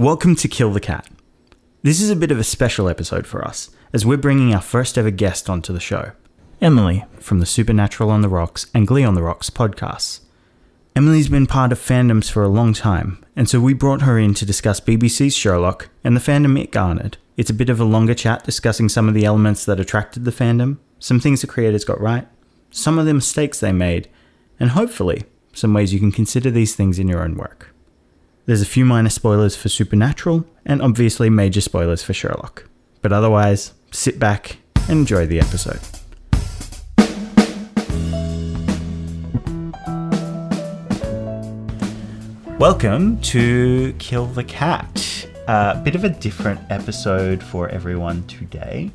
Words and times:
Welcome 0.00 0.34
to 0.36 0.48
Kill 0.48 0.72
the 0.72 0.80
Cat. 0.80 1.06
This 1.82 2.00
is 2.00 2.08
a 2.08 2.16
bit 2.16 2.30
of 2.30 2.38
a 2.38 2.42
special 2.42 2.88
episode 2.88 3.26
for 3.26 3.44
us, 3.44 3.68
as 3.92 4.06
we're 4.06 4.16
bringing 4.16 4.54
our 4.54 4.62
first 4.62 4.96
ever 4.96 5.10
guest 5.10 5.50
onto 5.50 5.74
the 5.74 5.78
show 5.78 6.12
Emily 6.58 7.04
from 7.18 7.38
the 7.38 7.44
Supernatural 7.44 8.08
on 8.08 8.22
the 8.22 8.28
Rocks 8.30 8.70
and 8.72 8.86
Glee 8.86 9.04
on 9.04 9.14
the 9.14 9.22
Rocks 9.22 9.50
podcasts. 9.50 10.20
Emily's 10.96 11.28
been 11.28 11.46
part 11.46 11.70
of 11.70 11.78
fandoms 11.78 12.30
for 12.30 12.42
a 12.42 12.48
long 12.48 12.72
time, 12.72 13.22
and 13.36 13.46
so 13.46 13.60
we 13.60 13.74
brought 13.74 14.00
her 14.00 14.18
in 14.18 14.32
to 14.32 14.46
discuss 14.46 14.80
BBC's 14.80 15.36
Sherlock 15.36 15.90
and 16.02 16.16
the 16.16 16.20
fandom 16.20 16.58
it 16.58 16.72
garnered. 16.72 17.18
It's 17.36 17.50
a 17.50 17.52
bit 17.52 17.68
of 17.68 17.78
a 17.78 17.84
longer 17.84 18.14
chat 18.14 18.44
discussing 18.44 18.88
some 18.88 19.06
of 19.06 19.12
the 19.12 19.26
elements 19.26 19.66
that 19.66 19.80
attracted 19.80 20.24
the 20.24 20.30
fandom, 20.30 20.78
some 20.98 21.20
things 21.20 21.42
the 21.42 21.46
creators 21.46 21.84
got 21.84 22.00
right, 22.00 22.26
some 22.70 22.98
of 22.98 23.04
the 23.04 23.12
mistakes 23.12 23.60
they 23.60 23.70
made, 23.70 24.08
and 24.58 24.70
hopefully 24.70 25.24
some 25.52 25.74
ways 25.74 25.92
you 25.92 26.00
can 26.00 26.10
consider 26.10 26.50
these 26.50 26.74
things 26.74 26.98
in 26.98 27.06
your 27.06 27.22
own 27.22 27.34
work. 27.34 27.74
There's 28.50 28.62
a 28.62 28.66
few 28.66 28.84
minor 28.84 29.10
spoilers 29.10 29.54
for 29.54 29.68
Supernatural, 29.68 30.44
and 30.66 30.82
obviously 30.82 31.30
major 31.30 31.60
spoilers 31.60 32.02
for 32.02 32.12
Sherlock. 32.12 32.64
But 33.00 33.12
otherwise, 33.12 33.74
sit 33.92 34.18
back 34.18 34.56
and 34.88 34.98
enjoy 34.98 35.26
the 35.28 35.38
episode. 35.38 35.78
Welcome 42.58 43.20
to 43.20 43.92
Kill 44.00 44.26
the 44.26 44.42
Cat. 44.42 45.28
A 45.46 45.50
uh, 45.52 45.82
bit 45.84 45.94
of 45.94 46.02
a 46.02 46.10
different 46.10 46.58
episode 46.70 47.44
for 47.44 47.68
everyone 47.68 48.26
today. 48.26 48.90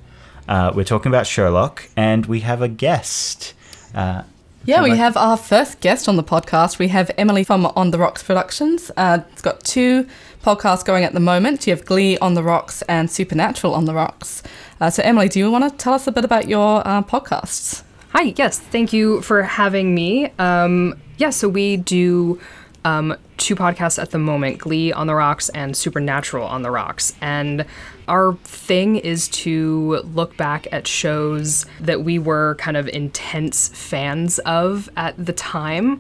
Uh, 0.50 0.74
we're 0.76 0.84
talking 0.84 1.10
about 1.10 1.28
Sherlock, 1.28 1.88
and 1.96 2.26
we 2.26 2.42
have 2.42 2.62
a 2.62 2.68
guest. 2.68 3.54
Uh, 3.94 4.24
yeah, 4.66 4.84
we 4.84 4.98
have 4.98 5.16
our 5.16 5.38
first 5.38 5.80
guest 5.80 6.10
on 6.10 6.16
the 6.16 6.24
podcast. 6.24 6.80
We 6.80 6.88
have 6.90 7.12
Emily 7.18 7.44
from 7.44 7.66
On 7.68 7.92
the 7.92 7.98
Rocks 7.98 8.24
Productions. 8.24 8.92
Uh, 8.98 9.20
it's 9.32 9.42
got 9.42 9.64
two 9.64 10.08
podcasts 10.44 10.84
going 10.84 11.04
at 11.04 11.14
the 11.14 11.20
moment. 11.20 11.68
You 11.68 11.76
have 11.76 11.86
Glee 11.86 12.18
on 12.18 12.34
the 12.34 12.44
Rocks 12.44 12.82
and 12.84 13.10
Supernatural 13.10 13.74
on 13.74 13.86
the 13.86 13.94
Rocks. 13.94 14.44
Uh, 14.82 14.90
so, 14.90 15.04
Emily, 15.04 15.30
do 15.30 15.40
you 15.40 15.52
want 15.52 15.70
to 15.70 15.78
tell 15.78 15.94
us 15.94 16.08
a 16.08 16.12
bit 16.12 16.26
about 16.26 16.48
your 16.48 16.82
uh, 16.86 17.02
podcasts? 17.04 17.84
Hi, 18.10 18.34
yes, 18.36 18.60
thank 18.60 18.94
you 18.94 19.22
for 19.22 19.44
having 19.44 19.94
me. 19.94 20.32
Um, 20.40 21.00
yeah, 21.18 21.30
so 21.30 21.48
we 21.48 21.78
do 21.78 22.40
um, 22.86 23.18
two 23.38 23.56
podcasts 23.56 24.02
at 24.02 24.12
the 24.12 24.20
moment 24.20 24.60
Glee 24.60 24.94
on 24.94 25.08
the 25.08 25.16
Rocks 25.16 25.50
and 25.50 25.76
Supernatural 25.76 26.48
on 26.48 26.62
the 26.62 26.72
Rocks. 26.72 27.14
And 27.20 27.66
our 28.08 28.36
thing 28.44 28.96
is 28.98 29.28
to 29.30 30.02
look 30.14 30.38
back 30.38 30.68
at 30.72 30.88
shows 30.88 31.66
that 31.82 32.04
we 32.04 32.20
were 32.20 32.56
kind 32.56 32.78
of 32.78 32.88
intense 32.88 33.70
fans 33.70 34.40
of 34.40 34.90
at 34.96 35.14
the 35.24 35.34
time 35.34 36.00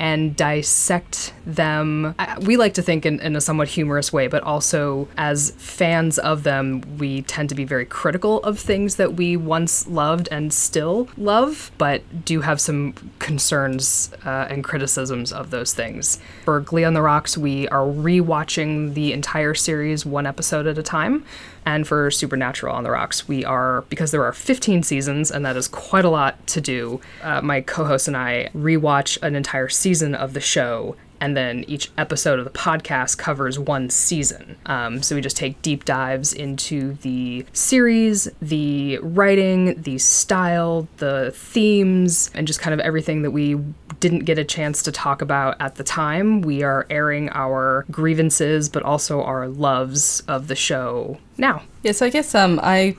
and 0.00 0.34
dissect 0.34 1.34
them. 1.44 2.14
We 2.40 2.56
like 2.56 2.72
to 2.74 2.82
think 2.82 3.04
in, 3.04 3.20
in, 3.20 3.36
a 3.36 3.40
somewhat 3.40 3.68
humorous 3.68 4.10
way, 4.14 4.28
but 4.28 4.42
also 4.42 5.08
as 5.18 5.50
fans 5.58 6.18
of 6.18 6.42
them, 6.42 6.82
we 6.96 7.20
tend 7.22 7.50
to 7.50 7.54
be 7.54 7.64
very 7.64 7.84
critical 7.84 8.42
of 8.42 8.58
things 8.58 8.96
that 8.96 9.14
we 9.14 9.36
once 9.36 9.86
loved 9.86 10.26
and 10.32 10.54
still 10.54 11.06
love, 11.18 11.70
but 11.76 12.24
do 12.24 12.40
have 12.40 12.62
some 12.62 12.94
concerns 13.18 14.10
uh, 14.24 14.46
and 14.48 14.64
criticisms 14.64 15.34
of 15.34 15.50
those 15.50 15.74
things. 15.74 16.18
For 16.46 16.60
Glee 16.60 16.84
on 16.84 16.94
the 16.94 17.02
Rocks, 17.02 17.36
we 17.36 17.68
are 17.68 17.84
rewatching 17.84 18.94
the 18.94 19.12
entire 19.12 19.52
series 19.52 20.06
one 20.06 20.26
episode 20.26 20.66
at 20.66 20.78
a 20.78 20.82
time. 20.82 21.26
And 21.70 21.86
for 21.86 22.10
Supernatural 22.10 22.74
on 22.74 22.82
the 22.82 22.90
Rocks, 22.90 23.28
we 23.28 23.44
are, 23.44 23.82
because 23.82 24.10
there 24.10 24.24
are 24.24 24.32
15 24.32 24.82
seasons, 24.82 25.30
and 25.30 25.46
that 25.46 25.56
is 25.56 25.68
quite 25.68 26.04
a 26.04 26.10
lot 26.10 26.44
to 26.48 26.60
do, 26.60 27.00
uh, 27.22 27.42
my 27.42 27.60
co 27.60 27.84
host 27.84 28.08
and 28.08 28.16
I 28.16 28.50
rewatch 28.56 29.22
an 29.22 29.36
entire 29.36 29.68
season 29.68 30.16
of 30.16 30.34
the 30.34 30.40
show 30.40 30.96
and 31.20 31.36
then 31.36 31.64
each 31.68 31.90
episode 31.98 32.38
of 32.38 32.44
the 32.44 32.50
podcast 32.50 33.18
covers 33.18 33.58
one 33.58 33.90
season. 33.90 34.56
Um, 34.66 35.02
so 35.02 35.14
we 35.14 35.20
just 35.20 35.36
take 35.36 35.60
deep 35.62 35.84
dives 35.84 36.32
into 36.32 36.94
the 37.02 37.44
series, 37.52 38.28
the 38.40 38.98
writing, 38.98 39.80
the 39.82 39.98
style, 39.98 40.88
the 40.96 41.32
themes, 41.34 42.30
and 42.34 42.46
just 42.46 42.60
kind 42.60 42.74
of 42.74 42.80
everything 42.80 43.22
that 43.22 43.30
we 43.30 43.56
didn't 44.00 44.20
get 44.20 44.38
a 44.38 44.44
chance 44.44 44.82
to 44.82 44.92
talk 44.92 45.20
about 45.20 45.56
at 45.60 45.74
the 45.74 45.84
time. 45.84 46.40
We 46.40 46.62
are 46.62 46.86
airing 46.88 47.28
our 47.30 47.84
grievances, 47.90 48.68
but 48.68 48.82
also 48.82 49.22
our 49.22 49.46
loves 49.46 50.20
of 50.20 50.48
the 50.48 50.56
show 50.56 51.18
now. 51.36 51.62
Yeah, 51.82 51.92
so 51.92 52.06
I 52.06 52.10
guess 52.10 52.34
um, 52.34 52.58
I 52.62 52.96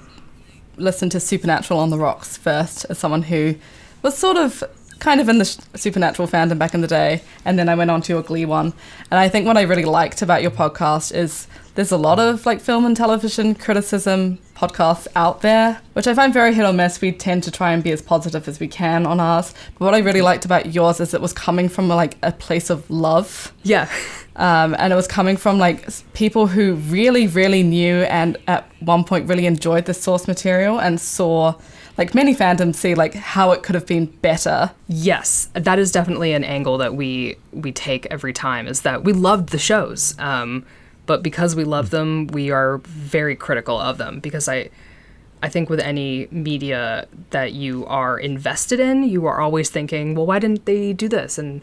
listened 0.78 1.12
to 1.14 1.20
Supernatural 1.20 1.80
on 1.80 1.90
the 1.90 1.98
Rocks 1.98 2.38
first 2.38 2.86
as 2.90 2.98
someone 2.98 3.24
who 3.24 3.56
was 4.02 4.18
sort 4.18 4.38
of 4.38 4.64
kind 5.02 5.20
of 5.20 5.28
in 5.28 5.40
the 5.40 5.46
supernatural 5.46 6.28
fandom 6.28 6.58
back 6.58 6.74
in 6.74 6.82
the 6.82 6.88
day, 6.88 7.22
and 7.44 7.60
then 7.60 7.68
I 7.68 7.76
went 7.76 7.92
on 7.92 8.02
to 8.04 8.20
a 8.20 8.24
Glee 8.24 8.46
one. 8.46 8.72
And 9.10 9.20
I 9.20 9.28
think 9.28 9.46
what 9.48 9.58
I 9.58 9.64
really 9.64 9.84
liked 9.84 10.22
about 10.22 10.44
your 10.44 10.52
podcast 10.52 11.14
is 11.14 11.48
there's 11.74 11.92
a 11.92 11.98
lot 11.98 12.20
of 12.20 12.46
like 12.46 12.62
film 12.62 12.86
and 12.86 12.96
television 12.96 13.56
criticism 13.56 14.38
podcasts 14.56 15.08
out 15.16 15.42
there, 15.42 15.82
which 15.94 16.06
I 16.06 16.14
find 16.14 16.32
very 16.32 16.54
hit 16.54 16.66
or 16.66 16.72
miss. 16.72 17.02
We 17.02 17.12
tend 17.12 17.44
to 17.44 17.52
try 17.52 17.72
and 17.72 17.84
be 17.84 17.92
as 17.92 18.02
positive 18.02 18.48
as 18.48 18.60
we 18.60 18.68
can 18.68 19.08
on 19.08 19.20
ours. 19.20 19.56
But 19.80 19.86
what 19.86 19.96
I 19.96 20.00
really 20.00 20.22
liked 20.22 20.46
about 20.46 20.74
yours 20.74 21.00
is 21.00 21.16
it 21.16 21.22
was 21.22 21.34
coming 21.34 21.68
from 21.68 21.88
like 21.88 22.18
a 22.22 22.32
place 22.32 22.70
of 22.70 22.88
love. 22.90 23.52
Yeah. 23.64 23.90
Um, 24.36 24.76
and 24.78 24.94
it 24.94 24.96
was 24.96 25.08
coming 25.08 25.36
from 25.36 25.58
like 25.58 25.90
people 26.14 26.46
who 26.46 26.76
really, 26.76 27.26
really 27.26 27.64
knew 27.64 28.04
and 28.04 28.38
at 28.48 28.70
one 28.80 29.04
point 29.04 29.28
really 29.28 29.48
enjoyed 29.48 29.86
the 29.86 29.94
source 29.96 30.28
material 30.28 30.80
and 30.80 31.02
saw 31.02 31.56
like 31.98 32.16
many 32.16 32.36
fandoms 32.36 32.76
see 32.76 32.96
like 32.96 33.14
how 33.14 33.52
it 33.52 33.64
could 33.64 33.76
have 33.76 33.86
been 33.86 34.06
better. 34.06 34.72
Yes, 34.88 35.50
that 35.54 35.80
is 35.80 35.92
definitely 35.92 36.34
an 36.34 36.44
angle 36.44 36.78
that 36.78 36.96
we 36.96 37.38
we 37.52 37.72
take 37.72 38.06
every 38.08 38.34
time 38.34 38.68
is 38.68 38.82
that 38.82 39.04
we 39.04 39.14
loved 39.14 39.50
the 39.50 39.60
shows. 39.60 40.18
Um, 40.20 40.66
but 41.06 41.24
because 41.24 41.56
we 41.56 41.64
love 41.64 41.90
them, 41.90 42.28
we 42.28 42.52
are 42.52 42.78
very 42.86 43.36
critical 43.36 43.80
of 43.80 43.98
them 43.98 44.20
because 44.20 44.48
I 44.48 44.70
I 45.44 45.50
think 45.50 45.70
with 45.70 45.80
any 45.80 46.28
media 46.32 47.08
that 47.32 47.54
you 47.54 47.86
are 47.88 48.20
invested 48.20 48.80
in, 48.80 49.04
you 49.04 49.26
are 49.26 49.42
always 49.42 49.70
thinking, 49.70 50.14
well, 50.14 50.28
why 50.28 50.40
didn't 50.40 50.66
they 50.66 50.94
do 50.94 51.10
this 51.10 51.38
and 51.38 51.62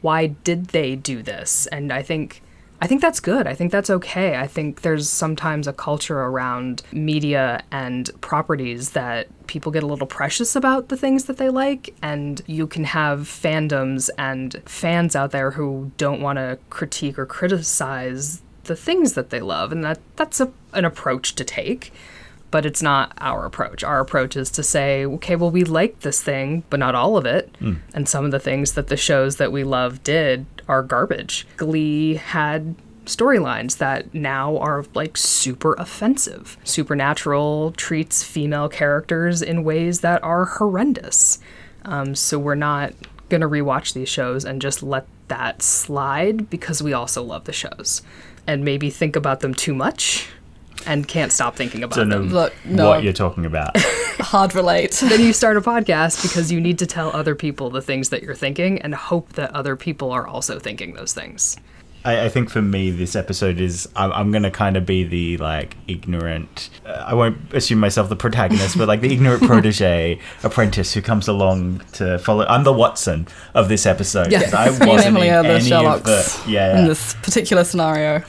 why 0.00 0.28
did 0.28 0.68
they 0.68 0.96
do 0.96 1.22
this? 1.22 1.66
And 1.66 1.92
I 1.92 2.02
think 2.02 2.42
I 2.80 2.86
think 2.86 3.00
that's 3.00 3.18
good. 3.18 3.46
I 3.46 3.54
think 3.54 3.72
that's 3.72 3.90
okay. 3.90 4.36
I 4.36 4.46
think 4.46 4.82
there's 4.82 5.08
sometimes 5.08 5.66
a 5.66 5.72
culture 5.72 6.20
around 6.20 6.82
media 6.92 7.62
and 7.72 8.08
properties 8.20 8.90
that 8.90 9.26
people 9.48 9.72
get 9.72 9.82
a 9.82 9.86
little 9.86 10.06
precious 10.06 10.54
about 10.54 10.88
the 10.88 10.96
things 10.96 11.24
that 11.24 11.38
they 11.38 11.48
like, 11.48 11.94
and 12.02 12.40
you 12.46 12.66
can 12.66 12.84
have 12.84 13.20
fandoms 13.20 14.10
and 14.16 14.62
fans 14.64 15.16
out 15.16 15.32
there 15.32 15.50
who 15.52 15.90
don't 15.96 16.20
want 16.20 16.38
to 16.38 16.58
critique 16.70 17.18
or 17.18 17.26
criticize 17.26 18.42
the 18.64 18.76
things 18.76 19.14
that 19.14 19.30
they 19.30 19.40
love, 19.40 19.72
and 19.72 19.82
that 19.82 19.98
that's 20.14 20.40
a, 20.40 20.52
an 20.72 20.84
approach 20.84 21.34
to 21.34 21.44
take 21.44 21.92
but 22.50 22.64
it's 22.64 22.82
not 22.82 23.12
our 23.18 23.44
approach. 23.44 23.84
Our 23.84 24.00
approach 24.00 24.36
is 24.36 24.50
to 24.52 24.62
say, 24.62 25.04
okay, 25.04 25.36
well, 25.36 25.50
we 25.50 25.64
like 25.64 26.00
this 26.00 26.22
thing, 26.22 26.64
but 26.70 26.80
not 26.80 26.94
all 26.94 27.16
of 27.16 27.26
it. 27.26 27.52
Mm. 27.60 27.78
And 27.94 28.08
some 28.08 28.24
of 28.24 28.30
the 28.30 28.40
things 28.40 28.72
that 28.72 28.88
the 28.88 28.96
shows 28.96 29.36
that 29.36 29.52
we 29.52 29.64
love 29.64 30.02
did 30.02 30.46
are 30.68 30.82
garbage. 30.82 31.46
Glee 31.56 32.14
had 32.14 32.74
storylines 33.04 33.78
that 33.78 34.12
now 34.14 34.56
are 34.58 34.84
like 34.94 35.16
super 35.16 35.74
offensive. 35.74 36.56
Supernatural 36.64 37.72
treats 37.72 38.22
female 38.22 38.68
characters 38.68 39.42
in 39.42 39.64
ways 39.64 40.00
that 40.00 40.22
are 40.22 40.44
horrendous. 40.44 41.38
Um, 41.84 42.14
so 42.14 42.38
we're 42.38 42.54
not 42.54 42.92
going 43.28 43.40
to 43.40 43.48
rewatch 43.48 43.92
these 43.92 44.08
shows 44.08 44.44
and 44.44 44.60
just 44.60 44.82
let 44.82 45.06
that 45.28 45.62
slide 45.62 46.48
because 46.48 46.82
we 46.82 46.92
also 46.92 47.22
love 47.22 47.44
the 47.44 47.52
shows 47.52 48.02
and 48.46 48.64
maybe 48.64 48.88
think 48.88 49.16
about 49.16 49.40
them 49.40 49.52
too 49.52 49.74
much 49.74 50.28
and 50.86 51.06
can't 51.06 51.32
stop 51.32 51.56
thinking 51.56 51.82
about 51.82 51.96
so 51.96 52.04
them. 52.04 52.28
Look, 52.28 52.54
no. 52.64 52.88
what 52.88 53.02
you're 53.02 53.12
talking 53.12 53.44
about. 53.44 53.76
Hard 54.20 54.54
relate. 54.54 54.92
then 55.02 55.20
you 55.20 55.32
start 55.32 55.56
a 55.56 55.60
podcast 55.60 56.22
because 56.22 56.50
you 56.50 56.60
need 56.60 56.78
to 56.78 56.86
tell 56.86 57.14
other 57.14 57.34
people 57.34 57.70
the 57.70 57.82
things 57.82 58.10
that 58.10 58.22
you're 58.22 58.34
thinking 58.34 58.80
and 58.82 58.94
hope 58.94 59.32
that 59.34 59.52
other 59.54 59.76
people 59.76 60.10
are 60.10 60.26
also 60.26 60.58
thinking 60.58 60.94
those 60.94 61.12
things. 61.12 61.56
I, 62.04 62.26
I 62.26 62.28
think 62.28 62.48
for 62.48 62.62
me, 62.62 62.90
this 62.90 63.16
episode 63.16 63.60
is 63.60 63.88
I'm, 63.96 64.12
I'm 64.12 64.30
going 64.30 64.44
to 64.44 64.50
kind 64.50 64.76
of 64.76 64.86
be 64.86 65.04
the 65.04 65.36
like 65.38 65.76
ignorant. 65.88 66.70
Uh, 66.86 67.04
I 67.06 67.14
won't 67.14 67.52
assume 67.52 67.80
myself 67.80 68.08
the 68.08 68.16
protagonist, 68.16 68.78
but 68.78 68.88
like 68.88 69.00
the 69.00 69.12
ignorant 69.12 69.42
protege 69.46 70.20
apprentice 70.42 70.94
who 70.94 71.02
comes 71.02 71.28
along 71.28 71.80
to 71.94 72.18
follow. 72.18 72.46
I'm 72.46 72.64
the 72.64 72.72
Watson 72.72 73.28
of 73.54 73.68
this 73.68 73.84
episode. 73.84 74.30
Yes, 74.30 74.54
I 74.54 74.70
wasn't 74.70 75.06
Emily 75.06 75.28
in 75.28 75.46
any 75.46 75.70
Sherlocks 75.70 75.96
of 75.96 76.04
the 76.04 76.50
yeah 76.50 76.78
in 76.78 76.86
this 76.86 77.14
particular 77.14 77.64
scenario. 77.64 78.24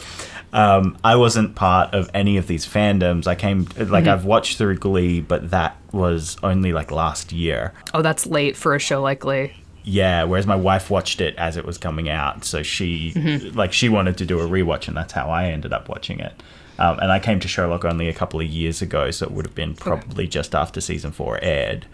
Um, 0.51 0.97
I 1.03 1.15
wasn't 1.15 1.55
part 1.55 1.93
of 1.93 2.09
any 2.13 2.37
of 2.37 2.47
these 2.47 2.65
fandoms. 2.65 3.27
I 3.27 3.35
came 3.35 3.59
like 3.59 3.75
mm-hmm. 3.77 4.09
I've 4.09 4.25
watched 4.25 4.57
through 4.57 4.77
Glee, 4.77 5.21
but 5.21 5.51
that 5.51 5.77
was 5.91 6.37
only 6.43 6.73
like 6.73 6.91
last 6.91 7.31
year. 7.31 7.73
Oh, 7.93 8.01
that's 8.01 8.25
late 8.25 8.55
for 8.55 8.75
a 8.75 8.79
show 8.79 9.01
like 9.01 9.19
Glee. 9.19 9.53
Yeah, 9.83 10.23
whereas 10.23 10.45
my 10.45 10.55
wife 10.55 10.89
watched 10.89 11.21
it 11.21 11.35
as 11.37 11.57
it 11.57 11.65
was 11.65 11.77
coming 11.77 12.09
out, 12.09 12.45
so 12.45 12.63
she 12.63 13.13
mm-hmm. 13.15 13.57
like 13.57 13.73
she 13.73 13.89
wanted 13.89 14.17
to 14.17 14.25
do 14.25 14.39
a 14.39 14.47
rewatch, 14.47 14.87
and 14.87 14.97
that's 14.97 15.13
how 15.13 15.29
I 15.29 15.45
ended 15.45 15.73
up 15.73 15.89
watching 15.89 16.19
it. 16.19 16.33
Um, 16.79 16.97
and 16.99 17.11
I 17.11 17.19
came 17.19 17.39
to 17.41 17.47
Sherlock 17.47 17.83
only 17.83 18.07
a 18.07 18.13
couple 18.13 18.39
of 18.39 18.47
years 18.47 18.81
ago, 18.81 19.11
so 19.11 19.25
it 19.25 19.31
would 19.31 19.45
have 19.45 19.55
been 19.55 19.75
probably 19.75 20.23
okay. 20.23 20.29
just 20.29 20.55
after 20.55 20.79
season 20.79 21.11
four 21.11 21.37
aired. 21.41 21.85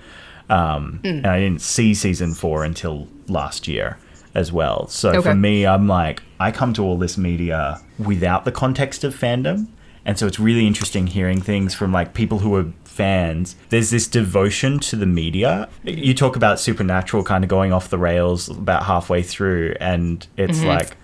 Um, 0.47 0.99
mm. 1.03 1.17
And 1.17 1.27
I 1.27 1.39
didn't 1.39 1.61
see 1.61 1.95
season 1.95 2.35
four 2.35 2.63
until 2.63 3.07
last 3.27 3.67
year. 3.67 3.97
As 4.35 4.51
well. 4.51 4.87
So 4.87 5.09
Okay. 5.09 5.21
for 5.21 5.35
me, 5.35 5.65
I'm 5.65 5.87
like, 5.87 6.21
I 6.39 6.51
come 6.51 6.73
to 6.73 6.83
all 6.83 6.97
this 6.97 7.17
media 7.17 7.81
without 7.97 8.45
the 8.45 8.51
context 8.51 9.03
of 9.03 9.15
fandom. 9.15 9.67
And 10.05 10.19
so 10.19 10.27
it's 10.27 10.39
really 10.39 10.67
interesting 10.67 11.07
hearing 11.07 11.41
things 11.41 11.73
from 11.73 11.91
like 11.91 12.13
people 12.13 12.39
who 12.39 12.53
are 12.55 12.67
fans. 12.83 13.55
There's 13.69 13.89
this 13.89 14.07
devotion 14.07 14.79
to 14.79 14.95
the 14.95 15.05
media. 15.07 15.67
You 15.83 16.13
talk 16.13 16.35
about 16.35 16.59
Supernatural 16.59 17.23
kind 17.23 17.43
of 17.43 17.49
going 17.49 17.73
off 17.73 17.89
the 17.89 17.97
rails 17.97 18.47
about 18.49 18.83
halfway 18.85 19.23
through, 19.23 19.75
and 19.79 20.25
it's 20.37 20.59
mm-hmm. 20.59 20.67
like 20.67 20.97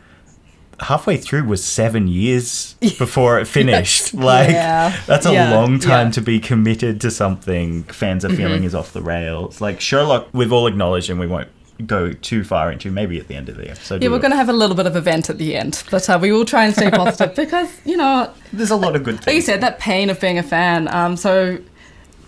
halfway 0.81 1.17
through 1.17 1.43
was 1.45 1.63
seven 1.63 2.07
years 2.07 2.75
before 2.97 3.39
it 3.39 3.45
finished. 3.45 4.13
Like 4.21 4.49
Yeah. 4.49 4.95
that's 5.07 5.25
a 5.25 5.33
Yeah, 5.33 5.53
long 5.53 5.79
time 5.79 6.07
yeah. 6.07 6.11
to 6.13 6.21
be 6.21 6.39
committed 6.39 7.01
to 7.01 7.11
something 7.11 7.83
fans 7.83 8.23
are 8.23 8.27
mm-hmm. 8.29 8.37
feeling 8.37 8.63
is 8.63 8.75
off 8.75 8.93
the 8.93 9.01
rails. 9.01 9.61
Like 9.61 9.81
Sherlock, 9.81 10.27
we've 10.33 10.51
all 10.53 10.67
acknowledged, 10.67 11.09
and 11.09 11.19
we 11.19 11.27
won't 11.27 11.49
go 11.85 12.13
too 12.13 12.43
far 12.43 12.71
into. 12.71 12.91
Maybe 12.91 13.19
at 13.19 13.27
the 13.27 13.35
end 13.35 13.49
of 13.49 13.57
the 13.57 13.69
episode, 13.69 14.01
Yeah, 14.01 14.09
we 14.09 14.13
we're 14.15 14.19
going 14.21 14.31
to 14.31 14.37
have 14.37 14.49
a 14.49 14.53
little 14.53 14.75
bit 14.75 14.85
of 14.85 14.95
a 14.95 15.01
vent 15.01 15.29
at 15.29 15.37
the 15.37 15.55
end, 15.55 15.83
but 15.91 16.09
uh, 16.09 16.17
we 16.21 16.31
will 16.31 16.45
try 16.45 16.65
and 16.65 16.73
stay 16.73 16.89
positive 17.03 17.35
because, 17.35 17.69
you 17.85 17.97
know, 17.97 18.31
There's 18.53 18.71
a 18.71 18.75
lot 18.75 18.95
of 18.95 19.03
good 19.03 19.25
like 19.25 19.35
you 19.35 19.41
said, 19.41 19.61
that 19.61 19.79
pain 19.79 20.09
of 20.09 20.19
being 20.19 20.37
a 20.37 20.43
fan. 20.43 20.87
Um, 20.93 21.15
so, 21.17 21.57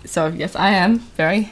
so 0.05 0.27
yes, 0.27 0.55
I 0.55 0.71
am 0.71 0.99
very 0.99 1.51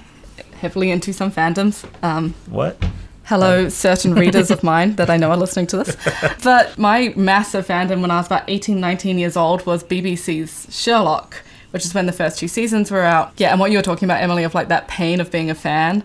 heavily 0.59 0.91
into 0.91 1.13
some 1.13 1.31
fandoms. 1.31 1.85
Um, 2.03 2.33
What? 2.49 2.77
hello, 3.25 3.69
certain 3.69 4.13
readers 4.13 4.51
of 4.51 4.61
mine 4.61 4.95
that 4.97 5.09
I 5.09 5.15
know 5.15 5.29
are 5.31 5.37
listening 5.37 5.67
to 5.67 5.77
this. 5.77 5.95
But 6.43 6.77
my 6.77 7.13
massive 7.15 7.65
fandom 7.67 8.01
when 8.01 8.11
I 8.11 8.17
was 8.17 8.25
about 8.25 8.43
18, 8.49 8.79
19 8.79 9.17
years 9.17 9.37
old 9.37 9.65
was 9.65 9.83
BBC's 9.85 10.67
Sherlock, 10.75 11.41
which 11.71 11.85
is 11.85 11.93
when 11.93 12.07
the 12.07 12.11
first 12.11 12.39
two 12.39 12.47
seasons 12.49 12.91
were 12.91 13.03
out. 13.03 13.31
Yeah, 13.37 13.51
and 13.51 13.59
what 13.59 13.71
you 13.71 13.77
were 13.77 13.83
talking 13.83 14.05
about, 14.05 14.21
Emily, 14.21 14.43
of 14.43 14.53
like 14.53 14.67
that 14.67 14.87
pain 14.89 15.21
of 15.21 15.31
being 15.31 15.49
a 15.49 15.55
fan. 15.55 16.03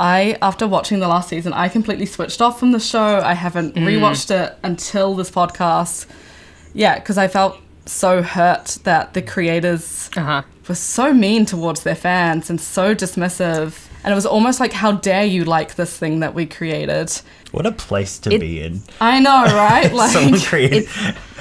I, 0.00 0.38
after 0.40 0.66
watching 0.66 0.98
the 1.00 1.08
last 1.08 1.28
season, 1.28 1.52
I 1.52 1.68
completely 1.68 2.06
switched 2.06 2.40
off 2.40 2.58
from 2.58 2.72
the 2.72 2.80
show. 2.80 3.20
I 3.20 3.34
haven't 3.34 3.74
rewatched 3.74 4.30
it 4.30 4.56
until 4.62 5.14
this 5.14 5.30
podcast. 5.30 6.06
Yeah, 6.72 6.98
because 6.98 7.18
I 7.18 7.28
felt 7.28 7.58
so 7.84 8.22
hurt 8.22 8.78
that 8.84 9.12
the 9.14 9.20
creators 9.22 10.08
Uh 10.16 10.20
huh. 10.22 10.42
were 10.68 10.74
so 10.74 11.12
mean 11.12 11.44
towards 11.44 11.82
their 11.82 11.94
fans 11.94 12.48
and 12.48 12.58
so 12.60 12.94
dismissive. 12.94 13.88
And 14.02 14.12
it 14.12 14.14
was 14.14 14.24
almost 14.24 14.58
like, 14.60 14.72
how 14.72 14.92
dare 14.92 15.24
you 15.26 15.44
like 15.44 15.74
this 15.74 15.94
thing 15.98 16.20
that 16.20 16.32
we 16.34 16.46
created? 16.46 17.12
What 17.50 17.66
a 17.66 17.72
place 17.72 18.18
to 18.20 18.32
It- 18.32 18.40
be 18.40 18.62
in. 18.62 18.80
I 19.02 19.20
know, 19.20 19.44
right? 19.44 19.92
Like, 20.00 20.12
Someone 20.12 20.40
created. 20.40 20.86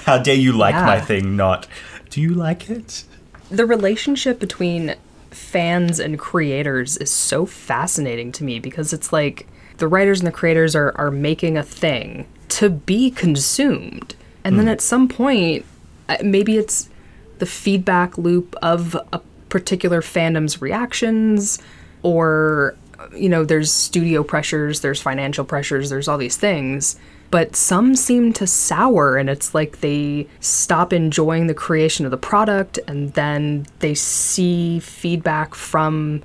How 0.05 0.17
dare 0.17 0.35
you 0.35 0.51
like 0.51 0.73
Yeah. 0.75 0.85
my 0.85 0.99
thing? 0.99 1.37
Not. 1.37 1.65
Do 2.09 2.19
you 2.19 2.33
like 2.33 2.69
it? 2.69 3.05
the 3.51 3.65
relationship 3.65 4.39
between 4.39 4.93
fans 5.31 5.99
and 5.99 6.17
creators 6.17 6.97
is 6.97 7.11
so 7.11 7.45
fascinating 7.45 8.31
to 8.33 8.43
me 8.43 8.59
because 8.59 8.93
it's 8.93 9.13
like 9.13 9.47
the 9.77 9.87
writers 9.87 10.19
and 10.19 10.27
the 10.27 10.31
creators 10.31 10.75
are, 10.75 10.91
are 10.97 11.11
making 11.11 11.57
a 11.57 11.63
thing 11.63 12.27
to 12.49 12.69
be 12.69 13.11
consumed. 13.11 14.15
And 14.43 14.57
then 14.57 14.67
at 14.67 14.81
some 14.81 15.07
point, 15.07 15.65
uh, 16.07 16.17
maybe 16.23 16.57
it's 16.57 16.89
the 17.37 17.45
feedback 17.45 18.17
loop 18.17 18.55
of 18.61 18.95
a 19.13 19.21
particular 19.49 20.01
fandom's 20.01 20.61
reactions, 20.61 21.59
or, 22.01 22.75
you 23.15 23.29
know, 23.29 23.45
there's 23.45 23.71
studio 23.71 24.23
pressures, 24.23 24.81
there's 24.81 25.01
financial 25.01 25.45
pressures, 25.45 25.89
there's 25.89 26.07
all 26.07 26.17
these 26.17 26.37
things. 26.37 26.99
But 27.31 27.55
some 27.55 27.95
seem 27.95 28.33
to 28.33 28.47
sour, 28.47 29.17
and 29.17 29.29
it's 29.29 29.53
like 29.53 29.81
they 29.81 30.27
stop 30.39 30.91
enjoying 30.91 31.47
the 31.47 31.53
creation 31.53 32.05
of 32.05 32.11
the 32.11 32.17
product, 32.17 32.79
and 32.87 33.13
then 33.13 33.67
they 33.79 33.93
see 33.93 34.79
feedback 34.79 35.53
from 35.53 36.23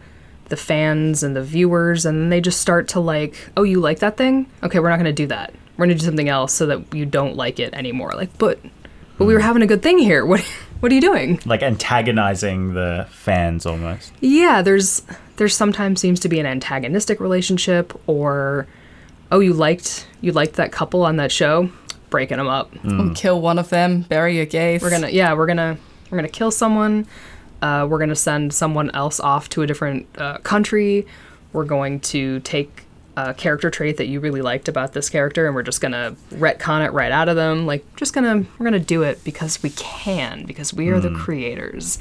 the 0.49 0.57
fans 0.57 1.23
and 1.23 1.37
the 1.37 1.43
viewers, 1.43 2.07
and 2.07 2.19
then 2.19 2.29
they 2.31 2.41
just 2.41 2.61
start 2.61 2.89
to 2.89 3.01
like, 3.01 3.37
oh, 3.57 3.63
you 3.63 3.81
like 3.81 3.99
that 3.99 4.17
thing? 4.17 4.47
Okay, 4.63 4.79
we're 4.79 4.89
not 4.89 4.97
going 4.97 5.05
to 5.05 5.13
do 5.13 5.27
that. 5.27 5.53
We're 5.77 5.87
going 5.87 5.97
to 5.97 6.01
do 6.01 6.07
something 6.07 6.29
else 6.29 6.53
so 6.53 6.67
that 6.67 6.95
you 6.95 7.05
don't 7.05 7.37
like 7.37 7.59
it 7.59 7.75
anymore. 7.75 8.13
Like, 8.15 8.37
but, 8.39 8.59
but 9.19 9.27
we 9.27 9.35
were 9.35 9.41
hmm. 9.41 9.47
having 9.47 9.63
a 9.63 9.67
good 9.67 9.83
thing 9.83 9.99
here. 9.99 10.25
What, 10.25 10.41
what 10.81 10.93
are 10.93 10.95
you 10.95 11.01
doing? 11.01 11.41
Like 11.45 11.63
antagonizing 11.63 12.75
the 12.75 13.09
fans 13.11 13.67
almost. 13.67 14.13
Yeah, 14.21 14.63
there's 14.63 15.03
there's 15.37 15.57
sometimes 15.57 16.01
seems 16.01 16.21
to 16.21 16.29
be 16.29 16.39
an 16.39 16.47
antagonistic 16.47 17.21
relationship, 17.21 17.99
or 18.07 18.67
oh, 19.35 19.41
you 19.41 19.53
liked 19.53 20.07
you 20.21 20.33
liked 20.33 20.55
that 20.55 20.73
couple 20.73 21.05
on 21.05 21.17
that 21.17 21.33
show, 21.33 21.69
breaking 22.09 22.39
them 22.39 22.49
up. 22.49 22.71
kill 23.15 23.41
one 23.41 23.59
of 23.59 23.69
them, 23.69 24.03
bury 24.03 24.41
a 24.41 24.47
gays. 24.47 24.81
We're 24.81 24.91
gonna 24.91 25.11
yeah, 25.11 25.35
we're 25.35 25.47
gonna 25.47 25.77
we're 26.11 26.19
gonna 26.19 26.29
kill 26.29 26.51
someone. 26.51 27.07
Uh, 27.61 27.87
we're 27.89 27.99
gonna 27.99 28.15
send 28.15 28.55
someone 28.55 28.91
else 28.93 29.19
off 29.21 29.49
to 29.51 29.63
a 29.63 29.67
different 29.67 30.07
uh, 30.17 30.39
country. 30.39 31.07
We're 31.53 31.65
going 31.65 32.01
to 32.01 32.41
take 32.41 32.85
a 33.17 33.33
character 33.35 33.71
trait 33.71 33.97
that 33.97 34.07
you 34.07 34.21
really 34.21 34.43
liked 34.43 34.69
about 34.69 34.93
this 34.93 35.11
character, 35.11 35.47
and 35.47 35.55
we're 35.55 35.63
just 35.63 35.81
gonna 35.81 36.17
retcon 36.31 36.87
it 36.87 36.93
right 36.93 37.13
out 37.13 37.29
of 37.29 37.37
them. 37.37 37.67
Like, 37.67 37.85
just 37.97 38.13
gonna 38.13 38.45
we're 38.59 38.65
gonna 38.65 38.79
do 38.79 39.03
it 39.03 39.25
because 39.25 39.63
we 39.63 39.71
can, 39.71 40.47
because 40.47 40.73
we 40.73 40.91
are 40.91 41.01
the 41.01 41.11
creators. 41.11 41.99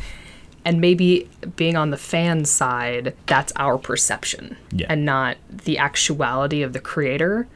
And 0.65 0.79
maybe 0.79 1.29
being 1.55 1.75
on 1.75 1.89
the 1.89 1.97
fan 1.97 2.45
side, 2.45 3.13
that's 3.25 3.51
our 3.57 3.77
perception, 3.77 4.57
Yeah. 4.71 4.87
and 4.89 5.05
not 5.05 5.37
the 5.49 5.77
actuality 5.77 6.61
of 6.61 6.73
the 6.73 6.79
creator. 6.79 7.47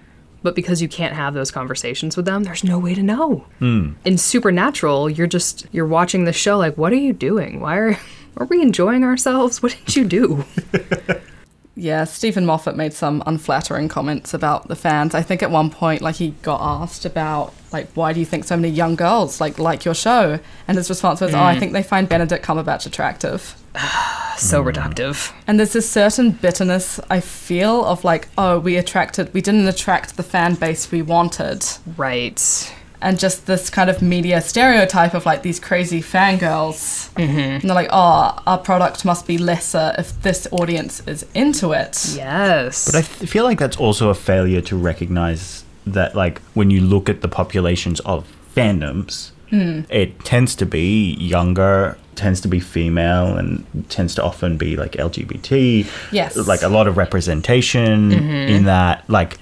But 0.44 0.56
because 0.56 0.82
you 0.82 0.88
can't 0.88 1.14
have 1.14 1.34
those 1.34 1.50
conversations 1.50 2.16
with 2.16 2.26
them, 2.26 2.44
there's 2.44 2.64
no 2.64 2.78
way 2.78 2.94
to 2.94 3.04
know 3.04 3.46
hmm. 3.60 3.94
in 4.06 4.18
Supernatural, 4.18 5.10
you're 5.10 5.28
just 5.28 5.66
you're 5.72 5.88
watching 5.88 6.26
the 6.26 6.34
show 6.34 6.58
like, 6.58 6.78
what 6.78 6.94
are 6.94 6.98
you 6.98 7.12
doing? 7.14 7.60
Why 7.60 7.78
are 7.78 8.00
are 8.38 8.46
we 8.46 8.62
enjoying 8.62 9.04
ourselves? 9.04 9.64
What 9.64 9.76
did 9.86 9.96
you 9.96 10.06
do? 10.06 10.46
Yeah, 11.80 12.06
Steven 12.06 12.44
Moffat 12.44 12.76
made 12.76 12.94
some 12.94 13.22
unflattering 13.28 13.88
comments 13.88 14.34
about 14.34 14.68
the 14.68 14.76
fans. 14.76 15.14
I 15.14 15.22
think 15.22 15.44
at 15.44 15.52
one 15.52 15.70
point, 15.70 16.02
like 16.02 16.16
he 16.16 16.32
got 16.42 16.60
asked 16.60 17.06
about, 17.06 17.54
like, 17.72 17.88
why 17.94 18.14
do 18.14 18.20
you 18.20 18.26
think 18.26 18.46
so 18.46 18.58
many 18.58 18.70
young 18.70 18.96
girls 18.96 19.40
like 19.40 19.60
like 19.60 19.86
your 19.86 19.94
show? 19.94 20.40
And 20.68 20.76
his 20.76 20.90
response 20.90 21.22
was, 21.22 21.36
"Oh, 21.36 21.40
I 21.40 21.56
mm. 21.56 21.60
think 21.60 21.74
they 21.74 21.84
find 21.84 22.10
Benedict 22.10 22.44
Cumberbatch 22.44 22.86
attractive." 22.86 23.56
So 24.38 24.64
mm. 24.64 24.72
reductive. 24.72 25.34
And 25.48 25.58
there's 25.58 25.74
this 25.74 25.90
certain 25.90 26.30
bitterness 26.30 27.00
I 27.10 27.22
feel 27.22 27.84
of 27.86 28.04
like, 28.04 28.28
oh, 28.38 28.60
we 28.60 28.78
attracted, 28.78 29.34
we 29.34 29.42
didn't 29.42 29.68
attract 29.68 30.16
the 30.16 30.22
fan 30.22 30.54
base 30.54 30.92
we 30.92 31.02
wanted, 31.02 31.66
Right. 31.98 32.72
And 33.02 33.20
just 33.20 33.46
this 33.46 33.70
kind 33.70 33.90
of 33.90 34.02
media 34.02 34.42
stereotype 34.42 35.14
of 35.14 35.26
like 35.26 35.44
these 35.44 35.60
crazy 35.60 36.02
fangirls. 36.02 37.14
Mm-hmm. 37.14 37.40
And 37.40 37.62
they're 37.62 37.76
like, 37.76 37.90
oh, 37.92 38.42
our 38.48 38.58
product 38.58 39.06
must 39.06 39.28
be 39.28 39.38
lesser 39.38 39.94
if 39.98 40.20
this 40.24 40.48
audience 40.52 41.06
is 41.08 41.26
into 41.34 41.74
it. 41.74 42.14
Yes. 42.16 42.86
But 42.86 42.96
I 42.96 43.02
th- 43.02 43.30
feel 43.30 43.44
like 43.44 43.60
that's 43.60 43.78
also 43.78 44.10
a 44.10 44.16
failure 44.16 44.62
to 44.62 44.76
recognize 44.76 45.64
that, 45.86 46.16
like, 46.16 46.42
when 46.54 46.70
you 46.72 46.82
look 46.82 47.08
at 47.08 47.22
the 47.22 47.28
populations 47.28 48.00
of 48.02 48.28
fandoms, 48.56 49.32
it 49.50 50.20
tends 50.26 50.56
to 50.56 50.66
be 50.66 51.14
younger, 51.14 51.98
tends 52.16 52.42
to 52.42 52.50
be 52.50 52.60
female, 52.60 53.38
and 53.38 53.66
tends 53.90 54.14
to 54.16 54.24
often 54.24 54.58
be 54.58 54.76
like 54.76 54.94
LGBT. 54.94 55.88
Yes. 56.12 56.36
Like 56.36 56.64
a 56.64 56.68
lot 56.68 56.88
of 56.88 56.98
representation 56.98 58.12
in 58.12 58.66
that. 58.66 59.10
Like, 59.10 59.38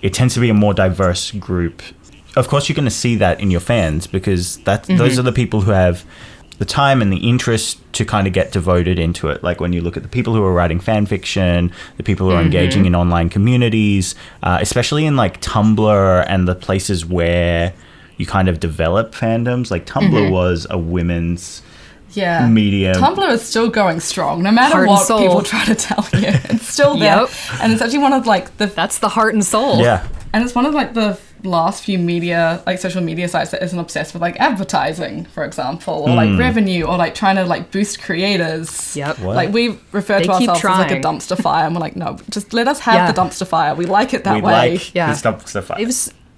it 0.00 0.14
tends 0.14 0.34
to 0.34 0.40
be 0.40 0.48
a 0.48 0.54
more 0.54 0.74
diverse 0.74 1.32
group. 1.32 1.82
Of 2.36 2.48
course, 2.48 2.68
you're 2.68 2.76
going 2.76 2.86
to 2.86 2.90
see 2.90 3.16
that 3.16 3.40
in 3.40 3.50
your 3.50 3.60
fans 3.60 4.06
because 4.06 4.58
that 4.58 4.84
mm-hmm. 4.84 4.96
those 4.96 5.18
are 5.18 5.22
the 5.22 5.32
people 5.32 5.60
who 5.62 5.70
have 5.70 6.04
the 6.58 6.64
time 6.64 7.02
and 7.02 7.12
the 7.12 7.28
interest 7.28 7.80
to 7.92 8.04
kind 8.04 8.26
of 8.26 8.32
get 8.32 8.52
devoted 8.52 8.98
into 8.98 9.28
it. 9.28 9.42
Like 9.42 9.60
when 9.60 9.72
you 9.72 9.80
look 9.80 9.96
at 9.96 10.02
the 10.02 10.08
people 10.08 10.34
who 10.34 10.44
are 10.44 10.52
writing 10.52 10.80
fan 10.80 11.06
fiction, 11.06 11.72
the 11.96 12.02
people 12.02 12.26
who 12.26 12.32
are 12.32 12.36
mm-hmm. 12.36 12.46
engaging 12.46 12.86
in 12.86 12.94
online 12.94 13.28
communities, 13.28 14.14
uh, 14.42 14.58
especially 14.60 15.04
in 15.04 15.16
like 15.16 15.40
Tumblr 15.40 16.24
and 16.28 16.46
the 16.46 16.54
places 16.54 17.04
where 17.04 17.72
you 18.16 18.26
kind 18.26 18.48
of 18.48 18.60
develop 18.60 19.12
fandoms. 19.12 19.70
Like 19.70 19.86
Tumblr 19.86 20.10
mm-hmm. 20.10 20.32
was 20.32 20.66
a 20.70 20.78
women's 20.78 21.62
Yeah. 22.10 22.46
medium. 22.46 22.94
Tumblr 22.94 23.28
is 23.30 23.42
still 23.42 23.68
going 23.68 23.98
strong, 23.98 24.42
no 24.42 24.52
matter 24.52 24.86
Heart 24.86 24.88
what 24.88 25.20
people 25.20 25.42
try 25.42 25.64
to 25.64 25.74
tell 25.74 26.06
you. 26.12 26.28
It's 26.44 26.68
still 26.68 26.96
there. 26.96 27.16
Yep. 27.22 27.30
And 27.60 27.72
it's 27.72 27.82
actually 27.82 27.98
one 27.98 28.12
of 28.12 28.26
like 28.26 28.56
the 28.58 28.66
That's 28.66 28.98
the 29.00 29.08
heart 29.08 29.34
and 29.34 29.44
soul. 29.44 29.80
yeah. 29.80 30.06
and 30.32 30.44
it's 30.44 30.54
one 30.54 30.66
of 30.66 30.74
like 30.74 30.94
the 30.94 31.18
last 31.44 31.82
few 31.84 31.98
media 31.98 32.62
like 32.66 32.78
social 32.78 33.02
media 33.02 33.26
sites 33.28 33.50
that 33.50 33.62
isn't 33.62 33.78
obsessed 33.78 34.12
with 34.14 34.22
like 34.22 34.38
advertising, 34.38 35.24
for 35.26 35.44
example, 35.44 35.94
or 36.04 36.10
Hmm. 36.10 36.14
like 36.16 36.38
revenue 36.38 36.84
or 36.84 36.96
like 36.96 37.14
trying 37.14 37.36
to 37.36 37.44
like 37.44 37.70
boost 37.70 38.00
creators. 38.02 38.96
Yep. 38.96 39.18
What? 39.20 39.36
Like 39.36 39.52
we 39.52 39.78
refer 39.92 40.18
They 40.18 40.24
to 40.26 40.38
keep 40.38 40.48
ourselves 40.48 40.64
as 40.64 40.78
like 40.78 40.90
a 40.92 41.00
dumpster 41.00 41.36
fire 41.40 41.66
and 41.66 41.74
we're 41.74 41.80
like, 41.80 41.96
no, 41.96 42.18
just 42.30 42.52
let 42.52 42.68
us 42.68 42.80
have 42.80 42.94
Yeah. 42.94 43.12
the 43.12 43.20
dumpster 43.20 43.46
fire. 43.46 43.74
We 43.74 43.86
like 43.86 44.14
it 44.14 44.24
that 44.24 44.36
we 44.36 44.42
way. 44.42 44.52
like 44.74 44.94
Yeah. 44.94 45.08
the 45.10 45.14
stuff. 45.16 45.46
stuff 45.48 45.70
They've 45.76 45.92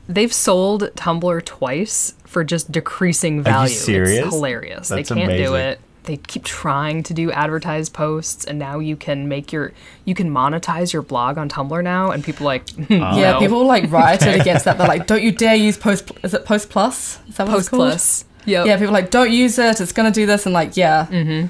they've 0.08 0.32
sold 0.32 0.90
Tumblr 0.96 1.44
twice 1.44 2.14
for 2.26 2.44
just 2.44 2.70
decreasing 2.72 3.42
value. 3.42 3.58
Are 3.58 3.68
you 3.68 3.74
serious? 3.74 4.24
It's 4.26 4.34
hilarious. 4.34 4.88
That's 4.88 5.08
they 5.08 5.14
can't 5.14 5.30
do 5.36 5.54
it. 5.54 5.80
They 6.04 6.18
keep 6.18 6.44
trying 6.44 7.02
to 7.04 7.14
do 7.14 7.32
advertised 7.32 7.92
posts, 7.94 8.44
and 8.44 8.58
now 8.58 8.78
you 8.78 8.94
can 8.96 9.26
make 9.28 9.52
your 9.52 9.72
you 10.04 10.14
can 10.14 10.30
monetize 10.30 10.92
your 10.92 11.02
blog 11.02 11.38
on 11.38 11.48
Tumblr 11.48 11.82
now, 11.82 12.10
and 12.10 12.22
people 12.22 12.46
are 12.46 12.54
like 12.54 12.68
Yeah, 12.90 13.32
no. 13.32 13.38
people 13.40 13.66
like 13.66 13.90
rioted 13.90 14.40
against 14.40 14.64
that. 14.66 14.76
They're 14.78 14.86
like, 14.86 15.06
don't 15.06 15.22
you 15.22 15.32
dare 15.32 15.54
use 15.54 15.78
post. 15.78 16.12
Is 16.22 16.34
it 16.34 16.44
post 16.44 16.68
plus? 16.70 17.18
Is 17.28 17.36
that 17.36 17.48
what 17.48 17.58
it's 17.58 17.68
Post 17.68 17.70
called? 17.70 17.80
Plus. 17.90 18.24
Yep. 18.46 18.66
Yeah, 18.66 18.76
people 18.78 18.92
like, 18.92 19.10
don't 19.10 19.30
use 19.32 19.58
it. 19.58 19.80
It's 19.80 19.92
gonna 19.92 20.10
do 20.10 20.26
this, 20.26 20.44
and 20.46 20.52
like, 20.52 20.76
yeah, 20.76 21.06
mm-hmm. 21.10 21.46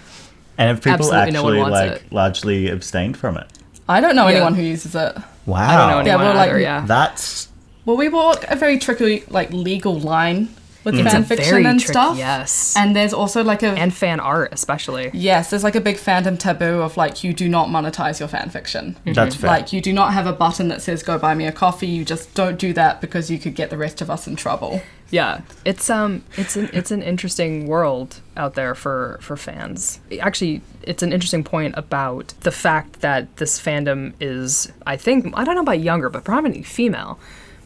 And 0.56 0.70
if 0.78 0.84
people 0.84 1.12
Absolutely 1.12 1.18
actually 1.38 1.58
wants 1.58 1.72
like 1.72 1.92
it. 2.02 2.12
largely 2.12 2.68
abstained 2.70 3.16
from 3.16 3.36
it? 3.36 3.46
I 3.88 4.00
don't 4.00 4.14
know 4.14 4.28
Yeah. 4.28 4.36
anyone 4.36 4.54
who 4.54 4.62
uses 4.62 4.94
it. 4.94 5.16
Wow. 5.46 5.56
I 5.68 5.76
don't 5.76 5.88
know 5.88 5.96
Yeah, 6.06 6.14
anyone 6.18 6.36
well, 6.36 6.46
like- 6.54 6.62
Yeah. 6.62 6.84
That's 6.86 7.48
Well, 7.84 7.96
we 7.96 8.08
walk 8.08 8.44
a 8.48 8.54
very 8.54 8.78
tricky, 8.78 9.24
like, 9.28 9.50
legal 9.52 9.98
line 9.98 10.48
with 10.84 10.94
It's 10.94 11.10
fan 11.10 11.24
fiction 11.24 11.66
and 11.66 11.80
tricky- 11.80 11.92
stuff. 11.92 12.18
yes. 12.18 12.74
And 12.76 12.94
there's 12.94 13.12
also 13.12 13.42
like 13.42 13.62
a 13.62 13.68
and 13.70 13.92
fan 13.94 14.20
art 14.20 14.52
especially. 14.52 15.10
yes, 15.12 15.50
there's 15.50 15.64
like 15.64 15.74
a 15.74 15.80
big 15.80 15.96
fandom 15.96 16.38
taboo 16.38 16.82
of 16.82 16.96
like 16.96 17.24
you 17.24 17.32
do 17.32 17.48
not 17.48 17.68
monetize 17.68 18.20
your 18.20 18.28
fan 18.28 18.50
fiction. 18.50 18.96
That's 19.04 19.34
fair. 19.36 19.48
Like 19.50 19.72
you 19.72 19.80
do 19.80 19.92
not 19.92 20.12
have 20.12 20.26
a 20.26 20.32
button 20.32 20.68
that 20.68 20.82
says 20.82 21.02
"Go 21.02 21.18
buy 21.18 21.34
me 21.34 21.46
a 21.46 21.52
coffee." 21.52 21.86
You 21.86 22.04
just 22.04 22.34
don't 22.34 22.58
do 22.58 22.72
that 22.74 23.00
because 23.00 23.30
you 23.30 23.38
could 23.38 23.54
get 23.54 23.70
the 23.70 23.78
rest 23.78 24.00
of 24.00 24.10
us 24.10 24.26
in 24.26 24.36
trouble. 24.36 24.82
Yeah, 25.10 25.42
it's 25.64 25.88
um, 25.90 26.24
it's 26.36 26.56
an 26.56 26.70
it's 26.72 26.90
an 26.90 27.02
interesting 27.02 27.66
world 27.66 28.20
out 28.36 28.54
there 28.54 28.74
for 28.74 29.18
for 29.20 29.36
fans. 29.36 30.00
Actually, 30.20 30.60
it's 30.82 31.02
an 31.02 31.12
interesting 31.12 31.44
point 31.44 31.74
about 31.76 32.34
the 32.40 32.50
fact 32.50 33.00
that 33.00 33.36
this 33.36 33.60
fandom 33.60 34.14
is, 34.20 34.72
I 34.86 34.96
think, 34.96 35.32
I 35.36 35.44
don't 35.44 35.54
know 35.54 35.60
about 35.60 35.80
younger, 35.80 36.08
but 36.10 36.24
probably 36.24 36.62
female, 36.62 37.18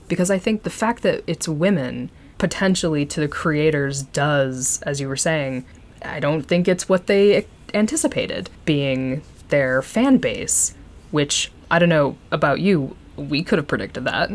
because 0.08 0.30
I 0.30 0.38
think 0.38 0.64
the 0.64 0.70
fact 0.70 1.02
that 1.04 1.22
it's 1.26 1.48
women 1.48 2.10
potentially 2.38 3.04
to 3.06 3.20
the 3.20 3.28
creators 3.28 4.02
does, 4.02 4.80
as 4.82 5.00
you 5.00 5.08
were 5.08 5.16
saying, 5.16 5.64
I 6.02 6.20
don't 6.20 6.42
think 6.42 6.68
it's 6.68 6.88
what 6.88 7.06
they 7.06 7.46
anticipated 7.74 8.48
being 8.64 9.22
their 9.48 9.82
fan 9.82 10.18
base, 10.18 10.74
which 11.10 11.50
I 11.70 11.78
don't 11.78 11.88
know 11.88 12.16
about 12.30 12.60
you. 12.60 12.96
We 13.16 13.42
could 13.42 13.58
have 13.58 13.66
predicted 13.68 14.04
that. 14.04 14.30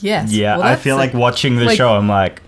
Yes. 0.00 0.32
Yeah, 0.32 0.56
Well, 0.58 0.66
I 0.66 0.76
feel 0.76 0.96
a- 0.96 0.98
like 0.98 1.12
watching 1.14 1.56
the 1.56 1.64
like- 1.66 1.76
show, 1.76 1.90
I'm 1.94 2.08
like, 2.08 2.40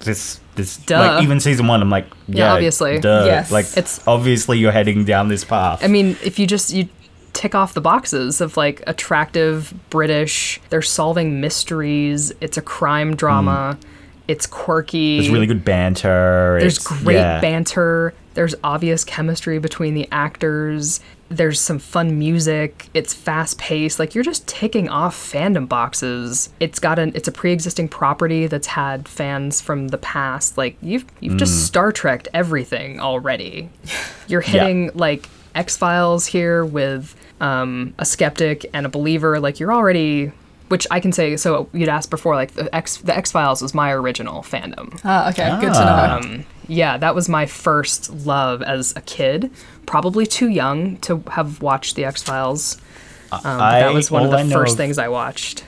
this, 0.00 0.40
this, 0.56 0.78
Duh. 0.78 0.98
like 0.98 1.22
even 1.22 1.38
season 1.38 1.66
one, 1.68 1.80
I'm 1.80 1.90
like, 1.90 2.06
Yeah, 2.26 2.46
yeah, 2.46 2.52
obviously. 2.54 2.98
duh. 2.98 3.24
Yes. 3.26 3.52
like 3.52 3.66
It's- 3.76 4.00
obviously 4.06 4.58
you're 4.58 4.72
heading 4.72 5.04
down 5.04 5.28
this 5.28 5.44
path. 5.44 5.84
I 5.84 5.86
mean, 5.88 6.16
if 6.24 6.38
you 6.38 6.46
just 6.46 6.72
you 6.72 6.88
tick 7.34 7.54
off 7.54 7.72
the 7.74 7.80
boxes 7.80 8.40
of 8.40 8.56
like 8.56 8.82
attractive 8.86 9.72
British, 9.90 10.60
they're 10.70 10.82
solving 10.82 11.40
mysteries, 11.40 12.32
it's 12.40 12.56
a 12.56 12.62
crime 12.62 13.14
drama, 13.14 13.78
mm. 13.80 13.84
It's 14.28 14.46
quirky. 14.46 15.18
There's 15.18 15.30
really 15.30 15.46
good 15.46 15.64
banter. 15.64 16.58
There's 16.60 16.78
it's- 16.78 17.02
great 17.02 17.14
yeah. 17.16 17.40
banter. 17.40 18.14
There's 18.34 18.54
obvious 18.64 19.04
chemistry 19.04 19.58
between 19.58 19.92
the 19.94 20.08
actors. 20.10 21.00
There's 21.28 21.60
some 21.60 21.78
fun 21.78 22.18
music. 22.18 22.88
It's 22.94 23.12
fast 23.12 23.58
paced. 23.58 23.98
Like 23.98 24.14
you're 24.14 24.24
just 24.24 24.46
ticking 24.48 24.88
off 24.88 25.14
fandom 25.16 25.68
boxes. 25.68 26.48
It's 26.60 26.78
got 26.78 26.98
an 26.98 27.12
it's 27.14 27.28
a 27.28 27.32
pre-existing 27.32 27.88
property 27.88 28.46
that's 28.46 28.66
had 28.68 29.06
fans 29.06 29.60
from 29.60 29.88
the 29.88 29.98
past. 29.98 30.56
Like 30.56 30.76
you've 30.80 31.04
you've 31.20 31.34
Mm. 31.34 31.38
just 31.40 31.66
Star 31.66 31.92
Trek'd 31.92 32.28
everything 32.32 33.00
already. 33.00 33.68
You're 34.28 34.40
hitting 34.40 34.90
like 34.94 35.28
X 35.54 35.76
Files 35.76 36.24
here 36.26 36.64
with 36.64 37.14
um, 37.40 37.92
a 37.98 38.04
skeptic 38.06 38.64
and 38.72 38.86
a 38.86 38.88
believer. 38.88 39.40
Like 39.40 39.60
you're 39.60 39.72
already 39.74 40.32
which 40.72 40.86
I 40.90 40.98
can 41.00 41.12
say. 41.12 41.36
So 41.36 41.68
you'd 41.74 41.88
asked 41.90 42.10
before, 42.10 42.34
like 42.34 42.52
the 42.54 42.74
X 42.74 42.96
the 43.08 43.14
X 43.16 43.30
Files 43.30 43.60
was 43.60 43.72
my 43.74 43.90
original 43.92 44.42
fandom. 44.42 44.98
Ah, 45.04 45.28
okay, 45.30 45.48
good 45.60 45.74
to 45.74 45.78
Ah. 45.80 46.18
know. 46.20 46.28
Um, 46.28 46.44
yeah, 46.66 46.96
that 46.96 47.14
was 47.14 47.28
my 47.28 47.44
first 47.46 48.10
love 48.26 48.62
as 48.62 48.94
a 48.96 49.02
kid. 49.02 49.50
Probably 49.86 50.24
too 50.26 50.48
young 50.48 50.96
to 51.06 51.22
have 51.30 51.60
watched 51.60 51.94
the 51.96 52.04
X 52.06 52.22
Files. 52.22 52.78
Um, 53.32 53.58
that 53.58 53.92
was 53.94 54.10
one 54.10 54.24
of 54.24 54.30
the 54.30 54.54
first 54.54 54.72
of- 54.72 54.78
things 54.78 54.98
I 54.98 55.08
watched. 55.08 55.64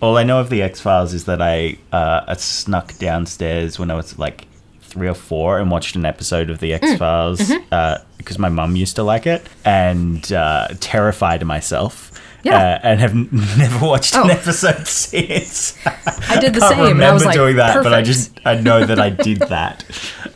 All 0.00 0.16
I 0.16 0.22
know 0.24 0.38
of 0.40 0.48
the 0.50 0.62
X 0.62 0.80
Files 0.80 1.12
is 1.14 1.24
that 1.24 1.40
I 1.42 1.76
uh, 1.92 2.20
I 2.26 2.34
snuck 2.34 2.96
downstairs 2.98 3.78
when 3.78 3.90
I 3.90 3.94
was 3.94 4.18
like 4.18 4.46
three 4.82 5.08
or 5.08 5.14
four 5.14 5.58
and 5.58 5.70
watched 5.70 5.96
an 5.96 6.04
episode 6.04 6.50
of 6.50 6.58
the 6.60 6.72
X 6.74 6.96
Files 6.96 7.40
Mm. 7.40 7.46
Mm-hmm. 7.46 7.64
uh, 7.72 7.98
because 8.16 8.38
my 8.38 8.48
mum 8.48 8.74
used 8.76 8.96
to 8.96 9.02
like 9.02 9.26
it 9.26 9.42
and 9.64 10.32
uh, 10.32 10.68
terrified 10.80 11.44
myself. 11.44 12.10
Yeah. 12.44 12.54
Uh, 12.56 12.86
and 12.86 13.00
have 13.00 13.10
n- 13.12 13.28
never 13.58 13.84
watched 13.84 14.14
an 14.14 14.22
Oh. 14.24 14.28
episode 14.28 14.86
since. 14.86 15.76
I 15.86 16.38
did 16.40 16.54
the 16.54 16.60
can't 16.60 16.74
same. 16.74 16.80
remember 16.80 17.04
I 17.04 17.12
was 17.12 17.24
like, 17.24 17.34
doing 17.34 17.56
that, 17.56 17.82
but 17.82 17.92
I 17.92 18.02
just 18.02 18.38
I 18.44 18.54
know 18.54 18.84
that 18.84 19.00
I 19.00 19.10
did 19.10 19.38
that. 19.48 19.84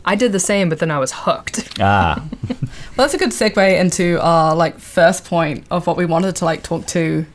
I 0.05 0.15
did 0.15 0.31
the 0.33 0.39
same, 0.39 0.67
but 0.69 0.79
then 0.79 0.91
I 0.91 0.99
was 0.99 1.11
hooked. 1.13 1.79
Ah, 1.79 2.23
Well, 2.49 3.07
that's 3.07 3.13
a 3.13 3.17
good 3.17 3.29
segue 3.29 3.79
into 3.79 4.19
our 4.21 4.53
like 4.55 4.79
first 4.79 5.25
point 5.25 5.65
of 5.71 5.87
what 5.87 5.95
we 5.97 6.05
wanted 6.05 6.35
to 6.37 6.45
like 6.45 6.61
talk 6.63 6.85
to 6.87 7.25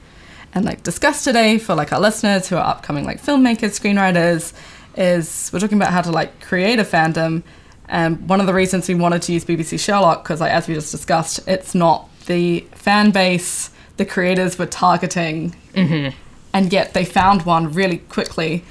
and 0.54 0.64
like 0.64 0.82
discuss 0.82 1.24
today 1.24 1.58
for 1.58 1.74
like 1.74 1.92
our 1.92 2.00
listeners 2.00 2.48
who 2.48 2.56
are 2.56 2.64
upcoming 2.66 3.04
like 3.04 3.22
filmmakers, 3.22 3.78
screenwriters, 3.80 4.52
is 4.96 5.50
we're 5.52 5.60
talking 5.60 5.78
about 5.78 5.92
how 5.92 6.02
to 6.02 6.10
like 6.10 6.40
create 6.42 6.78
a 6.78 6.84
fandom. 6.84 7.42
And 7.88 8.28
one 8.28 8.40
of 8.40 8.46
the 8.46 8.52
reasons 8.54 8.86
we 8.86 8.94
wanted 8.94 9.22
to 9.22 9.32
use 9.32 9.44
BBC 9.46 9.80
Sherlock, 9.80 10.22
because 10.24 10.40
like 10.42 10.52
as 10.52 10.68
we 10.68 10.74
just 10.74 10.90
discussed, 10.92 11.40
it's 11.48 11.74
not 11.74 12.08
the 12.26 12.60
fan 12.72 13.10
base 13.12 13.70
the 13.98 14.06
creators 14.06 14.58
were 14.58 14.66
targeting, 14.66 15.54
mm-hmm. 15.74 16.16
and 16.54 16.72
yet 16.72 16.94
they 16.94 17.04
found 17.04 17.42
one 17.42 17.72
really 17.72 17.98
quickly. 17.98 18.64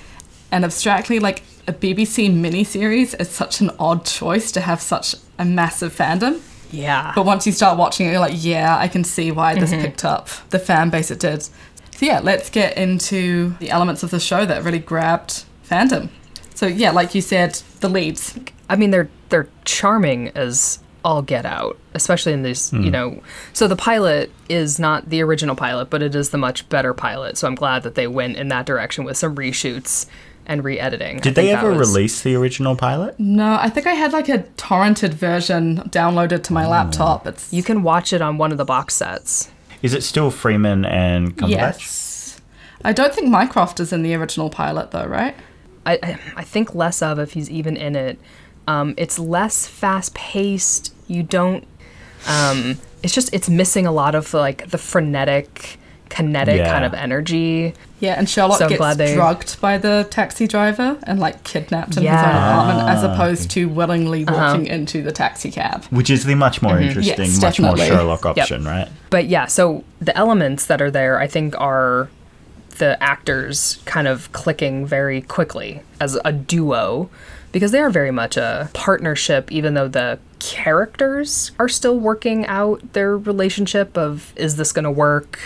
And 0.52 0.66
abstractly, 0.66 1.20
like 1.20 1.44
a 1.68 1.74
BBC 1.74 2.34
miniseries 2.34 3.20
is 3.20 3.30
such 3.30 3.62
an 3.62 3.70
odd 3.78 4.06
choice 4.06 4.52
to 4.54 4.62
have 4.62 4.82
such 4.82 5.16
a 5.38 5.46
massive 5.46 5.96
fandom. 5.96 6.42
Yeah. 6.72 7.12
But 7.16 7.26
once 7.26 7.46
you 7.46 7.52
start 7.52 7.78
watching 7.78 8.08
it, 8.08 8.12
you're 8.12 8.20
like, 8.20 8.34
yeah, 8.36 8.78
I 8.78 8.88
can 8.88 9.04
see 9.04 9.32
why 9.32 9.56
this 9.56 9.72
mm-hmm. 9.72 9.82
picked 9.82 10.06
up 10.06 10.30
the 10.50 10.60
fan 10.60 10.90
base 10.90 11.12
it 11.12 11.20
did. 11.20 11.44
So 11.44 12.06
yeah, 12.06 12.20
let's 12.20 12.50
get 12.50 12.78
into 12.78 13.56
the 13.60 13.70
elements 13.70 14.04
of 14.04 14.12
the 14.12 14.20
show 14.20 14.46
that 14.46 14.64
really 14.64 14.80
grabbed 14.80 15.46
fandom. 15.70 16.10
So 16.56 16.68
yeah, 16.68 16.92
like 16.92 17.14
you 17.14 17.22
said, 17.22 17.62
the 17.82 17.90
leads. 17.90 18.38
I 18.70 18.76
mean, 18.76 18.92
they're 18.92 19.10
they're 19.30 19.50
charming 19.66 20.30
as 20.30 20.80
all 21.08 21.22
get 21.22 21.46
out, 21.46 21.78
especially 21.94 22.34
in 22.34 22.44
these, 22.44 22.74
you 22.74 22.80
hmm. 22.80 22.90
know. 22.90 23.24
So 23.54 23.70
the 23.70 23.78
pilot 23.78 24.30
is 24.50 24.78
not 24.78 25.10
the 25.10 25.22
original 25.22 25.56
pilot, 25.56 25.90
but 25.90 26.04
it 26.04 26.14
is 26.14 26.32
the 26.32 26.38
much 26.38 26.68
better 26.68 26.94
pilot. 26.94 27.38
So 27.38 27.48
I'm 27.48 27.56
glad 27.56 27.84
that 27.84 27.96
they 27.96 28.08
went 28.08 28.36
in 28.36 28.50
that 28.50 28.66
direction 28.66 29.06
with 29.06 29.16
some 29.16 29.34
reshoots 29.34 30.08
and 30.46 30.66
re-editing. 30.66 31.20
Did 31.20 31.36
they 31.36 31.52
ever 31.52 31.72
was- 31.74 31.88
release 31.88 32.22
the 32.22 32.36
original 32.36 32.76
pilot? 32.76 33.18
No, 33.18 33.58
I 33.58 33.70
think 33.70 33.88
I 33.88 33.94
had 33.94 34.12
like 34.12 34.28
a 34.28 34.40
torrented 34.58 35.14
version 35.14 35.78
downloaded 35.92 36.44
to 36.44 36.54
my 36.54 36.66
hmm. 36.66 36.72
laptop. 36.72 37.26
It's 37.26 37.54
You 37.54 37.64
can 37.64 37.84
watch 37.84 38.12
it 38.12 38.22
on 38.22 38.38
one 38.38 38.52
of 38.52 38.58
the 38.58 38.66
box 38.66 38.94
sets. 38.96 39.50
Is 39.82 39.94
it 39.94 40.04
still 40.04 40.30
Freeman 40.30 40.84
and 40.84 41.38
Cumberbatch? 41.38 41.50
yes. 41.80 42.42
I 42.84 42.92
don't 42.92 43.14
think 43.14 43.30
Mycroft 43.30 43.80
is 43.80 43.94
in 43.94 44.04
the 44.04 44.14
original 44.14 44.50
pilot 44.50 44.92
though, 44.92 45.06
right? 45.06 45.36
I, 45.86 46.00
I 46.04 46.20
I 46.36 46.44
think 46.44 46.76
less 46.76 47.02
of 47.02 47.18
if 47.18 47.32
he's 47.32 47.50
even 47.50 47.78
in 47.78 47.96
it. 47.96 48.20
Um, 48.68 48.94
it's 48.98 49.18
less 49.18 49.66
fast 49.68 50.14
paced. 50.14 50.94
You 51.08 51.24
don't. 51.24 51.66
Um, 52.28 52.78
it's 53.04 53.14
just 53.14 53.34
it's 53.34 53.50
missing 53.50 53.86
a 53.86 53.92
lot 53.92 54.16
of 54.16 54.34
like 54.34 54.70
the 54.70 54.78
frenetic, 54.78 55.78
kinetic 56.10 56.58
Yeah. 56.58 56.72
kind 56.72 56.84
of 56.86 56.94
energy. 56.94 57.74
Yeah, 58.00 58.14
and 58.20 58.30
Sherlock 58.30 58.60
So 58.60 58.68
gets 58.70 58.78
glad 58.78 58.98
they- 59.00 59.16
drugged 59.16 59.60
by 59.60 59.78
the 59.80 60.06
taxi 60.12 60.48
driver 60.48 60.98
and 61.04 61.20
like 61.20 61.44
kidnapped 61.44 61.98
in 61.98 62.04
his 62.04 62.12
Yeah. 62.12 62.20
own 62.22 62.70
apartment, 62.70 62.90
as 62.90 63.04
Ah, 63.04 63.14
opposed 63.14 63.50
to 63.52 63.68
willingly 63.70 64.24
Uh-huh. 64.28 64.36
walking 64.38 64.68
into 64.68 65.02
the 65.02 65.12
taxi 65.12 65.50
cab. 65.50 65.86
Which 65.90 66.10
is 66.12 66.26
the 66.26 66.36
much 66.36 66.62
more 66.62 66.78
interesting, 66.80 67.14
Mm-hmm. 67.16 67.24
Yes, 67.34 67.42
much 67.42 67.60
more. 67.60 67.78
Sherlock 67.78 68.26
option, 68.26 68.66
right? 68.66 68.88
But 69.10 69.26
yeah, 69.28 69.46
so 69.48 69.84
the 70.00 70.16
elements 70.16 70.66
that 70.66 70.80
are 70.82 70.92
there, 70.92 71.20
I 71.20 71.26
think, 71.28 71.56
are 71.60 72.10
the 72.78 73.02
actors 73.02 73.80
kind 73.86 74.08
of 74.08 74.32
clicking 74.32 74.86
very 74.86 75.22
quickly 75.22 75.82
as 76.00 76.20
a 76.24 76.32
duo 76.32 77.10
because 77.52 77.72
they 77.72 77.80
are 77.80 77.90
very 77.90 78.12
much 78.12 78.38
a 78.38 78.70
partnership, 78.74 79.52
even 79.52 79.74
though 79.74 79.88
the 79.88 80.20
characters 80.40 81.52
are 81.60 81.70
still 81.70 81.98
working 82.00 82.46
out 82.46 82.94
their 82.94 83.18
relationship 83.18 83.98
of 83.98 84.34
is 84.36 84.56
this 84.58 84.72
going 84.72 84.84
to 84.86 84.92
work? 84.92 85.40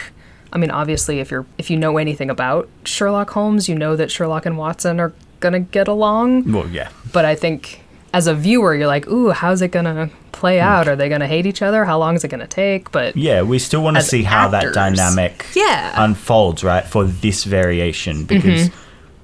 I 0.53 0.57
mean, 0.57 0.71
obviously, 0.71 1.19
if 1.19 1.31
you're 1.31 1.45
if 1.57 1.69
you 1.69 1.77
know 1.77 1.97
anything 1.97 2.29
about 2.29 2.67
Sherlock 2.83 3.29
Holmes, 3.29 3.69
you 3.69 3.75
know 3.75 3.95
that 3.95 4.11
Sherlock 4.11 4.45
and 4.45 4.57
Watson 4.57 4.99
are 4.99 5.13
gonna 5.39 5.61
get 5.61 5.87
along. 5.87 6.51
Well, 6.51 6.67
yeah. 6.67 6.89
But 7.13 7.23
I 7.23 7.35
think 7.35 7.81
as 8.13 8.27
a 8.27 8.33
viewer, 8.35 8.75
you're 8.75 8.87
like, 8.87 9.07
ooh, 9.07 9.29
how's 9.29 9.61
it 9.61 9.69
gonna 9.71 10.09
play 10.33 10.59
out? 10.59 10.89
Are 10.89 10.95
they 10.97 11.07
gonna 11.07 11.27
hate 11.27 11.45
each 11.45 11.61
other? 11.61 11.85
How 11.85 11.97
long 11.97 12.15
is 12.15 12.25
it 12.25 12.27
gonna 12.27 12.47
take? 12.47 12.91
But 12.91 13.15
Yeah, 13.15 13.43
we 13.43 13.59
still 13.59 13.81
want 13.81 13.95
to 13.95 14.03
see 14.03 14.23
how 14.23 14.49
that 14.49 14.73
dynamic 14.73 15.45
Yeah. 15.55 15.93
unfolds, 16.03 16.63
right, 16.65 16.85
for 16.85 17.05
this 17.05 17.45
variation 17.45 18.25
because 18.25 18.67
Mm-hmm. 18.69 18.77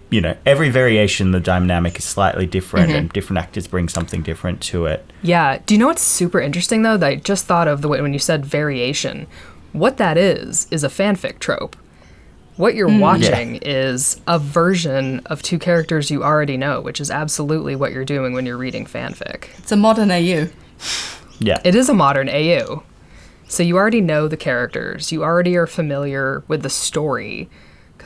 You 0.09 0.21
know, 0.21 0.35
every 0.45 0.69
variation 0.69 1.31
the 1.31 1.39
dynamic 1.39 1.97
is 1.99 2.05
slightly 2.05 2.45
different 2.45 2.89
Mm-hmm. 2.89 2.97
and 2.97 3.09
different 3.13 3.39
actors 3.39 3.67
bring 3.67 3.89
something 3.89 4.21
different 4.21 4.61
to 4.61 4.85
it. 4.85 5.05
Yeah. 5.21 5.59
Do 5.65 5.73
you 5.73 5.79
know 5.79 5.87
what's 5.87 6.01
super 6.01 6.39
interesting 6.39 6.81
though? 6.83 6.97
That 6.97 7.07
I 7.07 7.15
just 7.15 7.45
thought 7.45 7.67
of 7.67 7.81
the 7.81 7.87
way 7.87 8.01
when 8.01 8.13
you 8.13 8.19
said 8.19 8.45
variation. 8.45 9.27
What 9.73 9.97
that 9.97 10.17
is 10.17 10.67
is 10.71 10.83
a 10.83 10.87
fanfic 10.89 11.39
trope. 11.39 11.75
What 12.55 12.73
you're 12.73 12.99
watching 12.99 13.57
is 13.61 14.19
a 14.25 14.39
version 14.39 15.19
of 15.27 15.43
two 15.43 15.59
characters 15.59 16.09
you 16.09 16.23
already 16.23 16.57
know, 16.57 16.81
which 16.81 16.99
is 16.99 17.11
absolutely 17.11 17.75
what 17.75 17.91
you're 17.91 18.03
doing 18.05 18.33
when 18.33 18.47
you're 18.47 18.57
reading 18.57 18.85
fanfic. 18.85 19.49
It's 19.59 19.71
a 19.71 19.75
modern 19.75 20.09
AU. 20.09 20.47
Yeah. 21.39 21.61
It 21.63 21.75
is 21.75 21.87
a 21.87 21.93
modern 21.93 22.29
AU. 22.29 22.81
So 23.47 23.61
you 23.61 23.77
already 23.77 24.01
know 24.01 24.27
the 24.27 24.37
characters. 24.37 25.11
You 25.11 25.23
already 25.23 25.55
are 25.55 25.67
familiar 25.67 26.43
with 26.47 26.63
the 26.63 26.69
story 26.71 27.47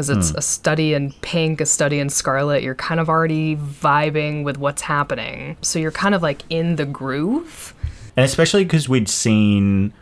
because 0.07 0.29
it's 0.31 0.37
a 0.37 0.41
study 0.41 0.93
in 0.93 1.11
pink, 1.21 1.61
a 1.61 1.65
study 1.65 1.99
in 1.99 2.09
scarlet. 2.09 2.63
You're 2.63 2.75
kind 2.75 2.99
of 2.99 3.09
already 3.09 3.55
vibing 3.55 4.43
with 4.43 4.57
what's 4.57 4.81
happening. 4.81 5.57
So 5.61 5.79
you're 5.79 5.91
kind 5.91 6.15
of 6.15 6.21
like 6.21 6.41
in 6.49 6.75
the 6.75 6.85
groove. 6.85 7.73
and 8.17 8.25
especially 8.25 8.63
because 8.65 8.89
we'd 8.89 9.07
seen 9.09 9.93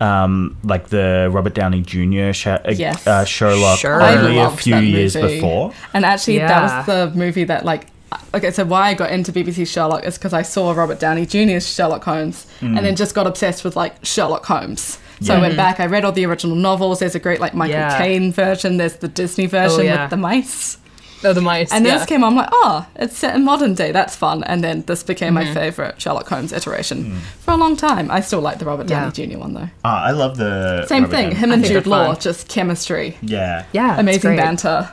um, 0.00 0.56
like 0.64 0.88
the 0.88 1.28
Robert 1.30 1.54
Downey 1.54 1.82
Jr. 1.82 2.32
Sh- 2.32 2.46
uh, 2.46 2.58
Yes. 2.74 3.06
uh, 3.06 3.24
Sherlock 3.24 3.78
Sure. 3.80 4.00
Only 4.02 4.38
a 4.38 4.50
few 4.50 4.76
years 4.76 5.14
before. 5.14 5.72
And 5.92 6.04
actually, 6.06 6.36
Yeah. 6.36 6.48
that 6.48 6.62
was 6.62 6.86
the 6.86 7.18
movie 7.18 7.44
that 7.44 7.64
like. 7.64 7.86
Okay, 8.34 8.50
so 8.50 8.64
why 8.64 8.88
I 8.88 8.94
got 8.94 9.10
into 9.12 9.30
BBC 9.32 9.64
Sherlock 9.66 10.04
is 10.04 10.16
because 10.18 10.32
I 10.32 10.42
saw 10.42 10.72
Robert 10.72 10.98
Downey 10.98 11.26
Jr.'s 11.26 11.68
Sherlock 11.72 12.02
Holmes, 12.04 12.46
and 12.60 12.78
then 12.78 12.96
just 12.96 13.14
got 13.14 13.26
obsessed 13.26 13.62
with 13.64 13.76
like 13.76 13.94
Sherlock 14.04 14.44
Holmes. 14.46 14.98
So 15.20 15.34
I 15.34 15.40
went 15.40 15.56
back, 15.56 15.80
I 15.80 15.86
read 15.86 16.04
all 16.04 16.12
the 16.12 16.24
original 16.26 16.56
novels. 16.56 17.00
There's 17.00 17.14
a 17.14 17.18
great 17.18 17.40
like 17.40 17.54
Michael 17.54 17.74
Yeah. 17.76 17.98
Caine 17.98 18.32
version. 18.32 18.78
There's 18.78 18.96
the 18.96 19.08
Disney 19.08 19.46
version 19.46 19.84
yeah. 19.84 20.02
with 20.04 20.10
the 20.10 20.16
mice. 20.16 20.78
Oh, 21.22 21.34
the 21.34 21.42
mice. 21.42 21.70
And 21.70 21.84
yeah. 21.84 21.98
this 21.98 22.06
came 22.06 22.24
on, 22.24 22.32
I'm 22.32 22.36
like, 22.38 22.48
oh, 22.50 22.86
it's 22.96 23.18
set 23.18 23.36
in 23.36 23.44
modern 23.44 23.74
day. 23.74 23.92
That's 23.92 24.16
fun. 24.16 24.42
And 24.44 24.64
then 24.64 24.80
this 24.82 25.02
became 25.02 25.34
Mm-hmm. 25.34 25.48
my 25.48 25.54
favorite 25.54 26.00
Sherlock 26.00 26.26
Holmes 26.28 26.50
iteration 26.54 27.20
for 27.40 27.50
a 27.52 27.56
long 27.58 27.76
time. 27.76 28.10
I 28.10 28.20
still 28.20 28.40
like 28.40 28.58
the 28.58 28.64
Robert 28.64 28.86
Downey 28.86 29.12
Jr. 29.12 29.36
one 29.38 29.52
though. 29.52 29.68
Ah, 29.84 30.04
I 30.04 30.12
love 30.12 30.38
the 30.38 30.86
Same 30.86 31.02
Robert 31.02 31.14
thing. 31.14 31.24
Downey- 31.28 31.34
Him 31.40 31.52
and 31.52 31.62
Jude 31.64 31.86
Law, 31.86 32.12
fun. 32.14 32.20
just 32.22 32.48
chemistry, 32.48 33.18
Yeah, 33.20 33.66
yeah, 33.72 34.00
amazing 34.00 34.20
great. 34.22 34.36
banter. 34.38 34.88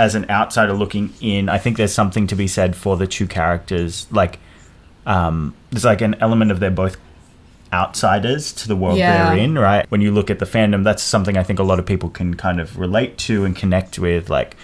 as 0.00 0.16
an 0.16 0.28
outsider 0.28 0.72
looking 0.72 1.12
in, 1.20 1.48
I 1.48 1.58
think 1.58 1.76
there's 1.76 1.94
something 1.94 2.26
to 2.26 2.34
be 2.34 2.48
said 2.48 2.74
for 2.74 2.96
the 2.96 3.06
two 3.06 3.28
characters. 3.28 4.08
Like, 4.10 4.40
um, 5.06 5.54
there's 5.70 5.84
like 5.84 6.00
an 6.00 6.16
element 6.20 6.50
of 6.50 6.58
they're 6.58 6.70
both 6.72 6.96
outsiders 7.72 8.52
to 8.52 8.68
the 8.68 8.76
world 8.76 8.98
Yeah. 8.98 9.30
they're 9.30 9.38
in, 9.38 9.58
right? 9.58 9.84
When 9.90 10.00
you 10.00 10.10
look 10.12 10.30
at 10.30 10.38
the 10.38 10.46
fandom, 10.46 10.84
that's 10.84 11.02
something 11.02 11.36
I 11.36 11.42
think 11.42 11.58
a 11.58 11.62
lot 11.64 11.78
of 11.78 11.86
people 11.86 12.08
can 12.08 12.34
kind 12.34 12.60
of 12.60 12.78
relate 12.78 13.18
to 13.18 13.44
and 13.44 13.54
connect 13.56 13.98
with. 13.98 14.30
Like, 14.30 14.56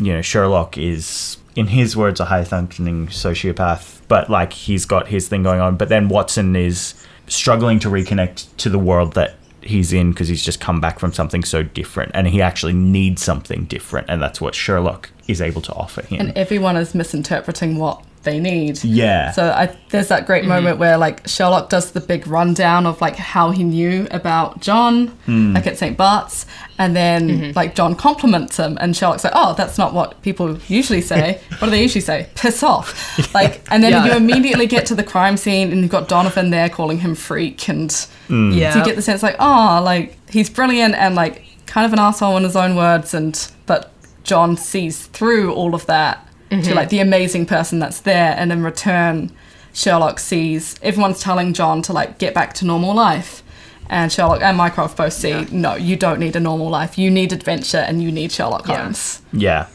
you 0.00 0.12
know, 0.12 0.22
Sherlock 0.22 0.76
is, 0.78 1.38
in 1.56 1.68
his 1.68 1.96
words, 1.96 2.20
a 2.20 2.26
high 2.26 2.44
functioning 2.44 3.06
sociopath, 3.08 4.00
but 4.08 4.30
like 4.30 4.52
he's 4.52 4.84
got 4.84 5.08
his 5.08 5.28
thing 5.28 5.42
going 5.42 5.60
on. 5.60 5.76
But 5.76 5.88
then 5.88 6.08
Watson 6.08 6.56
is 6.56 6.94
struggling 7.26 7.78
to 7.80 7.88
reconnect 7.88 8.46
to 8.58 8.68
the 8.68 8.78
world 8.78 9.14
that 9.14 9.36
he's 9.62 9.92
in 9.92 10.10
because 10.10 10.26
he's 10.28 10.42
just 10.44 10.58
come 10.60 10.80
back 10.80 10.98
from 10.98 11.12
something 11.12 11.44
so 11.44 11.62
different 11.62 12.10
and 12.14 12.26
he 12.26 12.40
actually 12.40 12.72
needs 12.72 13.22
something 13.22 13.66
different 13.66 14.08
and 14.08 14.20
that's 14.22 14.40
what 14.40 14.54
Sherlock 14.54 15.10
is 15.28 15.40
able 15.42 15.60
to 15.60 15.72
offer 15.74 16.00
him. 16.00 16.18
And 16.18 16.32
everyone 16.36 16.76
is 16.76 16.94
misinterpreting 16.94 17.76
what 17.76 18.02
they 18.22 18.38
need. 18.38 18.82
yeah. 18.84 19.32
So 19.32 19.50
I, 19.50 19.74
there's 19.88 20.08
that 20.08 20.26
great 20.26 20.42
mm-hmm. 20.42 20.50
moment 20.50 20.78
where 20.78 20.98
like 20.98 21.26
Sherlock 21.26 21.70
does 21.70 21.92
the 21.92 22.00
big 22.00 22.26
rundown 22.26 22.86
of 22.86 23.00
like 23.00 23.16
how 23.16 23.50
he 23.50 23.64
knew 23.64 24.06
about 24.10 24.60
John, 24.60 25.08
Hmm. 25.26 25.54
like 25.54 25.66
at 25.66 25.78
St. 25.78 25.96
Bart's, 25.96 26.44
and 26.78 26.94
then 26.94 27.28
mm-hmm. 27.28 27.52
like 27.56 27.74
John 27.74 27.94
compliments 27.94 28.58
him, 28.58 28.76
and 28.80 28.94
Sherlock's 28.94 29.24
like, 29.24 29.32
"Oh, 29.34 29.54
that's 29.54 29.78
not 29.78 29.94
what 29.94 30.20
people 30.22 30.58
usually 30.68 31.00
say. 31.00 31.40
what 31.58 31.68
do 31.68 31.70
they 31.70 31.82
usually 31.82 32.02
say? 32.02 32.28
Piss 32.34 32.62
off!" 32.62 32.94
Like, 33.34 33.62
and 33.70 33.82
then 33.82 33.92
Yeah. 33.92 34.06
you 34.06 34.12
immediately 34.12 34.66
get 34.66 34.84
to 34.86 34.94
the 34.94 35.04
crime 35.04 35.36
scene, 35.36 35.72
and 35.72 35.80
you've 35.80 35.90
got 35.90 36.08
Donovan 36.08 36.50
there 36.50 36.68
calling 36.68 36.98
him 36.98 37.14
freak, 37.14 37.68
and 37.68 37.90
hmm. 38.28 38.52
Yeah. 38.52 38.72
so 38.72 38.80
you 38.80 38.84
get 38.84 38.96
the 38.96 39.02
sense 39.02 39.22
like, 39.22 39.36
oh, 39.38 39.80
like 39.82 40.16
he's 40.30 40.50
brilliant 40.50 40.94
and 40.94 41.14
like 41.14 41.44
kind 41.66 41.86
of 41.86 41.92
an 41.92 41.98
asshole 41.98 42.36
in 42.36 42.42
his 42.44 42.56
own 42.56 42.76
words, 42.76 43.14
and 43.14 43.50
but 43.66 43.92
John 44.24 44.56
sees 44.56 45.06
through 45.06 45.54
all 45.54 45.74
of 45.74 45.86
that 45.86 46.26
to 46.50 46.56
like 46.74 46.88
mm-hmm. 46.88 46.88
the 46.88 46.98
amazing 47.00 47.46
person 47.46 47.78
that's 47.78 48.00
there, 48.00 48.34
and 48.36 48.52
in 48.52 48.62
return, 48.62 49.30
Sherlock 49.72 50.18
sees 50.18 50.76
everyone's 50.82 51.20
telling 51.20 51.52
John 51.52 51.82
to 51.82 51.92
like 51.92 52.18
get 52.18 52.34
back 52.34 52.54
to 52.54 52.64
normal 52.64 52.94
life. 52.94 53.42
And 53.88 54.12
Sherlock 54.12 54.40
and 54.40 54.56
Mycroft 54.56 54.96
both 54.96 55.12
see, 55.12 55.46
no, 55.50 55.74
you 55.74 55.96
don't 55.96 56.20
need 56.20 56.36
a 56.36 56.40
normal 56.40 56.70
life. 56.70 56.96
You 56.96 57.10
need 57.10 57.32
adventure 57.32 57.78
and 57.78 58.00
you 58.00 58.12
need 58.12 58.30
Sherlock 58.30 58.68
Yeah. 58.68 58.82
Holmes. 58.82 59.20
yeah. 59.32 59.66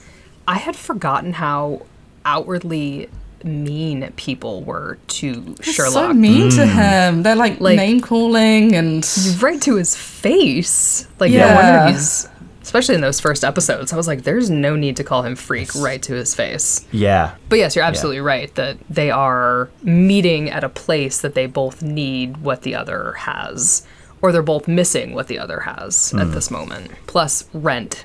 I 0.48 0.58
had 0.58 0.76
forgotten 0.76 1.34
how 1.34 1.82
outwardly 2.24 3.10
mean 3.44 4.10
people 4.16 4.64
were 4.64 4.98
to 5.08 5.56
Sherlock. 5.62 5.94
So 5.94 6.14
mean 6.14 6.50
to 6.52 6.62
mm. 6.62 6.68
him. 6.68 7.24
They're 7.24 7.36
like, 7.36 7.60
Like- 7.60 7.76
name 7.76 8.00
calling 8.00 8.74
and 8.74 9.06
right 9.42 9.62
to 9.64 9.76
his 9.76 9.98
face. 9.98 11.08
Like 11.20 11.32
no 11.32 11.38
Yeah. 11.38 11.56
wonder 11.56 11.98
he's 11.98 12.30
especially 12.76 12.96
in 12.96 13.02
those 13.02 13.22
first 13.22 13.46
episodes. 13.46 13.94
I 13.94 13.96
was 13.96 14.06
like, 14.06 14.24
there's 14.24 14.50
no 14.50 14.76
need 14.76 14.98
to 14.98 15.04
call 15.06 15.22
him 15.22 15.38
freak 15.38 15.74
right 15.76 16.02
to 16.04 16.14
his 16.14 16.36
face. 16.36 16.86
Yeah. 16.92 17.36
But 17.48 17.60
yes, 17.60 17.74
you're 17.74 17.86
absolutely 17.86 18.20
right 18.20 18.54
that 18.56 18.78
they 18.90 19.12
are 19.12 19.70
meeting 19.82 20.50
at 20.50 20.66
a 20.66 20.68
place 20.68 21.22
that 21.22 21.36
they 21.36 21.46
both 21.46 21.82
need 21.82 22.36
what 22.38 22.64
the 22.64 22.76
other 22.76 23.14
has, 23.14 23.88
or 24.22 24.34
they're 24.34 24.44
both 24.44 24.68
missing 24.68 25.14
what 25.14 25.28
the 25.28 25.40
other 25.40 25.62
has 25.62 26.14
at 26.16 26.28
mm. 26.28 26.34
this 26.34 26.52
moment. 26.52 26.92
Plus 27.08 27.48
rent 27.54 28.04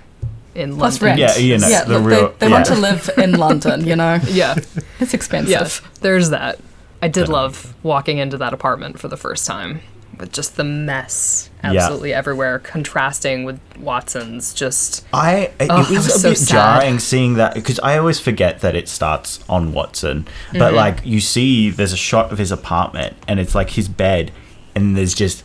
in 0.55 0.77
plus 0.77 1.03
London. 1.03 1.19
rent. 1.19 1.37
Yeah, 1.37 1.43
you 1.43 1.59
know, 1.59 1.67
yeah 1.67 1.83
the 1.83 1.99
look, 1.99 2.09
real- 2.09 2.29
they, 2.39 2.47
they 2.47 2.53
want 2.53 2.67
to 2.67 2.77
live 2.77 3.11
in 3.19 3.33
London, 3.33 3.85
you 3.85 3.97
know? 3.97 4.21
Yeah, 4.29 4.55
It's 5.01 5.15
expensive. 5.15 5.51
yes, 5.51 5.81
there's 6.01 6.31
that. 6.31 6.61
I 7.03 7.09
did 7.09 7.29
love 7.29 7.75
walking 7.83 8.19
into 8.19 8.37
that 8.37 8.53
apartment 8.53 9.01
for 9.01 9.09
the 9.09 9.17
first 9.17 9.47
time 9.49 9.81
with 10.21 10.33
just 10.33 10.57
the 10.57 10.65
mess 10.65 11.49
Yeah. 11.63 11.71
absolutely 11.73 12.13
everywhere, 12.15 12.59
contrasting 12.59 13.45
with 13.45 13.59
Watson's. 13.79 14.53
Just 14.55 15.05
I 15.13 15.51
it 15.59 15.67
Oh, 15.71 15.79
was, 15.79 15.91
was 15.91 16.07
a 16.07 16.19
so 16.19 16.31
bit 16.31 16.39
sad. 16.39 16.81
jarring 16.81 16.99
seeing 16.99 17.35
that 17.35 17.55
because 17.55 17.79
I 17.81 17.99
always 17.99 18.21
forget 18.21 18.61
that 18.61 18.75
it 18.77 18.89
starts 18.89 19.41
on 19.49 19.73
Watson, 19.73 20.25
Mm-hmm. 20.49 20.59
but 20.59 20.75
like 20.75 21.05
you 21.05 21.21
see, 21.21 21.71
there's 21.71 21.93
a 21.93 21.97
shot 21.97 22.31
of 22.33 22.39
his 22.39 22.53
apartment 22.53 23.17
and 23.27 23.41
it's 23.41 23.55
like 23.55 23.71
his 23.71 23.89
bed, 23.89 24.31
and 24.75 24.97
there's 24.97 25.15
just 25.15 25.43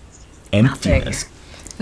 emptiness. 0.54 1.24
And 1.24 1.32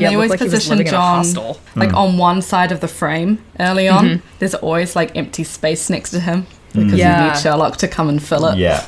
Yeah, 0.02 0.08
they 0.10 0.14
it 0.14 0.16
always 0.16 0.30
looked 0.32 0.42
like 0.42 0.50
position 0.50 0.72
living 0.78 0.88
in 0.88 0.94
a 0.94 0.98
John 0.98 1.18
hostel. 1.18 1.60
like 1.76 1.90
hmm. 1.92 1.96
on 1.98 2.18
one 2.18 2.42
side 2.42 2.72
of 2.72 2.80
the 2.80 2.88
frame 2.88 3.44
early 3.60 3.88
on. 3.88 4.06
Mm-hmm. 4.06 4.28
There's 4.40 4.56
always 4.56 4.96
like 4.96 5.16
empty 5.16 5.44
space 5.44 5.90
next 5.90 6.10
to 6.12 6.20
him 6.20 6.48
because 6.74 6.94
mm. 6.94 6.98
you 6.98 6.98
Yeah. 6.98 7.28
need 7.34 7.40
Sherlock 7.40 7.78
to 7.78 7.88
come 7.88 8.10
and 8.10 8.22
fill 8.22 8.48
it. 8.48 8.58
Yeah, 8.58 8.84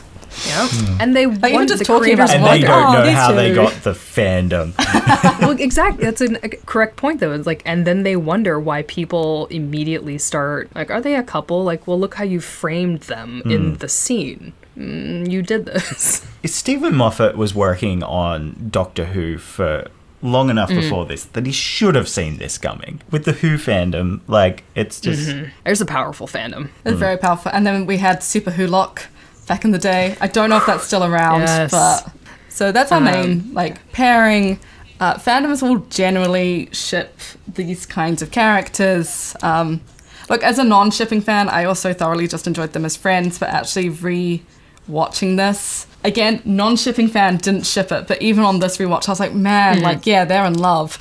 yeah, 0.48 0.98
and 1.00 1.15
they 1.15 1.26
Like, 1.28 1.38
even 1.45 1.54
want 1.54 1.69
just 1.69 1.80
the 1.80 1.86
talking 1.86 2.04
creators 2.15 2.32
about 2.32 2.36
and 2.36 2.43
Just 2.45 2.62
they 2.62 2.67
wonder, 2.67 2.67
don't 2.67 2.95
"Oh, 2.95 3.00
know 3.00 3.06
these 3.06 3.13
how 3.15 3.32
they 3.32 3.54
got 3.54 3.74
the 3.84 3.91
fandom. 3.91 4.74
well, 5.41 5.52
exactly. 5.60 6.04
That's 6.06 6.21
a 6.21 6.36
a 6.45 6.50
correct 6.65 6.95
point, 6.98 7.19
though. 7.19 7.32
It's 7.34 7.48
like, 7.48 7.62
and 7.65 7.86
then 7.88 8.04
they 8.04 8.15
wonder 8.15 8.60
why 8.60 8.84
people 8.84 9.48
immediately 9.48 10.17
start 10.17 10.69
like, 10.76 10.89
are 10.91 11.02
they 11.02 11.15
a 11.15 11.24
couple? 11.24 11.63
Like, 11.63 11.88
well, 11.88 12.00
look 12.00 12.15
how 12.15 12.24
you 12.24 12.39
framed 12.39 13.02
them 13.02 13.41
in 13.45 13.78
the 13.78 13.88
scene. 13.89 14.54
Mm, 14.78 15.30
you 15.32 15.41
did 15.41 15.65
this. 15.65 16.26
Steven 16.45 16.95
Moffat 16.95 17.38
was 17.38 17.56
working 17.56 18.04
on 18.04 18.67
Doctor 18.69 19.06
Who 19.06 19.38
for 19.38 19.88
long 20.21 20.50
enough 20.50 20.69
Mm. 20.71 20.82
before 20.82 21.06
this 21.06 21.26
that 21.26 21.45
he 21.45 21.52
should 21.52 21.93
have 21.95 22.10
seen 22.10 22.38
this 22.38 22.58
coming. 22.58 23.00
With 23.12 23.26
the 23.26 23.34
Who 23.34 23.58
fandom, 23.58 24.19
like 24.28 24.63
it's 24.76 25.00
just 25.00 25.30
Mm-hmm. 25.30 25.50
There's 25.63 25.82
a 25.82 25.86
powerful 25.86 26.28
fandom. 26.28 26.69
It's 26.84 26.98
very 27.00 27.17
powerful. 27.17 27.52
And 27.54 27.65
then 27.65 27.86
we 27.86 27.98
had 27.98 28.19
Superwholock 28.19 29.04
back 29.47 29.65
in 29.65 29.71
the 29.71 29.77
day. 29.79 30.15
I 30.21 30.27
don't 30.27 30.49
know 30.49 30.58
if 30.58 30.65
that's 30.65 30.84
still 30.86 31.03
around, 31.03 31.41
Yes. 31.41 31.71
but 31.71 32.12
so 32.49 32.71
that's 32.71 32.91
our 32.91 33.01
main 33.01 33.53
like 33.53 33.91
pairing. 33.91 34.60
Uh, 34.99 35.15
fandoms 35.15 35.62
will 35.62 35.79
generally 35.89 36.69
ship 36.71 37.19
these 37.47 37.86
kinds 37.86 38.21
of 38.21 38.31
characters. 38.31 39.36
Um, 39.41 39.81
look, 40.29 40.41
as 40.41 40.58
a 40.58 40.63
non-shipping 40.63 41.19
fan, 41.21 41.49
I 41.49 41.65
also 41.65 41.93
thoroughly 41.93 42.27
just 42.29 42.47
enjoyed 42.47 42.71
them 42.73 42.86
as 42.86 42.95
friends, 42.95 43.38
but 43.38 43.49
actually 43.49 43.89
re-watching 43.89 45.36
this 45.36 45.86
again, 46.05 46.41
non-shipping 46.45 47.08
fan 47.10 47.38
didn't 47.38 47.65
ship 47.65 47.91
it, 47.91 48.08
but 48.08 48.21
even 48.21 48.43
on 48.43 48.60
this 48.60 48.77
rewatch, 48.77 49.10
I 49.10 49.12
was 49.12 49.19
like, 49.19 49.34
man, 49.34 49.81
like 49.81 50.05
yeah, 50.05 50.23
they're 50.23 50.45
in 50.45 50.53
love, 50.58 50.97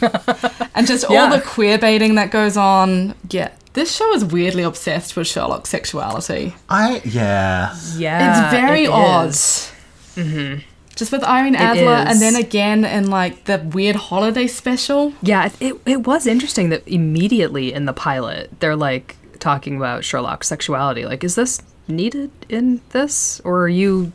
and 0.74 0.86
just 0.86 1.04
all 1.04 1.28
the 1.28 1.40
queer 1.44 1.76
baiting 1.76 2.14
that 2.14 2.30
goes 2.30 2.56
on. 2.56 3.14
Yeah, 3.30 3.50
this 3.74 3.94
show 3.94 4.12
is 4.14 4.24
weirdly 4.24 4.62
obsessed 4.62 5.16
with 5.16 5.26
Sherlock's 5.26 5.70
sexuality. 5.70 6.54
I 6.68 7.00
yeah. 7.04 7.76
Yeah, 7.96 8.50
it's 8.50 8.54
very 8.54 8.84
it 8.84 8.90
odd. 8.90 9.28
is. 9.30 9.72
Mm-hmm. 10.14 10.60
Just 10.94 11.10
with 11.10 11.24
Irene 11.24 11.56
Adler, 11.56 11.92
and 11.92 12.20
then 12.20 12.36
again 12.36 12.84
in 12.84 13.08
like 13.08 13.44
the 13.44 13.58
weird 13.58 13.96
holiday 13.96 14.46
special. 14.46 15.14
Yeah, 15.22 15.46
it, 15.46 15.56
it, 15.60 15.80
it 15.86 16.06
was 16.06 16.26
interesting 16.26 16.68
that 16.68 16.86
immediately 16.86 17.72
in 17.72 17.86
the 17.86 17.94
pilot, 17.94 18.60
they're 18.60 18.76
like 18.76 19.16
talking 19.38 19.76
about 19.76 20.04
Sherlock's 20.04 20.48
sexuality. 20.48 21.06
Like, 21.06 21.24
is 21.24 21.34
this 21.34 21.62
needed 21.88 22.30
in 22.48 22.82
this? 22.90 23.40
Or 23.40 23.62
are 23.62 23.68
you 23.68 24.12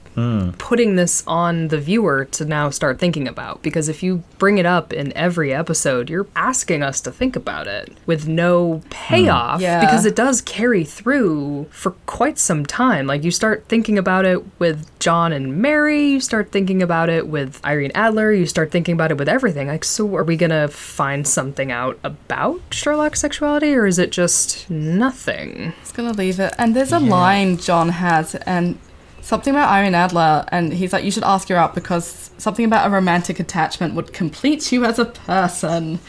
putting 0.58 0.96
this 0.96 1.24
on 1.28 1.68
the 1.68 1.78
viewer 1.78 2.26
to 2.26 2.46
now 2.46 2.70
start 2.70 3.00
thinking 3.00 3.28
about? 3.28 3.62
Because 3.62 3.88
if 3.88 4.02
you 4.02 4.24
bring 4.38 4.58
it 4.58 4.66
up 4.66 4.92
in 4.92 5.16
every 5.16 5.54
episode, 5.54 6.10
you're 6.10 6.28
asking 6.36 6.82
us 6.82 7.00
to 7.02 7.12
think 7.12 7.36
about 7.36 7.68
it 7.68 7.96
with 8.06 8.28
no 8.28 8.82
payoff. 8.90 9.62
Yeah. 9.62 9.80
Because 9.80 10.06
it 10.06 10.16
does 10.16 10.42
carry 10.42 10.84
through 10.84 11.68
for 11.70 11.92
quite 12.06 12.40
some 12.40 12.66
time. 12.66 13.06
Like, 13.08 13.24
you 13.24 13.32
start 13.32 13.66
thinking 13.68 13.98
about 13.98 14.26
it 14.26 14.60
with 14.60 14.90
John 15.00 15.32
and 15.32 15.62
Mary, 15.62 16.08
you 16.08 16.20
start 16.20 16.52
thinking 16.52 16.82
about 16.82 17.10
it 17.10 17.28
with 17.28 17.64
Irene 17.64 17.92
Adler, 17.94 18.32
you 18.32 18.46
start 18.46 18.72
thinking 18.72 18.94
about 18.94 19.12
it 19.12 19.18
with 19.18 19.30
everything. 19.30 19.68
Like, 19.68 19.86
so 19.86 20.16
are 20.16 20.24
we 20.24 20.36
gonna 20.36 20.68
find 20.68 21.28
something 21.28 21.72
out 21.72 22.00
about 22.04 22.60
Sherlock's 22.72 23.22
sexuality, 23.22 23.74
or 23.76 23.86
is 23.86 24.00
it 24.00 24.12
just 24.12 24.70
nothing? 24.70 25.74
It's 25.82 25.92
gonna 25.92 26.14
leave 26.14 26.40
it. 26.40 26.54
And 26.58 26.76
there's 26.76 26.92
a 26.92 27.00
line 27.00 27.58
John 27.58 27.90
has, 27.90 28.34
and 28.36 28.80
something 29.28 29.54
about 29.54 29.70
Irene 29.70 29.94
Adler, 29.94 30.46
and 30.54 30.74
he's 30.74 30.94
like, 30.94 31.04
you 31.04 31.12
should 31.12 31.26
ask 31.26 31.50
her 31.50 31.58
out 31.58 31.76
because 31.76 32.32
something 32.38 32.64
about 32.64 32.88
a 32.88 32.90
romantic 32.90 33.42
attachment 33.42 33.94
would 33.94 34.14
complete 34.14 34.72
you 34.72 34.86
as 34.86 35.00
a 35.00 35.06
person. 35.06 36.00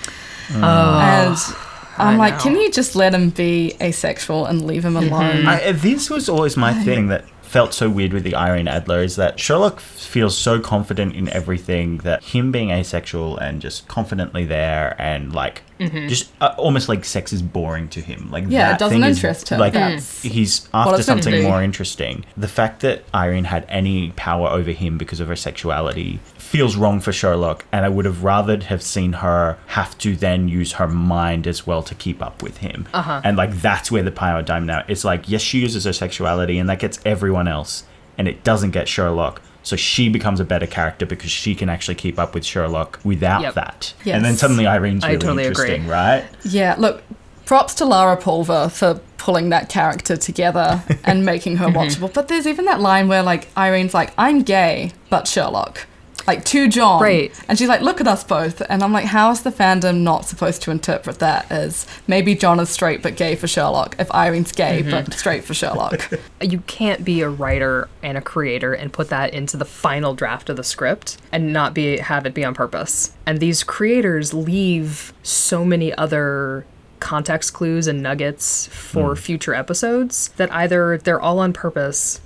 Oh. 0.53 1.01
and 1.01 1.37
I'm 1.99 2.15
I 2.15 2.17
like, 2.17 2.35
know. 2.35 2.41
can 2.43 2.55
you 2.55 2.71
just 2.71 2.95
let 2.95 3.13
him 3.13 3.31
be 3.31 3.75
asexual 3.81 4.47
and 4.47 4.65
leave 4.65 4.85
him 4.85 4.97
alone? 4.97 5.39
Mm-hmm. 5.39 5.49
I, 5.49 5.65
uh, 5.65 5.73
this 5.73 6.09
was 6.09 6.29
always 6.29 6.57
my 6.57 6.73
thing 6.73 7.09
that 7.09 7.25
felt 7.49 7.73
so 7.75 7.89
weird 7.89 8.13
with 8.13 8.25
the 8.25 8.35
Irene 8.35 8.69
Adler 8.69 9.01
is 9.01 9.17
that 9.17 9.41
Sherlock 9.41 9.81
feels 9.81 10.37
so 10.37 10.61
confident 10.61 11.15
in 11.17 11.29
everything 11.31 11.99
that 11.99 12.23
him 12.23 12.53
being 12.53 12.71
asexual 12.71 13.39
and 13.39 13.61
just 13.63 13.89
confidently 13.89 14.45
there 14.45 14.95
and 15.01 15.33
like 15.35 15.63
just 15.79 16.31
uh, 16.41 16.55
almost 16.59 16.89
like 16.89 17.05
sex 17.05 17.33
is 17.33 17.41
boring 17.41 17.89
to 17.89 18.01
him. 18.01 18.31
Like 18.31 18.45
Yeah, 18.49 18.69
it 18.69 18.71
that 18.73 18.79
doesn't 18.81 19.01
thing 19.01 19.09
is- 19.11 19.17
interest 19.17 19.49
him. 19.49 19.61
Like 19.61 19.73
That's 19.73 20.23
he's 20.23 20.69
after 20.75 20.97
it's 20.97 21.07
something 21.07 21.43
more 21.43 21.63
interesting. 21.63 22.25
The 22.37 22.49
fact 22.49 22.81
that 22.83 23.05
Irene 23.15 23.45
had 23.45 23.65
any 23.69 24.11
power 24.17 24.49
over 24.49 24.73
him 24.73 24.99
because 24.99 25.21
of 25.21 25.29
her 25.29 25.37
sexuality 25.37 26.21
feels 26.49 26.77
wrong 26.77 27.01
for 27.01 27.13
Sherlock, 27.13 27.67
and 27.73 27.85
I 27.85 27.89
would 27.91 28.07
have 28.07 28.25
rather 28.25 28.59
have 28.59 28.83
seen 28.83 29.13
her 29.15 29.59
have 29.67 29.99
to 29.99 30.17
then 30.17 30.49
use 30.49 30.73
her 30.73 30.89
mind 30.89 31.47
as 31.47 31.67
well 31.67 31.83
to 31.83 31.95
keep 31.95 32.23
up 32.23 32.43
with 32.43 32.59
him. 32.59 32.89
Uh-huh. 32.95 33.21
And 33.23 33.37
like 33.37 33.53
that's 33.61 33.91
where 33.91 34.03
the 34.03 34.11
power 34.11 34.29
paradigm 34.29 34.67
now. 34.67 34.85
It's 34.89 35.05
like 35.05 35.29
yes, 35.29 35.43
she 35.43 35.59
uses 35.61 35.85
her 35.85 35.93
sexuality, 35.93 36.59
and 36.59 36.69
that 36.69 36.79
gets 36.79 36.99
everyone 37.05 37.49
else, 37.49 37.85
and 38.17 38.27
it 38.29 38.45
doesn't 38.45 38.71
get 38.71 38.89
Sherlock. 38.89 39.43
So 39.63 39.77
she 39.77 40.09
becomes 40.09 40.41
a 40.41 40.45
better 40.45 40.67
character 40.67 41.05
because 41.05 41.31
she 41.31 41.55
can 41.55 41.69
actually 41.69 41.97
keep 41.97 42.19
up 42.19 42.35
with 42.35 42.45
Sherlock 42.45 42.99
without 43.05 43.43
Yep. 43.43 43.55
that. 43.55 43.95
Yes. 44.05 44.17
And 44.17 44.25
then 44.25 44.37
suddenly 44.37 44.67
Irene's 44.67 45.05
I 45.05 45.09
really 45.09 45.19
totally 45.19 45.45
agree. 45.47 45.65
interesting, 45.67 45.89
right? 45.89 46.25
Yeah, 46.45 46.75
look, 46.79 47.03
props 47.45 47.75
to 47.75 47.85
Lara 47.85 48.17
Pulver 48.17 48.71
for 48.71 49.01
pulling 49.19 49.51
that 49.51 49.69
character 49.69 50.17
together 50.17 50.83
and 51.05 51.27
making 51.27 51.57
her 51.57 51.67
watchable. 51.67 52.13
But 52.13 52.29
there's 52.29 52.47
even 52.47 52.65
that 52.67 52.81
line 52.81 53.09
where 53.09 53.23
like 53.23 53.49
Irene's 53.57 53.93
like, 53.93 54.13
I'm 54.17 54.43
gay, 54.43 54.93
but 55.11 55.27
Sherlock. 55.29 55.87
Like 56.29 56.45
to 56.45 56.69
John. 56.69 57.03
Right. 57.03 57.33
And 57.49 57.59
she's 57.59 57.69
like, 57.69 57.81
look 57.81 58.03
at 58.03 58.07
us 58.07 58.23
both. 58.23 58.61
And 58.69 58.83
I'm 58.83 58.93
like, 58.93 59.07
how 59.07 59.31
is 59.31 59.43
the 59.43 59.51
fandom 59.51 60.03
not 60.03 60.27
supposed 60.27 60.61
to 60.63 60.71
interpret 60.71 61.21
that 61.21 61.51
as 61.51 61.87
maybe 62.07 62.35
John 62.35 62.61
is 62.61 62.69
straight 62.69 63.03
but 63.03 63.17
gay 63.17 63.35
for 63.35 63.49
Sherlock 63.49 63.97
if 63.99 64.15
Irene's 64.15 64.53
gay 64.53 64.83
mm-hmm. 64.83 64.91
but 64.91 65.15
straight 65.15 65.43
for 65.45 65.55
Sherlock? 65.55 66.11
You 66.41 66.61
can't 66.69 67.05
be 67.05 67.23
a 67.23 67.29
writer 67.29 67.89
and 68.01 68.17
a 68.17 68.21
creator 68.21 68.73
and 68.73 68.93
put 68.93 69.09
that 69.09 69.35
into 69.35 69.57
the 69.57 69.65
final 69.65 70.15
draft 70.15 70.49
of 70.49 70.57
the 70.57 70.63
script 70.63 71.17
and 71.33 71.53
not 71.53 71.75
be 71.75 71.99
have 71.99 72.27
it 72.27 72.35
be 72.35 72.45
on 72.45 72.55
purpose. 72.55 73.13
And 73.27 73.41
these 73.41 73.65
creators 73.65 74.33
leave 74.33 75.13
so 75.23 75.65
many 75.65 75.93
other 75.95 76.65
context 77.01 77.55
clues 77.55 77.87
and 77.87 78.03
nuggets 78.03 78.67
for 78.69 79.15
hmm. 79.15 79.21
future 79.21 79.55
episodes 79.55 80.29
that 80.37 80.53
either 80.53 80.99
they're 80.99 81.21
all 81.21 81.41
on 81.41 81.53
purpose 81.53 82.21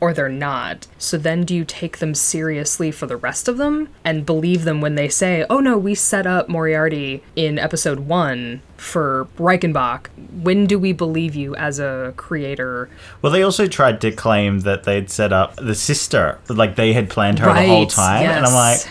or 0.00 0.12
they're 0.12 0.28
not. 0.28 0.86
So 0.98 1.16
then 1.16 1.44
do 1.44 1.54
you 1.54 1.64
take 1.64 1.98
them 1.98 2.14
seriously 2.14 2.90
for 2.90 3.06
the 3.06 3.16
rest 3.16 3.48
of 3.48 3.56
them 3.56 3.88
and 4.04 4.26
believe 4.26 4.64
them 4.64 4.80
when 4.80 4.94
they 4.94 5.08
say, 5.08 5.44
"Oh 5.48 5.60
no, 5.60 5.78
we 5.78 5.94
set 5.94 6.26
up 6.26 6.48
Moriarty 6.48 7.22
in 7.34 7.58
episode 7.58 8.00
1 8.00 8.60
for 8.76 9.26
Reichenbach." 9.38 10.06
When 10.42 10.66
do 10.66 10.78
we 10.78 10.92
believe 10.92 11.34
you 11.34 11.54
as 11.56 11.78
a 11.78 12.12
creator 12.16 12.88
Well, 13.22 13.32
they 13.32 13.42
also 13.42 13.66
tried 13.66 14.00
to 14.02 14.10
claim 14.12 14.60
that 14.60 14.84
they'd 14.84 15.10
set 15.10 15.32
up 15.32 15.56
the 15.56 15.74
sister, 15.74 16.38
like 16.48 16.76
they 16.76 16.92
had 16.92 17.08
planned 17.08 17.38
her 17.38 17.46
the 17.46 17.66
whole 17.66 17.80
Right, 17.82 17.90
time, 17.90 18.22
and 18.26 18.44
I'm 18.46 18.52
like, 18.54 18.78
yes. 18.78 18.88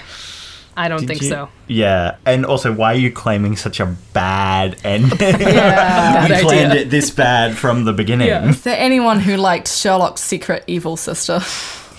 I 0.77 0.87
don't 0.89 0.99
did 1.01 1.07
think 1.07 1.21
you- 1.21 1.29
so. 1.29 1.49
Yeah, 1.67 2.17
and 2.25 2.45
also, 2.45 2.71
why 2.73 2.93
are 2.93 2.97
you 2.97 3.11
claiming 3.11 3.55
such 3.55 3.79
a 3.79 3.85
bad 4.13 4.77
ending? 4.83 5.17
yeah. 5.19 6.23
you 6.23 6.29
Bad 6.29 6.43
planned 6.43 6.71
idea. 6.73 6.81
it 6.83 6.89
this 6.89 7.09
bad 7.11 7.57
from 7.57 7.85
the 7.85 7.93
beginning. 7.93 8.27
Yeah. 8.27 8.47
Is 8.49 8.61
there 8.63 8.77
anyone 8.77 9.19
who 9.21 9.35
liked 9.37 9.67
Sherlock's 9.67 10.21
secret 10.21 10.63
evil 10.67 10.95
sister? 10.97 11.39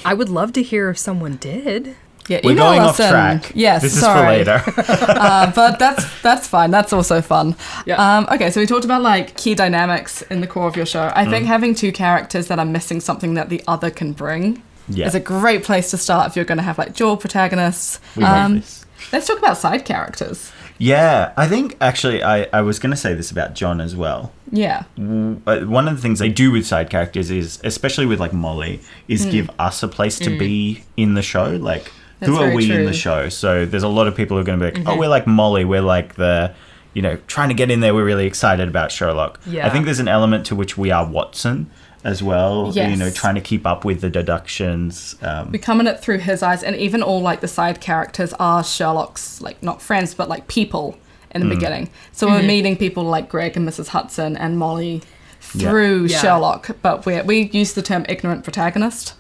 I 0.05 0.15
would 0.15 0.29
love 0.29 0.53
to 0.53 0.63
hear 0.63 0.89
if 0.91 0.99
someone 0.99 1.37
did. 1.37 1.97
Yeah, 2.29 2.41
We're 2.43 2.53
email 2.53 2.65
going 2.65 2.81
us 2.81 2.99
off 2.99 3.01
in. 3.01 3.11
track. 3.11 3.53
Yes, 3.55 3.83
this 3.83 4.01
sorry. 4.01 4.41
is 4.41 4.49
for 4.49 4.55
later. 4.55 4.73
Uh, 5.17 5.53
but 5.53 5.79
that's 5.79 6.05
that's 6.23 6.47
fine. 6.49 6.71
That's 6.73 6.93
also 6.93 7.21
fun. 7.23 7.55
Yeah. 7.87 7.97
Um, 8.19 8.27
okay, 8.33 8.51
so 8.51 8.61
we 8.61 8.67
talked 8.67 8.85
about 8.85 9.03
like 9.03 9.37
key 9.37 9.55
dynamics 9.55 10.23
in 10.23 10.41
the 10.41 10.47
core 10.49 10.67
of 10.67 10.77
your 10.77 10.87
show. 10.87 11.11
I 11.15 11.25
Mm. 11.25 11.31
think 11.31 11.47
having 11.47 11.75
two 11.75 11.93
characters 11.93 12.49
that 12.49 12.59
are 12.59 12.65
missing 12.65 13.01
something 13.01 13.35
that 13.35 13.49
the 13.49 13.63
other 13.69 13.91
can 13.91 14.13
bring 14.13 14.63
Yeah. 14.89 15.07
is 15.07 15.15
a 15.15 15.21
great 15.21 15.65
place 15.65 15.91
to 15.91 15.97
start 15.97 16.29
if 16.29 16.37
you're 16.37 16.45
going 16.45 16.59
to 16.59 16.65
have 16.65 16.79
like 16.79 16.95
dual 16.95 17.17
protagonists. 17.17 18.01
We 18.17 18.25
Um, 18.25 18.57
this. 18.57 18.85
let's 19.13 19.27
talk 19.27 19.39
about 19.39 19.57
side 19.59 19.85
characters. 19.85 20.53
Yeah, 20.79 21.33
I 21.39 21.49
think 21.49 21.75
actually, 21.81 22.23
I, 22.23 22.47
I 22.53 22.61
was 22.61 22.79
going 22.79 22.91
to 22.91 22.97
say 22.99 23.15
this 23.15 23.31
about 23.31 23.55
John 23.55 23.81
as 23.81 23.97
well. 23.97 24.33
Yeah, 24.53 24.85
Uh, 24.99 25.61
one 25.61 25.89
of 25.89 25.97
the 25.97 26.03
things 26.03 26.19
they 26.19 26.29
do 26.29 26.51
with 26.53 26.67
side 26.67 26.91
characters 26.91 27.31
is, 27.31 27.59
especially 27.65 28.05
with 28.07 28.21
like 28.21 28.33
Molly, 28.35 28.81
is 29.09 29.25
Hmm. 29.25 29.31
give 29.31 29.51
us 29.59 29.83
a 29.83 29.89
place 29.89 30.19
to 30.19 30.39
be 30.39 30.85
in 30.97 31.15
the 31.15 31.23
show. 31.23 31.45
Like, 31.57 31.91
That's 32.21 32.31
who 32.31 32.39
are 32.39 32.55
we 32.55 32.65
in 32.65 32.69
true. 32.71 32.77
Mm-hmm. 32.79 32.87
the 32.87 32.93
show? 32.93 33.29
So 33.31 33.65
there's 33.65 33.83
a 33.83 33.89
lot 33.89 34.07
of 34.07 34.15
people 34.15 34.37
who 34.37 34.43
are 34.43 34.45
going 34.45 34.61
to 34.61 34.71
be 34.71 34.79
like, 34.81 34.89
oh, 34.89 34.97
we're 34.99 35.09
like 35.09 35.27
Molly. 35.27 35.65
We're 35.65 35.81
like 35.81 36.15
the, 36.17 36.53
you 36.93 37.01
know, 37.03 37.17
trying 37.27 37.49
to 37.49 37.55
get 37.55 37.71
in 37.71 37.81
there. 37.81 37.95
We're 37.95 38.05
really 38.05 38.27
excited 38.27 38.69
about 38.69 38.93
Sherlock. 38.93 39.41
Yeah. 39.47 39.67
I 39.67 39.71
think 39.71 39.85
there's 39.87 39.99
an 39.99 40.09
element 40.09 40.45
to 40.47 40.55
which 40.55 40.77
we 40.79 40.91
are 40.91 41.07
Watson 41.09 41.71
as 42.07 42.23
well. 42.23 42.73
You 42.73 42.97
know, 42.97 43.11
trying 43.11 43.35
to 43.35 43.41
keep 43.41 43.67
up 43.67 43.85
with 43.85 44.01
the 44.01 44.09
deductions. 44.09 45.17
Um, 45.21 45.51
we 45.51 45.59
come 45.59 45.81
in 45.81 45.89
it 45.89 46.01
through 46.01 46.19
his 46.19 46.43
eyes, 46.43 46.63
and 46.63 46.77
even 46.77 47.03
all 47.03 47.21
like 47.21 47.41
the 47.41 47.49
side 47.49 47.81
characters 47.81 48.33
are 48.35 48.63
Sherlock's 48.63 49.43
like 49.43 49.63
not 49.63 49.83
friends 49.83 50.15
but 50.15 50.29
like 50.29 50.47
people 50.47 50.97
in 51.33 51.41
the 51.47 51.55
beginning. 51.55 51.91
So 52.13 52.29
we're 52.29 52.43
meeting 52.43 52.77
people 52.77 53.03
like 53.03 53.29
Greg 53.29 53.57
and 53.57 53.69
Mrs. 53.69 53.89
Hudson 53.89 54.37
and 54.37 54.59
Molly 54.59 55.03
through 55.41 56.07
Yeah. 56.07 56.19
Sherlock, 56.21 56.71
but 56.81 57.05
we 57.05 57.21
we 57.23 57.51
use 57.53 57.75
the 57.75 57.83
term 57.83 58.07
ignorant 58.09 58.45
protagonist 58.45 59.15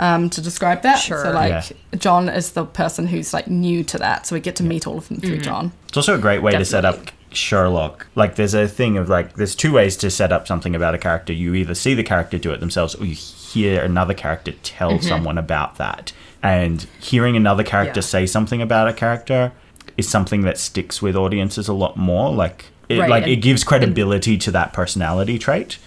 um, 0.00 0.28
to 0.30 0.40
describe 0.42 0.82
that. 0.82 0.96
Sure. 0.98 1.22
So 1.22 1.30
like 1.30 1.50
Yeah. 1.50 1.98
John 1.98 2.28
is 2.28 2.50
the 2.52 2.64
person 2.64 3.06
who's 3.06 3.32
like 3.32 3.46
new 3.48 3.84
to 3.84 3.98
that, 3.98 4.26
so 4.26 4.34
we 4.34 4.40
get 4.40 4.56
to 4.56 4.64
meet 4.64 4.86
all 4.88 4.98
of 4.98 5.08
them 5.08 5.18
through 5.20 5.38
John. 5.38 5.72
It's 5.88 5.96
also 5.96 6.14
a 6.16 6.18
great 6.18 6.42
way 6.42 6.52
to 6.52 6.64
set 6.64 6.84
up 6.84 6.96
Definitely. 6.96 7.23
Sherlock. 7.36 8.06
Like, 8.14 8.36
there's 8.36 8.54
a 8.54 8.66
thing 8.68 8.96
of 8.96 9.08
like, 9.08 9.34
there's 9.34 9.54
two 9.54 9.72
ways 9.72 9.96
to 9.98 10.10
set 10.10 10.32
up 10.32 10.46
something 10.46 10.74
about 10.74 10.94
a 10.94 10.98
character. 10.98 11.32
You 11.32 11.54
either 11.54 11.74
see 11.74 11.94
the 11.94 12.02
character 12.02 12.38
do 12.38 12.52
it 12.52 12.60
themselves, 12.60 12.94
or 12.94 13.04
you 13.04 13.14
hear 13.14 13.82
another 13.82 14.14
character 14.14 14.52
tell 14.62 14.92
mm-hmm. 14.92 15.06
someone 15.06 15.38
about 15.38 15.76
that. 15.76 16.12
And 16.42 16.86
hearing 17.00 17.36
another 17.36 17.62
character 17.62 17.98
Yeah. 17.98 18.06
say 18.06 18.26
something 18.26 18.60
about 18.60 18.88
a 18.88 18.92
character 18.92 19.52
is 19.96 20.08
something 20.08 20.42
that 20.42 20.58
sticks 20.58 21.00
with 21.00 21.16
audiences 21.16 21.68
a 21.68 21.72
lot 21.72 21.96
more. 21.96 22.32
Like, 22.32 22.66
it, 22.88 22.98
Right, 22.98 23.10
like 23.10 23.22
and- 23.24 23.32
it 23.32 23.36
gives 23.36 23.64
credibility 23.64 24.36
to 24.38 24.50
that 24.50 24.72
personality 24.72 25.38
trait. 25.38 25.78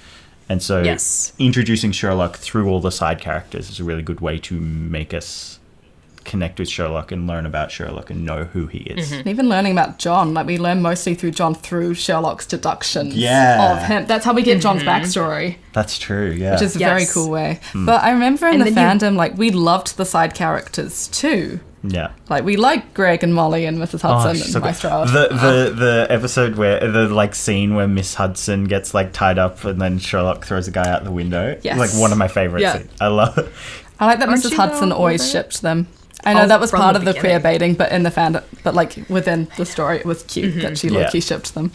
And 0.50 0.64
so, 0.64 0.82
Yes. 0.82 1.34
introducing 1.38 1.92
Sherlock 1.92 2.38
through 2.38 2.70
all 2.70 2.80
the 2.80 2.92
side 2.92 3.20
characters 3.20 3.70
is 3.70 3.80
a 3.80 3.84
really 3.84 4.02
good 4.02 4.22
way 4.22 4.40
to 4.40 4.54
make 4.60 5.14
us 5.14 5.60
connect 6.28 6.60
with 6.60 6.70
Sherlock 6.70 7.12
and 7.12 7.26
learn 7.26 7.46
about 7.48 7.72
Sherlock 7.72 8.12
and 8.12 8.24
know 8.24 8.44
who 8.44 8.68
he 8.68 8.80
is. 8.80 9.12
And 9.12 9.26
even 9.28 9.50
learning 9.50 9.72
about 9.72 9.98
John, 9.98 10.34
like 10.36 10.46
we 10.46 10.60
learn 10.60 10.82
mostly 10.84 11.16
through 11.16 11.32
John 11.32 11.56
through 11.56 11.96
Sherlock's 11.96 12.46
deductions 12.46 13.16
Yeah. 13.16 13.72
of 13.78 13.84
him. 13.88 14.06
That's 14.06 14.24
how 14.26 14.34
we 14.34 14.44
get 14.44 14.62
John's 14.62 14.84
mm-hmm. 14.84 14.90
backstory. 14.90 15.58
That's 15.74 15.98
true. 15.98 16.30
Yeah. 16.32 16.52
which 16.54 16.62
is 16.62 16.76
a 16.76 16.80
very 16.80 17.06
cool 17.08 17.30
way. 17.32 17.60
Hmm. 17.72 17.86
But 17.88 18.04
I 18.04 18.12
remember 18.12 18.46
in 18.48 18.56
And 18.56 18.64
the 18.68 18.72
then 18.72 19.00
you- 19.00 19.08
fandom, 19.08 19.16
like 19.16 19.38
we 19.38 19.50
loved 19.50 19.98
the 19.98 20.06
side 20.06 20.36
characters 20.36 21.08
too. 21.08 21.60
yeah. 21.84 22.12
Like 22.30 22.44
we 22.44 22.58
like 22.58 22.94
Greg 22.94 23.24
and 23.24 23.34
Molly 23.34 23.66
and 23.66 23.78
Mrs. 23.78 24.02
Oh, 24.04 24.10
Hudson 24.10 24.36
she's 24.36 24.44
and 24.46 24.54
so 24.54 24.60
good. 24.60 24.66
Maestro. 24.66 25.06
the 25.06 25.28
the 25.30 25.76
the 25.76 26.08
episode 26.10 26.56
where 26.56 26.80
the 26.92 27.08
like 27.08 27.34
scene 27.36 27.76
where 27.76 27.88
Miss 27.88 28.16
Hudson 28.16 28.66
gets 28.66 28.94
like 28.94 29.14
tied 29.14 29.38
up 29.40 29.64
and 29.64 29.80
then 29.80 29.98
Sherlock 30.00 30.44
throws 30.46 30.68
a 30.68 30.72
guy 30.72 30.90
out 30.90 31.04
the 31.06 31.12
window. 31.12 31.58
Yes. 31.64 31.78
Like 31.80 31.92
one 32.02 32.12
of 32.12 32.18
my 32.18 32.28
favorite 32.28 32.62
Yeah. 32.62 32.78
scenes. 32.80 32.92
I 33.00 33.08
love 33.08 33.38
it. 33.38 33.48
I 34.00 34.06
like 34.06 34.20
that 34.20 34.30
Aren't 34.30 34.44
Mrs. 34.44 34.56
Hudson 34.56 34.92
always 34.92 35.22
Robert? 35.22 35.32
shipped 35.32 35.62
them. 35.64 35.88
I 36.26 36.34
know 36.34 36.44
Oh, 36.44 36.48
that 36.48 36.60
was 36.60 36.72
part 36.72 36.94
the 36.94 37.00
of 37.00 37.06
the 37.06 37.14
queer 37.20 37.40
baiting, 37.40 37.76
but 37.76 37.92
in 37.92 38.04
the 38.04 38.10
fandom, 38.12 38.44
but 38.64 38.74
like 38.74 38.98
within 39.10 39.48
the 39.58 39.66
story, 39.66 39.98
it 39.98 40.06
was 40.06 40.24
cute 40.24 40.52
Mm-hmm. 40.52 40.62
that 40.62 40.78
she 40.78 40.88
Yeah. 40.90 41.00
low-key 41.02 41.22
shipped 41.22 41.54
them. 41.54 41.72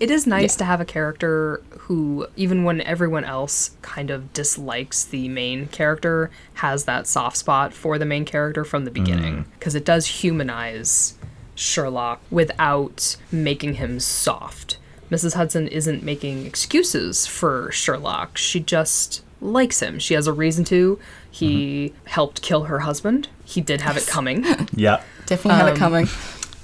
It 0.00 0.10
is 0.10 0.26
nice 0.26 0.56
to 0.56 0.64
have 0.64 0.80
a 0.80 0.84
character 0.84 1.62
who, 1.78 2.26
even 2.36 2.64
when 2.64 2.80
everyone 2.80 3.24
else 3.24 3.70
kind 3.82 4.10
of 4.10 4.32
dislikes 4.32 5.04
the 5.04 5.28
main 5.28 5.66
character, 5.68 6.30
has 6.54 6.84
that 6.84 7.06
soft 7.06 7.36
spot 7.36 7.72
for 7.72 7.98
the 7.98 8.04
main 8.06 8.24
character 8.24 8.64
from 8.64 8.84
the 8.84 8.90
beginning. 8.90 9.44
Because 9.58 9.74
it 9.74 9.84
does 9.84 10.06
humanize 10.06 11.14
Sherlock 11.54 12.20
without 12.30 13.16
making 13.30 13.74
him 13.74 14.00
soft. 14.00 14.78
Mrs. 15.10 15.34
Hudson 15.34 15.68
isn't 15.68 16.02
making 16.02 16.46
excuses 16.46 17.26
for 17.26 17.70
Sherlock. 17.70 18.36
She 18.38 18.58
just 18.58 19.22
likes 19.44 19.80
him. 19.80 19.98
She 19.98 20.14
has 20.14 20.26
a 20.26 20.32
reason 20.32 20.64
to. 20.66 20.98
He 21.30 21.92
helped 22.06 22.42
kill 22.42 22.64
her 22.64 22.80
husband. 22.80 23.28
He 23.44 23.60
did 23.60 23.80
have 23.82 23.96
it 23.96 24.06
coming. 24.06 24.44
Yeah. 24.74 25.02
Definitely 25.26 25.58
had 25.60 25.68
it 25.68 25.72
Um, 25.72 25.76
coming. 25.78 26.06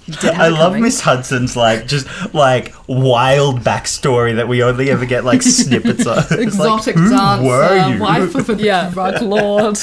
He 0.05 0.13
did 0.13 0.35
have 0.35 0.41
I 0.41 0.49
love. 0.49 0.77
Miss 0.79 1.01
Hudson's 1.01 1.57
like 1.57 1.87
just 1.87 2.07
like 2.35 2.75
wild 2.89 3.61
backstory 3.61 4.35
that 4.37 4.49
we 4.49 4.63
only 4.63 4.91
ever 4.91 5.07
get 5.07 5.25
like 5.25 5.43
snippets 5.43 6.07
of. 6.07 6.19
It's 6.33 6.33
like, 6.33 6.43
Exotic 6.49 6.97
who 6.97 7.11
dancer, 7.11 7.45
were 7.47 7.89
you? 7.95 8.01
wife 8.01 8.35
of 8.35 8.51
a 8.51 8.55
Yeah. 8.63 8.91
drug 8.91 9.23
lord, 9.23 9.79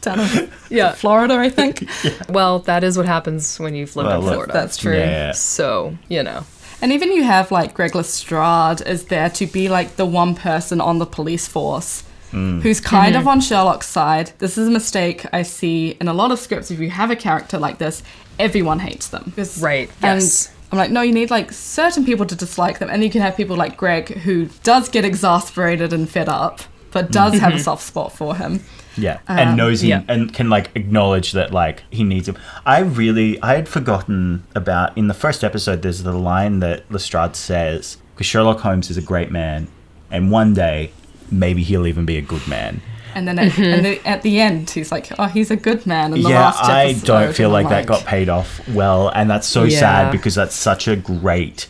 down 0.00 0.20
in 0.20 0.50
Yeah. 0.70 0.92
Florida, 0.92 1.34
I 1.34 1.48
think. 1.50 1.88
Well, 2.28 2.58
that 2.60 2.82
is 2.84 2.96
what 2.96 3.06
happens 3.06 3.58
when 3.60 3.74
you've 3.74 3.94
lived 3.96 4.08
Well, 4.08 4.18
in 4.20 4.24
look, 4.24 4.32
Florida. 4.34 4.52
That's 4.52 4.76
true. 4.76 4.96
Yeah. 4.98 5.32
So, 5.32 5.96
you 6.08 6.22
know. 6.22 6.44
And 6.82 6.92
even 6.92 7.12
you 7.12 7.24
have 7.24 7.50
like 7.50 7.74
Greg 7.74 7.94
Lestrade 7.94 8.80
is 8.86 9.04
there 9.06 9.30
to 9.30 9.46
be 9.46 9.68
like 9.68 9.96
the 9.96 10.06
one 10.06 10.34
person 10.34 10.80
on 10.80 10.98
the 10.98 11.06
police 11.06 11.46
force 11.48 12.02
Mm. 12.32 12.60
who's 12.60 12.80
mm-hmm. 12.80 12.96
kind 12.96 13.16
of 13.16 13.26
on 13.26 13.40
Sherlock's 13.40 13.88
side. 13.88 14.32
This 14.38 14.58
is 14.58 14.68
a 14.68 14.70
mistake 14.70 15.24
I 15.32 15.42
see 15.42 15.96
in 16.00 16.08
a 16.08 16.12
lot 16.12 16.30
of 16.30 16.38
scripts. 16.38 16.70
If 16.70 16.78
you 16.78 16.90
have 16.90 17.10
a 17.10 17.16
character 17.16 17.58
like 17.58 17.78
this, 17.78 18.02
everyone 18.38 18.80
hates 18.80 19.08
them. 19.08 19.32
'Cause- 19.34 19.62
Right, 19.62 19.90
And 20.02 20.20
yes. 20.20 20.50
I'm 20.70 20.78
like, 20.78 20.90
no, 20.90 21.00
you 21.00 21.12
need 21.12 21.30
like 21.30 21.52
certain 21.52 22.04
people 22.04 22.26
to 22.26 22.34
dislike 22.34 22.78
them. 22.78 22.90
And 22.90 23.02
you 23.02 23.10
can 23.10 23.22
have 23.22 23.36
people 23.36 23.56
like 23.56 23.76
Greg 23.76 24.08
who 24.18 24.50
does 24.62 24.88
get 24.88 25.04
exasperated 25.04 25.92
and 25.92 26.08
fed 26.08 26.28
up, 26.28 26.60
but 26.90 27.08
mm. 27.08 27.12
does 27.12 27.38
have 27.38 27.52
a 27.52 27.56
mm-hmm. 27.56 27.62
soft 27.62 27.82
spot 27.82 28.12
for 28.12 28.36
him. 28.36 28.60
Yeah, 28.96 29.20
and 29.28 29.50
um, 29.50 29.56
knows 29.56 29.82
him 29.82 29.90
yeah. 29.90 30.02
and 30.08 30.34
can 30.34 30.50
like 30.50 30.70
acknowledge 30.74 31.32
that 31.32 31.52
like 31.52 31.84
he 31.90 32.02
needs 32.02 32.28
him. 32.28 32.36
I 32.66 32.80
really 32.80 33.40
I 33.42 33.54
had 33.54 33.68
forgotten 33.68 34.44
about 34.56 34.98
in 34.98 35.06
the 35.06 35.14
first 35.14 35.44
episode. 35.44 35.82
There's 35.82 36.02
the 36.02 36.12
line 36.12 36.58
that 36.60 36.90
Lestrade 36.90 37.36
says 37.36 37.98
because 38.14 38.26
Sherlock 38.26 38.58
Holmes 38.60 38.90
is 38.90 38.96
a 38.96 39.02
great 39.02 39.30
man, 39.30 39.68
and 40.10 40.32
one 40.32 40.52
day 40.52 40.90
maybe 41.30 41.62
he'll 41.62 41.86
even 41.86 42.04
be 42.04 42.16
a 42.16 42.22
good 42.22 42.46
man. 42.48 42.80
And 43.14 43.26
then 43.26 43.38
at, 43.38 43.58
and 43.58 43.84
then 43.84 43.98
at 44.04 44.22
the 44.22 44.38
end, 44.40 44.70
he's 44.70 44.92
like, 44.92 45.10
"Oh, 45.18 45.24
he's 45.26 45.50
a 45.50 45.56
good 45.56 45.86
man." 45.86 46.12
In 46.12 46.22
the 46.22 46.28
yeah, 46.28 46.40
last 46.40 46.62
I 46.64 46.92
don't 46.92 47.34
feel 47.34 47.46
and 47.46 47.52
like 47.54 47.68
that 47.70 47.86
got 47.86 48.04
paid 48.04 48.28
off 48.28 48.60
well, 48.68 49.08
and 49.08 49.28
that's 49.30 49.46
so 49.48 49.64
Yeah. 49.64 49.78
sad 49.80 50.12
because 50.12 50.34
that's 50.34 50.54
such 50.54 50.86
a 50.86 50.94
great 50.94 51.66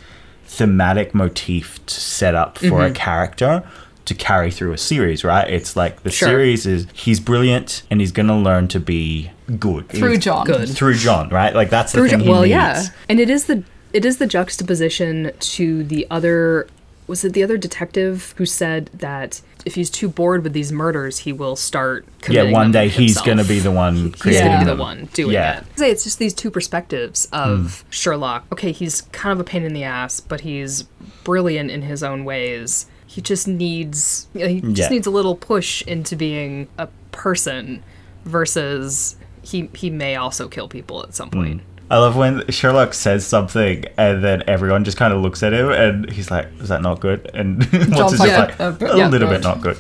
thematic 0.47 1.15
motif 1.15 1.85
to 1.87 1.95
set 2.01 2.35
up 2.35 2.59
for 2.59 2.65
Mm-hmm. 2.67 2.81
a 2.81 2.91
character 2.91 3.63
to 4.05 4.15
carry 4.15 4.51
through 4.51 4.73
a 4.73 4.79
series, 4.79 5.23
right? 5.23 5.49
It's 5.49 5.77
like 5.77 6.03
the 6.03 6.11
Sure. 6.11 6.29
series 6.29 6.67
is 6.67 6.87
he's 6.93 7.21
brilliant 7.21 7.83
and 7.91 8.01
he's 8.01 8.13
gonna 8.13 8.39
learn 8.39 8.67
to 8.69 8.81
be 8.81 9.31
good 9.61 9.89
through 9.91 10.11
He's- 10.13 10.25
John. 10.25 10.47
Good. 10.47 10.69
Through 10.69 10.95
John, 10.95 11.29
right? 11.29 11.55
Like 11.55 11.71
that's 11.71 11.93
the 11.93 11.99
Through 11.99 12.09
thing 12.09 12.19
Jo- 12.21 12.25
he 12.25 12.31
well, 12.31 12.41
needs. 12.43 12.51
yeah, 12.51 12.83
and 13.09 13.21
it 13.21 13.31
is 13.31 13.45
the 13.45 13.63
it 13.93 14.05
is 14.05 14.19
the 14.19 14.27
juxtaposition 14.27 15.31
to 15.41 15.85
the 15.85 16.07
other. 16.11 16.67
Was 17.09 17.25
it 17.25 17.33
the 17.33 17.43
other 17.43 17.57
detective 17.57 18.35
who 18.37 18.47
said 18.47 18.91
that 18.95 19.41
if 19.65 19.75
he's 19.75 19.91
too 19.91 20.09
bored 20.09 20.45
with 20.45 20.53
these 20.53 20.71
murders, 20.71 21.19
he 21.19 21.33
will 21.33 21.57
start 21.57 22.07
Yeah, 22.29 22.51
one 22.51 22.71
day 22.71 22.89
he's 22.89 23.21
gonna 23.21 23.45
be 23.45 23.59
the 23.59 23.71
one 23.73 23.97
He's 23.97 24.15
creating 24.17 24.59
be 24.61 24.65
the 24.67 24.77
one 24.77 25.09
doing 25.15 25.33
Yeah. 25.33 25.61
it. 25.61 25.65
Say 25.77 25.91
it's 25.91 26.05
just 26.05 26.19
these 26.19 26.35
two 26.35 26.51
perspectives 26.51 27.27
of 27.33 27.81
hmm. 27.81 27.91
Sherlock. 27.91 28.45
Okay, 28.53 28.73
he's 28.73 29.01
kind 29.13 29.33
of 29.33 29.41
a 29.41 29.45
pain 29.45 29.65
in 29.65 29.73
the 29.73 29.85
ass, 29.85 30.21
but 30.21 30.43
he's 30.43 30.83
brilliant 31.25 31.71
in 31.71 31.83
his 31.83 32.03
own 32.03 32.25
ways. 32.25 32.87
He 33.07 33.23
just 33.23 33.49
needs 33.49 34.29
you 34.35 34.41
know, 34.41 34.49
he 34.49 34.61
just 34.61 34.79
Yeah. 34.79 34.89
needs 34.89 35.07
a 35.07 35.11
little 35.11 35.35
push 35.35 35.83
into 35.83 36.15
being 36.15 36.69
a 36.77 36.89
person 37.11 37.83
versus 38.25 39.17
he 39.43 39.71
he 39.75 39.89
may 39.89 40.15
also 40.15 40.47
kill 40.47 40.69
people 40.69 41.03
at 41.03 41.15
some 41.15 41.31
hmm. 41.31 41.43
point. 41.43 41.63
I 41.91 41.97
love 41.99 42.17
when 42.17 42.47
Sherlock 42.51 42.93
says 42.93 43.27
something 43.27 43.87
and 43.97 44.23
then 44.23 44.43
everyone 44.47 44.85
just 44.85 44.99
kind 44.99 45.13
of 45.15 45.23
looks 45.23 45.43
at 45.43 45.55
him 45.55 45.71
and 45.71 46.11
he's 46.11 46.31
like, 46.31 46.47
"Is 46.61 46.69
that 46.69 46.83
not 46.83 47.01
good?" 47.01 47.31
And 47.33 47.65
what's 47.73 47.87
John's 47.89 48.11
his 48.13 48.21
like, 48.21 48.59
like, 48.59 48.59
"Yeah, 48.59 48.67
a 48.67 48.69
a 48.69 48.73
bit 48.73 48.93
little 49.11 49.29
not 49.29 49.31
bit 49.31 49.43
not 49.43 49.61
good. 49.63 49.79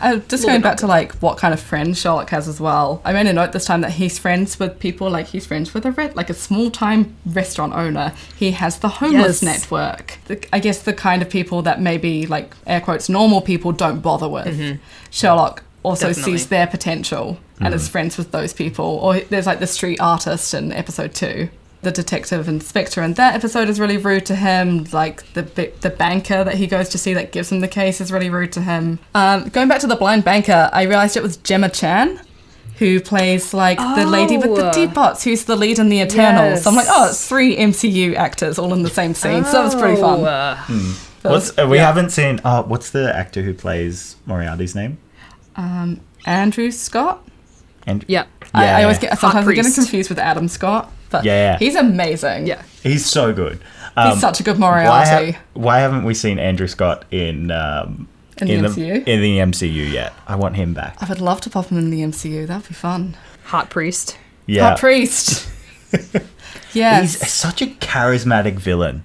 Uh, 0.00 0.16
just 0.28 0.44
going 0.44 0.58
bit 0.60 0.62
back 0.62 0.76
to 0.78 0.86
like 0.86 1.12
what 1.16 1.36
kind 1.38 1.52
of 1.52 1.58
friends 1.60 1.98
Sherlock 1.98 2.30
has 2.30 2.46
as 2.46 2.60
well. 2.60 3.00
I 3.04 3.12
made 3.12 3.26
a 3.26 3.32
note 3.32 3.52
this 3.52 3.64
time 3.64 3.80
that 3.80 3.92
he's 3.92 4.18
friends 4.18 4.60
with 4.60 4.78
people 4.78 5.10
like 5.10 5.26
he's 5.26 5.44
friends 5.46 5.74
with 5.74 5.84
a 5.86 5.90
re- 5.92 6.10
like 6.14 6.30
a 6.30 6.34
small 6.34 6.70
time 6.70 7.16
restaurant 7.26 7.72
owner. 7.72 8.12
He 8.36 8.52
has 8.52 8.78
the 8.78 8.88
homeless 8.88 9.42
Yes. 9.42 9.60
network. 9.70 10.18
The, 10.26 10.46
I 10.54 10.60
guess 10.60 10.82
the 10.82 10.92
kind 10.92 11.20
of 11.20 11.30
people 11.30 11.62
that 11.62 11.80
maybe 11.80 12.26
like 12.26 12.54
air 12.66 12.80
quotes 12.80 13.08
normal 13.08 13.40
people 13.40 13.72
don't 13.72 14.00
bother 14.00 14.28
with. 14.28 14.78
Sherlock 15.10 15.64
also 15.82 16.08
Definitely. 16.08 16.32
sees 16.38 16.48
their 16.48 16.66
potential 16.66 17.38
and 17.60 17.72
is 17.74 17.88
friends 17.88 18.16
with 18.18 18.30
those 18.32 18.52
people. 18.52 18.84
Or 19.02 19.20
there's 19.20 19.46
like 19.46 19.60
the 19.60 19.66
street 19.66 20.00
artist 20.00 20.54
in 20.54 20.72
episode 20.72 21.14
two. 21.14 21.48
The 21.82 21.92
detective 21.92 22.48
inspector 22.48 23.02
in 23.02 23.12
that 23.14 23.34
episode 23.34 23.68
is 23.68 23.78
really 23.78 23.98
rude 23.98 24.24
to 24.26 24.34
him. 24.34 24.86
Like 24.92 25.30
the 25.34 25.42
the 25.82 25.90
banker 25.90 26.42
that 26.42 26.54
he 26.54 26.66
goes 26.66 26.88
to 26.90 26.98
see 26.98 27.12
that 27.14 27.30
gives 27.30 27.52
him 27.52 27.60
the 27.60 27.68
case 27.68 28.00
is 28.00 28.10
really 28.10 28.30
rude 28.30 28.52
to 28.54 28.62
him. 28.62 28.98
Um, 29.14 29.48
going 29.50 29.68
back 29.68 29.80
to 29.80 29.86
the 29.86 29.96
blind 29.96 30.24
banker, 30.24 30.70
I 30.72 30.84
realized 30.84 31.16
it 31.16 31.22
was 31.22 31.36
Gemma 31.36 31.68
Chan, 31.68 32.20
who 32.78 33.00
plays 33.00 33.52
like 33.52 33.76
the 33.78 34.06
lady 34.06 34.38
with 34.38 34.56
the 34.56 34.70
Oh. 34.70 34.72
teapots, 34.72 35.24
who's 35.24 35.44
the 35.44 35.56
lead 35.56 35.78
in 35.78 35.90
the 35.90 36.00
Eternals. 36.00 36.62
So 36.62 36.70
I'm 36.70 36.76
like, 36.76 36.86
oh, 36.88 37.08
it's 37.10 37.28
three 37.28 37.54
MCU 37.56 38.14
actors 38.16 38.58
all 38.58 38.72
in 38.72 38.82
the 38.82 38.88
same 38.90 39.12
scene. 39.12 39.44
So 39.44 39.52
that 39.52 39.64
was 39.64 39.74
pretty 39.74 39.98
Oh, 40.00 40.16
fun. 40.16 40.24
uh, 40.24 40.56
That 41.22 41.32
was- 41.32 41.48
What's, 41.50 41.58
uh, 41.58 41.66
we 41.68 41.76
haven't 41.78 42.10
seen. 42.10 42.40
Oh, 42.46 42.62
what's 42.62 42.90
the 42.90 43.14
actor 43.14 43.42
who 43.42 43.52
plays 43.52 44.16
Moriarty's 44.24 44.74
name? 44.74 44.96
um, 45.56 46.00
Andrew 46.26 46.70
Scott. 46.70 47.22
And 47.86 48.04
yeah. 48.08 48.24
I, 48.54 48.80
I 48.80 48.82
always 48.84 48.98
get 48.98 49.18
sometimes 49.18 49.46
I 49.48 49.52
get 49.54 49.66
him 49.66 49.72
confused 49.72 50.08
with 50.08 50.18
Adam 50.18 50.48
Scott, 50.48 50.90
but 51.10 51.24
Yeah. 51.24 51.58
he's 51.58 51.74
amazing. 51.74 52.46
Yeah. 52.46 52.62
he's 52.82 53.04
so 53.04 53.32
good. 53.32 53.58
he's 53.96 54.14
Um, 54.14 54.18
such 54.18 54.40
a 54.40 54.42
good 54.42 54.58
why, 54.58 54.84
Moriarty. 54.84 55.32
ha- 55.32 55.40
why 55.54 55.78
haven't 55.80 56.04
we 56.04 56.14
seen 56.14 56.38
Andrew 56.38 56.66
Scott 56.68 57.04
in 57.10 57.50
um, 57.50 58.08
In 58.38 58.46
the 58.62 58.68
MCU? 58.68 59.06
in 59.06 59.20
the 59.20 59.38
MCU 59.38 59.90
yet? 59.92 60.12
I 60.26 60.36
want 60.36 60.56
him 60.56 60.72
back. 60.74 60.96
I 61.00 61.06
would 61.08 61.20
love 61.20 61.40
to 61.42 61.50
pop 61.50 61.66
him 61.66 61.78
in 61.78 61.90
the 61.90 62.00
MCU. 62.02 62.46
That'd 62.46 62.68
be 62.68 62.74
fun. 62.74 63.16
Hot 63.46 63.70
priest. 63.70 64.16
Yeah, 64.46 64.70
Hot 64.70 64.78
priest. 64.78 65.48
yeah. 66.72 67.00
he's 67.00 67.18
such 67.30 67.62
a 67.62 67.66
charismatic 67.66 68.54
villain. 68.58 69.04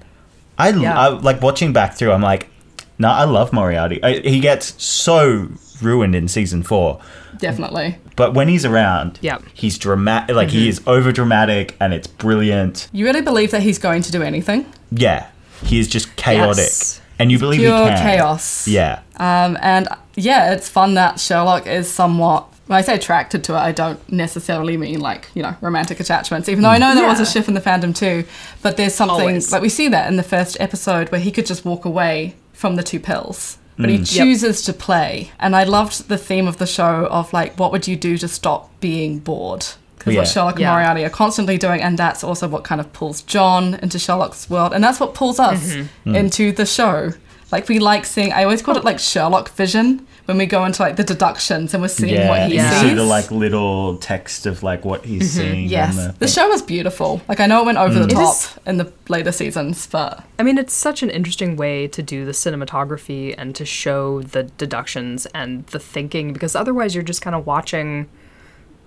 I, 0.58 0.70
Yeah. 0.70 0.98
I 1.00 1.08
like 1.10 1.42
watching 1.42 1.74
back 1.74 1.96
through. 1.96 2.12
I'm 2.12 2.22
like, 2.22 2.50
no, 2.98 3.10
I 3.10 3.24
love 3.24 3.54
Moriarty. 3.54 4.04
I, 4.04 4.20
he 4.20 4.40
gets 4.40 4.82
so 4.84 5.50
ruined 5.82 6.16
in 6.16 6.28
season 6.28 6.64
four, 6.64 7.00
Definitely. 7.38 7.98
But 8.20 8.34
when 8.36 8.48
he's 8.50 8.66
around, 8.66 9.18
Yeah. 9.22 9.38
he's 9.54 9.78
dramatic. 9.78 10.36
Like 10.36 10.50
Mm-hmm. 10.50 10.58
he 10.58 10.70
is 10.70 10.82
over 10.86 11.12
dramatic, 11.12 11.76
and 11.82 11.94
it's 11.94 12.08
brilliant. 12.08 12.88
You 12.92 13.06
really 13.06 13.22
believe 13.22 13.50
that 13.52 13.64
he's 13.64 13.80
going 13.80 14.02
to 14.04 14.12
do 14.12 14.22
anything? 14.22 14.66
Yeah, 14.92 15.22
he 15.64 15.80
is 15.80 15.88
just 15.88 16.16
chaotic, 16.16 16.58
Yes. 16.58 17.02
and 17.18 17.32
you 17.32 17.40
believe 17.40 17.62
Pure 17.62 17.84
he 17.90 17.90
can. 17.96 18.02
chaos. 18.18 18.68
Yeah, 18.68 19.00
Um, 19.18 19.58
and 19.62 19.88
yeah, 20.16 20.54
it's 20.54 20.68
fun 20.70 20.94
that 20.96 21.20
Sherlock 21.20 21.66
is 21.68 21.90
somewhat. 21.90 22.46
When 22.68 22.78
I 22.78 22.82
say 22.82 22.94
attracted 22.96 23.44
to 23.46 23.54
it, 23.56 23.64
I 23.70 23.72
don't 23.72 24.00
necessarily 24.12 24.78
mean 24.78 25.00
like 25.00 25.30
you 25.34 25.42
know 25.42 25.56
romantic 25.62 26.00
attachments. 26.00 26.48
Even 26.50 26.62
though 26.64 26.70
I 26.70 26.78
know 26.78 26.94
there 26.94 27.08
was 27.08 27.20
a 27.20 27.26
shift 27.26 27.48
in 27.48 27.54
the 27.56 27.62
fandom 27.62 27.96
too, 27.96 28.26
but 28.62 28.78
there's 28.78 28.94
something 28.94 29.28
Always. 29.28 29.52
like 29.52 29.62
we 29.64 29.70
see 29.70 29.88
that 29.90 30.08
in 30.08 30.18
the 30.18 30.24
first 30.36 30.56
episode 30.60 31.10
where 31.12 31.22
he 31.22 31.32
could 31.32 31.48
just 31.48 31.64
walk 31.66 31.84
away 31.86 32.36
from 32.54 32.76
the 32.76 32.84
two 32.84 33.00
pills, 33.00 33.58
but 33.80 33.90
he 33.90 34.04
chooses 34.04 34.62
to 34.64 34.74
play. 34.74 35.32
And 35.40 35.56
I 35.56 35.64
loved 35.64 36.08
the 36.10 36.18
theme 36.18 36.48
of 36.48 36.58
the 36.58 36.68
show 36.68 37.08
of 37.10 37.32
like, 37.34 37.58
what 37.58 37.72
would 37.72 37.88
you 37.88 37.96
do 37.96 38.18
to 38.18 38.28
stop 38.28 38.70
being 38.80 39.20
bored? 39.20 39.66
Because 39.98 40.14
Yeah. 40.14 40.20
what 40.22 40.28
Sherlock 40.28 40.54
and 40.56 40.62
Yeah. 40.62 40.72
Moriarty 40.72 41.04
are 41.06 41.10
constantly 41.10 41.58
doing, 41.58 41.82
and 41.82 41.98
that's 41.98 42.24
also 42.24 42.48
what 42.48 42.64
kind 42.64 42.80
of 42.80 42.92
pulls 42.94 43.22
John 43.22 43.76
into 43.82 43.98
Sherlock's 44.00 44.50
world, 44.50 44.74
and 44.74 44.84
that's 44.84 45.00
what 45.00 45.14
pulls 45.14 45.40
us 45.40 45.74
Mm-hmm. 45.74 46.16
into 46.16 46.52
the 46.52 46.66
show. 46.66 47.14
Like 47.52 47.68
we 47.68 47.80
like 47.80 48.06
seeing. 48.06 48.32
I 48.32 48.44
always 48.44 48.62
called 48.62 48.78
it 48.78 48.84
like 48.86 49.00
Sherlock 49.00 49.50
vision 49.56 50.06
when 50.30 50.38
we 50.38 50.46
go 50.46 50.64
into 50.64 50.84
like 50.84 50.96
the 50.96 51.04
deductions 51.04 51.74
and 51.74 51.82
we're 51.82 51.88
seeing 51.88 52.14
yeah. 52.14 52.30
what 52.30 52.48
he 52.48 52.58
you 52.58 52.62
sees. 52.62 52.82
see 52.82 52.94
the 52.94 53.04
like 53.04 53.32
little 53.32 53.98
text 53.98 54.46
of 54.46 54.62
like 54.62 54.86
what 54.86 55.04
he's 55.04 55.36
mm-hmm. 55.36 55.42
seeing. 55.42 55.64
on 55.64 55.70
yes, 55.70 55.96
the, 55.96 56.16
the 56.20 56.28
show 56.28 56.48
was 56.48 56.62
beautiful. 56.62 57.20
Like 57.28 57.40
I 57.40 57.48
know 57.48 57.64
it 57.64 57.66
went 57.66 57.80
over 57.80 57.98
the 57.98 58.06
mm. 58.06 58.14
top 58.14 58.36
is- 58.36 58.60
in 58.68 58.78
the 58.78 58.94
later 59.08 59.32
seasons, 59.32 59.88
but 59.88 60.24
I 60.38 60.44
mean, 60.44 60.60
it's 60.60 60.72
such 60.72 61.02
an 61.02 61.10
interesting 61.10 61.56
way 61.56 61.88
to 61.88 62.04
do 62.04 62.26
the 62.26 62.32
cinematography 62.32 63.34
and 63.40 63.56
to 63.56 63.66
show 63.66 64.22
the 64.22 64.44
deductions 64.44 65.26
and 65.34 65.66
the 65.68 65.80
thinking 65.80 66.32
because 66.32 66.56
otherwise 66.56 66.94
you're 66.94 67.04
just 67.04 67.24
kind 67.24 67.36
of 67.36 67.48
watching 67.48 68.08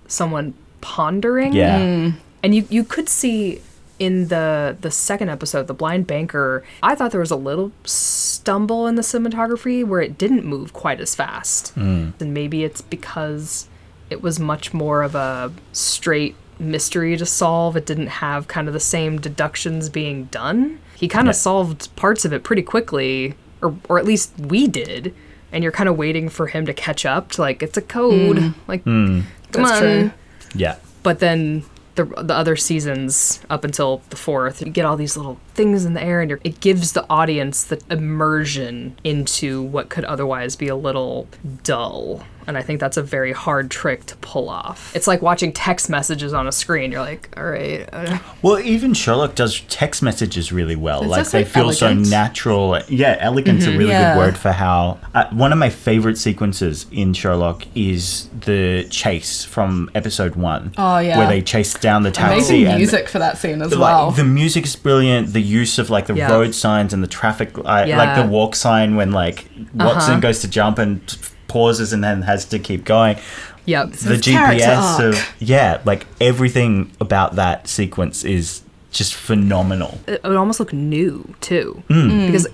someone 0.07 0.53
pondering. 0.79 1.51
Yeah. 1.51 1.77
Mm. 1.77 2.13
And 2.41 2.55
you 2.55 2.65
you 2.69 2.85
could 2.85 3.09
see 3.09 3.61
in 4.03 4.27
the 4.27 4.75
the 4.81 4.91
second 4.91 5.29
episode, 5.29 5.67
the 5.67 5.73
blind 5.73 6.07
banker, 6.07 6.63
I 6.81 6.95
thought 6.95 7.11
there 7.11 7.19
was 7.19 7.31
a 7.31 7.35
little 7.49 7.71
stumble 7.85 8.87
in 8.87 8.95
the 8.95 9.01
cinematography 9.01 9.85
where 9.85 10.01
it 10.01 10.17
didn't 10.17 10.45
move 10.45 10.73
quite 10.73 10.99
as 10.99 11.15
fast. 11.15 11.69
Hmm. 11.69 12.09
And 12.19 12.33
maybe 12.33 12.63
it's 12.63 12.81
because 12.81 13.67
it 14.09 14.21
was 14.21 14.39
much 14.39 14.73
more 14.73 15.03
of 15.03 15.15
a 15.15 15.51
straight 15.71 16.35
mystery 16.59 17.17
to 17.17 17.25
solve. 17.25 17.75
It 17.77 17.85
didn't 17.85 18.07
have 18.07 18.47
kind 18.47 18.67
of 18.67 18.73
the 18.73 18.79
same 18.79 19.19
deductions 19.19 19.89
being 19.89 20.25
done. 20.25 20.79
He 20.95 21.07
kind 21.07 21.27
of 21.27 21.33
Yeah. 21.35 21.39
solved 21.49 21.95
parts 21.95 22.25
of 22.25 22.33
it 22.33 22.43
pretty 22.43 22.61
quickly, 22.63 23.35
or 23.61 23.75
or 23.89 23.97
at 23.99 24.05
least 24.05 24.33
we 24.39 24.67
did. 24.67 25.13
And 25.51 25.63
you're 25.63 25.71
kind 25.71 25.87
of 25.89 25.97
waiting 25.97 26.29
for 26.29 26.47
him 26.47 26.65
to 26.65 26.73
catch 26.73 27.05
up 27.05 27.31
to 27.33 27.41
like 27.41 27.61
it's 27.63 27.77
a 27.77 27.81
code. 27.81 28.37
Hmm. 28.39 28.49
Like 28.67 28.83
hmm. 28.83 29.21
come 29.51 29.63
That's 29.63 29.71
on 29.71 29.81
true. 29.81 30.11
Yeah. 30.55 30.75
but 31.03 31.19
then 31.19 31.63
the 31.95 32.05
the 32.05 32.33
other 32.33 32.55
seasons 32.55 33.39
up 33.49 33.63
until 33.63 34.01
the 34.09 34.15
fourth, 34.15 34.61
you 34.61 34.71
get 34.71 34.85
all 34.85 34.97
these 34.97 35.17
little 35.17 35.39
things 35.53 35.85
in 35.85 35.93
the 35.93 36.03
air, 36.03 36.21
and 36.21 36.31
it 36.31 36.59
gives 36.59 36.93
the 36.93 37.05
audience 37.09 37.63
the 37.63 37.81
immersion 37.89 38.97
into 39.03 39.61
what 39.61 39.89
could 39.89 40.05
otherwise 40.05 40.55
be 40.55 40.67
a 40.67 40.75
little 40.75 41.27
dull. 41.63 42.23
And 42.47 42.57
I 42.57 42.61
think 42.61 42.79
that's 42.79 42.97
a 42.97 43.01
very 43.03 43.31
hard 43.31 43.71
trick 43.71 44.05
to 44.07 44.15
pull 44.17 44.49
off. 44.49 44.95
It's 44.95 45.07
like 45.07 45.21
watching 45.21 45.51
text 45.53 45.89
messages 45.89 46.33
on 46.33 46.47
a 46.47 46.51
screen. 46.51 46.91
You're 46.91 47.01
like, 47.01 47.29
all 47.37 47.45
right, 47.45 47.87
uh, 47.93 48.17
Well, 48.41 48.59
even 48.59 48.93
Sherlock 48.93 49.35
does 49.35 49.61
text 49.69 50.01
messages 50.03 50.51
really 50.51 50.75
well. 50.75 51.01
It's 51.01 51.09
like 51.09 51.19
just, 51.21 51.31
they 51.31 51.43
like, 51.43 51.47
feel 51.53 51.71
so 51.73 51.93
natural. 51.93 52.79
Yeah, 52.89 53.17
elegant's 53.19 53.65
a 53.65 53.71
really 53.71 53.91
Yeah. 53.91 54.13
good 54.13 54.19
word 54.19 54.37
for 54.37 54.51
how. 54.51 54.99
Uh, 55.13 55.25
one 55.31 55.51
of 55.51 55.57
my 55.57 55.69
favorite 55.69 56.17
sequences 56.17 56.85
in 56.91 57.13
Sherlock 57.13 57.63
is 57.75 58.27
the 58.41 58.85
chase 58.89 59.43
from 59.45 59.89
episode 59.95 60.35
one. 60.35 60.73
Oh, 60.77 60.97
yeah. 60.99 61.17
where 61.17 61.27
they 61.27 61.41
chase 61.41 61.73
down 61.75 62.03
the 62.03 62.11
taxi 62.11 62.33
amazing 62.35 62.67
and 62.67 62.77
music 62.77 63.07
for 63.09 63.19
that 63.19 63.37
scene 63.37 63.61
as 63.61 63.71
like 63.71 63.79
well. 63.79 64.11
the 64.11 64.23
music 64.23 64.65
is 64.65 64.75
brilliant. 64.75 65.33
The 65.33 65.41
use 65.41 65.79
of 65.79 65.89
like 65.89 66.07
the 66.07 66.13
Yeah. 66.15 66.31
road 66.31 66.53
signs 66.55 66.93
and 66.93 67.01
the 67.03 67.07
traffic, 67.07 67.57
uh, 67.57 67.61
like 67.87 68.15
the 68.15 68.27
walk 68.27 68.55
sign 68.55 68.95
when 68.95 69.11
like 69.11 69.45
Watson 69.73 70.11
Uh-huh. 70.13 70.19
goes 70.19 70.39
to 70.41 70.47
jump 70.47 70.77
and 70.79 71.05
t- 71.07 71.17
pauses 71.47 71.93
and 71.93 72.03
then 72.03 72.21
has 72.23 72.45
to 72.45 72.59
keep 72.59 72.83
going. 72.85 73.17
yep. 73.65 73.91
the 73.91 74.15
GPS 74.15 74.67
arc. 74.99 74.99
of 75.15 75.33
yeah, 75.39 75.81
like 75.85 76.05
everything 76.19 76.91
about 76.99 77.35
that 77.35 77.67
sequence 77.67 78.23
is 78.23 78.61
just 78.91 79.13
phenomenal. 79.15 79.99
it 80.07 80.21
would 80.23 80.35
almost 80.37 80.59
look 80.59 80.71
new 80.73 81.33
too 81.41 81.81
Hmm. 81.87 81.93
Mm. 82.09 82.25
because 82.27 82.47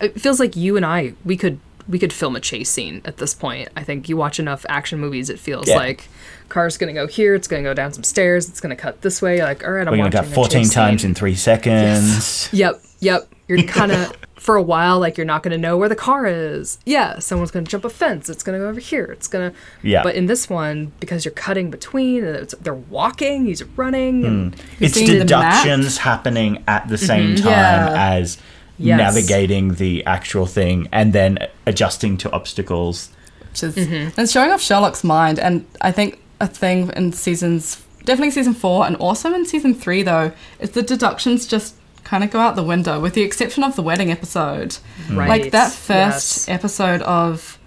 it 0.00 0.20
feels 0.20 0.38
like 0.38 0.54
you 0.56 0.76
and 0.76 0.86
i 0.86 1.12
we 1.24 1.36
could 1.36 1.58
we 1.88 1.98
could 1.98 2.12
film 2.12 2.36
a 2.36 2.40
chase 2.40 2.70
scene 2.70 3.02
at 3.04 3.16
this 3.16 3.34
point. 3.34 3.68
I 3.76 3.82
think 3.82 4.08
you 4.08 4.16
watch 4.16 4.38
enough 4.38 4.64
action 4.68 5.00
movies, 5.00 5.28
it 5.28 5.40
feels 5.40 5.66
Yeah. 5.66 5.74
like 5.76 6.08
car's 6.48 6.76
gonna 6.76 6.92
go 6.92 7.08
here, 7.08 7.34
it's 7.34 7.48
gonna 7.48 7.64
go 7.64 7.74
down 7.74 7.92
some 7.92 8.04
stairs, 8.04 8.48
it's 8.48 8.60
gonna 8.60 8.76
cut 8.76 9.02
this 9.02 9.20
way. 9.20 9.42
Like, 9.42 9.64
all 9.64 9.72
right, 9.72 9.80
I'm 9.88 9.90
We're 9.92 9.96
gonna 9.96 10.14
watching 10.16 10.22
go 10.28 10.30
a 10.30 10.34
14 10.34 10.62
chase 10.62 10.72
times 10.74 11.02
scene. 11.02 11.10
in 11.10 11.14
three 11.16 11.34
seconds. 11.34 12.48
Yep, 12.52 12.80
yep. 13.00 13.28
You're 13.48 13.62
kind 13.64 13.90
of 13.90 14.12
for 14.40 14.56
a 14.56 14.62
while 14.62 14.98
like 14.98 15.18
you're 15.18 15.26
not 15.26 15.42
going 15.42 15.52
to 15.52 15.58
know 15.58 15.76
where 15.76 15.88
the 15.88 15.94
car 15.94 16.24
is. 16.24 16.78
Yeah, 16.86 17.18
someone's 17.18 17.50
going 17.50 17.66
to 17.66 17.70
jump 17.70 17.84
a 17.84 17.90
fence. 17.90 18.30
It's 18.30 18.42
going 18.42 18.58
to 18.58 18.64
go 18.64 18.70
over 18.70 18.80
here. 18.80 19.04
It's 19.04 19.28
going 19.28 19.50
to 19.50 19.56
Yeah. 19.82 20.02
But 20.02 20.14
in 20.14 20.26
this 20.26 20.48
one 20.48 20.92
because 20.98 21.26
you're 21.26 21.34
cutting 21.34 21.70
between 21.70 22.24
it's, 22.24 22.54
they're 22.54 22.72
walking, 22.72 23.44
he's 23.44 23.62
running 23.76 24.24
and 24.24 24.54
hmm. 24.54 24.60
It's 24.82 24.94
seeing 24.94 25.18
the 25.18 25.26
map? 25.26 25.62
deductions 25.62 25.98
happening 25.98 26.64
at 26.66 26.88
the 26.88 26.96
same 26.96 27.34
mm-hmm. 27.34 27.44
time 27.44 27.92
Yeah. 27.92 28.12
as 28.14 28.38
Yes. 28.78 28.96
navigating 28.96 29.74
the 29.74 30.06
actual 30.06 30.46
thing 30.46 30.88
and 30.90 31.12
then 31.12 31.46
adjusting 31.66 32.16
to 32.16 32.32
obstacles. 32.32 33.10
which 33.50 33.62
is 33.62 33.76
mm-hmm. 33.76 34.18
and 34.18 34.30
showing 34.30 34.50
off 34.50 34.62
Sherlock's 34.62 35.04
mind. 35.04 35.38
And 35.38 35.66
I 35.82 35.92
think 35.92 36.18
a 36.40 36.46
thing 36.46 36.90
in 36.96 37.12
seasons, 37.12 37.84
definitely 38.06 38.30
season 38.30 38.54
four, 38.54 38.86
and 38.86 38.96
also 38.96 39.34
in 39.34 39.44
season 39.44 39.74
three 39.74 40.02
though, 40.02 40.32
is 40.60 40.70
the 40.70 40.80
deductions 40.80 41.46
just 41.46 41.74
kind 42.04 42.24
of 42.24 42.30
go 42.30 42.40
out 42.40 42.56
the 42.56 42.62
window, 42.62 43.00
with 43.00 43.14
the 43.14 43.22
exception 43.22 43.62
of 43.62 43.76
the 43.76 43.82
wedding 43.82 44.10
episode. 44.10 44.78
Right. 45.10 45.28
Like 45.28 45.52
that 45.52 45.72
first 45.72 46.48
Yes. 46.48 46.48
episode 46.48 47.02
of 47.02 47.58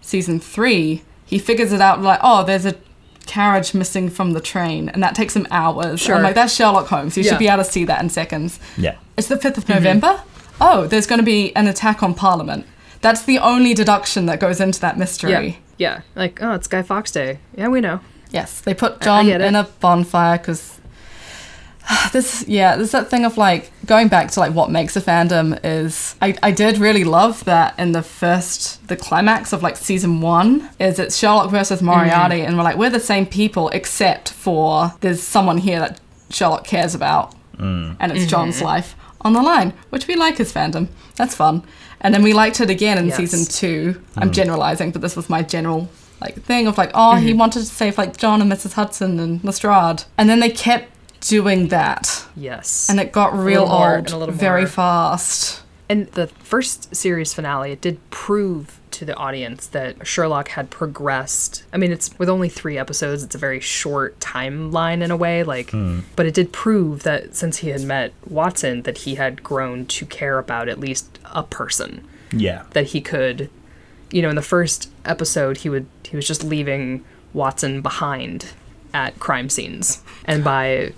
season 0.00 0.40
three, 0.40 1.02
he 1.24 1.38
figures 1.38 1.72
it 1.72 1.80
out 1.80 2.02
like, 2.02 2.20
oh, 2.22 2.44
there's 2.44 2.66
a 2.66 2.74
carriage 3.26 3.72
missing 3.74 4.10
from 4.10 4.32
the 4.32 4.40
train, 4.40 4.88
and 4.88 5.02
that 5.02 5.14
takes 5.14 5.34
him 5.36 5.46
hours. 5.50 6.00
Sure. 6.00 6.16
I'm 6.16 6.22
like, 6.22 6.34
that's 6.34 6.54
Sherlock 6.54 6.88
Holmes. 6.88 7.16
You 7.16 7.22
Yeah. 7.22 7.30
should 7.30 7.38
be 7.38 7.48
able 7.48 7.64
to 7.64 7.70
see 7.70 7.84
that 7.84 8.02
in 8.02 8.10
seconds. 8.10 8.58
Yeah. 8.76 8.96
It's 9.16 9.28
the 9.28 9.36
5th 9.36 9.58
of 9.58 9.64
mm-hmm. 9.64 9.74
November. 9.74 10.20
Oh, 10.60 10.86
there's 10.86 11.06
going 11.06 11.20
to 11.20 11.24
be 11.24 11.54
an 11.56 11.66
attack 11.66 12.02
on 12.02 12.14
Parliament. 12.14 12.66
That's 13.00 13.22
the 13.22 13.38
only 13.38 13.74
deduction 13.74 14.26
that 14.26 14.40
goes 14.40 14.60
into 14.60 14.80
that 14.80 14.98
mystery. 14.98 15.30
Yeah. 15.30 15.54
Yeah. 15.78 16.00
Like, 16.14 16.42
oh, 16.42 16.52
it's 16.52 16.68
Guy 16.68 16.82
Fawkes 16.82 17.10
Day. 17.10 17.38
Yeah, 17.56 17.68
we 17.68 17.80
know. 17.80 18.00
Yes, 18.30 18.60
they 18.60 18.72
put 18.74 19.00
John 19.00 19.28
in 19.28 19.54
a 19.54 19.64
bonfire 19.80 20.38
because 20.38 20.80
this, 22.12 22.44
yeah, 22.46 22.76
there's 22.76 22.92
that 22.92 23.08
thing 23.10 23.24
of 23.24 23.36
like 23.36 23.70
going 23.86 24.08
back 24.08 24.30
to 24.32 24.40
like 24.40 24.52
what 24.54 24.70
makes 24.70 24.96
a 24.96 25.00
fandom 25.00 25.58
is. 25.64 26.14
I, 26.22 26.36
I 26.42 26.50
did 26.52 26.78
really 26.78 27.04
love 27.04 27.44
that 27.44 27.78
in 27.78 27.92
the 27.92 28.02
first, 28.02 28.86
the 28.88 28.96
climax 28.96 29.52
of 29.52 29.62
like 29.62 29.76
season 29.76 30.20
one 30.20 30.70
is 30.78 30.98
it's 30.98 31.16
Sherlock 31.16 31.50
versus 31.50 31.82
Moriarty, 31.82 32.36
Mm-hmm. 32.36 32.46
and 32.48 32.56
we're 32.56 32.62
like 32.64 32.76
we're 32.76 32.90
the 32.90 33.00
same 33.00 33.26
people 33.26 33.68
except 33.70 34.30
for 34.30 34.92
there's 35.00 35.22
someone 35.22 35.58
here 35.58 35.80
that 35.80 36.00
Sherlock 36.30 36.64
cares 36.64 36.94
about, 36.94 37.34
and 37.58 37.96
Mm-hmm. 37.98 38.16
it's 38.16 38.26
John's 38.30 38.62
life 38.62 38.94
on 39.22 39.32
the 39.32 39.42
line, 39.42 39.72
which 39.90 40.06
we 40.06 40.16
like 40.16 40.38
as 40.40 40.52
fandom. 40.52 40.88
That's 41.16 41.34
fun, 41.34 41.62
and 42.00 42.14
then 42.14 42.22
we 42.22 42.32
liked 42.32 42.60
it 42.60 42.70
again 42.70 42.96
in 42.98 43.06
Yes. 43.06 43.16
season 43.16 43.44
two. 43.44 44.02
I'm 44.16 44.30
generalizing, 44.32 44.92
but 44.92 45.00
this 45.02 45.16
was 45.16 45.28
my 45.28 45.42
general 45.42 45.88
like 46.20 46.40
thing 46.42 46.68
of 46.68 46.78
like, 46.78 46.90
oh, 46.94 47.14
Mm-hmm. 47.16 47.26
he 47.26 47.32
wanted 47.34 47.60
to 47.60 47.66
save 47.66 47.98
like 47.98 48.16
John 48.16 48.40
and 48.40 48.50
Mrs. 48.50 48.74
Hudson 48.74 49.18
and 49.18 49.42
Lestrade, 49.42 50.04
and 50.16 50.30
then 50.30 50.38
they 50.40 50.50
kept 50.50 50.91
doing 51.22 51.68
that, 51.68 52.24
Yes. 52.36 52.88
and 52.90 53.00
it 53.00 53.12
got 53.12 53.32
real 53.32 53.62
little 53.62 53.76
old 53.76 53.94
and 53.96 54.10
a 54.10 54.16
little 54.18 54.34
very 54.34 54.62
more. 54.62 54.68
fast. 54.68 55.62
And 55.88 56.06
the 56.08 56.26
first 56.26 56.94
series 56.94 57.34
finale, 57.34 57.72
it 57.72 57.80
did 57.80 57.98
prove 58.10 58.80
to 58.92 59.04
the 59.04 59.14
audience 59.16 59.66
that 59.68 60.06
Sherlock 60.06 60.48
had 60.48 60.70
progressed. 60.70 61.64
I 61.72 61.76
mean, 61.76 61.92
it's 61.92 62.16
with 62.18 62.28
only 62.28 62.48
three 62.48 62.78
episodes, 62.78 63.22
it's 63.22 63.34
a 63.34 63.38
very 63.38 63.60
short 63.60 64.18
timeline 64.20 65.02
in 65.02 65.10
a 65.10 65.16
way, 65.16 65.42
like, 65.44 65.70
hmm. 65.70 66.00
but 66.16 66.26
it 66.26 66.34
did 66.34 66.52
prove 66.52 67.02
that 67.02 67.34
since 67.34 67.58
he 67.58 67.68
had 67.70 67.82
met 67.82 68.12
Watson, 68.26 68.82
that 68.82 68.98
he 68.98 69.16
had 69.16 69.42
grown 69.42 69.86
to 69.86 70.06
care 70.06 70.38
about 70.38 70.68
at 70.68 70.78
least 70.80 71.18
a 71.26 71.42
person. 71.42 72.06
Yeah. 72.32 72.64
That 72.70 72.88
he 72.88 73.00
could, 73.00 73.50
you 74.10 74.22
know, 74.22 74.30
in 74.30 74.36
the 74.36 74.42
first 74.42 74.90
episode, 75.04 75.58
he 75.58 75.68
would 75.68 75.86
he 76.04 76.16
was 76.16 76.26
just 76.26 76.42
leaving 76.44 77.04
Watson 77.34 77.80
behind 77.82 78.52
at 78.94 79.18
crime 79.18 79.48
scenes, 79.48 80.02
and 80.26 80.44
by 80.44 80.92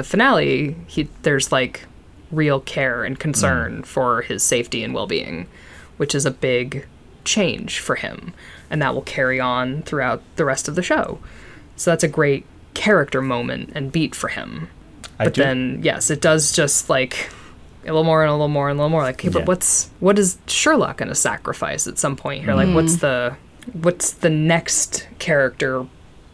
the 0.00 0.08
finale, 0.08 0.76
he 0.86 1.08
there's 1.22 1.52
like 1.52 1.86
real 2.30 2.60
care 2.60 3.04
and 3.04 3.18
concern 3.18 3.82
mm. 3.82 3.86
for 3.86 4.22
his 4.22 4.42
safety 4.42 4.82
and 4.82 4.94
well-being, 4.94 5.46
which 5.98 6.14
is 6.14 6.24
a 6.24 6.30
big 6.30 6.86
change 7.24 7.80
for 7.80 7.96
him, 7.96 8.32
and 8.70 8.80
that 8.80 8.94
will 8.94 9.02
carry 9.02 9.38
on 9.38 9.82
throughout 9.82 10.22
the 10.36 10.44
rest 10.44 10.68
of 10.68 10.74
the 10.74 10.82
show. 10.82 11.18
So 11.76 11.90
that's 11.90 12.04
a 12.04 12.08
great 12.08 12.46
character 12.72 13.20
moment 13.20 13.72
and 13.74 13.92
beat 13.92 14.14
for 14.14 14.28
him. 14.28 14.68
I 15.18 15.24
But 15.24 15.34
do- 15.34 15.42
then, 15.42 15.80
yes, 15.82 16.10
it 16.10 16.22
does 16.22 16.52
just 16.52 16.88
like 16.88 17.30
a 17.84 17.86
little 17.86 18.04
more 18.04 18.22
and 18.22 18.30
a 18.30 18.32
little 18.32 18.48
more 18.48 18.70
and 18.70 18.78
a 18.78 18.82
little 18.82 18.90
more. 18.90 19.02
Like, 19.02 19.20
okay, 19.20 19.28
but 19.28 19.46
what's 19.46 19.90
what 20.00 20.18
is 20.18 20.38
Sherlock 20.46 20.96
going 20.96 21.10
to 21.10 21.14
sacrifice 21.14 21.86
at 21.86 21.98
some 21.98 22.16
point 22.16 22.44
here? 22.44 22.54
Like, 22.54 22.74
what's 22.74 22.96
mm. 22.96 23.00
the 23.00 23.36
what's 23.74 24.12
the 24.12 24.30
next 24.30 25.06
character 25.18 25.86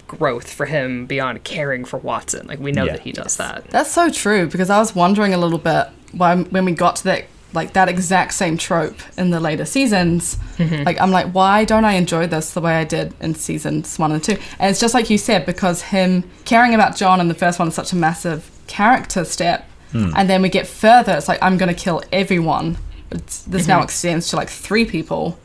growth 0.07 0.53
for 0.53 0.67
him 0.67 1.07
beyond 1.07 1.45
caring 1.45 1.85
for 1.85 1.99
Watson? 1.99 2.47
Like, 2.47 2.61
we 2.61 2.73
know 2.73 2.85
Yeah. 2.85 2.93
that 2.93 3.01
he 3.01 3.13
does 3.13 3.37
that. 3.37 3.69
That's 3.71 3.91
so 3.91 4.11
true 4.11 4.47
because 4.47 4.71
I 4.71 4.79
was 4.79 4.95
wondering 4.95 5.35
a 5.35 5.39
little 5.39 5.59
bit 5.59 5.89
when 6.13 6.45
when 6.47 6.65
we 6.65 6.73
got 6.73 6.97
to 6.97 7.05
that 7.05 7.25
like 7.53 7.73
that 7.73 7.89
exact 7.89 8.35
same 8.35 8.59
trope 8.59 8.97
in 9.17 9.31
the 9.31 9.41
later 9.41 9.65
seasons. 9.65 10.37
Mm-hmm. 10.59 10.85
Like 10.85 11.01
I'm 11.01 11.11
like, 11.11 11.33
why 11.33 11.65
don't 11.65 11.85
I 11.85 11.95
enjoy 11.95 12.27
this 12.27 12.53
the 12.53 12.61
way 12.61 12.75
I 12.75 12.85
did 12.85 13.15
in 13.21 13.35
seasons 13.35 13.99
one 13.99 14.13
and 14.13 14.23
two? 14.23 14.37
And 14.59 14.71
it's 14.71 14.81
just 14.81 14.95
like 14.95 15.11
you 15.11 15.19
said 15.19 15.47
because 15.47 15.83
him 15.83 16.29
caring 16.45 16.75
about 16.75 16.97
John 16.97 17.21
in 17.21 17.29
the 17.29 17.35
first 17.35 17.59
one 17.59 17.69
is 17.69 17.75
such 17.75 17.93
a 17.93 17.97
massive 17.97 18.51
character 18.67 19.25
step, 19.25 19.69
hmm. 19.93 20.11
and 20.17 20.29
then 20.29 20.43
we 20.43 20.49
get 20.49 20.67
further. 20.67 21.15
It's 21.17 21.29
like 21.29 21.43
I'm 21.43 21.57
gonna 21.57 21.75
kill 21.75 22.03
everyone. 22.13 22.79
It's, 23.11 23.43
this 23.43 23.67
now 23.67 23.77
mm-hmm. 23.77 23.85
extends 23.85 24.29
to 24.31 24.37
like 24.37 24.51
three 24.51 24.85
people. 24.85 25.39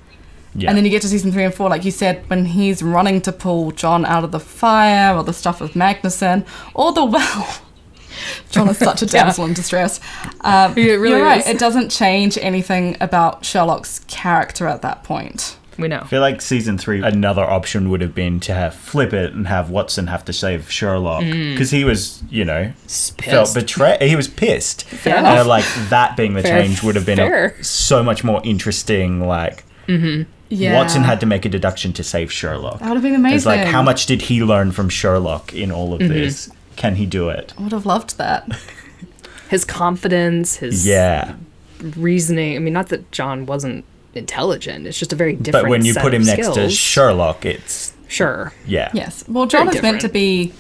Yeah. 0.56 0.70
And 0.70 0.78
then 0.78 0.84
you 0.86 0.92
get 0.92 1.02
to 1.04 1.08
season 1.08 1.32
three 1.32 1.44
and 1.44 1.54
four, 1.54 1.70
like 1.70 1.86
you 1.86 1.92
said, 1.92 2.30
when 2.30 2.46
he's 2.46 2.84
running 2.84 3.22
to 3.22 3.32
pull 3.32 3.72
John 3.72 4.06
out 4.06 4.24
of 4.24 4.32
the 4.32 4.40
fire, 4.40 5.16
or 5.16 5.24
the 5.24 5.34
stuff 5.34 5.62
with 5.62 5.74
Magnussen, 5.74 6.46
or 6.74 6.92
the 6.92 7.06
well. 7.06 7.62
John 8.52 8.70
is 8.70 8.78
such 8.78 9.02
a 9.02 9.06
Yeah. 9.14 9.24
damsel 9.24 9.46
in 9.46 9.54
distress. 9.54 10.00
Um, 10.42 10.74
He 10.76 10.92
really 10.92 11.18
you're 11.18 11.24
right. 11.26 11.42
is. 11.42 11.48
It 11.48 11.60
doesn't 11.60 11.90
change 11.90 12.38
anything 12.38 12.98
about 13.00 13.46
Sherlock's 13.46 14.00
character 14.08 14.68
at 14.68 14.82
that 14.82 15.04
point. 15.04 15.58
We 15.78 15.88
know. 15.88 16.00
I 16.00 16.06
feel 16.06 16.22
like 16.22 16.42
season 16.42 16.78
three, 16.78 17.02
another 17.02 17.44
option 17.44 17.90
would 17.90 18.02
have 18.02 18.14
been 18.14 18.40
to 18.42 18.54
have 18.54 18.76
flip 18.76 19.14
it 19.14 19.34
and 19.34 19.48
have 19.48 19.70
Watson 19.70 20.08
have 20.08 20.26
to 20.26 20.34
save 20.34 20.70
Sherlock 20.70 21.24
mm. 21.24 21.54
because 21.54 21.72
he 21.72 21.86
was, 21.86 22.22
you 22.30 22.44
know, 22.44 22.74
felt 22.88 23.54
betrayed. 23.54 24.02
He 24.02 24.16
was 24.18 24.28
pissed, 24.28 24.84
Fair 24.84 25.16
and 25.16 25.26
uh, 25.26 25.30
enough. 25.32 25.48
like 25.48 25.66
that 25.90 26.18
being 26.18 26.34
the 26.34 26.42
Fair- 26.44 26.62
change 26.62 26.84
would 26.84 26.96
have 26.96 27.06
been 27.06 27.20
a, 27.20 27.64
so 27.64 28.04
much 28.04 28.24
more 28.24 28.42
interesting. 28.44 29.26
Like 29.26 29.64
mm-hmm. 29.88 30.30
Yeah. 30.52 30.76
Watson 30.76 31.04
had 31.04 31.22
to 31.22 31.26
make 31.26 31.46
a 31.46 31.50
deduction 31.50 31.94
to 31.94 32.04
save 32.04 32.32
Sherlock. 32.32 32.80
That 32.80 32.90
would 32.90 32.96
have 32.96 33.04
been 33.04 33.16
amazing. 33.16 33.38
It's 33.38 33.46
like 33.46 33.66
how 33.66 33.82
much 33.82 34.06
did 34.06 34.24
he 34.24 34.44
learn 34.44 34.74
from 34.74 34.90
Sherlock 34.90 35.54
in 35.54 35.72
all 35.72 35.94
of 35.94 36.02
mm-hmm. 36.02 36.12
this? 36.14 36.52
Can 36.76 36.96
he 36.96 37.06
do 37.06 37.30
it? 37.30 37.54
I 37.58 37.64
would 37.64 37.72
have 37.72 37.86
loved 37.86 38.18
that. 38.18 38.50
His 39.50 39.66
confidence, 39.66 40.56
his 40.58 40.88
Yeah, 40.88 41.36
reasoning. 41.82 42.56
I 42.56 42.60
mean, 42.60 42.72
not 42.74 42.88
that 42.88 43.12
John 43.12 43.46
wasn't 43.46 43.84
intelligent. 44.14 44.88
It's 44.88 44.98
just 44.98 45.12
a 45.12 45.16
very 45.18 45.36
different. 45.36 45.66
but 45.66 45.70
when 45.70 45.84
you 45.84 45.92
set 45.92 46.04
put 46.04 46.14
him 46.14 46.24
next 46.24 46.54
to. 46.54 46.70
Sherlock, 46.70 47.44
it's 47.46 47.94
sure. 48.08 48.54
yeah, 48.66 48.90
Yes. 48.94 49.26
Well, 49.28 49.48
John 49.48 49.66
Very 49.66 49.76
is 49.78 49.84
meant 49.84 50.02
to 50.02 50.08
be 50.08 50.54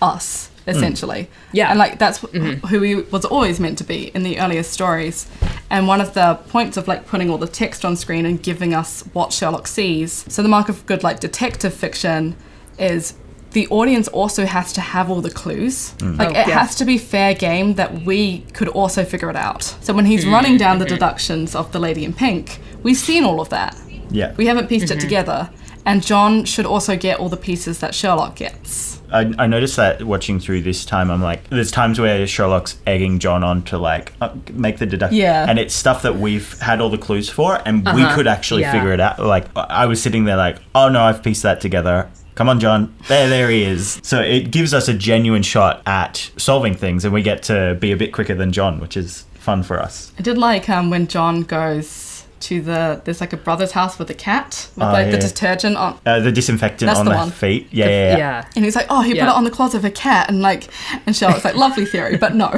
us, 0.00 0.50
Mm. 0.68 0.76
essentially. 0.76 1.30
Yeah. 1.52 1.70
And 1.70 1.78
like 1.78 1.98
that's 1.98 2.18
wh- 2.18 2.32
mm-hmm. 2.32 2.66
who 2.66 2.80
he 2.82 2.94
was 2.96 3.24
always 3.24 3.58
meant 3.60 3.78
to 3.78 3.84
be 3.84 4.08
in 4.14 4.22
the 4.22 4.38
earliest 4.38 4.72
stories. 4.72 5.26
And 5.70 5.86
one 5.88 6.00
of 6.00 6.14
the 6.14 6.34
points 6.48 6.76
of 6.76 6.88
like 6.88 7.06
putting 7.06 7.28
all 7.30 7.38
the 7.38 7.48
text 7.48 7.84
on 7.84 7.96
screen 7.96 8.24
and 8.26 8.42
giving 8.42 8.74
us 8.74 9.02
what 9.12 9.32
Sherlock 9.32 9.66
sees. 9.66 10.24
So 10.28 10.42
the 10.42 10.48
mark 10.48 10.68
of 10.68 10.86
good 10.86 11.02
like 11.02 11.20
detective 11.20 11.74
fiction 11.74 12.36
is 12.78 13.14
the 13.52 13.66
audience 13.68 14.08
also 14.08 14.44
has 14.44 14.72
to 14.74 14.80
have 14.80 15.10
all 15.10 15.20
the 15.22 15.30
clues. 15.30 15.92
Mm-hmm. 15.98 16.16
Like 16.18 16.28
Oh, 16.28 16.40
it 16.40 16.48
yeah. 16.48 16.58
has 16.58 16.74
to 16.76 16.84
be 16.84 16.98
fair 16.98 17.34
game 17.34 17.74
that 17.74 18.02
we 18.02 18.40
could 18.52 18.68
also 18.68 19.04
figure 19.04 19.30
it 19.30 19.36
out. 19.36 19.62
So 19.80 19.92
when 19.94 20.04
he's 20.04 20.24
mm-hmm. 20.24 20.34
running 20.34 20.56
down 20.58 20.78
the 20.78 20.84
deductions 20.84 21.54
of 21.54 21.72
the 21.72 21.78
lady 21.78 22.04
in 22.04 22.12
pink, 22.12 22.60
we've 22.82 22.96
seen 22.96 23.24
all 23.24 23.40
of 23.40 23.48
that. 23.48 23.74
yeah. 24.10 24.34
We 24.36 24.46
haven't 24.46 24.68
pieced 24.68 24.90
it 24.90 25.00
together. 25.00 25.50
And 25.88 26.04
John 26.04 26.44
should 26.44 26.66
also 26.66 26.96
get 26.98 27.18
all 27.18 27.30
the 27.30 27.36
pieces 27.38 27.78
that 27.80 27.94
Sherlock 27.94 28.36
gets. 28.36 29.00
I, 29.10 29.32
I 29.38 29.46
noticed 29.46 29.76
that 29.76 30.02
watching 30.02 30.38
through 30.38 30.60
this 30.60 30.84
time, 30.84 31.10
I'm 31.10 31.22
like, 31.22 31.48
there's 31.48 31.70
times 31.70 31.98
where 31.98 32.26
Sherlock's 32.26 32.76
egging 32.86 33.20
John 33.20 33.42
on 33.42 33.62
to 33.64 33.78
like 33.78 34.12
uh, 34.20 34.28
make 34.52 34.76
the 34.76 34.84
deduction, 34.84 35.16
Yeah. 35.18 35.46
and 35.48 35.58
it's 35.58 35.74
stuff 35.74 36.02
that 36.02 36.16
we've 36.16 36.58
had 36.60 36.82
all 36.82 36.90
the 36.90 36.98
clues 36.98 37.30
for, 37.30 37.58
and 37.64 37.86
we 37.94 38.02
Uh-huh. 38.02 38.14
could 38.14 38.26
actually 38.26 38.62
Yeah. 38.62 38.72
figure 38.72 38.92
it 38.92 39.00
out. 39.00 39.18
Like 39.18 39.46
I 39.56 39.86
was 39.86 40.02
sitting 40.02 40.24
there, 40.26 40.36
like, 40.36 40.58
oh 40.74 40.90
no, 40.90 41.00
I've 41.04 41.22
pieced 41.22 41.42
that 41.44 41.62
together. 41.62 42.06
Come 42.34 42.50
on, 42.50 42.60
John. 42.60 42.94
There, 43.08 43.26
there 43.30 43.48
he 43.48 43.62
is. 43.62 43.98
So 44.02 44.20
it 44.20 44.50
gives 44.50 44.74
us 44.74 44.88
a 44.88 44.94
genuine 44.94 45.42
shot 45.42 45.80
at 45.86 46.30
solving 46.36 46.74
things, 46.74 47.06
and 47.06 47.14
we 47.14 47.22
get 47.22 47.42
to 47.44 47.78
be 47.80 47.92
a 47.92 47.96
bit 47.96 48.12
quicker 48.12 48.34
than 48.34 48.52
John, 48.52 48.78
which 48.78 48.94
is 48.94 49.24
fun 49.34 49.62
for 49.62 49.80
us. 49.80 50.12
I 50.18 50.22
did 50.22 50.36
like 50.36 50.68
um, 50.68 50.90
when 50.90 51.06
John 51.06 51.44
goes 51.44 51.86
to 52.40 52.60
the 52.62 53.00
there's 53.04 53.20
like 53.20 53.32
a 53.32 53.36
brother's 53.36 53.72
house 53.72 53.98
with 53.98 54.08
a 54.10 54.14
cat 54.14 54.68
with 54.76 54.84
Oh, 54.84 54.92
like 54.92 55.10
the 55.10 55.18
detergent 55.18 55.76
on 55.76 55.98
Uh, 56.06 56.20
the 56.20 56.30
disinfectant 56.32 56.86
That's 56.88 57.00
on 57.00 57.04
the 57.06 57.10
the, 57.12 57.16
one. 57.16 57.30
feet. 57.30 57.68
Yeah, 57.70 57.86
yeah, 57.86 57.92
yeah. 57.92 58.16
Yeah. 58.18 58.44
and 58.56 58.64
he's 58.64 58.76
like, 58.76 58.86
oh, 58.90 59.00
he 59.02 59.12
put 59.14 59.22
it 59.22 59.28
on 59.28 59.44
the 59.44 59.50
closet 59.50 59.78
of 59.78 59.84
a 59.84 59.90
cat, 59.90 60.28
and 60.28 60.40
like, 60.40 60.68
and 61.06 61.16
Sherlock's 61.16 61.44
like, 61.44 61.56
lovely 61.56 61.84
theory, 61.86 62.16
but 62.16 62.34
no. 62.34 62.48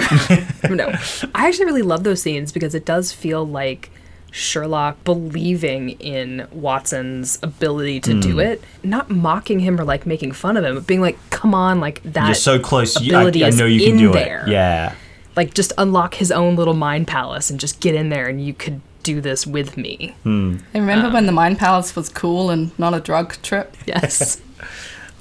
no. 0.70 0.92
I 1.34 1.48
actually 1.48 1.64
really 1.66 1.82
love 1.82 2.04
those 2.04 2.20
scenes 2.22 2.52
because 2.52 2.74
it 2.74 2.84
does 2.84 3.12
feel 3.12 3.46
like 3.46 3.90
Sherlock 4.32 5.02
believing 5.02 5.90
in 5.98 6.46
Watson's 6.52 7.38
ability 7.42 8.00
to 8.00 8.20
do 8.20 8.38
it, 8.38 8.62
not 8.84 9.10
mocking 9.10 9.58
him 9.60 9.80
or 9.80 9.84
like 9.84 10.06
making 10.06 10.32
fun 10.32 10.56
of 10.56 10.64
him, 10.64 10.74
but 10.76 10.86
being 10.86 11.00
like, 11.00 11.18
"Come 11.30 11.54
on, 11.54 11.80
like 11.80 12.00
that." 12.04 12.26
You're 12.26 12.34
so 12.34 12.58
close. 12.60 13.00
You, 13.00 13.16
I, 13.16 13.20
ability 13.22 13.44
I 13.44 13.50
know 13.50 13.66
you 13.66 13.80
can 13.80 13.92
in 13.92 13.98
do 13.98 14.12
there. 14.12 14.44
it. 14.46 14.50
Yeah. 14.50 14.94
Like 15.36 15.54
just 15.54 15.72
unlock 15.78 16.14
his 16.14 16.30
own 16.30 16.54
little 16.56 16.74
mind 16.74 17.06
palace 17.08 17.50
and 17.50 17.58
just 17.58 17.80
get 17.80 17.94
in 17.94 18.08
there, 18.10 18.28
and 18.28 18.44
you 18.44 18.52
could 18.54 18.80
do 19.02 19.20
this 19.20 19.46
with 19.46 19.76
me. 19.76 20.14
Hmm. 20.22 20.58
I 20.74 20.78
remember 20.78 21.10
when 21.10 21.26
the 21.26 21.32
Mind 21.32 21.58
Palace 21.58 21.96
was 21.96 22.08
cool 22.08 22.50
and 22.50 22.76
not 22.78 22.94
a 22.94 23.00
drug 23.00 23.40
trip. 23.42 23.76
Yes. 23.86 24.40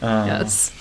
Uh. 0.01 0.25
yes. 0.27 0.71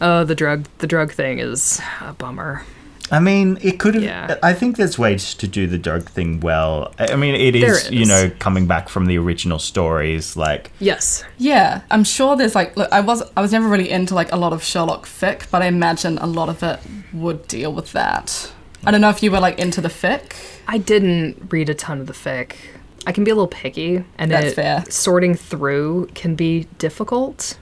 Oh, 0.00 0.24
the 0.24 0.34
drug 0.34 0.66
the 0.78 0.86
drug 0.86 1.12
thing 1.12 1.38
is 1.38 1.80
a 2.00 2.12
bummer. 2.12 2.64
I 3.10 3.20
mean, 3.20 3.58
it 3.62 3.78
could 3.78 3.94
have. 3.94 4.04
Yeah. 4.04 4.36
I 4.42 4.52
think 4.52 4.76
there's 4.76 4.98
ways 4.98 5.32
to 5.34 5.48
do 5.48 5.66
the 5.66 5.78
drug 5.78 6.04
thing 6.10 6.40
well. 6.40 6.92
I 6.98 7.12
I 7.12 7.16
mean, 7.16 7.34
it 7.34 7.56
is. 7.56 7.62
There 7.62 7.74
is. 7.74 7.90
you 7.90 8.04
know, 8.04 8.30
coming 8.38 8.66
back 8.66 8.88
from 8.90 9.06
the 9.06 9.16
original 9.18 9.58
stories. 9.58 10.36
Like, 10.36 10.70
Yes. 10.78 11.24
Yeah, 11.38 11.80
I'm 11.90 12.04
sure 12.04 12.36
there's 12.36 12.54
like 12.54 12.76
look, 12.76 12.92
I 12.92 13.00
was 13.00 13.22
I 13.36 13.40
was 13.40 13.52
never 13.52 13.66
really 13.66 13.90
into 13.90 14.14
like 14.14 14.30
a 14.30 14.36
lot 14.36 14.52
of 14.52 14.62
Sherlock 14.62 15.06
fic, 15.06 15.50
but 15.50 15.62
I 15.62 15.66
imagine 15.66 16.18
a 16.18 16.26
lot 16.26 16.48
of 16.48 16.62
it 16.62 16.80
would 17.12 17.48
deal 17.48 17.72
with 17.72 17.92
that. 17.92 18.52
I 18.84 18.90
don't 18.90 19.00
know 19.00 19.10
if 19.10 19.22
you 19.22 19.30
were 19.30 19.40
like 19.40 19.58
into 19.58 19.80
the 19.80 19.88
fic. 19.88 20.34
I 20.66 20.78
didn't 20.78 21.48
read 21.50 21.68
a 21.68 21.74
ton 21.74 22.00
of 22.00 22.06
the 22.06 22.12
fic. 22.12 22.54
I 23.06 23.12
can 23.12 23.24
be 23.24 23.30
a 23.30 23.34
little 23.34 23.48
picky, 23.48 24.04
and 24.18 24.30
That's 24.30 24.48
it, 24.48 24.54
fair. 24.54 24.84
sorting 24.88 25.34
through 25.34 26.08
can 26.14 26.34
be 26.34 26.66
difficult. 26.78 27.58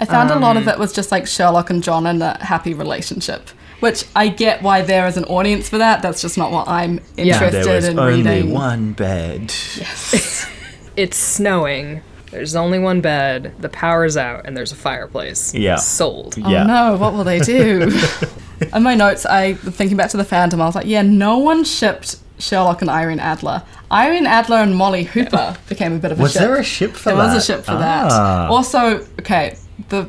I 0.00 0.04
found 0.04 0.30
a 0.30 0.38
lot 0.38 0.56
of 0.56 0.62
Um, 0.64 0.74
it 0.74 0.78
was 0.78 0.92
just 0.92 1.10
like 1.10 1.26
Sherlock 1.26 1.70
and 1.70 1.82
John 1.82 2.06
in 2.06 2.22
a 2.22 2.38
happy 2.42 2.72
relationship, 2.72 3.50
which 3.80 4.04
I 4.14 4.28
get 4.28 4.62
why 4.62 4.82
there 4.82 5.06
is 5.08 5.16
an 5.16 5.24
audience 5.24 5.68
for 5.68 5.78
that. 5.78 6.02
That's 6.02 6.22
just 6.22 6.38
not 6.38 6.52
what 6.52 6.68
I'm 6.68 7.00
interested 7.16 7.24
Yeah. 7.26 7.34
interested 7.34 7.64
there 7.66 7.74
was 7.74 7.84
in 7.88 7.98
only 7.98 8.22
reading. 8.22 8.52
one 8.52 8.92
bed. 8.92 9.52
Yes. 9.76 10.46
it's 10.96 11.16
snowing. 11.16 12.00
There's 12.30 12.54
only 12.54 12.78
one 12.78 13.00
bed. 13.00 13.54
The 13.58 13.68
power's 13.70 14.16
out, 14.16 14.42
and 14.44 14.56
there's 14.56 14.70
a 14.72 14.76
fireplace. 14.76 15.52
Yeah. 15.54 15.76
Sold. 15.76 16.36
Oh 16.44 16.48
Yeah. 16.50 16.62
no, 16.64 16.96
what 16.96 17.12
will 17.14 17.24
they 17.24 17.40
do? 17.40 17.90
In 18.74 18.82
my 18.82 18.94
notes, 18.94 19.24
I 19.26 19.54
thinking 19.54 19.96
back 19.96 20.10
to 20.10 20.16
the 20.16 20.24
fandom, 20.24 20.54
I 20.60 20.66
was 20.66 20.74
like, 20.74 20.86
yeah, 20.86 21.02
no 21.02 21.38
one 21.38 21.64
shipped 21.64 22.16
Sherlock 22.38 22.80
and 22.82 22.90
Irene 22.90 23.20
Adler. 23.20 23.62
Irene 23.90 24.26
Adler 24.26 24.58
and 24.58 24.76
Molly 24.76 25.04
Hooper 25.04 25.56
became 25.68 25.94
a 25.94 25.98
bit 25.98 26.12
of 26.12 26.18
a 26.20 26.22
Was 26.22 26.32
ship. 26.32 26.42
there 26.42 26.56
a 26.56 26.62
ship 26.64 26.92
for 26.92 27.10
there 27.10 27.16
that? 27.16 27.34
was 27.34 27.42
a 27.42 27.46
ship 27.46 27.64
for 27.64 27.72
Ah. 27.72 27.78
that. 27.78 28.50
Also, 28.50 29.06
okay, 29.20 29.56
the 29.88 30.08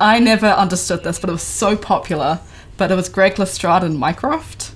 I 0.00 0.18
never 0.18 0.46
understood 0.48 1.04
this, 1.04 1.18
but 1.18 1.28
it 1.30 1.32
was 1.32 1.42
so 1.42 1.76
popular. 1.76 2.40
But 2.76 2.90
it 2.90 2.94
was 2.96 3.08
Greg 3.08 3.38
Lestrade 3.38 3.84
and 3.84 3.96
Mycroft. 3.98 4.72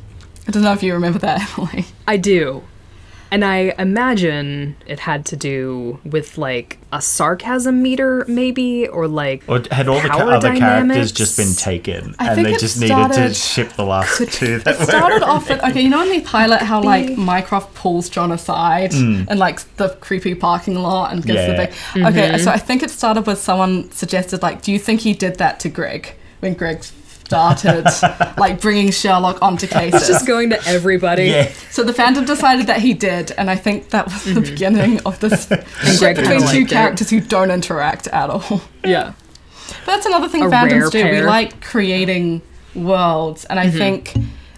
I 0.46 0.52
don't 0.52 0.62
know 0.62 0.72
if 0.72 0.82
you 0.84 0.92
remember 0.94 1.18
that, 1.18 1.50
Emily. 1.58 1.86
I 2.06 2.16
do. 2.16 2.62
And 3.30 3.44
I 3.44 3.74
imagine 3.78 4.76
it 4.86 5.00
had 5.00 5.26
to 5.26 5.36
do 5.36 5.98
with 6.04 6.38
like 6.38 6.78
a 6.92 7.02
sarcasm 7.02 7.82
meter, 7.82 8.24
maybe, 8.26 8.88
or 8.88 9.06
like 9.06 9.44
Or 9.46 9.62
had 9.70 9.86
all 9.88 10.00
the 10.00 10.08
ca- 10.08 10.18
power 10.18 10.32
other 10.32 10.48
characters 10.56 10.60
dynamics? 10.60 11.12
just 11.12 11.36
been 11.36 11.54
taken, 11.54 12.14
I 12.18 12.32
and 12.32 12.46
they 12.46 12.54
it 12.54 12.60
just 12.60 12.80
needed 12.80 13.12
to 13.12 13.34
ship 13.34 13.72
the 13.74 13.84
last 13.84 14.16
two 14.32 14.58
that 14.60 14.74
It 14.74 14.78
were. 14.80 14.86
started 14.86 15.22
off 15.22 15.48
with 15.48 15.62
okay, 15.62 15.80
you 15.82 15.90
know 15.90 16.02
in 16.02 16.10
the 16.10 16.20
pilot 16.20 16.62
how 16.62 16.82
like 16.82 17.08
be. 17.08 17.16
Mycroft 17.16 17.74
pulls 17.74 18.08
John 18.08 18.32
aside 18.32 18.92
mm. 18.92 19.26
and 19.28 19.38
like 19.38 19.60
the 19.76 19.90
creepy 20.00 20.34
parking 20.34 20.76
lot 20.76 21.12
and 21.12 21.22
gives. 21.22 21.36
Yeah. 21.38 21.50
the 21.66 21.66
big 21.94 22.04
okay. 22.06 22.38
So 22.38 22.50
I 22.50 22.58
think 22.58 22.82
it 22.82 22.90
started 22.90 23.26
with 23.26 23.38
someone 23.38 23.90
suggested 23.92 24.42
like, 24.42 24.62
do 24.62 24.72
you 24.72 24.78
think 24.78 25.00
he 25.00 25.12
did 25.12 25.36
that 25.36 25.60
to 25.60 25.68
Greg 25.68 26.14
when 26.40 26.54
Greg 26.54 26.82
started 27.28 27.84
like 28.38 28.60
bringing 28.60 28.90
Sherlock 28.90 29.42
onto 29.42 29.66
cases? 29.66 30.08
just 30.08 30.26
going 30.26 30.50
to 30.50 30.66
everybody. 30.66 31.24
Yeah. 31.24 31.52
So 31.70 31.84
the 31.84 31.92
fandom 31.92 32.26
decided 32.26 32.66
that 32.66 32.80
he 32.80 32.94
did, 32.94 33.32
and 33.32 33.50
I 33.50 33.56
think 33.56 33.90
that 33.90 34.06
was 34.06 34.24
the 34.24 34.32
mm-hmm. 34.32 34.40
beginning 34.40 35.00
of 35.04 35.20
this 35.20 35.46
ship 35.48 35.66
Greg 35.98 36.16
between 36.16 36.38
kinda 36.40 36.52
two 36.52 36.62
it. 36.62 36.68
characters 36.68 37.10
who 37.10 37.20
don't 37.20 37.50
interact 37.50 38.06
at 38.08 38.30
all. 38.30 38.62
Yeah. 38.84 39.12
But 39.84 39.96
that's 39.96 40.06
another 40.06 40.28
thing 40.28 40.42
A 40.44 40.46
fandoms 40.46 40.94
rare 40.94 41.10
do. 41.10 41.10
We 41.10 41.20
like 41.20 41.62
creating 41.62 42.40
worlds, 42.74 43.44
and 43.44 43.60
I 43.60 43.66
mm-hmm. 43.66 43.76
think 43.76 44.14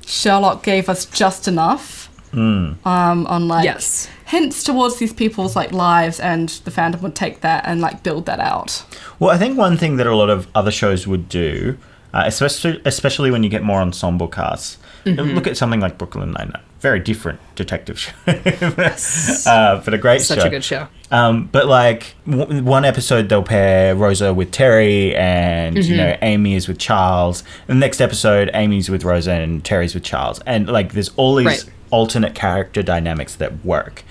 Sherlock 0.07 0.63
gave 0.63 0.89
us 0.89 1.05
just 1.05 1.49
enough 1.49 2.09
mm. 2.33 2.87
um, 2.87 3.27
on 3.27 3.49
like 3.49 3.65
Yes. 3.65 4.09
hints 4.27 4.63
towards 4.63 4.97
these 4.99 5.13
people's 5.13 5.57
like 5.57 5.73
lives, 5.73 6.21
and 6.21 6.49
the 6.65 6.71
fandom 6.71 7.03
would 7.03 7.15
take 7.15 7.41
that 7.41 7.65
and 7.67 7.81
like 7.81 8.03
build 8.03 8.27
that 8.27 8.41
out. 8.41 8.85
Well, 9.19 9.31
I 9.31 9.39
think 9.39 9.59
one 9.59 9.77
thing 9.77 9.97
that 9.97 10.07
a 10.07 10.15
lot 10.15 10.31
of 10.31 10.47
other 10.55 10.71
shows 10.71 11.07
would 11.07 11.29
do, 11.29 11.77
uh, 12.15 12.23
especially 12.27 12.81
especially 12.85 13.31
when 13.31 13.43
you 13.43 13.49
get 13.51 13.63
more 13.63 13.81
ensemble 13.81 14.29
casts, 14.29 14.79
Mm-hmm. 15.05 15.35
look 15.35 15.47
at 15.47 15.57
something 15.57 15.81
like 15.81 15.97
Brooklyn 15.97 16.33
Nine 16.33 16.51
Nine. 16.53 16.63
Very 16.81 17.01
different 17.01 17.41
detective 17.57 17.99
show, 17.99 18.13
uh, 18.27 19.81
but 19.85 19.95
a 19.95 19.99
great 19.99 20.21
Such 20.23 20.41
show. 20.41 20.47
a 20.47 20.51
good 20.51 20.65
show. 20.65 20.89
Um, 21.11 21.47
but 21.51 21.67
like 21.67 22.15
w- 22.29 22.63
one 22.63 22.85
episode, 22.85 23.29
they'll 23.29 23.43
pair 23.43 23.95
Rosa 23.95 24.33
with 24.35 24.51
Terry, 24.51 25.15
and 25.17 25.83
you 25.85 25.97
know 25.97 26.17
Amy 26.23 26.55
is 26.55 26.69
with 26.69 26.79
Charles. 26.79 27.43
And 27.69 27.77
the 27.77 27.87
next 27.87 28.01
episode, 28.01 28.51
Amy's 28.55 28.89
with 28.91 29.05
Rosa, 29.05 29.33
and 29.33 29.65
Terry's 29.65 29.95
with 29.95 30.05
Charles. 30.05 30.41
And 30.47 30.69
like, 30.69 30.93
there's 30.93 31.11
all 31.17 31.35
these 31.37 31.47
Right. 31.47 31.65
alternate 31.91 32.35
character 32.35 32.83
dynamics 32.83 33.35
that 33.37 33.65
work. 33.65 34.05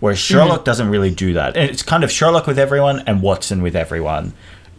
Whereas 0.00 0.18
Sherlock 0.18 0.64
doesn't 0.64 0.88
really 0.88 1.14
do 1.14 1.32
that. 1.34 1.56
And 1.56 1.70
it's 1.70 1.82
kind 1.82 2.02
of 2.02 2.10
Sherlock 2.10 2.46
with 2.48 2.58
everyone 2.58 3.00
and 3.06 3.22
Watson 3.22 3.62
with 3.62 3.76
everyone. 3.76 4.32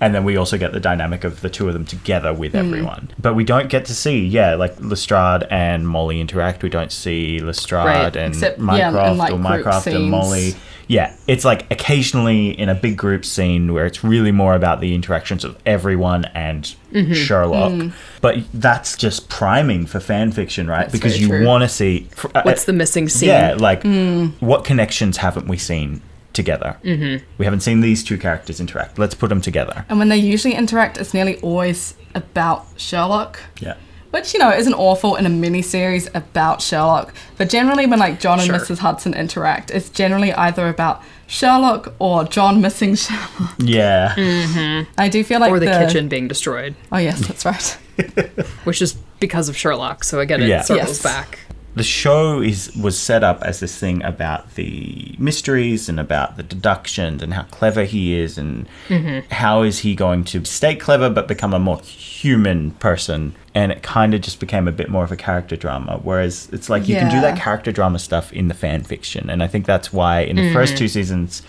And 0.03 0.13
then 0.13 0.23
we 0.25 0.35
also 0.37 0.57
get 0.57 0.73
the 0.73 0.79
dynamic 0.79 1.23
of 1.23 1.39
the 1.41 1.49
two 1.49 1.67
of 1.67 1.73
them 1.73 1.85
together 1.85 2.33
with 2.33 2.55
everyone. 2.55 3.09
But 3.19 3.35
we 3.35 3.43
don't 3.43 3.69
get 3.69 3.85
to 3.85 3.95
see, 3.95 4.25
yeah, 4.25 4.55
like 4.55 4.75
Lestrade 4.79 5.43
and 5.49 5.87
Molly 5.87 6.19
interact. 6.19 6.61
We 6.61 6.69
don't 6.69 6.91
see 6.91 7.39
Lestrade 7.39 7.85
Right. 7.85 8.15
and 8.15 8.33
Except, 8.33 8.59
yeah, 8.59 8.63
Mycroft 8.91 9.11
in, 9.11 9.17
like, 9.17 9.33
or 9.33 9.37
Mycroft 9.37 9.87
and. 9.87 10.09
Molly. 10.09 10.55
Yeah, 10.89 11.15
it's 11.27 11.45
like 11.45 11.65
occasionally 11.71 12.49
in 12.59 12.67
a 12.67 12.75
big 12.75 12.97
group 12.97 13.23
scene 13.23 13.71
where 13.73 13.85
it's 13.85 14.03
really 14.03 14.33
more 14.33 14.53
about 14.53 14.81
the 14.81 14.93
interactions 14.93 15.45
of 15.45 15.57
everyone 15.65 16.25
and 16.35 16.75
Mm-hmm. 16.91 17.13
Sherlock. 17.13 17.71
Mm. 17.71 17.91
But 18.21 18.39
that's 18.53 18.95
just 18.97 19.27
priming 19.27 19.87
for 19.87 19.99
fan 19.99 20.31
fiction, 20.31 20.67
right? 20.67 20.81
That's 20.81 20.91
because 20.91 21.19
you 21.19 21.43
want 21.43 21.63
to 21.63 21.67
see. 21.69 22.07
uh, 22.35 22.43
What's 22.43 22.65
the 22.65 22.73
missing 22.73 23.09
scene? 23.09 23.29
yeah, 23.29 23.55
like 23.57 23.81
Mm. 23.83 24.33
what 24.41 24.63
connections 24.63 25.17
haven't 25.17 25.47
we 25.47 25.57
seen 25.57 26.01
together? 26.33 26.77
Mm-hmm. 26.83 27.23
We 27.37 27.45
haven't 27.45 27.61
seen 27.61 27.81
these 27.81 28.03
two 28.03 28.17
characters 28.17 28.59
interact. 28.59 28.97
Let's 28.99 29.15
put 29.15 29.29
them 29.29 29.41
together. 29.41 29.85
And 29.89 29.99
when 29.99 30.09
they 30.09 30.17
usually 30.17 30.55
interact, 30.55 30.97
it's 30.97 31.13
nearly 31.13 31.39
always 31.41 31.95
about 32.15 32.65
Sherlock. 32.77 33.39
Yeah. 33.59 33.75
Which, 34.11 34.33
you 34.33 34.39
know, 34.39 34.51
isn't 34.51 34.75
awful 34.75 35.15
in 35.15 35.25
a 35.25 35.29
mini-series 35.29 36.07
about 36.13 36.61
Sherlock. 36.61 37.15
But 37.37 37.49
generally 37.49 37.87
when, 37.87 37.97
like, 37.97 38.19
John 38.19 38.39
and 38.39 38.45
Sure. 38.45 38.59
Mrs. 38.59 38.77
Hudson 38.77 39.15
interact, 39.15 39.71
it's 39.71 39.89
generally 39.89 40.31
either 40.33 40.67
about 40.67 41.01
Sherlock 41.25 41.95
or 41.97 42.23
John 42.25 42.61
missing 42.61 42.93
Sherlock. 43.03 43.55
Yeah. 43.57 44.13
Mm-hmm. 44.15 44.91
I 44.99 45.09
do 45.09 45.23
feel 45.23 45.39
like 45.39 45.51
Or 45.51 45.59
the, 45.59 45.65
kitchen 45.65 46.09
being 46.09 46.27
destroyed, 46.27 46.75
Oh, 46.91 46.97
yes, 46.97 47.25
that's 47.25 47.43
right. 47.43 47.77
which 48.65 48.83
is 48.83 48.93
because 49.19 49.49
of 49.49 49.57
Sherlock. 49.57 50.03
So 50.03 50.19
again, 50.19 50.43
it 50.43 50.47
Yeah. 50.49 50.61
circles 50.61 50.89
Yes. 50.89 51.03
back. 51.03 51.39
The 51.75 51.83
show 51.83 52.39
is 52.39 52.75
was 52.75 52.97
set 52.97 53.23
up 53.23 53.41
as 53.41 53.59
this 53.59 53.77
thing 53.77 54.03
about 54.03 54.55
the 54.55 55.15
mysteries 55.17 55.89
and 55.89 55.99
about 55.99 56.37
the 56.37 56.43
deductions 56.43 57.23
and 57.23 57.33
how 57.33 57.43
clever 57.43 57.83
he 57.83 58.13
is 58.13 58.37
and 58.37 58.67
mm-hmm. 58.87 59.31
how 59.33 59.63
is 59.63 59.79
he 59.79 59.95
going 59.95 60.23
to 60.25 60.45
stay 60.45 60.75
clever 60.75 61.09
but 61.09 61.27
become 61.27 61.53
a 61.53 61.59
more 61.59 61.79
human 61.81 62.71
person. 62.71 63.35
And 63.55 63.71
it 63.71 63.83
kind 63.83 64.13
of 64.13 64.21
just 64.21 64.39
became 64.39 64.67
a 64.67 64.71
bit 64.71 64.89
more 64.89 65.03
of 65.03 65.11
a 65.11 65.15
character 65.15 65.55
drama. 65.55 65.99
Whereas 66.01 66.49
it's 66.51 66.69
like 66.69 66.87
you 66.87 66.95
can 66.95 67.11
do 67.11 67.21
that 67.21 67.37
character 67.37 67.71
drama 67.71 67.99
stuff 67.99 68.33
in 68.33 68.47
the 68.47 68.55
fan 68.55 68.83
fiction. 68.83 69.29
And 69.29 69.43
I 69.43 69.47
think 69.47 69.65
that's 69.65 69.93
why 69.93 70.21
in 70.21 70.35
the 70.35 70.53
first 70.53 70.73
mm-hmm. 70.73 70.79
two 70.79 70.87
seasons 70.87 71.43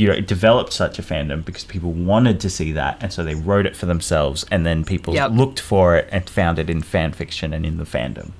you 0.00 0.06
know, 0.06 0.14
it 0.14 0.26
developed 0.26 0.72
such 0.72 0.98
a 0.98 1.02
fandom 1.02 1.44
because 1.44 1.64
people 1.64 1.92
wanted 1.92 2.40
to 2.40 2.48
see 2.48 2.72
that, 2.72 2.96
and 3.02 3.12
so 3.12 3.22
they 3.22 3.34
wrote 3.34 3.66
it 3.66 3.76
for 3.76 3.84
themselves, 3.84 4.46
and 4.50 4.64
then 4.64 4.82
people 4.82 5.12
Yep. 5.12 5.32
looked 5.32 5.60
for 5.60 5.94
it 5.94 6.08
and 6.10 6.28
found 6.28 6.58
it 6.58 6.70
in 6.70 6.80
fan 6.80 7.12
fiction 7.12 7.52
and 7.52 7.66
in 7.66 7.76
the 7.76 7.84
fandom. 7.84 8.30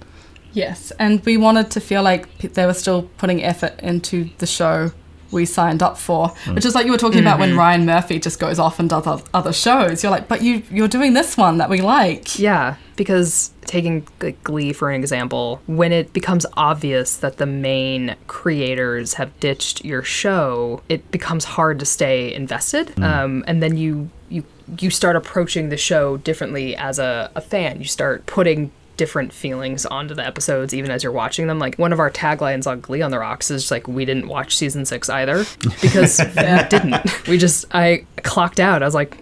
Yes, 0.53 0.93
and 0.99 1.25
we 1.25 1.37
wanted 1.37 1.71
to 1.73 1.81
feel 1.81 2.03
like 2.03 2.39
they 2.39 2.67
were 2.67 2.75
still 2.75 3.03
putting 3.19 3.43
effort 3.43 3.79
into 3.81 4.31
the 4.39 4.47
show 4.47 4.93
we 5.33 5.47
signed 5.47 5.83
up 5.83 5.97
for, 5.97 6.29
hmm. 6.29 6.55
which 6.55 6.65
is 6.65 6.75
like 6.75 6.87
you 6.87 6.93
were 6.93 6.99
talking 6.99 7.21
about 7.21 7.39
when 7.39 7.51
mm-hmm. 7.51 7.59
Ryan 7.59 7.87
Murphy 7.87 8.19
just 8.19 8.41
goes 8.41 8.59
off 8.59 8.79
and 8.79 8.89
does 8.91 9.23
other 9.33 9.53
shows. 9.53 10.03
You're 10.03 10.11
like, 10.11 10.29
but 10.29 10.43
you 10.43 10.63
you're 10.71 10.89
doing 10.89 11.15
this 11.15 11.37
one 11.37 11.59
that 11.59 11.71
we 11.71 11.81
like. 11.81 12.39
Yeah, 12.39 12.77
because 12.97 13.53
taking 13.63 14.07
like, 14.21 14.43
Glee 14.43 14.73
for 14.73 14.91
an 14.91 15.01
example, 15.01 15.61
when 15.67 15.93
it 15.93 16.13
becomes 16.13 16.47
obvious 16.57 17.17
that 17.19 17.37
the 17.37 17.47
main 17.47 18.17
creators 18.27 19.15
have 19.15 19.39
ditched 19.41 19.85
your 19.85 20.03
show, 20.03 20.83
it 20.89 21.11
becomes 21.11 21.45
hard 21.45 21.79
to 21.79 21.87
stay 21.87 22.33
invested. 22.35 22.91
Hmm. 22.91 23.05
Um, 23.05 23.45
and 23.47 23.63
then 23.63 23.77
you 23.77 24.11
you 24.29 24.45
you 24.79 24.91
start 24.91 25.17
approaching 25.17 25.69
the 25.69 25.77
show 25.77 26.17
differently 26.17 26.77
as 26.77 26.99
a, 26.99 27.31
a 27.35 27.41
fan. 27.41 27.79
You 27.79 27.87
start 27.87 28.27
putting 28.27 28.73
different 29.01 29.33
feelings 29.33 29.87
onto 29.87 30.13
the 30.15 30.23
episodes 30.27 30.75
even 30.75 30.91
as 30.91 31.03
you're 31.03 31.11
watching 31.11 31.47
them 31.47 31.59
like 31.59 31.75
one 31.77 31.91
of 31.91 31.99
our 31.99 32.11
taglines 32.11 32.67
on 32.67 32.79
glee 32.83 33.01
on 33.01 33.11
the 33.11 33.19
rocks 33.19 33.51
is 33.51 33.71
like 33.71 33.89
we 33.89 34.05
didn't 34.05 34.29
watch 34.29 34.55
season 34.55 34.85
six 34.85 35.09
either 35.09 35.43
because 35.81 36.19
we 36.19 36.69
didn't 36.69 37.27
we 37.27 37.39
just 37.39 37.65
i 37.73 38.05
clocked 38.23 38.61
out 38.61 38.83
i 38.83 38.85
was 38.85 38.95
like 38.95 39.17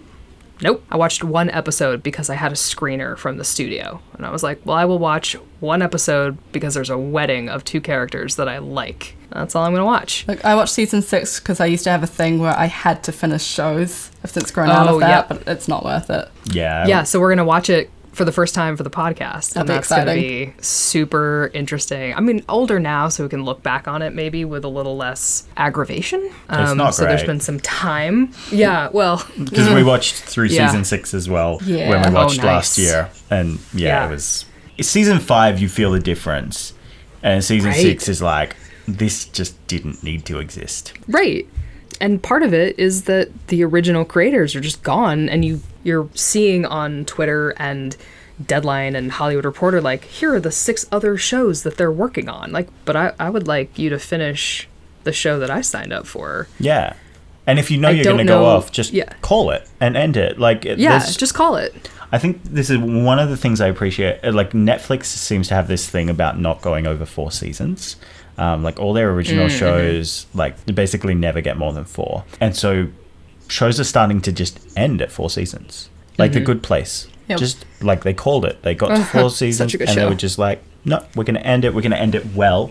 Nope. 0.60 0.84
I 0.90 0.96
watched 0.96 1.22
one 1.22 1.48
episode 1.50 2.02
because 2.02 2.28
I 2.28 2.34
had 2.34 2.50
a 2.50 2.56
screener 2.56 3.16
from 3.16 3.36
the 3.36 3.44
studio. 3.44 4.00
And 4.14 4.26
I 4.26 4.30
was 4.32 4.42
like, 4.42 4.60
well, 4.66 4.76
I 4.76 4.86
will 4.86 4.98
watch 4.98 5.34
one 5.60 5.82
episode 5.82 6.36
because 6.50 6.74
there's 6.74 6.90
a 6.90 6.98
wedding 6.98 7.48
of 7.48 7.62
two 7.62 7.80
characters 7.80 8.34
that 8.34 8.48
I 8.48 8.58
like. 8.58 9.14
that's 9.30 9.54
all 9.54 9.64
I'm 9.64 9.72
gonna 9.72 9.84
watch. 9.86 10.24
Like 10.26 10.44
I 10.44 10.56
watched 10.56 10.72
season 10.74 11.00
six 11.00 11.38
because 11.38 11.60
I 11.60 11.66
used 11.66 11.84
to 11.84 11.90
have 11.90 12.02
a 12.02 12.08
thing 12.08 12.40
where 12.40 12.58
I 12.58 12.66
had 12.66 13.04
to 13.04 13.12
finish 13.12 13.44
shows. 13.44 14.10
I've 14.24 14.32
since 14.32 14.50
grown 14.50 14.68
out 14.68 14.88
Oh, 14.88 14.94
of 14.94 15.00
that, 15.02 15.08
yep. 15.08 15.28
but 15.28 15.42
it's 15.46 15.68
not 15.68 15.84
worth 15.84 16.10
it. 16.10 16.28
Yeah. 16.50 16.88
Yeah, 16.88 17.04
so 17.04 17.20
we're 17.20 17.30
gonna 17.30 17.44
watch 17.44 17.70
it 17.70 17.88
for 18.18 18.26
the 18.26 18.32
first 18.32 18.54
time 18.54 18.76
for 18.76 18.82
the 18.82 18.90
podcast, 18.90 19.54
That'll 19.54 19.60
and 19.60 19.68
be 19.68 19.72
that's 19.74 19.88
gonna 19.88 20.12
be 20.14 20.52
super 20.60 21.50
interesting. 21.54 22.14
I 22.14 22.20
mean, 22.20 22.44
older 22.48 22.78
now, 22.78 23.08
so 23.08 23.22
we 23.22 23.30
can 23.30 23.44
look 23.44 23.62
back 23.62 23.88
on 23.88 24.02
it 24.02 24.12
maybe 24.14 24.44
with 24.44 24.64
a 24.64 24.68
little 24.68 24.96
less 24.96 25.46
aggravation. 25.56 26.30
Um, 26.50 26.76
not 26.76 26.94
so 26.94 27.04
there's 27.04 27.24
been 27.24 27.40
some 27.40 27.60
time. 27.60 28.32
Yeah, 28.50 28.90
well, 28.92 29.24
Because 29.42 29.72
we 29.72 29.82
watched 29.82 30.16
through 30.16 30.46
Yeah. 30.48 30.66
season 30.66 30.84
six 30.84 31.14
as 31.14 31.28
well 31.30 31.60
Yeah. 31.64 31.88
when 31.88 32.02
we 32.02 32.08
Oh, 32.08 32.12
watched 32.24 32.42
last 32.42 32.76
year. 32.76 33.08
And 33.30 33.58
yeah, 33.72 33.88
Yeah. 34.02 34.06
it 34.06 34.10
was. 34.10 34.44
Season 34.80 35.18
five, 35.18 35.58
you 35.58 35.68
feel 35.68 35.92
the 35.92 36.00
difference. 36.00 36.72
And 37.22 37.42
season 37.44 37.70
Right. 37.70 37.80
six 37.80 38.08
is 38.08 38.20
like, 38.20 38.56
this 38.86 39.24
just 39.26 39.54
didn't 39.68 40.02
need 40.02 40.24
to 40.26 40.38
exist. 40.40 40.92
Right. 41.08 41.46
And 42.00 42.22
part 42.22 42.42
of 42.42 42.54
it 42.54 42.78
is 42.78 43.02
that 43.02 43.28
the 43.48 43.64
original 43.64 44.04
creators 44.04 44.54
are 44.54 44.60
just 44.60 44.82
gone 44.82 45.28
and 45.28 45.44
you 45.44 45.60
you're 45.88 46.08
seeing 46.14 46.64
on 46.66 47.04
Twitter 47.06 47.50
and 47.58 47.96
Deadline 48.44 48.94
and 48.94 49.10
Hollywood 49.10 49.44
Reporter 49.44 49.80
like 49.80 50.04
here 50.04 50.34
are 50.34 50.40
the 50.40 50.52
six 50.52 50.86
other 50.92 51.16
shows 51.16 51.62
that 51.64 51.76
they're 51.76 51.90
working 52.04 52.28
on. 52.28 52.52
Like 52.52 52.68
but 52.84 52.94
I, 52.94 53.12
I 53.18 53.30
would 53.30 53.48
like 53.48 53.76
you 53.78 53.90
to 53.90 53.98
finish 53.98 54.68
the 55.04 55.12
show 55.12 55.38
that 55.40 55.50
I 55.50 55.60
signed 55.62 55.92
up 55.92 56.06
for. 56.06 56.46
Yeah. 56.60 56.94
And 57.48 57.58
if 57.58 57.70
you 57.70 57.78
know 57.78 57.88
I 57.88 57.92
you're 57.92 58.04
going 58.04 58.18
to 58.18 58.24
go 58.24 58.44
off, 58.44 58.70
just 58.70 58.92
yeah. 58.92 59.10
call 59.22 59.50
it 59.50 59.66
and 59.80 59.96
end 59.96 60.16
it. 60.18 60.38
Like, 60.38 60.64
Yeah, 60.64 60.98
just 60.98 61.32
call 61.34 61.56
it. 61.56 61.90
I 62.12 62.18
think 62.18 62.42
this 62.44 62.68
is 62.68 62.76
one 62.78 63.18
of 63.18 63.30
the 63.30 63.38
things 63.38 63.60
I 63.62 63.68
appreciate. 63.68 64.20
uh, 64.22 64.32
Like 64.32 64.50
Netflix 64.52 65.06
seems 65.06 65.48
to 65.48 65.54
have 65.54 65.66
this 65.66 65.88
thing 65.88 66.10
about 66.10 66.38
not 66.38 66.60
going 66.60 66.86
over 66.86 67.06
four 67.06 67.32
seasons. 67.32 67.96
Um, 68.36 68.62
like 68.62 68.78
all 68.78 68.92
their 68.92 69.10
original 69.10 69.46
Mm-hmm. 69.48 69.58
shows, 69.58 70.26
like 70.34 70.54
basically 70.66 71.14
never 71.14 71.40
get 71.40 71.56
more 71.56 71.72
than 71.72 71.84
four, 71.84 72.22
and 72.40 72.54
so 72.54 72.88
shows 73.48 73.80
are 73.80 73.84
starting 73.84 74.20
to 74.22 74.32
just 74.32 74.58
end 74.76 75.02
at 75.02 75.10
four 75.10 75.30
seasons. 75.30 75.88
Like 76.18 76.30
Mm-hmm. 76.32 76.38
The 76.40 76.44
Good 76.44 76.62
Place, 76.62 77.08
Yep. 77.28 77.38
just 77.38 77.64
like 77.80 78.02
they 78.04 78.14
called 78.14 78.44
it. 78.44 78.62
They 78.62 78.74
got 78.74 78.88
to 78.96 79.04
four 79.18 79.30
seasons, 79.30 79.74
a 79.74 79.78
good 79.78 79.88
and 79.88 79.98
they 79.98 80.04
were 80.06 80.14
just 80.14 80.38
like, 80.38 80.62
no, 80.84 81.04
we're 81.14 81.24
going 81.24 81.34
to 81.36 81.46
end 81.46 81.64
it. 81.64 81.74
We're 81.74 81.82
going 81.82 81.92
to 81.92 81.98
end 82.00 82.14
it 82.14 82.26
well. 82.34 82.70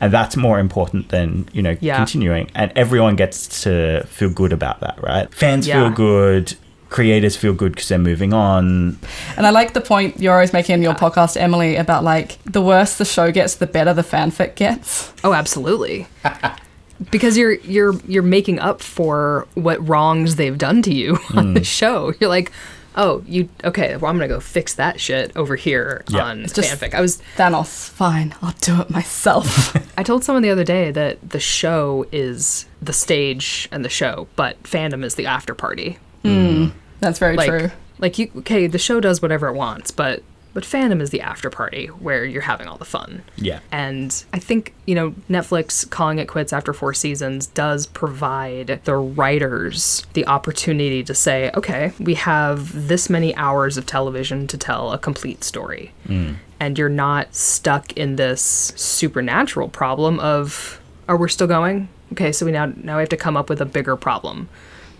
And 0.00 0.12
that's 0.12 0.36
more 0.36 0.58
important 0.58 1.08
than 1.08 1.48
you 1.52 1.62
know 1.62 1.76
Yeah. 1.80 1.96
continuing, 1.96 2.50
and 2.54 2.72
everyone 2.76 3.16
gets 3.16 3.62
to 3.62 4.04
feel 4.06 4.28
good 4.28 4.52
about 4.52 4.80
that, 4.80 5.02
right? 5.02 5.32
Fans 5.34 5.66
Yeah. 5.66 5.80
feel 5.88 5.90
good, 5.90 6.54
creators 6.90 7.36
feel 7.36 7.52
good 7.54 7.72
because 7.72 7.88
they're 7.88 7.98
moving 7.98 8.32
on. 8.34 8.98
And 9.36 9.46
I 9.46 9.50
like 9.50 9.72
the 9.72 9.80
point 9.80 10.20
you're 10.20 10.34
always 10.34 10.52
making 10.52 10.74
in 10.74 10.82
your 10.82 10.94
podcast, 10.94 11.36
Emily, 11.40 11.76
about 11.76 12.04
like 12.04 12.38
the 12.44 12.60
worse 12.60 12.96
the 12.98 13.04
show 13.04 13.32
gets, 13.32 13.54
the 13.56 13.66
better 13.66 13.94
the 13.94 14.02
fanfic 14.02 14.56
gets. 14.56 15.12
Oh, 15.24 15.32
absolutely. 15.32 16.06
because 17.10 17.36
you're 17.36 17.54
you're 17.54 17.94
you're 18.06 18.22
making 18.22 18.58
up 18.58 18.80
for 18.82 19.46
what 19.54 19.86
wrongs 19.86 20.36
they've 20.36 20.56
done 20.58 20.82
to 20.82 20.94
you 20.94 21.18
on 21.34 21.54
the 21.54 21.60
hmm. 21.60 21.64
show. 21.64 22.12
You're 22.20 22.30
like, 22.30 22.52
oh, 22.96 23.22
you 23.26 23.48
okay? 23.64 23.96
Well, 23.96 24.10
I'm 24.10 24.16
gonna 24.16 24.28
go 24.28 24.40
fix 24.40 24.74
that 24.74 25.00
shit 25.00 25.36
over 25.36 25.56
here 25.56 26.04
Yeah. 26.08 26.24
on 26.24 26.44
It's 26.44 26.52
just- 26.52 26.70
fanfic. 26.80 26.94
I 26.94 27.00
was 27.00 27.20
Thanos, 27.36 27.88
fine, 27.88 28.34
I'll 28.42 28.54
do 28.60 28.80
it 28.80 28.90
myself. 28.90 29.76
I 29.98 30.02
told 30.02 30.24
someone 30.24 30.42
the 30.42 30.50
other 30.50 30.64
day 30.64 30.90
that 30.90 31.30
the 31.30 31.40
show 31.40 32.06
is 32.12 32.66
the 32.82 32.92
stage 32.92 33.68
and 33.72 33.84
the 33.84 33.88
show, 33.88 34.26
but 34.36 34.62
fandom 34.64 35.04
is 35.04 35.14
the 35.14 35.26
after 35.26 35.54
party. 35.54 35.98
Hmm. 36.22 36.46
Hmm. 36.66 36.68
That's 37.00 37.18
very 37.18 37.36
Like, 37.36 37.48
true. 37.48 37.70
like 37.98 38.18
you 38.18 38.30
okay, 38.38 38.66
the 38.66 38.78
show 38.78 39.00
does 39.00 39.20
whatever 39.20 39.48
it 39.48 39.54
wants, 39.54 39.90
but 39.90 40.22
but 40.54 40.62
fandom 40.62 41.02
is 41.02 41.10
the 41.10 41.20
after 41.20 41.50
party 41.50 41.88
where 41.88 42.24
you're 42.24 42.42
having 42.42 42.68
all 42.68 42.78
the 42.78 42.84
fun. 42.84 43.22
Yeah. 43.36 43.60
And 43.72 44.24
I 44.32 44.38
think, 44.38 44.72
you 44.86 44.94
know, 44.94 45.10
Netflix 45.28 45.88
calling 45.90 46.20
it 46.20 46.28
quits 46.28 46.52
after 46.52 46.72
four 46.72 46.94
seasons 46.94 47.48
does 47.48 47.86
provide 47.86 48.80
the 48.84 48.94
writers 48.94 50.06
the 50.14 50.26
opportunity 50.26 51.02
to 51.02 51.12
say, 51.12 51.50
okay, 51.54 51.92
we 51.98 52.14
have 52.14 52.88
this 52.88 53.10
many 53.10 53.34
hours 53.34 53.76
of 53.76 53.84
television 53.84 54.46
to 54.46 54.56
tell 54.56 54.92
a 54.92 54.98
complete 54.98 55.42
story. 55.42 55.92
Mm. 56.06 56.36
And 56.60 56.78
you're 56.78 56.88
not 56.88 57.34
stuck 57.34 57.92
in 57.94 58.16
this 58.16 58.72
supernatural 58.76 59.68
problem 59.68 60.20
of, 60.20 60.80
oh, 61.08 61.16
we're 61.16 61.28
still 61.28 61.48
going? 61.48 61.88
Okay, 62.12 62.30
so 62.30 62.46
we 62.46 62.52
now 62.52 62.66
now 62.76 62.96
we 62.96 63.02
have 63.02 63.08
to 63.08 63.16
come 63.16 63.36
up 63.36 63.50
with 63.50 63.60
a 63.60 63.64
bigger 63.64 63.96
problem. 63.96 64.48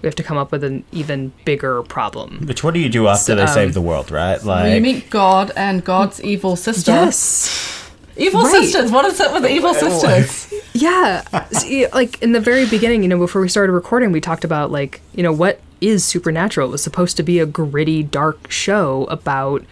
We 0.05 0.07
have 0.09 0.17
to 0.17 0.23
come 0.23 0.37
up 0.37 0.53
with 0.53 0.63
an 0.65 0.85
even 0.93 1.33
bigger 1.47 1.83
problem. 1.83 2.45
Which 2.47 2.63
what 2.63 2.75
do 2.75 2.81
you 2.81 2.91
do 2.91 3.09
after 3.09 3.25
So, 3.25 3.35
they 3.37 3.43
um, 3.45 3.49
save 3.49 3.73
the 3.73 3.81
world, 3.81 4.11
right? 4.11 4.43
Like 4.45 4.75
you 4.75 4.83
meet 4.83 5.09
God 5.09 5.51
and 5.57 5.83
God's 5.83 6.23
evil 6.23 6.57
sister. 6.57 6.91
Yes. 6.91 7.91
Evil 8.15 8.43
Right. 8.43 8.53
sisters. 8.53 8.91
What 8.93 9.07
is 9.07 9.19
it 9.19 9.33
with 9.33 9.47
evil 9.47 9.73
sisters? 9.73 10.53
Yeah. 10.75 11.23
See, 11.53 11.87
like 11.87 12.21
in 12.21 12.33
the 12.33 12.41
very 12.41 12.67
beginning, 12.67 13.03
you 13.05 13.09
know, 13.09 13.17
before 13.17 13.41
we 13.41 13.49
started 13.49 13.73
recording, 13.73 14.11
we 14.13 14.21
talked 14.21 14.45
about 14.45 14.73
like, 14.73 15.01
you 15.15 15.23
know, 15.23 15.33
what 15.33 15.61
is 15.81 16.05
supernatural? 16.05 16.69
It 16.69 16.73
was 16.73 16.83
supposed 16.83 17.17
to 17.17 17.23
be 17.23 17.39
a 17.39 17.47
gritty, 17.47 18.03
dark 18.03 18.51
show 18.51 19.05
about 19.05 19.65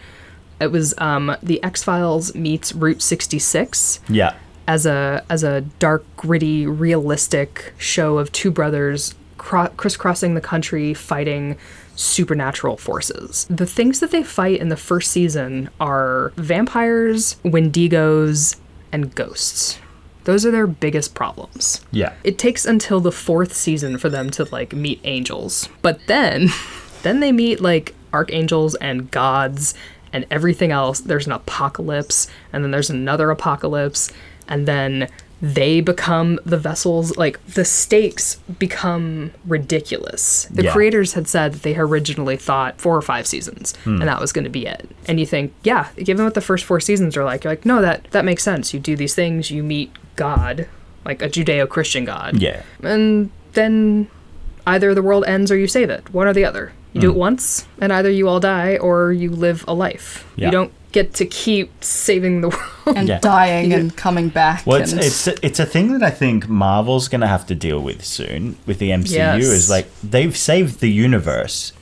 it 0.61 0.71
was 0.71 0.95
um 0.97 1.35
the 1.43 1.61
X-Files 1.61 2.33
meets 2.33 2.73
Route 2.73 3.01
66 3.03 3.99
yeah. 4.09 4.33
as 4.67 4.85
a 4.87 5.23
as 5.29 5.43
a 5.43 5.61
dark, 5.77 6.05
gritty, 6.15 6.65
realistic 6.65 7.73
show 7.77 8.17
of 8.17 8.31
two 8.31 8.49
brothers 8.49 9.13
cro- 9.43 9.69
crisscrossing 9.77 10.33
the 10.33 10.41
country 10.41 10.93
fighting 10.93 11.57
supernatural 11.95 12.77
forces. 12.77 13.45
The 13.49 13.65
things 13.65 13.99
that 13.99 14.11
they 14.11 14.23
fight 14.23 14.59
in 14.59 14.69
the 14.69 14.77
first 14.77 15.11
season 15.11 15.69
are 15.79 16.31
vampires, 16.37 17.35
wendigos, 17.43 18.55
and 18.91 19.13
ghosts. 19.13 19.79
Those 20.23 20.45
are 20.45 20.51
their 20.51 20.67
biggest 20.67 21.13
problems. 21.13 21.85
Yeah. 21.91 22.13
It 22.23 22.37
takes 22.37 22.65
until 22.65 23.01
the 23.01 23.11
fourth 23.11 23.53
season 23.53 23.97
for 23.97 24.09
them 24.09 24.29
to 24.31 24.45
like 24.45 24.73
meet 24.73 25.01
angels. 25.03 25.67
But 25.81 25.99
then 26.07 26.47
then 27.03 27.19
they 27.19 27.33
meet 27.33 27.59
like 27.59 27.93
archangels 28.13 28.75
and 28.75 29.11
gods 29.11 29.73
and 30.13 30.25
everything 30.31 30.71
else. 30.71 31.01
There's 31.01 31.25
an 31.27 31.33
apocalypse 31.33 32.27
and 32.53 32.63
then 32.63 32.71
there's 32.71 32.89
another 32.89 33.29
apocalypse 33.29 34.11
and 34.47 34.65
then 34.67 35.09
they 35.43 35.81
become 35.81 36.39
the 36.45 36.57
vessels 36.57 37.17
like 37.17 37.45
the 37.47 37.65
stakes 37.65 38.35
become 38.59 39.31
ridiculous. 39.45 40.47
The 40.49 40.63
Yeah. 40.63 40.71
creators 40.71 41.13
had 41.13 41.27
said 41.27 41.51
that 41.51 41.63
they 41.63 41.75
originally 41.75 42.37
thought 42.37 42.79
four 42.79 42.95
or 42.95 43.01
five 43.01 43.27
seasons 43.27 43.73
hmm. 43.83 43.99
and 43.99 44.07
that 44.07 44.21
was 44.21 44.31
going 44.31 44.45
to 44.45 44.49
be 44.49 44.65
it. 44.65 44.89
And 45.05 45.19
you 45.19 45.25
think, 45.25 45.51
yeah, 45.61 45.87
given 45.97 46.23
what 46.23 46.33
the 46.33 46.39
first 46.39 46.63
four 46.63 46.79
seasons 46.79 47.17
are 47.17 47.25
like, 47.25 47.43
you're 47.43 47.51
like, 47.51 47.65
no, 47.65 47.81
that 47.81 48.05
that 48.11 48.23
makes 48.23 48.41
sense. 48.41 48.73
You 48.73 48.79
do 48.79 48.95
these 48.95 49.13
things, 49.15 49.51
you 49.51 49.63
meet 49.63 49.91
God, 50.15 50.65
like 51.03 51.21
a 51.21 51.27
Judeo-Christian 51.27 52.05
God 52.05 52.41
Yeah. 52.41 52.61
and 52.81 53.29
then 53.51 54.07
either 54.65 54.93
the 54.95 55.01
world 55.01 55.25
ends 55.25 55.51
or 55.51 55.57
you 55.57 55.67
save 55.67 55.89
it. 55.89 56.13
One 56.13 56.25
or 56.25 56.33
the 56.33 56.45
other. 56.45 56.71
You 56.93 57.01
do 57.01 57.09
hmm. 57.09 57.17
it 57.17 57.19
once, 57.19 57.67
and 57.81 57.91
either 57.91 58.09
you 58.09 58.29
all 58.29 58.39
die 58.39 58.77
or 58.77 59.11
you 59.11 59.29
live 59.29 59.65
a 59.67 59.73
life. 59.73 60.25
Yeah. 60.37 60.45
You 60.45 60.51
don't 60.51 60.73
get 60.93 61.13
to 61.15 61.25
keep 61.25 61.83
saving 61.83 62.39
the 62.41 62.49
world. 62.85 62.97
And 62.97 63.07
Yeah. 63.09 63.19
dying 63.19 63.73
and 63.73 63.95
coming 63.95 64.29
back. 64.29 64.65
Well, 64.65 64.81
it's, 64.81 64.91
and 64.93 65.01
it's 65.01 65.27
it's 65.27 65.59
a 65.59 65.65
thing 65.65 65.91
that 65.93 66.03
I 66.03 66.09
think 66.09 66.47
Marvel's 66.49 67.07
gonna 67.09 67.27
have 67.27 67.45
to 67.47 67.55
deal 67.55 67.79
with 67.81 68.03
soon 68.05 68.55
with 68.65 68.79
the 68.79 68.89
MCU. 68.91 69.11
Yes. 69.15 69.43
Is 69.43 69.69
like 69.69 69.87
they've 70.01 70.35
saved 70.37 70.79
the 70.79 70.89
universe. 70.91 71.73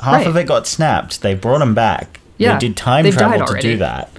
Half 0.00 0.26
of 0.26 0.36
it 0.36 0.44
got 0.46 0.66
snapped. 0.66 1.22
They 1.22 1.34
brought 1.34 1.58
them 1.60 1.74
back. 1.74 2.20
Yeah, 2.38 2.52
They 2.54 2.68
did 2.68 2.76
time 2.76 3.04
they've 3.04 3.16
travel 3.16 3.46
to 3.46 3.60
do 3.60 3.78
that. 3.78 4.10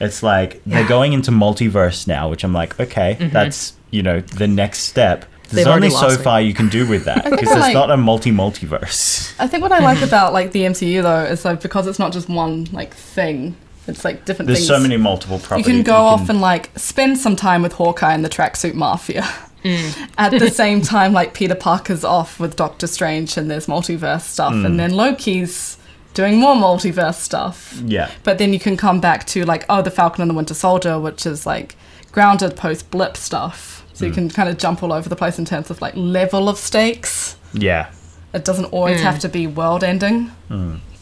It's 0.00 0.22
like 0.22 0.60
they're 0.66 0.80
Mm-hmm. 0.80 0.88
going 0.88 1.12
into 1.14 1.30
multiverse 1.32 2.06
now, 2.06 2.28
which 2.28 2.44
I'm 2.44 2.52
like, 2.52 2.78
okay, 2.78 3.14
that's 3.32 3.72
you 3.90 4.02
know 4.02 4.20
the 4.20 4.46
next 4.46 4.80
step. 4.80 5.24
There's 5.48 5.64
They've 5.64 5.74
only 5.74 5.90
so 5.90 6.08
me. 6.08 6.16
far 6.16 6.40
you 6.40 6.54
can 6.54 6.68
do 6.68 6.86
with 6.88 7.04
that 7.06 7.24
because 7.30 7.48
they're 7.48 7.56
it's 7.58 7.66
like- 7.66 7.74
not 7.74 7.90
a 7.90 7.96
multi 7.96 8.30
multiverse. 8.30 9.34
I 9.40 9.46
think 9.48 9.62
what 9.62 9.72
I 9.72 9.78
like 9.80 10.02
about 10.10 10.32
like 10.32 10.52
the 10.52 10.60
MCU 10.62 11.02
though 11.02 11.24
is 11.24 11.44
like 11.44 11.60
because 11.60 11.88
it's 11.88 11.98
not 11.98 12.12
just 12.12 12.28
one 12.28 12.66
like 12.72 12.94
thing. 12.94 13.56
It's 13.88 14.04
like 14.04 14.24
different 14.24 14.48
There's 14.48 14.60
things. 14.60 14.68
so 14.68 14.80
many 14.80 14.96
multiple 14.96 15.40
you 15.56 15.64
can 15.64 15.82
go 15.82 15.94
off 15.94 16.28
and 16.28 16.40
like 16.40 16.70
spend 16.76 17.18
some 17.18 17.36
time 17.36 17.62
with 17.62 17.74
Hawkeye 17.74 18.12
and 18.12 18.24
the 18.24 18.28
tracksuit 18.28 18.74
mafia. 18.74 19.22
Mm. 19.62 20.10
At 20.18 20.30
the 20.30 20.50
same 20.50 20.80
time, 20.82 21.12
like 21.12 21.34
Peter 21.34 21.54
Parker's 21.54 22.04
off 22.04 22.40
with 22.40 22.56
Doctor 22.56 22.86
Strange 22.86 23.36
and 23.36 23.50
there's 23.50 23.66
multiverse 23.66 24.22
stuff, 24.22 24.52
and 24.52 24.74
mm. 24.74 24.76
then 24.76 24.92
Loki's 24.92 25.78
doing 26.14 26.38
more 26.38 26.54
multiverse 26.54 27.16
stuff. 27.16 27.80
yeah, 27.84 28.10
But 28.24 28.38
then 28.38 28.52
you 28.52 28.58
can 28.58 28.76
come 28.76 29.00
back 29.00 29.26
to 29.28 29.44
like, 29.44 29.64
oh, 29.68 29.82
the 29.82 29.90
Falcon 29.90 30.22
and 30.22 30.30
the 30.30 30.34
Winter 30.34 30.54
Soldier, 30.54 30.98
which 30.98 31.26
is 31.26 31.46
like 31.46 31.76
grounded 32.10 32.56
post 32.56 32.90
blip 32.90 33.16
stuff. 33.16 33.84
So 33.92 34.06
you 34.06 34.12
mm. 34.12 34.14
can 34.14 34.30
kind 34.30 34.48
of 34.48 34.58
jump 34.58 34.82
all 34.82 34.92
over 34.92 35.08
the 35.08 35.16
place 35.16 35.38
in 35.38 35.44
terms 35.44 35.70
of 35.70 35.80
like 35.80 35.94
level 35.94 36.48
of 36.48 36.58
stakes. 36.58 37.36
yeah, 37.52 37.90
It 38.32 38.44
doesn't 38.44 38.66
always 38.66 39.00
have 39.00 39.18
to 39.20 39.28
be 39.28 39.46
world 39.46 39.84
ending. 39.84 40.30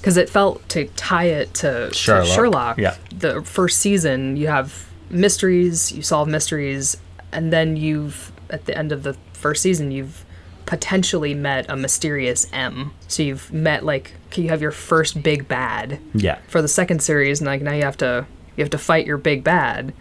Because 0.04 0.18
it 0.18 0.28
felt 0.28 0.68
to 0.68 0.86
tie 0.88 1.24
it 1.24 1.54
to 1.54 1.88
to 1.88 1.94
Sherlock. 1.94 2.26
Sherlock. 2.26 2.78
Yeah. 2.78 2.96
The 3.16 3.40
first 3.42 3.78
season, 3.78 4.36
you 4.36 4.48
have 4.48 4.86
mysteries, 5.08 5.92
you 5.92 6.02
solve 6.02 6.28
mysteries, 6.28 6.98
and 7.32 7.50
then 7.50 7.78
you've, 7.78 8.30
at 8.50 8.66
the 8.66 8.76
end 8.76 8.92
of 8.92 9.02
the 9.02 9.14
first 9.32 9.62
season, 9.62 9.90
you've 9.90 10.26
potentially 10.66 11.32
met 11.32 11.64
a 11.70 11.76
mysterious 11.76 12.46
M. 12.52 12.92
So 13.08 13.22
you've 13.22 13.50
met, 13.50 13.82
like, 13.82 14.12
can 14.30 14.44
you 14.44 14.50
have 14.50 14.60
your 14.60 14.72
first 14.72 15.22
big 15.22 15.48
bad. 15.48 15.98
yeah. 16.12 16.38
for 16.48 16.60
the 16.60 16.68
second 16.68 17.02
series 17.02 17.40
and 17.40 17.46
like 17.46 17.62
now 17.62 17.72
you 17.72 17.84
have 17.84 17.96
to 17.98 18.26
you 18.56 18.62
have 18.62 18.70
to 18.70 18.78
fight 18.78 19.06
your 19.06 19.16
big 19.16 19.42
bad 19.42 19.94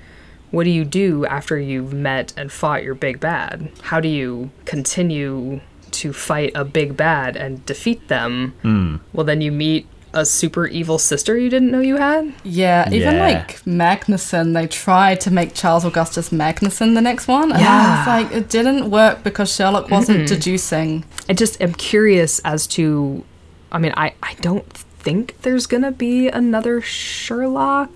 what 0.54 0.66
do 0.66 0.70
you 0.70 0.86
do 0.86 1.26
after 1.26 1.60
you've 1.60 1.94
met 1.94 2.32
and 2.38 2.52
fought 2.52 2.84
your 2.84 2.94
big 2.94 3.20
bad? 3.20 3.72
How 3.82 4.00
do 4.00 4.08
you 4.08 4.52
continue 4.66 5.62
to 5.90 6.14
fight 6.14 6.52
a 6.54 6.64
big 6.64 6.96
bad 6.96 7.36
and 7.36 7.66
defeat 7.66 8.08
them? 8.08 8.54
Hmm. 8.62 8.98
Well, 9.14 9.26
then 9.26 9.42
you 9.42 9.52
meet 9.52 9.88
a 10.14 10.26
super 10.26 10.68
evil 10.68 10.98
sister 11.00 11.38
you 11.38 11.50
didn't 11.50 11.72
know 11.72 11.80
you 11.80 11.98
had. 11.98 12.34
Yeah, 12.44 12.88
even 12.92 13.16
Yeah. 13.16 13.22
like 13.28 13.62
Magnussen, 13.66 14.54
they 14.54 14.68
tried 14.68 15.20
to 15.22 15.32
make 15.32 15.54
Charles 15.56 15.86
Augustus 15.86 16.30
Magnussen 16.30 16.94
the 16.94 17.02
next 17.02 17.28
one, 17.28 17.52
and 17.52 17.54
I 17.54 17.60
Yeah. 17.62 17.98
was 18.00 18.08
like, 18.08 18.32
it 18.38 18.50
didn't 18.50 18.92
work 18.92 19.24
because 19.24 19.54
Sherlock 19.54 19.90
wasn't 19.90 20.28
deducing. 20.28 21.04
I 21.30 21.34
just 21.34 21.60
am 21.62 21.74
curious 21.74 22.40
as 22.46 22.68
to. 22.68 23.24
I 23.72 23.80
mean, 23.80 23.94
I, 23.98 24.14
I 24.22 24.36
don't 24.42 24.72
think 24.72 25.36
there's 25.42 25.66
gonna 25.66 25.92
be 25.92 26.28
another 26.30 26.80
Sherlock. 26.82 27.90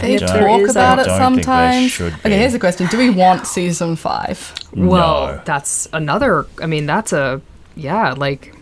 They 0.00 0.14
If 0.14 0.20
don't- 0.20 0.28
talk 0.38 0.60
is, 0.62 0.70
about 0.70 0.98
it 0.98 1.06
don't 1.06 1.34
think 1.34 1.46
there 1.46 1.72
sometimes. 1.92 2.00
Okay, 2.24 2.38
here's 2.38 2.54
a 2.54 2.58
question: 2.58 2.86
Do 2.88 2.98
we 2.98 3.10
want 3.10 3.46
season 3.46 3.96
five? 3.96 4.54
Well, 4.74 5.26
No. 5.36 5.40
that's 5.44 5.88
another. 5.92 6.46
I 6.62 6.66
mean, 6.66 6.86
that's 6.86 7.12
a 7.12 7.40
yeah. 7.76 8.12
Like, 8.16 8.54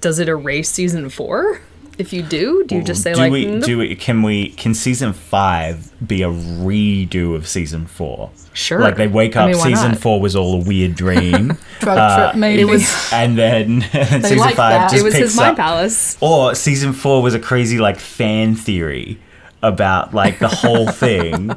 does 0.00 0.18
it 0.18 0.28
erase 0.28 0.70
season 0.70 1.08
four? 1.10 1.60
If 2.00 2.12
you 2.12 2.22
do, 2.22 2.64
do 2.66 2.76
you 2.76 2.82
just 2.82 3.02
say 3.02 3.12
do 3.12 3.20
like, 3.20 3.30
we 3.32 3.44
"Nope." 3.46 3.64
do 3.64 3.78
we 3.78 3.94
can 3.94 4.22
we 4.22 4.48
can 4.50 4.72
season 4.74 5.12
five 5.12 5.92
be 6.06 6.22
a 6.22 6.28
redo 6.28 7.34
of 7.34 7.46
season 7.46 7.86
four? 7.86 8.30
Sure. 8.52 8.80
Like 8.80 8.96
they 8.96 9.06
wake 9.06 9.36
I 9.36 9.42
up, 9.42 9.46
mean, 9.48 9.56
season 9.56 9.90
not? 9.92 9.98
four 10.00 10.20
was 10.20 10.34
all 10.34 10.60
a 10.60 10.64
weird 10.64 10.94
dream, 10.94 11.56
Drug 11.80 11.98
Uh, 11.98 12.30
trip, 12.30 12.36
maybe. 12.40 12.62
it 12.62 12.64
was- 12.64 13.08
and 13.12 13.36
then 13.38 13.82
season 13.92 14.38
like 14.38 14.56
five 14.56 14.72
that. 14.72 14.90
just 14.90 15.02
it 15.02 15.04
was 15.04 15.14
picks 15.14 15.26
his 15.28 15.36
mind 15.36 15.50
up. 15.52 15.56
palace. 15.58 16.16
Or 16.20 16.54
season 16.54 16.92
four 16.92 17.22
was 17.22 17.34
a 17.34 17.38
crazy 17.38 17.78
like 17.78 17.98
fan 17.98 18.54
theory 18.54 19.18
about 19.62 20.14
like 20.14 20.38
the 20.38 20.48
whole 20.48 20.88
thing, 20.90 21.50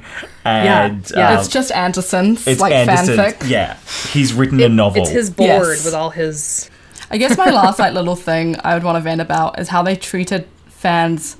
and 0.43 1.09
yeah. 1.15 1.29
um, 1.29 1.39
it's 1.39 1.47
just 1.47 1.71
Anderson's 1.71 2.45
it's 2.45 2.59
like 2.59 2.73
Anderson. 2.73 3.17
fanfic. 3.17 3.47
Yeah, 3.49 3.77
he's 4.11 4.33
written 4.33 4.59
a 4.59 4.67
novel. 4.67 5.03
It's 5.03 5.11
his 5.11 5.29
board 5.29 5.47
Yes. 5.47 5.85
with 5.85 5.93
all 5.93 6.09
his. 6.09 6.69
I 7.13 7.17
guess 7.17 7.37
my 7.37 7.49
last 7.51 7.77
like 7.77 7.93
little 7.93 8.15
thing 8.15 8.55
I 8.63 8.73
would 8.73 8.83
want 8.83 8.95
to 8.95 9.01
vent 9.01 9.21
about 9.21 9.59
is 9.59 9.69
how 9.69 9.83
they 9.83 9.95
treated 9.95 10.47
fans 10.67 11.37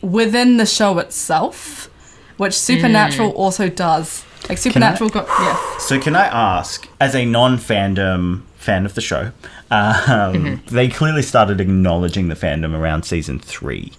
within 0.00 0.56
the 0.56 0.66
show 0.66 0.98
itself, 0.98 1.88
which 2.38 2.54
Supernatural 2.58 3.32
Mm. 3.32 3.36
also 3.36 3.68
does. 3.68 4.24
Like 4.48 4.58
Supernatural 4.58 5.10
got 5.10 5.26
yeah. 5.28 5.78
So 5.78 6.00
can 6.00 6.16
I 6.16 6.26
ask, 6.26 6.88
as 7.00 7.14
a 7.14 7.24
non-fandom 7.24 8.42
fan 8.56 8.84
of 8.84 8.94
the 8.94 9.00
show, 9.00 9.30
um, 9.70 10.34
Mm-hmm. 10.34 10.74
they 10.74 10.88
clearly 10.88 11.22
started 11.22 11.60
acknowledging 11.60 12.26
the 12.28 12.34
fandom 12.34 12.74
around 12.76 13.04
season 13.04 13.38
three. 13.38 13.92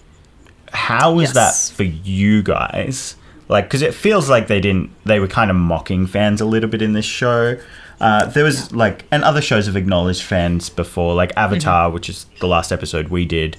How 0.72 1.12
was 1.14 1.34
Yes. 1.34 1.70
that 1.70 1.74
for 1.76 1.84
you 1.84 2.42
guys? 2.42 3.16
Like, 3.48 3.64
because 3.64 3.80
it 3.82 3.94
feels 3.94 4.28
like 4.28 4.48
they 4.48 4.60
didn't. 4.60 4.90
They 5.04 5.20
were 5.20 5.26
kind 5.28 5.50
of 5.50 5.56
mocking 5.56 6.06
fans 6.06 6.40
a 6.42 6.44
little 6.46 6.68
bit 6.68 6.82
in 6.82 6.92
this 6.92 7.04
show. 7.06 7.56
Uh, 8.00 8.26
there 8.26 8.44
was 8.44 8.72
like, 8.72 9.04
and 9.10 9.24
other 9.24 9.40
shows 9.40 9.66
have 9.66 9.76
acknowledged 9.76 10.22
fans 10.22 10.68
before, 10.68 11.14
like 11.14 11.32
Avatar, 11.36 11.90
which 11.90 12.08
is 12.08 12.26
the 12.40 12.48
last 12.48 12.72
episode 12.72 13.08
we 13.08 13.24
did. 13.24 13.56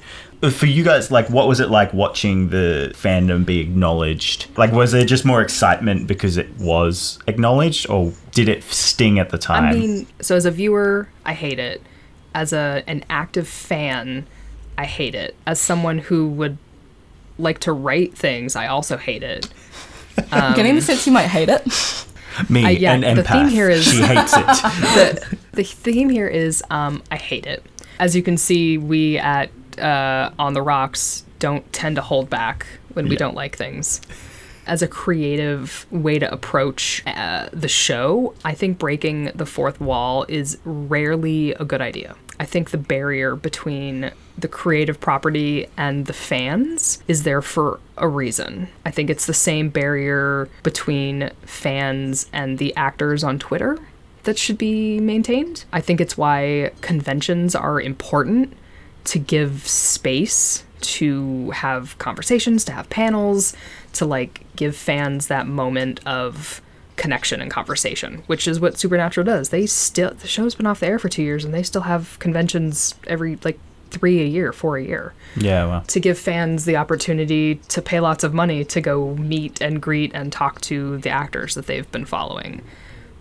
For 0.52 0.66
you 0.66 0.84
guys, 0.84 1.10
like, 1.10 1.30
what 1.30 1.48
was 1.48 1.60
it 1.60 1.70
like 1.70 1.94
watching 1.94 2.50
the 2.50 2.92
fandom 2.94 3.46
be 3.46 3.60
acknowledged? 3.60 4.48
Like, 4.58 4.72
was 4.72 4.92
there 4.92 5.06
just 5.06 5.26
more 5.26 5.42
excitement 5.42 6.08
because 6.08 6.38
it 6.38 6.50
was 6.60 7.20
acknowledged, 7.28 7.90
or 7.90 8.14
did 8.32 8.50
it 8.50 8.64
sting 8.64 9.18
at 9.18 9.30
the 9.30 9.38
time? 9.38 9.64
I 9.64 9.74
mean, 9.74 10.08
so 10.22 10.36
as 10.36 10.46
a 10.46 10.52
viewer, 10.52 11.10
I 11.26 11.34
hate 11.34 11.58
it. 11.60 11.82
As 12.36 12.52
a 12.52 12.84
an 12.86 13.06
active 13.10 13.48
fan, 13.48 14.28
I 14.78 14.86
hate 14.86 15.16
it. 15.16 15.36
As 15.48 15.60
someone 15.60 16.00
who 16.00 16.28
would 16.30 16.58
like 17.40 17.60
to 17.60 17.72
write 17.72 18.18
things, 18.18 18.56
I 18.56 18.68
also 18.68 18.98
hate 18.98 19.24
it. 19.24 19.48
I'm 20.32 20.54
getting 20.56 20.76
the 20.76 20.82
sense 20.82 21.08
you 21.08 21.14
might 21.14 21.28
hate 21.28 21.50
it. 21.50 21.64
Me, 22.50 22.66
I- 22.66 22.70
yeah, 22.72 22.94
an 22.94 23.16
the 23.16 23.24
theme 23.24 23.48
here 23.48 23.70
is- 23.70 23.84
she 23.86 24.02
hates 24.02 24.34
it. 24.36 24.46
the 24.96 25.38
the 25.54 25.64
theme 25.64 26.10
here 26.10 26.28
is 26.28 26.64
um, 26.70 27.02
I 27.12 27.16
hate 27.18 27.46
it. 27.46 27.64
As 28.00 28.16
you 28.16 28.22
can 28.24 28.38
see, 28.38 28.78
we 28.78 29.18
at 29.18 29.50
uh, 29.80 30.32
on 30.40 30.54
the 30.54 30.62
rocks 30.62 31.24
don't 31.40 31.72
tend 31.74 31.96
to 31.98 32.02
hold 32.02 32.30
back 32.30 32.66
when 32.94 33.06
we 33.08 33.16
Yeah. 33.16 33.20
don't 33.20 33.36
like 33.36 33.56
things. 33.58 34.02
As 34.68 34.82
a 34.82 34.88
creative 34.88 35.86
way 35.92 36.18
to 36.18 36.32
approach 36.32 37.04
uh, 37.06 37.50
the 37.54 37.68
show, 37.68 38.34
I 38.44 38.54
think 38.56 38.80
breaking 38.80 39.26
the 39.36 39.46
fourth 39.46 39.80
wall 39.80 40.26
is 40.28 40.58
rarely 40.66 41.52
a 41.54 41.64
good 41.66 41.82
idea. 41.82 42.16
I 42.40 42.46
think 42.46 42.72
the 42.72 42.78
barrier 42.78 43.36
between 43.36 44.12
the 44.38 44.48
creative 44.48 45.00
property 45.00 45.68
and 45.78 46.06
the 46.06 46.14
fans 46.14 47.02
is 47.08 47.24
there 47.24 47.42
for 47.42 47.80
a 47.98 48.08
reason. 48.08 48.68
I 48.86 48.92
think 48.92 49.10
it's 49.10 49.26
the 49.26 49.34
same 49.34 49.70
barrier 49.70 50.50
between 50.64 51.32
fans 51.44 52.30
and 52.34 52.58
the 52.58 52.76
actors 52.76 53.24
on 53.24 53.40
Twitter 53.40 53.78
that 54.24 54.38
should 54.38 54.58
be 54.58 55.00
maintained. 55.00 55.66
I 55.72 55.82
think 55.82 56.02
it's 56.02 56.18
why 56.18 56.72
conventions 56.82 57.56
are 57.56 57.80
important 57.80 58.54
to 59.06 59.20
give 59.20 59.68
space 59.68 60.64
to 60.82 61.52
have 61.52 61.98
conversations, 62.00 62.66
to 62.66 62.72
have 62.72 62.90
panels, 62.90 63.56
to 63.94 64.06
like 64.06 64.46
give 64.56 64.76
fans 64.76 65.28
that 65.28 65.48
moment 65.48 66.06
of 66.06 66.62
connection 66.96 67.42
and 67.42 67.52
conversation, 67.52 68.24
which 68.28 68.48
is 68.48 68.60
what 68.60 68.78
Supernatural 68.78 69.26
does. 69.26 69.50
They 69.50 69.66
still 69.66 70.14
the 70.14 70.28
show's 70.28 70.56
been 70.56 70.66
off 70.66 70.80
the 70.80 70.88
air 70.88 71.00
for 71.00 71.10
2 71.10 71.22
years 71.22 71.46
and 71.46 71.54
they 71.54 71.64
still 71.64 71.84
have 71.84 72.18
conventions 72.20 72.96
every 73.08 73.38
like 73.44 73.60
3 73.92 74.22
a 74.22 74.26
year, 74.26 74.52
4 74.52 74.78
a 74.78 74.84
year 74.84 75.14
yeah, 75.36 75.66
well, 75.66 75.82
to 75.82 76.00
give 76.00 76.18
fans 76.18 76.66
the 76.66 76.76
opportunity 76.76 77.56
to 77.56 77.82
pay 77.82 78.00
lots 78.00 78.24
of 78.24 78.34
money 78.34 78.66
to 78.66 78.82
go 78.82 79.16
meet 79.16 79.62
and 79.62 79.82
greet 79.82 80.12
and 80.14 80.32
talk 80.32 80.62
to 80.62 80.98
the 81.00 81.10
actors 81.10 81.56
that 81.56 81.68
they've 81.68 81.90
been 81.92 82.06
following. 82.06 82.62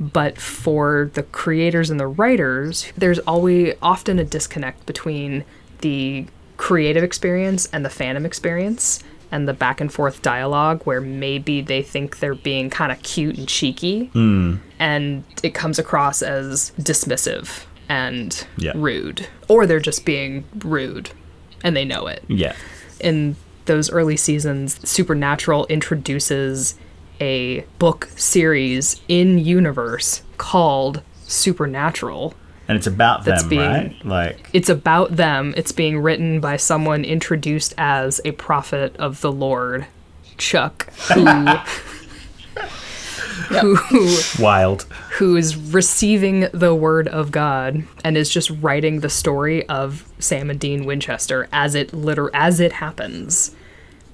But 0.01 0.39
for 0.39 1.11
the 1.14 1.22
creators 1.22 1.91
and 1.91 2.01
the 2.01 2.09
writers, 2.09 2.93
there's 2.97 3.20
always 3.20 3.75
often 3.81 4.18
a 4.18 4.25
disconnect 4.25 4.87
between 4.87 5.45
the 5.81 6.27
creative 6.57 7.05
experience 7.05 7.68
and 7.72 7.85
the 7.85 7.89
fandom 7.89 8.25
experience 8.25 9.03
and 9.35 9.49
the 9.49 9.53
back 9.53 9.80
and 9.80 9.93
forth 9.93 10.22
dialogue 10.22 10.82
where 10.85 11.01
maybe 11.01 11.61
they 11.61 11.82
think 11.82 12.20
they're 12.20 12.35
being 12.35 12.70
kind 12.70 12.93
of 12.93 13.03
cute 13.03 13.37
and 13.37 13.49
cheeky 13.49 14.07
hmm. 14.07 14.57
and 14.78 15.24
it 15.43 15.55
comes 15.55 15.78
across 15.78 16.22
as 16.22 16.72
dismissive 16.78 17.64
and 17.89 18.47
Yeah. 18.57 18.72
rude 18.74 19.26
or 19.49 19.66
they're 19.66 19.80
just 19.80 20.05
being 20.05 20.45
rude 20.61 21.11
and 21.62 21.76
they 21.76 21.85
know 21.85 22.07
it 22.07 22.22
yeah. 22.28 22.55
in 23.01 23.37
those 23.66 23.91
early 23.91 24.16
seasons, 24.16 24.78
Supernatural 24.89 25.66
introduces 25.66 26.74
a 27.20 27.61
book 27.78 28.09
series 28.16 29.01
in 29.09 29.39
universe 29.39 30.22
called 30.37 31.03
Supernatural. 31.26 32.35
And 32.69 32.77
it's 32.79 32.87
about 32.87 33.25
them, 33.25 33.49
being- 33.49 33.61
right? 33.61 33.95
Like, 34.05 34.49
It's 34.53 34.69
about 34.71 35.17
them. 35.17 35.53
It's 35.57 35.73
being 35.73 35.99
written 35.99 36.41
by 36.41 36.57
someone 36.57 37.05
introduced 37.05 37.75
as 37.77 38.21
a 38.25 38.33
prophet 38.33 38.97
of 38.97 39.21
the 39.21 39.31
Lord, 39.33 39.87
Chuck, 40.39 40.91
who 43.49 43.77
who 43.77 44.17
wild. 44.43 44.83
who 45.19 45.37
is 45.37 45.57
receiving 45.57 46.49
the 46.53 46.75
word 46.75 47.09
of 47.09 47.31
God 47.31 47.85
and 48.03 48.17
is 48.17 48.31
just 48.31 48.51
writing 48.61 49.01
the 49.01 49.11
story 49.11 49.69
of 49.69 50.05
Sam 50.19 50.51
and 50.51 50.59
Dean 50.59 50.85
Winchester 50.87 51.49
as 51.53 51.75
it 51.75 51.93
liter- 51.93 52.31
as 52.35 52.61
it 52.61 52.73
happens. 52.75 53.55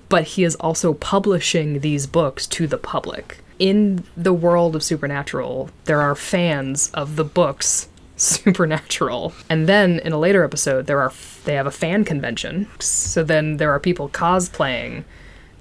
But 0.09 0.25
he 0.25 0.43
is 0.45 0.57
also 0.57 0.95
publishing 0.95 1.81
these 1.81 2.07
books 2.07 2.47
to 2.49 2.67
the 2.67 2.79
public. 2.79 3.39
In 3.61 4.05
the 4.17 4.33
world 4.33 4.75
of 4.75 4.83
Supernatural, 4.83 5.71
there 5.85 6.01
are 6.01 6.15
fans 6.17 6.91
of 6.95 7.15
the 7.17 7.25
books 7.25 7.89
Supernatural. 8.21 9.33
And 9.49 9.67
then 9.69 9.99
in 10.01 10.13
a 10.13 10.19
later 10.19 10.45
episode, 10.45 10.87
there 10.87 11.01
are 11.01 11.13
they 11.45 11.55
have 11.55 11.67
a 11.67 11.71
fan 11.71 12.05
convention. 12.05 12.69
So 12.81 13.25
then 13.25 13.57
there 13.57 13.71
are 13.73 13.81
people 13.81 14.09
cosplaying 14.09 15.05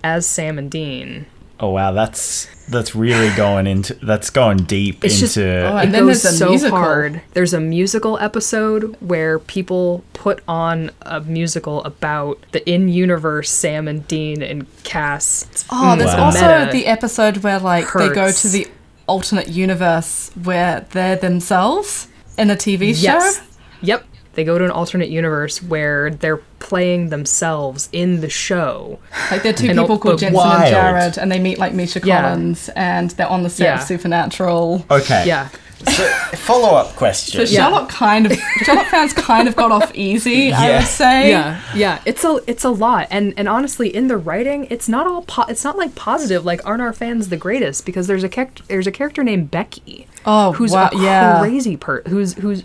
as 0.03 0.25
Sam 0.25 0.57
and 0.57 0.69
Dean 0.71 1.25
Oh 1.61 1.71
wow, 1.71 1.91
that's 1.91 2.47
that's 2.69 2.95
really 2.95 3.35
going 3.35 3.67
into 3.67 3.93
that's 3.95 4.29
going 4.29 4.57
deep 4.63 5.03
It's 5.03 5.19
just- 5.19 5.35
into 5.35 5.49
Oh, 5.67 5.75
it 5.77 5.83
And 5.85 5.93
then 5.93 6.05
goes 6.05 6.23
there's 6.23 6.35
a 6.35 6.37
so 6.37 6.49
musical. 6.51 6.77
hard. 6.77 7.21
There's 7.33 7.53
a 7.53 7.59
musical 7.59 8.17
episode 8.19 8.95
where 9.01 9.39
people 9.39 10.05
put 10.13 10.41
on 10.47 10.91
a 11.01 11.19
musical 11.19 11.83
about 11.83 12.39
the 12.53 12.61
in-universe 12.69 13.49
Sam 13.51 13.89
and 13.89 14.07
Dean 14.07 14.41
and 14.41 14.67
Cass. 14.83 15.65
Oh, 15.69 15.97
there's 15.97 16.13
Wow. 16.13 16.25
also 16.25 16.59
Meta 16.59 16.71
the 16.71 16.85
episode 16.85 17.37
where 17.37 17.59
like 17.59 17.91
they 17.91 18.07
go 18.09 18.31
to 18.31 18.47
the 18.47 18.67
alternate 19.07 19.49
universe 19.49 20.31
where 20.41 20.85
they're 20.91 21.17
themselves 21.17 22.07
in 22.39 22.49
a 22.49 22.55
TV 22.55 22.95
show. 22.95 23.01
Yes. 23.03 23.41
Yep. 23.81 24.05
They 24.33 24.43
go 24.43 24.57
to 24.57 24.63
an 24.63 24.71
alternate 24.71 25.09
universe 25.09 25.61
where 25.61 26.11
they're 26.11 26.37
playing 26.59 27.09
themselves 27.09 27.89
in 27.91 28.21
the 28.21 28.29
show. 28.29 28.99
Like 29.31 29.43
they're 29.43 29.53
two 29.53 29.69
And 29.69 29.77
people 29.79 29.97
called 29.97 30.15
but 30.15 30.19
Jensen 30.21 30.35
wild. 30.35 30.61
and 30.63 30.69
Jared, 30.71 31.17
and 31.17 31.31
they 31.31 31.39
meet 31.39 31.57
like 31.57 31.73
Misha 31.73 31.99
Yeah. 32.03 32.21
Collins, 32.21 32.69
and 32.75 33.09
they're 33.11 33.27
on 33.27 33.43
the 33.43 33.49
set 33.49 33.65
Yeah. 33.65 33.75
of 33.81 33.87
Supernatural. 33.87 34.85
Okay. 34.89 35.25
Yeah. 35.25 35.49
So, 35.87 36.03
follow 36.37 36.69
up 36.77 36.95
question. 36.95 37.45
So 37.45 37.45
Sherlock 37.55 37.87
kind 37.89 38.25
of 38.25 38.33
Sherlock 38.63 38.87
fans 38.87 39.13
kind 39.13 39.47
of 39.47 39.55
got 39.55 39.71
off 39.71 39.93
easy, 39.95 40.51
I 40.51 40.67
Yeah. 40.69 40.79
would 40.79 40.87
say. 40.87 41.29
yeah 41.29 41.61
yeah 41.75 42.01
it's 42.05 42.23
a 42.25 42.39
it's 42.47 42.63
a 42.65 42.69
lot 42.69 43.07
and 43.11 43.33
and 43.37 43.47
honestly 43.47 43.93
in 43.95 44.07
the 44.07 44.17
writing 44.17 44.67
it's 44.69 44.89
not 44.89 45.07
all 45.07 45.21
po- 45.23 45.45
it's 45.47 45.63
not 45.63 45.77
like 45.77 45.95
positive 45.95 46.43
like 46.45 46.65
aren't 46.65 46.81
our 46.81 46.91
fans 46.93 47.29
the 47.29 47.37
greatest 47.37 47.85
because 47.85 48.07
there's 48.07 48.23
a 48.23 48.29
character 48.29 48.63
there's 48.67 48.87
a 48.87 48.91
character 48.91 49.23
named 49.23 49.49
becky 49.51 50.05
Oh, 50.25 50.51
who's 50.53 50.71
wow, 50.71 50.89
a 50.91 51.01
yeah. 51.01 51.39
crazy 51.39 51.77
per 51.77 52.01
who's 52.03 52.33
who's 52.35 52.63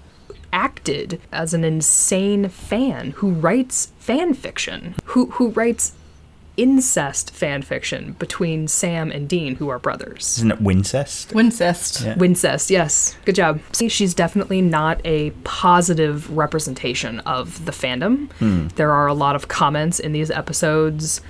acted 0.53 1.21
as 1.33 1.55
an 1.55 1.65
insane 1.65 2.49
fan 2.49 3.11
who 3.17 3.31
writes 3.31 3.93
fan 3.99 4.35
fiction 4.35 4.95
who 5.07 5.27
who 5.33 5.49
writes 5.51 5.93
incest 6.57 7.33
fan 7.33 7.63
fiction 7.63 8.13
between 8.19 8.69
sam 8.69 9.11
and 9.11 9.29
dean 9.29 9.57
who 9.57 9.69
are 9.69 9.79
brothers 9.79 10.39
Isn't 10.39 10.53
it 10.53 10.63
Wincest? 10.63 11.33
Wincest. 11.33 12.05
Yeah. 12.05 12.15
Wincest, 12.15 12.71
yes. 12.71 13.17
Good 13.25 13.35
job. 13.35 13.61
See, 13.73 13.89
she's 13.89 14.15
definitely 14.15 14.61
not 14.61 15.01
a 15.05 15.31
positive 15.43 16.31
representation 16.37 17.19
of 17.21 17.65
the 17.65 17.73
fandom. 17.73 18.31
Hmm. 18.35 18.69
There 18.77 18.93
are 18.93 19.09
a 19.09 19.15
lot 19.15 19.35
of 19.35 19.49
comments 19.49 19.99
in 19.99 20.13
these 20.13 20.31
episodes 20.31 21.21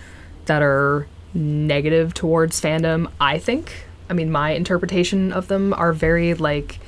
that 0.46 0.62
are 0.62 1.06
negative 1.32 2.12
towards 2.14 2.60
fandom, 2.60 3.10
I 3.20 3.38
think. 3.38 3.86
I 4.10 4.12
mean, 4.12 4.30
my 4.30 4.50
interpretation 4.50 5.32
of 5.32 5.48
them 5.48 5.72
are 5.72 5.92
very, 5.92 6.34
like, 6.34 6.78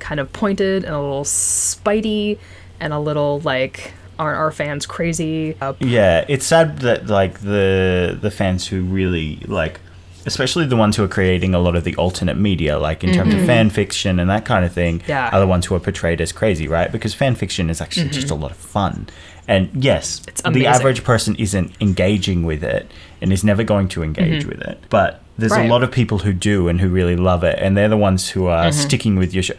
kind 0.00 0.18
of 0.20 0.32
pointed 0.32 0.84
and 0.84 0.92
a 0.94 1.00
little 1.00 1.24
spitey 1.24 2.38
and 2.80 2.92
a 2.92 2.98
little, 2.98 3.40
like, 3.40 3.92
aren't 4.18 4.38
our 4.38 4.50
fans 4.52 4.86
crazy? 4.86 5.56
Uh, 5.60 5.74
Yeah, 5.80 6.24
it's 6.28 6.46
sad 6.46 6.78
that 6.80 7.06
like 7.08 7.40
the 7.40 8.16
the 8.20 8.30
fans 8.30 8.66
who 8.68 8.82
really 8.82 9.38
like, 9.46 9.80
especially 10.26 10.66
the 10.66 10.76
ones 10.76 10.96
who 10.96 11.04
are 11.04 11.08
creating 11.08 11.54
a 11.54 11.58
lot 11.58 11.76
of 11.76 11.84
the 11.84 11.94
alternate 11.96 12.36
media, 12.36 12.78
like 12.78 13.04
in 13.04 13.12
terms 13.12 13.34
of 13.34 13.44
fan 13.46 13.70
fiction 13.70 14.18
and 14.20 14.28
that 14.30 14.44
kind 14.44 14.64
of 14.64 14.72
thing, 14.72 14.98
Mm-hmm. 15.00 15.10
Yeah. 15.10 15.30
are 15.32 15.40
the 15.40 15.46
ones 15.46 15.66
who 15.66 15.74
are 15.74 15.80
portrayed 15.80 16.20
as 16.20 16.32
crazy, 16.32 16.66
right? 16.68 16.90
Because 16.90 17.14
fan 17.14 17.34
fiction 17.34 17.70
is 17.70 17.80
actually 17.80 18.08
just 18.10 18.30
a 18.30 18.34
lot 18.34 18.50
of 18.50 18.56
fun, 18.56 19.06
and 19.48 19.68
yes, 19.74 20.20
Mm-hmm. 20.20 20.52
The 20.52 20.66
average 20.66 21.04
person 21.04 21.34
isn't 21.36 21.72
engaging 21.80 22.44
with 22.44 22.62
it 22.64 22.90
and 23.20 23.32
is 23.32 23.42
never 23.44 23.62
going 23.64 23.88
to 23.88 24.02
engage 24.02 24.44
with 24.46 24.60
it, 24.60 24.78
but 24.90 25.20
there's 25.38 25.52
Mm-hmm. 25.52 25.60
Right. 25.62 25.70
a 25.70 25.72
lot 25.72 25.82
of 25.82 25.90
people 25.90 26.18
who 26.18 26.32
do 26.32 26.68
and 26.68 26.80
who 26.80 26.88
really 26.88 27.16
love 27.16 27.42
it, 27.44 27.58
and 27.58 27.76
they're 27.76 27.88
the 27.88 27.96
ones 28.08 28.30
who 28.30 28.46
are 28.46 28.66
Mm-hmm. 28.70 28.80
sticking 28.86 29.16
with 29.16 29.34
your 29.34 29.42
show. 29.42 29.54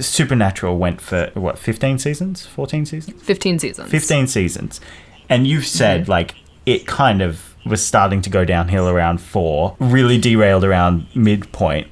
Supernatural 0.00 0.78
went 0.78 1.00
for 1.00 1.30
what, 1.34 1.58
fifteen 1.58 1.98
seasons, 1.98 2.44
fourteen 2.46 2.84
seasons? 2.86 3.22
15 3.22 3.58
seasons. 3.58 3.90
15 3.90 4.26
seasons. 4.26 4.80
And 5.28 5.46
you've 5.46 5.66
said, 5.66 6.02
Mm-hmm. 6.02 6.10
like, 6.10 6.34
it 6.66 6.86
kind 6.86 7.22
of 7.22 7.54
was 7.64 7.84
starting 7.84 8.20
to 8.22 8.30
go 8.30 8.44
downhill 8.44 8.88
around 8.88 9.20
four, 9.20 9.76
really 9.80 10.18
derailed 10.18 10.64
around 10.64 11.06
midpoint. 11.14 11.88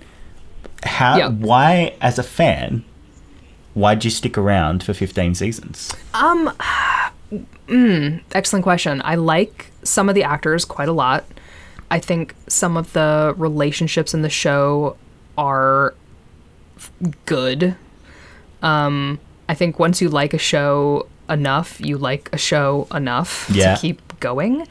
How, 0.84 1.16
Yep. 1.16 1.32
why, 1.32 1.94
as 2.00 2.18
a 2.18 2.22
fan, 2.22 2.84
why'd 3.74 4.04
you 4.04 4.10
stick 4.10 4.36
around 4.38 4.82
for 4.84 4.92
15 4.94 5.34
seasons? 5.34 5.92
Um, 6.14 6.52
excellent 8.32 8.62
question. 8.62 9.00
I 9.04 9.14
like 9.16 9.70
some 9.82 10.08
of 10.08 10.14
the 10.14 10.22
actors 10.24 10.64
quite 10.64 10.88
a 10.88 10.92
lot. 10.92 11.24
I 11.90 11.98
think 11.98 12.34
some 12.48 12.76
of 12.76 12.92
the 12.92 13.34
relationships 13.36 14.14
in 14.14 14.22
the 14.22 14.30
show 14.30 14.96
are 15.38 15.94
good. 17.26 17.76
Um, 18.64 19.20
I 19.48 19.54
think 19.54 19.78
once 19.78 20.00
you 20.02 20.08
like 20.08 20.34
a 20.34 20.38
show 20.38 21.06
enough, 21.28 21.80
you 21.80 21.98
like 21.98 22.28
a 22.32 22.38
show 22.38 22.88
enough 22.92 23.48
Yeah. 23.52 23.74
to 23.74 23.80
keep 23.80 24.00
going. 24.20 24.66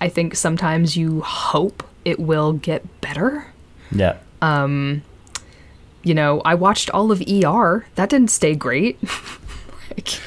I 0.00 0.08
think 0.08 0.34
sometimes 0.36 0.96
you 0.96 1.20
hope 1.22 1.82
it 2.04 2.18
will 2.20 2.52
get 2.52 2.82
better. 3.00 3.46
Yeah. 3.90 4.16
You 6.06 6.12
know, 6.14 6.42
I 6.44 6.54
watched 6.54 6.90
all 6.90 7.10
of 7.10 7.22
ER. 7.22 7.86
That 7.94 8.10
didn't 8.10 8.30
stay 8.30 8.54
great. 8.54 8.98
like, 9.90 10.20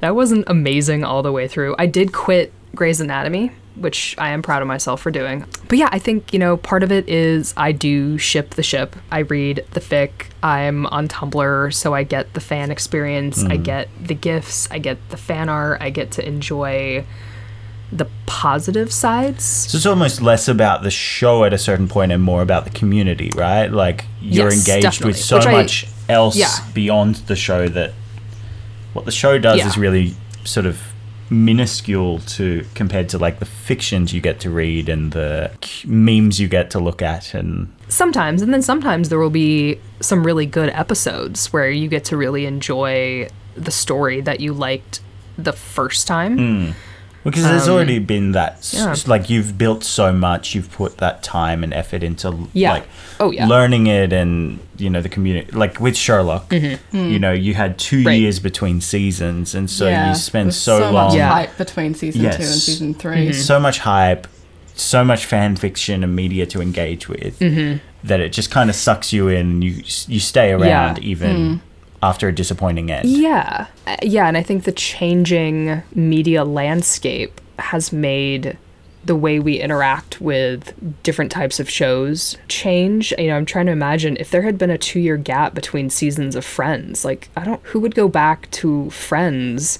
that 0.00 0.14
wasn't 0.14 0.44
amazing 0.46 1.02
all 1.02 1.22
the 1.22 1.32
way 1.32 1.48
through. 1.48 1.74
I 1.78 1.86
did 1.86 2.12
quit 2.12 2.52
Grey's 2.74 3.00
Anatomy, 3.00 3.50
which 3.80 4.14
I 4.18 4.30
am 4.30 4.42
proud 4.42 4.62
of 4.62 4.68
myself 4.68 5.00
for 5.00 5.10
doing. 5.10 5.44
But 5.68 5.78
yeah, 5.78 5.88
I 5.92 5.98
think, 5.98 6.32
you 6.32 6.38
know, 6.38 6.56
part 6.56 6.82
of 6.82 6.92
it 6.92 7.08
is 7.08 7.54
I 7.56 7.72
do 7.72 8.18
ship 8.18 8.50
the 8.50 8.62
ship. 8.62 8.96
I 9.10 9.20
read 9.20 9.64
the 9.72 9.80
fic. 9.80 10.10
I'm 10.42 10.86
on 10.86 11.08
Tumblr, 11.08 11.74
so 11.74 11.94
I 11.94 12.02
get 12.02 12.34
the 12.34 12.40
fan 12.40 12.70
experience. 12.70 13.42
I 13.42 13.48
mm-hmm. 13.54 13.62
get 13.62 13.88
the 14.00 14.14
gifts. 14.14 14.68
I 14.70 14.78
get 14.78 14.98
the 15.10 15.16
fan 15.16 15.48
art. 15.48 15.80
I 15.80 15.90
get 15.90 16.10
to 16.12 16.26
enjoy 16.26 17.04
the 17.90 18.06
positive 18.26 18.92
sides. 18.92 19.44
So 19.44 19.76
it's 19.76 19.86
almost 19.86 20.20
less 20.20 20.46
about 20.48 20.82
the 20.82 20.90
show 20.90 21.44
at 21.44 21.52
a 21.52 21.58
certain 21.58 21.88
point 21.88 22.12
and 22.12 22.22
more 22.22 22.42
about 22.42 22.64
the 22.64 22.70
community, 22.70 23.30
right? 23.34 23.68
Like, 23.68 24.04
you're 24.20 24.50
Yes, 24.50 24.68
engaged 24.68 24.82
definitely. 24.82 25.08
with 25.12 25.18
so 25.20 25.36
Which 25.36 25.46
I- 25.46 25.52
much 25.52 25.86
else 26.08 26.36
Yeah. 26.36 26.50
beyond 26.74 27.16
the 27.26 27.36
show 27.36 27.68
that 27.68 27.92
what 28.92 29.04
the 29.04 29.10
show 29.10 29.38
does 29.38 29.58
Yeah. 29.58 29.68
is 29.68 29.78
really 29.78 30.14
sort 30.44 30.66
of 30.66 30.78
minuscule 31.30 32.18
to 32.20 32.64
compared 32.74 33.08
to 33.10 33.18
like 33.18 33.38
the 33.38 33.44
fictions 33.44 34.12
you 34.12 34.20
get 34.20 34.40
to 34.40 34.50
read 34.50 34.88
and 34.88 35.12
the 35.12 35.50
memes 35.86 36.40
you 36.40 36.48
get 36.48 36.70
to 36.70 36.78
look 36.78 37.02
at 37.02 37.34
and 37.34 37.72
Sometimes, 37.90 38.42
and 38.42 38.52
then 38.52 38.60
sometimes 38.60 39.08
there 39.08 39.18
will 39.18 39.30
be 39.30 39.80
some 40.00 40.24
really 40.24 40.44
good 40.44 40.68
episodes 40.70 41.52
where 41.54 41.70
you 41.70 41.88
get 41.88 42.04
to 42.06 42.18
really 42.18 42.44
enjoy 42.44 43.28
the 43.54 43.70
story 43.70 44.20
that 44.20 44.40
you 44.40 44.52
liked 44.52 45.00
the 45.38 45.52
first 45.52 46.06
time. 46.06 46.36
Hmm. 46.36 46.70
Because 47.24 47.42
there's 47.44 47.68
already 47.68 47.98
been 47.98 48.32
that 48.32 48.52
Um, 48.78 48.88
yeah. 48.88 48.94
like 49.06 49.28
you've 49.28 49.58
built 49.58 49.84
so 49.84 50.12
much 50.12 50.54
you've 50.54 50.70
put 50.72 50.98
that 50.98 51.22
time 51.22 51.62
and 51.64 51.74
effort 51.74 52.02
into 52.02 52.48
Yeah. 52.52 52.72
like 52.74 52.84
Oh, 53.20 53.30
yeah. 53.32 53.46
learning 53.46 53.86
it 53.88 54.12
and 54.12 54.60
you 54.76 54.88
know 54.88 55.02
the 55.02 55.08
community 55.08 55.50
like 55.52 55.80
with 55.80 55.96
Sherlock 55.96 56.52
you 56.52 57.18
know 57.18 57.32
you 57.32 57.54
had 57.54 57.76
2 57.78 57.96
Mm-hmm. 57.98 58.06
Right. 58.06 58.20
years 58.20 58.38
between 58.38 58.80
seasons 58.80 59.54
and 59.54 59.68
so 59.68 59.88
Yeah, 59.88 60.10
you 60.10 60.14
spend 60.14 60.46
there's 60.46 60.56
so, 60.56 60.78
long 60.90 61.08
much 61.08 61.14
Yeah. 61.16 61.28
hype 61.30 61.56
between 61.58 61.94
season 61.94 62.22
two 62.22 62.28
and 62.28 62.44
season 62.44 62.94
3 62.94 63.32
so 63.32 63.58
much 63.60 63.80
hype 63.80 64.26
so 64.74 65.02
much 65.04 65.26
fan 65.26 65.56
fiction 65.56 66.04
and 66.04 66.14
media 66.14 66.46
to 66.46 66.60
engage 66.62 67.08
with 67.08 67.38
Mm-hmm. 67.40 67.78
that 68.04 68.20
it 68.20 68.32
just 68.32 68.50
kind 68.52 68.70
of 68.70 68.76
sucks 68.76 69.12
you 69.12 69.26
in 69.28 69.46
and 69.50 69.64
you 69.64 69.82
you 70.06 70.20
stay 70.20 70.52
around 70.52 70.98
even 71.00 71.36
Mm. 71.36 71.60
After 72.02 72.28
a 72.28 72.32
disappointing 72.34 72.90
end 72.90 73.08
Yeah. 73.08 73.66
Uh, 73.86 73.96
Yeah, 74.02 74.26
and 74.28 74.36
I 74.36 74.42
think 74.42 74.64
the 74.64 74.72
changing 74.72 75.82
media 75.94 76.44
landscape 76.44 77.40
has 77.58 77.92
made 77.92 78.56
the 79.04 79.16
way 79.16 79.38
we 79.38 79.58
interact 79.58 80.20
with 80.20 80.74
different 81.02 81.30
types 81.32 81.58
of 81.60 81.70
shows 81.70 82.36
change. 82.48 83.12
You 83.18 83.28
know, 83.28 83.36
I'm 83.36 83.46
trying 83.46 83.66
to 83.66 83.72
imagine 83.72 84.16
if 84.18 84.30
there 84.30 84.42
had 84.42 84.58
been 84.58 84.70
a 84.70 84.76
2-year 84.78 85.16
gap 85.16 85.54
between 85.54 85.88
seasons 85.88 86.36
of 86.36 86.44
Friends, 86.44 87.04
like 87.04 87.30
I 87.36 87.44
don't 87.44 87.60
who 87.66 87.80
would 87.80 87.94
go 87.94 88.08
back 88.08 88.50
to 88.52 88.90
Friends 88.90 89.78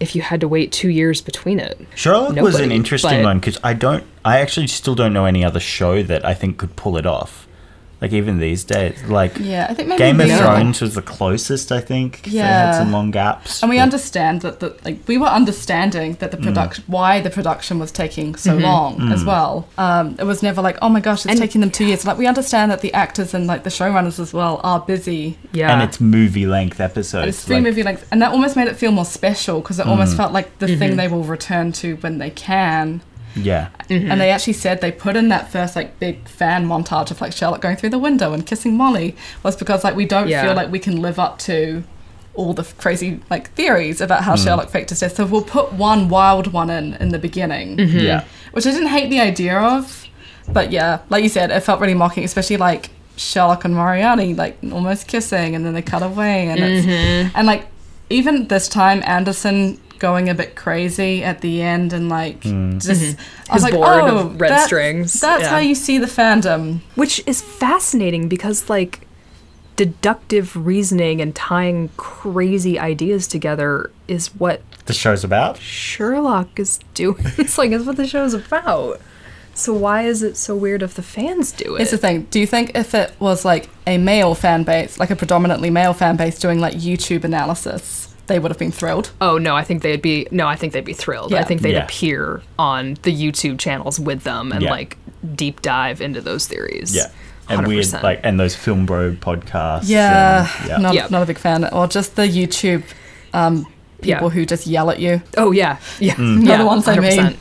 if 0.00 0.14
you 0.16 0.22
had 0.22 0.40
to 0.40 0.48
wait 0.48 0.70
2 0.72 0.88
years 0.90 1.20
between 1.20 1.58
it? 1.58 1.78
Sherlock 1.94 2.36
was 2.36 2.60
an 2.60 2.70
interesting 2.72 3.18
but- 3.18 3.24
one 3.24 3.38
because 3.40 3.58
I 3.64 3.72
don't, 3.74 4.04
I 4.24 4.38
actually 4.40 4.68
still 4.68 4.94
don't 4.94 5.12
know 5.12 5.24
any 5.26 5.44
other 5.44 5.60
show 5.60 6.02
that 6.02 6.24
I 6.24 6.34
think 6.34 6.58
could 6.58 6.76
pull 6.76 6.96
it 6.96 7.06
off. 7.06 7.46
Like 8.02 8.12
even 8.12 8.38
these 8.40 8.64
days, 8.64 9.00
like 9.08 9.32
Yeah, 9.38 9.68
I 9.70 9.74
think 9.74 9.88
maybe 9.88 9.98
Game 9.98 10.20
of 10.20 10.26
we- 10.26 10.34
Thrones 10.34 10.80
was 10.80 10.94
the 10.96 11.02
closest. 11.02 11.70
I 11.70 11.80
think. 11.80 12.24
'cause 12.24 12.32
They 12.32 12.38
had 12.40 12.72
Yeah. 12.72 12.78
some 12.80 12.90
long 12.92 13.12
gaps. 13.12 13.62
And 13.62 13.70
we 13.70 13.76
but- 13.76 13.82
understand 13.84 14.40
that 14.42 14.58
the 14.58 14.74
like 14.84 14.98
we 15.06 15.16
were 15.18 15.28
understanding 15.28 16.16
that 16.18 16.32
the 16.32 16.36
Mm. 16.36 16.42
production 16.42 16.82
why 16.88 17.20
the 17.20 17.30
production 17.30 17.78
was 17.78 17.92
taking 17.92 18.34
so 18.34 18.56
long 18.56 19.12
as 19.12 19.24
well. 19.24 19.68
Um, 19.78 20.16
it 20.18 20.24
was 20.24 20.42
never 20.42 20.60
like 20.60 20.78
oh 20.82 20.88
my 20.88 20.98
gosh 20.98 21.20
it's 21.24 21.26
And- 21.32 21.38
taking 21.40 21.60
them 21.60 21.70
two 21.70 21.84
years. 21.84 22.04
Like 22.04 22.18
we 22.18 22.26
understand 22.26 22.72
that 22.72 22.80
the 22.80 22.92
actors 22.92 23.34
and 23.34 23.46
like 23.46 23.62
the 23.62 23.70
showrunners 23.70 24.18
as 24.18 24.32
well 24.34 24.60
are 24.64 24.80
busy. 24.80 25.38
Yeah. 25.52 25.72
And 25.72 25.80
it's 25.82 26.00
movie 26.00 26.46
length 26.46 26.80
episodes. 26.80 27.22
And 27.22 27.28
it's 27.28 27.44
three 27.44 27.56
like- 27.56 27.62
movie 27.64 27.84
length, 27.84 28.04
and 28.10 28.20
that 28.20 28.32
almost 28.32 28.56
made 28.56 28.66
it 28.66 28.76
feel 28.76 28.90
more 28.90 29.04
special 29.04 29.60
because 29.60 29.78
it 29.78 29.86
Mm. 29.86 29.90
almost 29.90 30.16
felt 30.16 30.32
like 30.32 30.58
the 30.58 30.76
thing 30.76 30.96
they 30.96 31.06
will 31.06 31.22
return 31.22 31.70
to 31.82 31.94
when 32.00 32.18
they 32.18 32.30
can. 32.30 33.00
Yeah. 33.34 33.68
And 33.88 34.20
they 34.20 34.30
actually 34.30 34.52
said 34.54 34.80
they 34.80 34.92
put 34.92 35.16
in 35.16 35.28
that 35.28 35.50
first 35.50 35.76
like 35.76 35.98
big 35.98 36.28
fan 36.28 36.66
montage 36.66 37.10
of 37.10 37.20
like 37.20 37.32
Sherlock 37.32 37.60
going 37.60 37.76
through 37.76 37.90
the 37.90 37.98
window 37.98 38.32
and 38.32 38.46
kissing 38.46 38.76
Molly 38.76 39.16
was 39.42 39.56
because 39.56 39.84
like 39.84 39.96
we 39.96 40.06
don't 40.06 40.28
Yeah. 40.28 40.42
feel 40.42 40.54
like 40.54 40.70
we 40.70 40.78
can 40.78 41.00
live 41.00 41.18
up 41.18 41.38
to 41.40 41.84
all 42.34 42.54
the 42.54 42.64
crazy 42.78 43.20
like 43.30 43.50
theories 43.52 44.00
about 44.00 44.24
how 44.24 44.34
mm. 44.34 44.44
Sherlock 44.44 44.70
faked 44.70 44.90
his 44.90 45.00
death. 45.00 45.16
So 45.16 45.26
we'll 45.26 45.42
put 45.42 45.72
one 45.72 46.08
wild 46.08 46.52
one 46.52 46.70
in 46.70 46.94
in 46.94 47.10
the 47.10 47.18
beginning, 47.18 47.76
mm-hmm. 47.76 47.98
Yeah. 47.98 48.24
which 48.52 48.66
I 48.66 48.70
didn't 48.70 48.88
hate 48.88 49.10
the 49.10 49.20
idea 49.20 49.58
of, 49.58 50.06
but 50.48 50.72
yeah, 50.72 51.00
like 51.10 51.22
you 51.22 51.28
said, 51.28 51.50
it 51.50 51.60
felt 51.60 51.80
really 51.80 51.94
mocking, 51.94 52.24
especially 52.24 52.56
like 52.56 52.90
Sherlock 53.16 53.64
and 53.64 53.74
Moriarty 53.74 54.34
like 54.34 54.58
almost 54.72 55.06
kissing 55.06 55.54
and 55.54 55.64
then 55.64 55.74
they 55.74 55.82
cut 55.82 56.02
away 56.02 56.48
and 56.48 56.60
it's 56.60 56.86
mm-hmm. 56.86 57.36
and 57.36 57.46
like 57.46 57.66
even 58.08 58.48
this 58.48 58.68
time 58.68 59.02
Anderson 59.06 59.78
going 60.02 60.28
a 60.28 60.34
bit 60.34 60.56
crazy 60.56 61.22
at 61.22 61.40
the 61.42 61.62
end 61.62 61.92
and 61.92 62.08
like 62.08 62.42
hmm. 62.42 62.78
just 62.78 63.00
mm-hmm. 63.00 63.50
I 63.50 63.54
was 63.54 63.62
His 63.62 63.72
like 63.72 63.72
board 63.74 64.00
oh 64.10 64.18
of 64.18 64.40
red 64.40 64.50
that- 64.50 64.66
strings. 64.66 65.18
that's 65.20 65.44
Yeah. 65.44 65.50
how 65.50 65.58
you 65.58 65.74
see 65.76 65.96
the 65.96 66.06
fandom 66.06 66.80
Which 66.96 67.22
is 67.26 67.40
fascinating 67.40 68.28
because, 68.28 68.68
like, 68.68 69.06
deductive 69.76 70.66
reasoning 70.66 71.20
and 71.20 71.34
tying 71.34 71.88
crazy 71.96 72.78
ideas 72.78 73.26
together 73.26 73.90
is 74.08 74.28
what 74.34 74.60
The 74.86 74.92
show's 74.92 75.24
about. 75.24 75.58
Sherlock 75.58 76.58
is 76.58 76.80
doing. 76.94 77.16
it's 77.38 77.56
like, 77.56 77.70
it's 77.70 77.86
what 77.86 77.96
the 77.96 78.06
show's 78.06 78.34
about. 78.34 79.00
So 79.54 79.72
why 79.72 80.02
is 80.02 80.22
it 80.22 80.36
so 80.36 80.56
weird 80.56 80.82
if 80.82 80.94
the 80.94 81.02
fans 81.02 81.52
do 81.52 81.74
it? 81.74 81.78
Here's 81.78 81.90
the 81.92 81.98
thing. 81.98 82.22
Do 82.30 82.40
you 82.40 82.46
think 82.46 82.72
if 82.74 82.94
it 82.94 83.12
was 83.20 83.44
like 83.44 83.68
a 83.86 83.98
male 83.98 84.34
fan 84.34 84.64
base, 84.64 84.98
like 84.98 85.10
a 85.10 85.16
predominantly 85.16 85.70
male 85.70 85.92
fan 85.94 86.16
base 86.16 86.38
doing 86.38 86.58
like 86.58 86.74
YouTube 86.74 87.22
analysis, 87.24 88.11
they 88.32 88.38
would 88.38 88.50
have 88.50 88.58
been 88.58 88.72
thrilled? 88.72 89.10
Oh 89.20 89.38
no, 89.38 89.54
I 89.54 89.62
think 89.64 89.82
they'd 89.82 90.02
be 90.02 90.26
no, 90.30 90.46
I 90.46 90.56
think 90.56 90.72
they'd 90.72 90.84
be 90.84 90.92
thrilled. 90.94 91.32
I 91.34 91.44
think 91.44 91.60
they'd 91.62 91.72
Yeah. 91.72 91.84
appear 91.84 92.42
on 92.58 92.96
the 93.02 93.12
YouTube 93.14 93.58
channels 93.58 94.00
with 94.00 94.24
them 94.24 94.52
and 94.52 94.62
Yeah. 94.62 94.70
like 94.70 94.96
deep 95.36 95.62
dive 95.62 96.00
into 96.00 96.20
those 96.20 96.46
theories. 96.46 96.94
Yeah. 96.94 97.06
And 97.48 97.66
weird 97.66 97.84
100%. 97.84 98.02
like 98.02 98.20
and 98.24 98.38
those 98.40 98.54
film 98.56 98.86
bro 98.86 99.12
podcasts. 99.12 99.82
Yeah, 99.88 100.48
and- 100.60 100.68
yeah. 100.68 100.76
Not, 100.78 100.94
Yeah. 100.94 101.06
not 101.10 101.22
a 101.22 101.26
big 101.26 101.38
fan. 101.38 101.64
Or 101.72 101.86
just 101.86 102.16
the 102.16 102.22
YouTube 102.22 102.82
um, 103.34 103.66
people 104.00 104.28
Yeah. 104.28 104.34
who 104.34 104.46
just 104.46 104.66
yell 104.66 104.90
at 104.90 104.98
you. 104.98 105.22
Oh 105.36 105.50
yeah, 105.52 105.76
yeah, 106.00 106.14
Mm. 106.14 106.46
They're 106.46 106.58
the 106.58 106.66
ones 106.66 106.86
I 106.88 106.98
mean. 106.98 107.36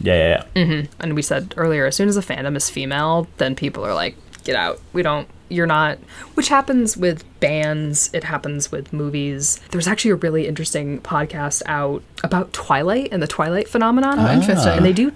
yeah, 0.00 0.14
yeah, 0.14 0.42
yeah. 0.54 0.82
And 1.00 1.14
we 1.14 1.22
said 1.22 1.54
earlier, 1.56 1.86
as 1.86 1.94
soon 1.96 2.08
as 2.08 2.16
a 2.16 2.22
fandom 2.22 2.56
is 2.56 2.68
female, 2.70 3.26
then 3.38 3.54
people 3.54 3.84
are 3.86 3.94
like, 3.94 4.14
"Get 4.46 4.56
out! 4.56 4.80
We 4.92 5.02
don't. 5.02 5.28
You're 5.48 5.66
not." 5.66 5.98
Which 6.34 6.48
happens 6.48 6.96
with 6.96 7.24
bands. 7.40 8.08
It 8.14 8.24
happens 8.24 8.72
with 8.72 8.92
movies. 8.92 9.60
There's 9.70 9.86
actually 9.88 10.12
a 10.12 10.16
really 10.16 10.46
interesting 10.46 11.00
podcast 11.00 11.62
out 11.66 12.02
about 12.24 12.52
Twilight 12.52 13.08
and 13.12 13.22
the 13.22 13.26
Twilight 13.26 13.68
phenomenon. 13.68 14.18
Oh, 14.18 14.32
interesting. 14.32 14.72
and 14.72 14.84
they 14.84 14.92
do 14.92 15.12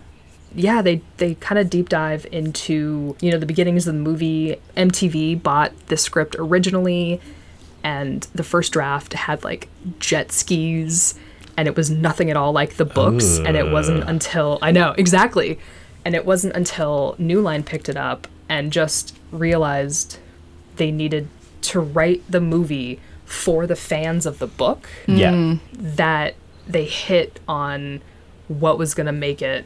yeah 0.53 0.83
they 0.83 1.01
they 1.18 1.37
kind 1.37 1.61
of 1.61 1.70
deep 1.70 1.89
dive 1.89 2.26
into 2.33 3.16
you 3.20 3.31
know 3.31 3.39
the 3.39 3.47
beginnings 3.47 3.87
of 3.87 3.95
the 3.95 4.01
movie 4.01 4.57
mtv 4.76 5.41
bought 5.41 5.70
the 5.87 5.97
script 5.97 6.35
originally 6.41 7.20
and 7.85 8.26
the 8.35 8.43
first 8.43 8.72
draft 8.72 9.12
had 9.12 9.45
like 9.45 9.68
jet 10.01 10.33
skis 10.33 11.14
and 11.57 11.68
it 11.68 11.76
was 11.76 11.89
nothing 11.89 12.31
at 12.31 12.37
all 12.37 12.51
like 12.51 12.74
the 12.78 12.85
books 12.85 13.39
and 13.39 13.57
it 13.57 13.70
wasn't 13.70 14.03
until 14.09 14.59
i 14.61 14.72
know 14.72 14.93
exactly 14.99 15.57
and 16.05 16.16
it 16.16 16.26
wasn't 16.26 16.53
until 16.57 17.14
new 17.16 17.41
line 17.41 17.62
picked 17.62 17.89
it 17.89 17.97
up 17.97 18.26
and 18.49 18.72
just 18.72 19.16
realized 19.33 20.18
they 20.76 20.91
needed 20.91 21.28
to 21.62 21.81
write 21.81 22.22
the 22.28 22.41
movie 22.41 23.01
for 23.24 23.66
the 23.66 23.76
fans 23.76 24.26
of 24.26 24.39
the 24.39 24.47
book. 24.47 24.89
Yeah. 25.07 25.33
Mm. 25.33 25.61
that 25.72 26.35
they 26.66 26.85
hit 26.85 27.41
on 27.49 28.01
what 28.49 28.78
was 28.78 28.95
going 28.95 29.07
to 29.07 29.12
make 29.12 29.43
it 29.43 29.64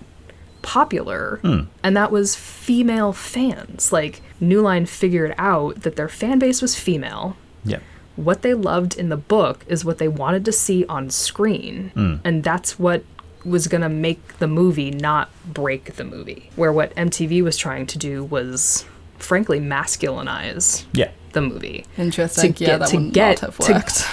popular. 0.62 1.38
Hmm. 1.42 1.60
And 1.82 1.96
that 1.96 2.10
was 2.10 2.34
female 2.34 3.12
fans. 3.12 3.92
Like 3.92 4.22
new 4.40 4.60
line 4.62 4.86
figured 4.86 5.34
out 5.38 5.82
that 5.82 5.96
their 5.96 6.08
fan 6.08 6.38
base 6.38 6.62
was 6.62 6.74
female. 6.74 7.36
Yeah. 7.66 7.78
what 8.16 8.42
they 8.42 8.52
loved 8.54 8.96
in 8.96 9.08
the 9.08 9.16
book 9.16 9.64
is 9.68 9.84
what 9.84 9.96
they 9.98 10.06
wanted 10.08 10.44
to 10.44 10.52
see 10.52 10.84
on 10.86 11.10
screen. 11.10 11.90
Hmm. 11.94 12.16
And 12.24 12.44
that's 12.44 12.78
what 12.78 13.04
was 13.44 13.66
going 13.66 13.82
to 13.82 13.88
make 13.88 14.38
the 14.38 14.46
movie 14.46 14.90
not 14.90 15.30
break 15.44 15.96
the 15.96 16.04
movie. 16.04 16.50
Where 16.56 16.72
what 16.72 16.94
mtv 16.94 17.42
was 17.42 17.56
trying 17.56 17.86
to 17.88 17.98
do 17.98 18.24
was 18.24 18.86
frankly 19.18 19.60
masculinize 19.60 20.84
Yeah. 20.92 21.10
the 21.32 21.40
movie 21.40 21.86
Interesting. 21.96 22.52
To 22.54 22.64
yeah, 22.64 22.70
get- 22.70 22.80
that 22.80 22.88
to 22.90 22.96
would 22.98 23.12
get- 23.12 23.42
not 23.42 23.54
have 23.54 23.58
to- 23.66 23.72
worked. 23.72 24.06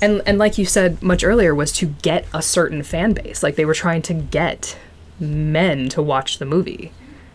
and 0.00 0.22
and 0.26 0.38
like 0.38 0.56
you 0.58 0.64
said 0.64 1.02
much 1.02 1.22
earlier 1.24 1.54
was 1.54 1.72
to 1.72 1.86
get 2.02 2.26
a 2.32 2.40
certain 2.42 2.82
fan 2.82 3.12
base 3.12 3.42
like 3.42 3.56
they 3.56 3.64
were 3.64 3.74
trying 3.74 4.02
to 4.02 4.14
get 4.14 4.76
men 5.18 5.88
to 5.90 6.00
watch 6.02 6.38
the 6.38 6.46
movie 6.46 6.92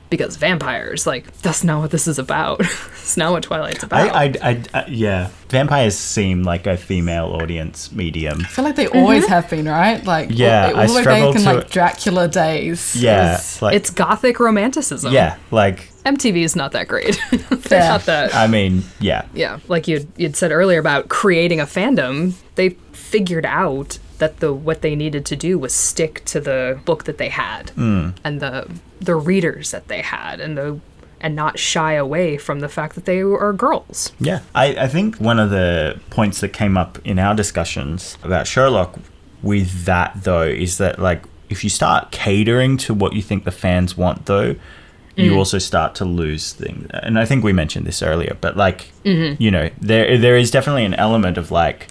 because 0.10 0.36
vampires 0.36 1.06
like 1.06 1.32
that's 1.42 1.64
not 1.64 1.82
what 1.82 1.92
this 1.92 2.08
is 2.08 2.18
about 2.18 2.60
it's 2.62 3.18
not 3.18 3.32
what 3.32 3.44
twilight's 3.44 3.84
about 3.84 4.16
I, 4.16 4.26
I, 4.26 4.34
I, 4.52 4.64
I, 4.74 4.86
yeah. 4.88 5.30
Vampires 5.50 5.96
seem 5.96 6.44
like 6.44 6.66
a 6.68 6.76
female 6.76 7.26
audience 7.28 7.92
medium. 7.92 8.42
I 8.42 8.48
feel 8.48 8.66
like 8.66 8.76
they 8.76 8.88
always 8.88 9.24
mm-hmm. 9.24 9.32
have 9.34 9.50
been, 9.50 9.68
right? 9.68 10.04
Like 10.04 10.30
Yeah, 10.32 10.72
all, 10.74 10.78
I 10.78 10.82
all 10.82 10.88
the 10.88 10.94
way 10.96 11.02
struggle 11.02 11.32
back 11.34 11.40
in 11.40 11.46
to- 11.48 11.54
like 11.54 11.70
Dracula 11.70 12.28
days. 12.28 12.96
Yeah. 12.96 13.26
It's- 13.36 13.62
Like, 13.62 13.76
it's 13.76 13.90
gothic 13.92 14.40
romanticism 14.40 15.14
yeah. 15.14 15.38
Like, 15.52 15.90
mtv 16.06 16.36
is 16.38 16.56
not 16.56 16.72
that 16.72 16.88
great 16.88 17.20
they're 17.32 17.58
Fair. 17.58 17.90
not 17.90 18.06
that 18.06 18.36
I 18.36 18.48
mean, 18.48 18.84
yeah. 19.00 19.26
yeah 19.34 19.60
like 19.68 19.88
you'd, 19.88 20.08
you'd 20.18 20.36
said 20.36 20.52
earlier 20.52 20.80
about 20.80 21.10
creating 21.10 21.60
a 21.60 21.66
fandom 21.66 22.34
they 22.56 22.70
figured 22.94 23.46
out 23.46 24.00
that 24.18 24.40
the 24.40 24.54
what 24.54 24.82
they 24.82 24.96
needed 24.96 25.26
to 25.26 25.36
do 25.36 25.60
was 25.60 25.74
stick 25.74 26.24
to 26.26 26.40
the 26.40 26.80
book 26.86 27.04
that 27.06 27.18
they 27.18 27.30
had 27.30 27.72
hmm. 27.72 28.10
and 28.24 28.40
the 28.40 28.70
the 29.00 29.16
readers 29.16 29.72
that 29.72 29.88
they 29.88 30.02
had 30.02 30.40
and 30.40 30.58
the 30.58 30.80
and 31.22 31.36
not 31.36 31.58
shy 31.58 31.94
away 31.94 32.38
from 32.38 32.60
the 32.60 32.70
fact 32.70 32.96
that 32.96 33.06
they 33.06 33.22
are 33.22 33.54
girls 33.54 34.12
Yeah, 34.20 34.42
I, 34.54 34.76
I 34.76 34.88
think 34.88 35.18
one 35.18 35.40
of 35.40 35.50
the 35.50 36.00
points 36.10 36.40
that 36.42 36.50
came 36.50 36.78
up 36.78 37.00
in 37.04 37.20
our 37.20 37.34
discussions 37.34 38.18
about 38.22 38.48
Sherlock 38.48 39.00
with 39.42 39.86
that 39.86 40.12
though 40.24 40.44
is 40.44 40.78
that 40.78 41.00
like 41.00 41.24
if 41.50 41.64
you 41.64 41.70
start 41.70 42.12
catering 42.12 42.78
to 42.78 42.94
what 42.94 43.14
you 43.14 43.22
think 43.22 43.44
the 43.44 43.52
fans 43.52 43.96
want 43.96 44.26
though, 44.26 44.56
you 45.16 45.32
mm. 45.32 45.38
also 45.38 45.58
start 45.58 45.96
to 45.96 46.06
lose 46.06 46.54
things. 46.54 46.90
And 46.92 47.18
I 47.18 47.26
think 47.26 47.44
we 47.44 47.54
mentioned 47.54 47.86
this 47.86 48.02
earlier, 48.02 48.38
but 48.42 48.58
like 48.58 48.92
mm-hmm. 49.04 49.42
you 49.42 49.52
know, 49.52 49.70
there 49.80 50.18
there 50.18 50.38
is 50.38 50.52
definitely 50.52 50.86
an 50.86 50.94
element 50.96 51.38
of 51.38 51.52
like 51.52 51.88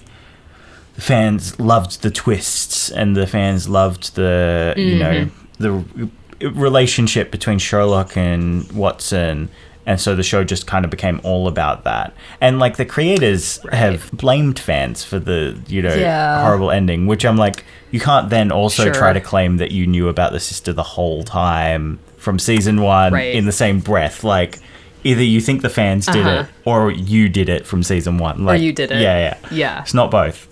the 0.94 1.00
fans 1.00 1.58
loved 1.58 2.02
the 2.02 2.10
twists 2.10 2.90
and 2.90 3.16
the 3.16 3.26
fans 3.26 3.68
loved 3.68 4.14
the 4.14 4.74
you 4.76 4.98
know 4.98 5.26
mm-hmm. 5.26 5.62
the 5.62 6.50
relationship 6.50 7.30
between 7.30 7.58
Sherlock 7.58 8.16
and 8.16 8.70
Watson. 8.72 9.48
And 9.86 10.00
so 10.00 10.16
the 10.16 10.22
show 10.22 10.44
just 10.44 10.66
kind 10.66 10.86
of 10.86 10.90
became 10.90 11.20
all 11.24 11.46
about 11.46 11.84
that. 11.84 12.14
And 12.40 12.58
like 12.58 12.78
the 12.78 12.86
creators 12.86 13.58
have 13.70 14.10
blamed 14.12 14.58
fans 14.58 15.04
for 15.04 15.18
the 15.18 15.60
you 15.66 15.82
know 15.82 15.94
Yeah. 15.94 16.42
horrible 16.42 16.70
ending 16.70 17.06
which 17.06 17.24
i'm 17.24 17.36
like 17.36 17.64
you 17.90 18.00
can't 18.00 18.30
then 18.30 18.50
also 18.50 18.84
Sure. 18.84 18.94
try 18.94 19.12
to 19.12 19.20
claim 19.20 19.58
that 19.58 19.70
you 19.72 19.86
knew 19.86 20.08
about 20.08 20.32
the 20.32 20.40
sister 20.40 20.72
the 20.72 20.82
whole 20.82 21.22
time 21.22 21.98
from 22.24 22.38
season 22.38 22.80
one 22.80 23.12
Right. 23.12 23.34
in 23.34 23.44
the 23.44 23.52
same 23.52 23.78
breath 23.80 24.24
like 24.24 24.58
either 25.04 25.22
you 25.22 25.40
think 25.40 25.60
the 25.62 25.68
fans 25.68 26.06
did 26.06 26.26
Uh-huh. 26.26 26.40
it 26.42 26.46
or 26.64 26.90
you 26.90 27.28
did 27.28 27.48
it 27.48 27.66
from 27.66 27.82
season 27.82 28.18
one 28.18 28.44
like 28.44 28.60
you 28.62 28.72
did 28.72 28.90
it. 28.90 29.00
yeah 29.00 29.18
yeah 29.26 29.36
Yeah. 29.62 29.80
it's 29.82 29.94
not 29.94 30.10
both. 30.10 30.48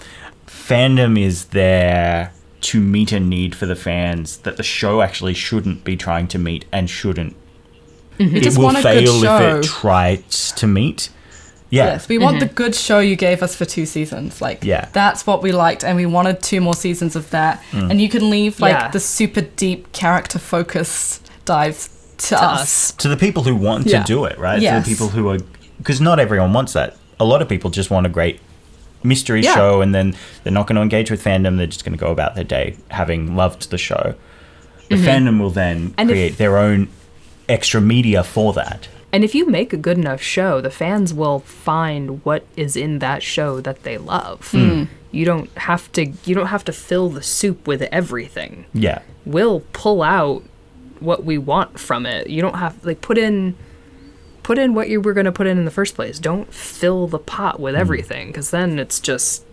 Fandom 0.46 1.18
is 1.20 1.46
there 1.46 2.32
to 2.62 2.80
meet 2.80 3.10
a 3.12 3.18
need 3.18 3.54
for 3.54 3.66
the 3.66 3.74
fans 3.74 4.36
that 4.38 4.56
the 4.56 4.62
show 4.62 5.02
actually 5.02 5.34
shouldn't 5.34 5.82
be 5.82 5.96
trying 5.96 6.28
to 6.28 6.38
meet 6.38 6.64
and 6.70 6.88
shouldn't. 6.88 7.34
We 8.18 8.26
It 8.36 8.42
just 8.44 8.56
will 8.58 8.66
want 8.66 8.78
a 8.78 8.82
fail 8.82 9.24
if 9.24 9.64
it 9.64 9.64
tries 9.64 10.52
to 10.52 10.66
meet. 10.66 11.08
Yeah. 11.70 11.86
Yes, 11.86 12.06
we 12.08 12.18
want 12.18 12.38
the 12.38 12.44
mm-hmm. 12.46 12.54
good 12.54 12.74
show 12.74 12.98
you 13.00 13.16
gave 13.16 13.42
us 13.42 13.56
for 13.56 13.64
two 13.64 13.86
seasons. 13.86 14.42
Like, 14.42 14.62
Yeah. 14.62 14.88
that's 14.92 15.26
what 15.26 15.42
we 15.42 15.52
liked, 15.52 15.82
and 15.82 15.96
we 15.96 16.04
wanted 16.04 16.42
two 16.42 16.60
more 16.60 16.74
seasons 16.74 17.16
of 17.16 17.30
that. 17.30 17.62
Mm. 17.72 17.90
And 17.90 18.00
you 18.00 18.10
can 18.10 18.28
leave 18.28 18.60
like 18.60 18.74
Yeah. 18.74 18.88
the 18.88 19.00
super 19.00 19.40
deep 19.40 19.90
character 19.92 20.38
focus 20.38 21.20
dives 21.44 21.88
to, 22.18 22.28
to 22.28 22.42
us. 22.42 22.60
us 22.62 22.92
to 22.92 23.08
the 23.08 23.16
people 23.16 23.42
who 23.42 23.54
want 23.56 23.86
Yeah. 23.86 24.00
to 24.02 24.06
do 24.06 24.24
it, 24.24 24.38
right? 24.38 24.60
To 24.60 24.80
the 24.80 24.84
people 24.86 25.08
who 25.08 25.28
are 25.30 25.38
because 25.78 26.00
not 26.00 26.18
everyone 26.20 26.52
wants 26.52 26.72
that. 26.74 26.96
A 27.18 27.24
lot 27.24 27.42
of 27.42 27.48
people 27.48 27.70
just 27.70 27.90
want 27.90 28.06
a 28.06 28.08
great 28.08 28.40
mystery 29.02 29.42
Yeah. 29.42 29.54
show 29.54 29.80
and 29.80 29.94
then 29.94 30.14
they're 30.44 30.52
not 30.52 30.66
going 30.68 30.76
to 30.76 30.82
engage 30.82 31.10
with 31.10 31.22
fandom, 31.22 31.56
they're 31.56 31.66
just 31.66 31.84
going 31.84 31.92
to 31.98 31.98
go 31.98 32.12
about 32.12 32.34
their 32.36 32.44
day 32.44 32.76
having 32.90 33.34
loved 33.36 33.70
the 33.70 33.78
show. 33.78 34.14
The 34.88 34.96
fandom 34.96 35.40
will 35.40 35.50
then 35.50 35.78
Mm-hmm. 35.90 35.94
And 35.98 36.10
if- 36.10 36.14
create 36.14 36.38
their 36.38 36.58
own 36.58 36.88
extra 37.48 37.80
media 37.80 38.22
for 38.22 38.52
that. 38.52 38.88
and 39.12 39.24
if 39.24 39.34
you 39.34 39.46
make 39.46 39.72
a 39.72 39.76
good 39.76 39.98
enough 39.98 40.22
show 40.22 40.60
the 40.60 40.70
fans 40.70 41.12
will 41.12 41.40
find 41.40 42.24
what 42.24 42.46
is 42.56 42.76
in 42.76 42.98
that 43.00 43.22
show 43.22 43.60
that 43.60 43.82
they 43.82 43.98
love 43.98 44.54
you 45.10 45.24
don't 45.26 45.50
have 45.58 45.90
to 45.92 46.06
you 46.24 46.34
don't 46.34 46.46
have 46.46 46.64
to 46.64 46.72
fill 46.72 47.08
the 47.10 47.22
soup 47.22 47.66
with 47.66 47.82
everything 47.92 48.64
Yeah. 48.72 49.00
we'll 49.26 49.60
pull 49.74 50.02
out 50.02 50.42
what 51.02 51.24
we 51.24 51.38
want 51.38 51.78
from 51.78 52.06
it. 52.06 52.28
You 52.28 52.42
don't 52.42 52.56
have 52.56 52.84
like 52.84 53.00
put 53.00 53.18
in 53.18 53.56
put 54.42 54.58
in 54.58 54.74
what 54.74 54.88
you 54.88 55.00
were 55.00 55.12
going 55.12 55.26
to 55.26 55.32
put 55.32 55.46
in 55.46 55.58
in 55.58 55.64
the 55.64 55.70
first 55.70 55.94
place. 55.94 56.18
Don't 56.18 56.52
fill 56.52 57.06
the 57.06 57.18
pot 57.18 57.60
with 57.60 57.74
mm. 57.74 57.78
everything 57.78 58.28
because 58.28 58.50
then 58.50 58.78
it's 58.78 59.00
just 59.00 59.44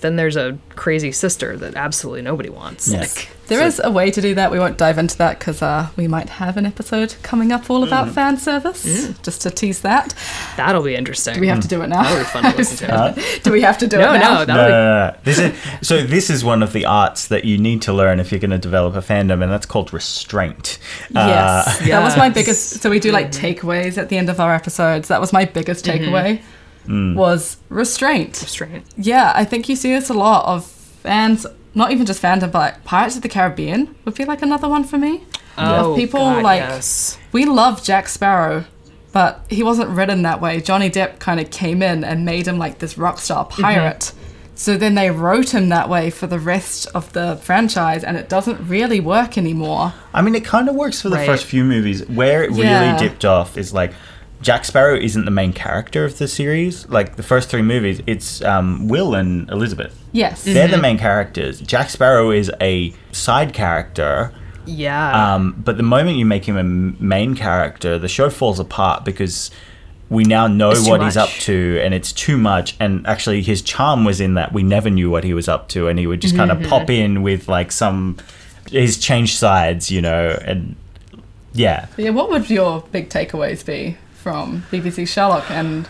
then 0.00 0.16
there's 0.16 0.36
a 0.36 0.58
crazy 0.70 1.10
sister 1.12 1.56
that 1.56 1.74
absolutely 1.74 2.22
nobody 2.22 2.48
wants. 2.48 2.88
Yes. 2.88 3.16
Like 3.16 3.28
There 3.48 3.62
is 3.66 3.80
a 3.82 3.90
way 3.90 4.10
to 4.10 4.20
do 4.20 4.34
that. 4.36 4.50
We 4.52 4.58
won't 4.58 4.78
dive 4.78 4.96
into 4.98 5.18
that 5.18 5.38
because 5.38 5.60
uh, 5.60 5.88
we 5.96 6.06
might 6.06 6.28
have 6.28 6.56
an 6.56 6.66
episode 6.66 7.16
coming 7.22 7.50
up 7.50 7.68
all 7.68 7.82
about 7.82 8.10
fan 8.10 8.36
service. 8.36 9.12
Just 9.22 9.42
to 9.42 9.50
tease 9.50 9.80
that. 9.80 10.14
that'll 10.56 10.82
be 10.82 10.94
interesting. 10.94 11.34
Do 11.34 11.40
we 11.40 11.48
have 11.48 11.60
to 11.60 11.68
do 11.68 11.82
it 11.82 11.88
now? 11.88 12.02
That'll 12.02 12.18
be 12.18 12.24
fun 12.24 12.42
to 12.44 12.56
listen 12.56 12.88
to. 12.88 13.22
do 13.42 13.50
we 13.50 13.62
have 13.62 13.78
to 13.78 13.86
do 13.88 13.98
no, 13.98 14.14
it 14.14 14.18
now? 14.18 14.34
no, 14.34 14.38
No, 14.40 14.44
that'll 14.44 14.62
no, 14.62 14.66
be 14.66 14.72
no, 14.72 15.06
no. 15.10 15.16
This 15.24 15.38
is 15.38 15.86
so. 15.88 16.02
This 16.06 16.30
is 16.30 16.44
one 16.44 16.62
of 16.62 16.72
the 16.72 16.84
arts 16.84 17.28
that 17.28 17.44
you 17.44 17.58
need 17.58 17.82
to 17.82 17.92
learn 17.92 18.20
if 18.20 18.30
you're 18.30 18.40
going 18.40 18.50
to 18.50 18.58
develop 18.58 18.94
a 18.94 19.00
fandom, 19.00 19.42
and 19.42 19.50
that's 19.50 19.66
called 19.66 19.92
restraint. 19.92 20.78
Uh, 21.14 21.26
Yes, 21.28 21.78
that 21.88 22.02
was 22.02 22.16
my 22.16 22.28
biggest. 22.38 22.80
So 22.82 22.90
we 22.90 23.00
do 23.00 23.10
like 23.10 23.32
takeaways 23.32 23.98
at 23.98 24.08
the 24.08 24.16
end 24.16 24.28
of 24.30 24.38
our 24.40 24.54
episodes. 24.54 25.08
That 25.08 25.20
was 25.20 25.32
my 25.32 25.44
biggest 25.44 25.84
takeaway. 25.84 26.40
Mm. 26.88 27.14
Was 27.14 27.58
restraint. 27.68 28.40
restraint. 28.40 28.84
Yeah, 28.96 29.32
I 29.34 29.44
think 29.44 29.68
you 29.68 29.76
see 29.76 29.92
this 29.92 30.08
a 30.08 30.14
lot 30.14 30.46
of 30.46 30.66
fans, 30.66 31.46
not 31.74 31.92
even 31.92 32.06
just 32.06 32.22
fandom, 32.22 32.50
but 32.50 32.58
like 32.58 32.84
Pirates 32.84 33.16
of 33.16 33.22
the 33.22 33.28
Caribbean 33.28 33.94
would 34.04 34.14
be 34.14 34.24
like 34.24 34.42
another 34.42 34.68
one 34.68 34.84
for 34.84 34.96
me. 34.98 35.24
Oh, 35.58 35.94
people, 35.96 36.20
God, 36.20 36.42
like- 36.42 36.60
yes. 36.60 37.18
We 37.32 37.44
love 37.44 37.84
Jack 37.84 38.08
Sparrow, 38.08 38.64
but 39.12 39.44
he 39.50 39.62
wasn't 39.62 39.90
written 39.90 40.22
that 40.22 40.40
way. 40.40 40.60
Johnny 40.60 40.88
Depp 40.88 41.18
kind 41.18 41.40
of 41.40 41.50
came 41.50 41.82
in 41.82 42.04
and 42.04 42.24
made 42.24 42.46
him 42.48 42.58
like 42.58 42.78
this 42.78 42.96
rock 42.96 43.18
star 43.18 43.44
mm-hmm. 43.46 43.62
pirate 43.62 44.12
So 44.54 44.76
then 44.76 44.96
they 44.96 45.10
wrote 45.10 45.54
him 45.54 45.68
that 45.68 45.88
way 45.88 46.10
for 46.10 46.26
the 46.26 46.38
rest 46.40 46.88
of 46.94 47.12
the 47.12 47.38
franchise, 47.42 48.02
and 48.02 48.16
it 48.16 48.28
doesn't 48.28 48.66
really 48.68 48.98
work 48.98 49.38
anymore. 49.38 49.94
I 50.12 50.20
mean, 50.20 50.34
it 50.34 50.44
kind 50.44 50.68
of 50.68 50.74
works 50.74 51.00
for 51.00 51.10
the 51.10 51.16
Right. 51.16 51.26
first 51.26 51.44
few 51.44 51.62
movies. 51.64 52.04
Where 52.08 52.42
it 52.42 52.50
Yeah. 52.52 52.96
really 52.96 52.98
dipped 52.98 53.24
off 53.24 53.56
is 53.56 53.72
like 53.72 53.92
Jack 54.40 54.64
Sparrow 54.64 54.96
isn't 54.96 55.24
the 55.24 55.30
main 55.30 55.52
character 55.52 56.04
of 56.04 56.18
the 56.18 56.28
series. 56.28 56.88
Like 56.88 57.16
the 57.16 57.22
first 57.22 57.48
three 57.48 57.62
movies, 57.62 58.00
it's 58.06 58.42
um, 58.42 58.86
Will 58.88 59.14
and 59.14 59.48
Elizabeth. 59.50 59.98
Yes. 60.12 60.44
They're 60.44 60.68
the 60.68 60.78
main 60.78 60.96
characters. 60.98 61.60
Jack 61.60 61.90
Sparrow 61.90 62.30
is 62.30 62.50
a 62.60 62.94
side 63.12 63.52
character. 63.52 64.32
Yeah. 64.64 65.34
Um, 65.34 65.60
but 65.64 65.76
the 65.76 65.82
moment 65.82 66.18
you 66.18 66.24
make 66.26 66.44
him 66.44 66.56
a 66.56 66.62
main 66.62 67.34
character, 67.34 67.98
the 67.98 68.08
show 68.08 68.30
falls 68.30 68.60
apart 68.60 69.04
because 69.04 69.50
we 70.08 70.24
now 70.24 70.46
know 70.46 70.70
It's 70.70 70.84
too 70.84 70.90
what 70.90 71.02
he's 71.02 71.16
up 71.16 71.30
to, 71.30 71.80
and 71.82 71.92
it's 71.92 72.12
too 72.12 72.38
much. 72.38 72.76
And 72.78 73.06
actually, 73.06 73.42
his 73.42 73.60
charm 73.60 74.04
was 74.04 74.20
in 74.20 74.34
that 74.34 74.52
we 74.52 74.62
never 74.62 74.88
knew 74.88 75.10
what 75.10 75.24
he 75.24 75.34
was 75.34 75.48
up 75.48 75.68
to, 75.70 75.88
and 75.88 75.98
he 75.98 76.06
would 76.06 76.20
just 76.22 76.36
kind 76.36 76.50
Mm-hmm. 76.50 76.62
of 76.64 76.70
pop 76.70 76.88
in 76.90 77.22
with 77.22 77.48
like 77.48 77.72
some. 77.72 78.16
He's 78.70 78.98
changed 78.98 79.36
sides, 79.36 79.90
you 79.90 80.00
know, 80.00 80.38
and 80.44 80.76
yeah. 81.54 81.86
Yeah, 81.96 82.10
what 82.10 82.30
would 82.30 82.48
your 82.50 82.82
big 82.92 83.08
takeaways 83.08 83.64
be 83.64 83.96
from 84.28 84.62
BBC 84.70 85.08
Sherlock? 85.08 85.50
And 85.50 85.88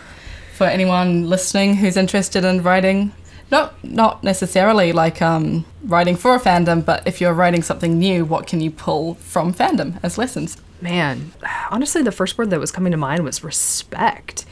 for 0.55 0.65
anyone 0.65 1.29
listening 1.29 1.75
who's 1.75 1.97
interested 1.97 2.45
in 2.45 2.63
writing, 2.63 3.11
not 3.51 3.83
not 3.83 4.23
necessarily 4.23 4.93
like 4.93 5.21
um, 5.21 5.65
writing 5.83 6.15
for 6.15 6.37
a 6.37 6.39
fandom, 6.39 6.85
but 6.85 7.05
if 7.05 7.21
you're 7.21 7.33
writing 7.33 7.65
something 7.65 7.99
new, 7.99 8.25
what 8.25 8.47
can 8.47 8.61
you 8.61 8.71
pull 8.71 9.15
from 9.15 9.53
fandom 9.53 9.99
as 10.05 10.19
lessons? 10.19 10.57
Man, 10.81 11.33
honestly, 11.73 12.03
the 12.03 12.13
first 12.13 12.39
word 12.39 12.51
that 12.51 12.61
was 12.61 12.71
coming 12.71 12.93
to 12.93 12.97
mind 12.97 13.25
was 13.25 13.43
respect. 13.43 14.45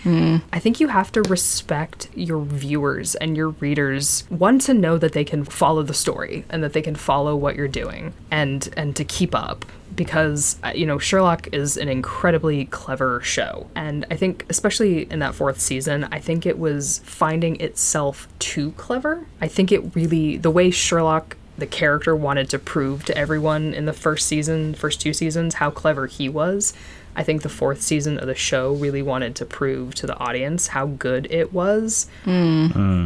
I 0.52 0.58
think 0.58 0.80
you 0.80 0.88
have 0.88 1.12
to 1.12 1.22
respect 1.22 2.08
your 2.16 2.40
viewers 2.42 3.14
and 3.14 3.36
your 3.36 3.50
readers. 3.50 4.24
One 4.28 4.58
to 4.60 4.74
know 4.74 4.98
that 4.98 5.12
they 5.12 5.22
can 5.24 5.44
follow 5.44 5.84
the 5.84 5.94
story 5.94 6.44
and 6.50 6.64
that 6.64 6.72
they 6.72 6.82
can 6.82 6.96
follow 6.96 7.36
what 7.36 7.54
you're 7.54 7.68
doing, 7.68 8.14
and 8.32 8.68
and 8.76 8.96
to 8.96 9.04
keep 9.04 9.32
up 9.32 9.64
because 9.96 10.56
uh, 10.62 10.72
you 10.74 10.86
know 10.86 10.98
Sherlock 10.98 11.48
is 11.52 11.76
an 11.76 11.88
incredibly 11.88 12.66
clever 12.66 13.20
show, 13.22 13.66
and 13.74 14.06
I 14.10 14.16
think 14.16 14.46
especially 14.48 15.10
in 15.10 15.18
that 15.20 15.34
fourth 15.34 15.60
season, 15.60 16.04
I 16.12 16.20
think 16.20 16.46
it 16.46 16.58
was 16.58 17.00
finding 17.04 17.60
itself 17.60 18.28
too 18.38 18.72
clever. 18.72 19.26
I 19.40 19.48
think 19.48 19.72
it 19.72 19.94
really 19.94 20.36
the 20.36 20.50
way 20.50 20.70
Sherlock 20.70 21.36
the 21.58 21.66
character 21.66 22.14
wanted 22.14 22.50
to 22.50 22.58
prove 22.58 23.04
to 23.06 23.16
everyone 23.16 23.72
in 23.72 23.86
the 23.86 23.92
first 23.92 24.26
season, 24.26 24.74
first 24.74 25.00
two 25.00 25.12
seasons, 25.14 25.54
how 25.54 25.70
clever 25.70 26.06
he 26.06 26.28
was. 26.28 26.74
I 27.18 27.22
think 27.22 27.40
the 27.40 27.48
fourth 27.48 27.80
season 27.80 28.18
of 28.18 28.26
the 28.26 28.34
show 28.34 28.74
really 28.74 29.00
wanted 29.00 29.36
to 29.36 29.46
prove 29.46 29.94
to 29.94 30.06
the 30.06 30.18
audience 30.18 30.66
how 30.68 30.86
good 30.86 31.26
it 31.30 31.50
was. 31.50 32.08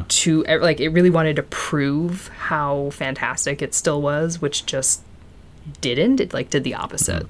To 0.08 0.44
e, 0.48 0.56
like, 0.56 0.80
it 0.80 0.88
really 0.88 1.10
wanted 1.10 1.36
to 1.36 1.44
prove 1.44 2.26
how 2.36 2.90
fantastic 2.90 3.62
it 3.62 3.72
still 3.72 4.02
was, 4.02 4.42
which 4.42 4.66
just 4.66 5.02
didn't. 5.80 6.20
It 6.20 6.32
like 6.34 6.50
did 6.50 6.64
the 6.64 6.74
opposite. 6.74 7.26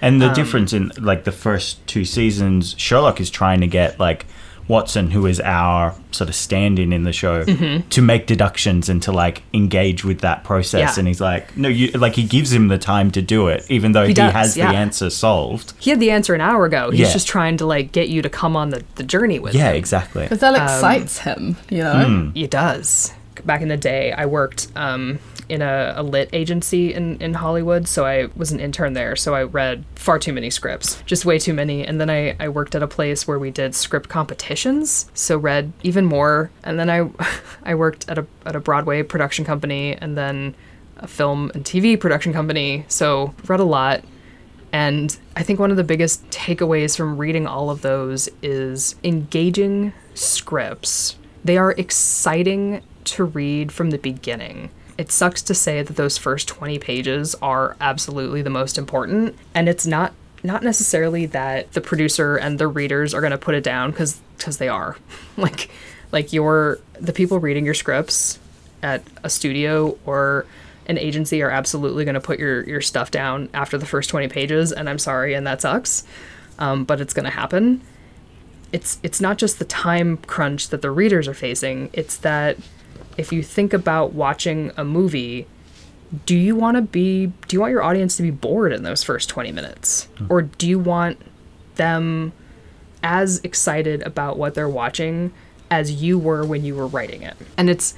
And 0.00 0.20
Um, 0.22 0.28
the 0.28 0.34
difference 0.34 0.72
in 0.72 0.90
like 0.98 1.24
the 1.24 1.32
first 1.32 1.86
two 1.86 2.04
seasons, 2.04 2.74
Sherlock 2.78 3.20
is 3.20 3.30
trying 3.30 3.60
to 3.60 3.66
get 3.66 4.00
like 4.00 4.26
Watson, 4.68 5.10
who 5.10 5.26
is 5.26 5.40
our 5.40 5.94
sort 6.12 6.28
of 6.30 6.36
stand-in 6.36 6.92
in 6.92 7.02
the 7.02 7.12
show, 7.12 7.44
to 7.44 8.02
make 8.02 8.26
deductions 8.26 8.88
and 8.88 9.02
to 9.02 9.12
like 9.12 9.42
engage 9.52 10.04
with 10.04 10.20
that 10.20 10.44
process. 10.44 10.80
Mm-hmm. 10.80 10.88
Yeah. 10.96 10.98
And 11.00 11.08
he's 11.08 11.20
like, 11.20 11.56
no, 11.56 11.68
you 11.68 11.90
like 11.92 12.14
he 12.14 12.22
gives 12.24 12.52
him 12.52 12.68
the 12.68 12.78
time 12.78 13.10
to 13.12 13.22
do 13.22 13.48
it, 13.48 13.66
even 13.68 13.92
though 13.92 14.06
he, 14.06 14.14
does, 14.14 14.32
has 14.32 14.56
yeah. 14.56 14.70
the 14.70 14.78
answer 14.78 15.10
solved. 15.10 15.72
He 15.78 15.90
had 15.90 16.00
the 16.00 16.10
answer 16.10 16.32
an 16.34 16.40
hour 16.40 16.64
ago. 16.64 16.90
He's 16.90 17.00
Yeah. 17.00 17.12
just 17.12 17.26
trying 17.28 17.56
to 17.58 17.66
like 17.66 17.90
get 17.92 18.08
you 18.08 18.22
to 18.22 18.30
come 18.30 18.56
on 18.56 18.70
the, 18.70 18.84
the 18.94 19.04
journey 19.04 19.38
with 19.40 19.54
Yeah, 19.54 19.68
him. 19.68 19.74
Yeah, 19.74 19.78
exactly. 19.78 20.22
Because 20.22 20.38
that 20.40 20.54
excites 20.54 21.18
him, 21.18 21.56
you 21.68 21.78
know. 21.78 22.30
It 22.34 22.50
does. 22.50 23.12
Back 23.44 23.62
in 23.62 23.68
the 23.68 23.76
day, 23.76 24.12
I 24.12 24.26
worked 24.26 24.68
um, 24.76 25.18
in 25.48 25.62
a, 25.62 25.94
a 25.96 26.02
lit 26.02 26.30
agency 26.32 26.94
in, 26.94 27.20
in 27.20 27.34
Hollywood, 27.34 27.88
so 27.88 28.04
I 28.04 28.28
was 28.36 28.52
an 28.52 28.60
intern 28.60 28.92
there. 28.92 29.16
So 29.16 29.34
I 29.34 29.42
read 29.42 29.84
far 29.94 30.18
too 30.18 30.32
many 30.32 30.50
scripts, 30.50 31.02
just 31.06 31.24
way 31.24 31.38
too 31.38 31.54
many. 31.54 31.86
And 31.86 32.00
then 32.00 32.10
I, 32.10 32.36
I 32.40 32.48
worked 32.48 32.74
at 32.74 32.82
a 32.82 32.88
place 32.88 33.26
where 33.26 33.38
we 33.38 33.50
did 33.50 33.74
script 33.74 34.08
competitions, 34.08 35.10
so 35.14 35.36
read 35.36 35.72
even 35.82 36.04
more. 36.04 36.50
And 36.64 36.78
then 36.78 36.90
I 36.90 37.10
I 37.62 37.74
worked 37.74 38.08
at 38.08 38.18
a 38.18 38.26
at 38.46 38.56
a 38.56 38.60
Broadway 38.60 39.02
production 39.02 39.44
company, 39.44 39.96
and 39.96 40.16
then 40.16 40.54
a 40.98 41.08
film 41.08 41.50
and 41.54 41.64
TV 41.64 41.98
production 41.98 42.32
company. 42.32 42.84
So 42.88 43.34
read 43.46 43.60
a 43.60 43.64
lot. 43.64 44.04
And 44.72 45.16
I 45.36 45.42
think 45.42 45.60
one 45.60 45.70
of 45.70 45.76
the 45.76 45.84
biggest 45.84 46.28
takeaways 46.30 46.96
from 46.96 47.18
reading 47.18 47.46
all 47.46 47.68
of 47.68 47.82
those 47.82 48.28
is 48.40 48.96
engaging 49.04 49.92
scripts. 50.14 51.16
They 51.44 51.58
are 51.58 51.72
exciting 51.72 52.82
to 53.04 53.24
read 53.24 53.70
from 53.70 53.90
the 53.90 53.98
beginning. 53.98 54.70
It 55.02 55.10
sucks 55.10 55.42
to 55.42 55.52
say 55.52 55.82
that 55.82 55.96
those 55.96 56.16
first 56.16 56.46
20 56.46 56.78
pages 56.78 57.34
are 57.42 57.76
absolutely 57.80 58.40
the 58.40 58.50
most 58.50 58.78
important, 58.78 59.36
and 59.52 59.68
it's 59.68 59.84
not 59.84 60.12
not 60.44 60.62
necessarily 60.62 61.26
that 61.26 61.72
the 61.72 61.80
producer 61.80 62.36
and 62.36 62.56
the 62.56 62.68
readers 62.68 63.12
are 63.12 63.20
going 63.20 63.32
to 63.32 63.38
put 63.38 63.56
it 63.56 63.64
down 63.64 63.92
cuz 63.92 64.20
cuz 64.38 64.58
they 64.58 64.68
are. 64.68 64.96
like 65.36 65.70
like 66.12 66.32
your 66.32 66.78
the 67.00 67.12
people 67.12 67.40
reading 67.40 67.64
your 67.64 67.74
scripts 67.74 68.38
at 68.80 69.02
a 69.24 69.28
studio 69.28 69.98
or 70.06 70.46
an 70.86 70.98
agency 70.98 71.42
are 71.42 71.50
absolutely 71.50 72.04
going 72.04 72.14
to 72.14 72.20
put 72.20 72.38
your 72.38 72.62
your 72.62 72.80
stuff 72.80 73.10
down 73.10 73.48
after 73.52 73.76
the 73.76 73.86
first 73.86 74.08
20 74.08 74.28
pages 74.28 74.70
and 74.70 74.88
i'm 74.88 74.98
sorry 74.98 75.34
and 75.34 75.46
that 75.46 75.60
sucks 75.60 76.04
um, 76.58 76.84
but 76.84 77.00
it's 77.00 77.14
going 77.14 77.24
to 77.24 77.30
happen 77.30 77.80
it's 78.72 78.98
it's 79.02 79.20
not 79.20 79.38
just 79.38 79.58
the 79.58 79.64
time 79.64 80.16
crunch 80.16 80.68
that 80.68 80.82
the 80.82 80.90
readers 80.90 81.28
are 81.28 81.34
facing 81.34 81.88
it's 81.92 82.16
that 82.16 82.56
if 83.16 83.32
you 83.32 83.42
think 83.42 83.72
about 83.72 84.12
watching 84.12 84.70
a 84.76 84.84
movie 84.84 85.46
do 86.26 86.36
you 86.36 86.54
want 86.54 86.76
to 86.76 86.82
be 86.82 87.26
do 87.48 87.56
you 87.56 87.60
want 87.60 87.70
your 87.70 87.82
audience 87.82 88.16
to 88.16 88.22
be 88.22 88.30
bored 88.30 88.72
in 88.72 88.82
those 88.82 89.02
first 89.02 89.28
20 89.28 89.52
minutes 89.52 90.08
hmm. 90.18 90.26
or 90.28 90.42
do 90.42 90.68
you 90.68 90.78
want 90.78 91.20
them 91.76 92.32
as 93.02 93.40
excited 93.40 94.02
about 94.02 94.38
what 94.38 94.54
they're 94.54 94.68
watching 94.68 95.32
as 95.70 96.02
you 96.02 96.18
were 96.18 96.44
when 96.44 96.64
you 96.64 96.74
were 96.74 96.86
writing 96.86 97.22
it 97.22 97.36
and 97.56 97.70
it's 97.70 97.94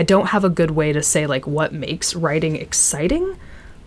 I 0.00 0.02
don't 0.02 0.28
have 0.28 0.44
a 0.44 0.48
good 0.48 0.70
way 0.70 0.94
to 0.94 1.02
say 1.02 1.26
like 1.26 1.46
what 1.46 1.74
makes 1.74 2.16
writing 2.16 2.56
exciting 2.56 3.36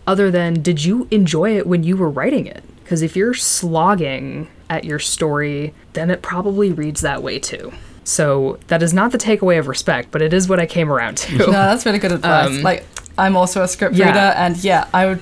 other 0.06 0.30
than 0.30 0.62
did 0.62 0.84
you 0.84 1.08
enjoy 1.10 1.58
it 1.58 1.66
when 1.66 1.84
you 1.84 1.98
were 1.98 2.10
writing 2.10 2.46
it? 2.46 2.64
Because 2.84 3.02
if 3.02 3.16
you're 3.16 3.34
slogging 3.34 4.48
at 4.70 4.84
your 4.84 5.00
story, 5.00 5.74
then 5.94 6.12
it 6.12 6.22
probably 6.22 6.72
reads 6.72 7.02
that 7.02 7.24
way 7.24 7.40
too. 7.40 7.74
So 8.04 8.60
that 8.68 8.84
is 8.84 8.94
not 8.94 9.12
the 9.12 9.18
takeaway 9.18 9.60
of 9.60 9.68
respect, 9.68 10.12
but 10.12 10.22
it 10.22 10.34
is 10.34 10.50
what 10.50 10.60
I 10.60 10.66
came 10.66 10.92
around 10.92 11.18
to. 11.20 11.38
No, 11.38 11.52
that's 11.52 11.86
really 11.86 12.00
good 12.00 12.12
advice. 12.12 12.50
Um, 12.50 12.62
like, 12.62 12.86
I'm 13.18 13.36
also 13.36 13.64
a 13.64 13.68
script 13.68 13.96
yeah. 13.96 14.08
reader, 14.08 14.20
and 14.20 14.58
yeah, 14.64 14.88
I 14.94 15.06
would. 15.06 15.20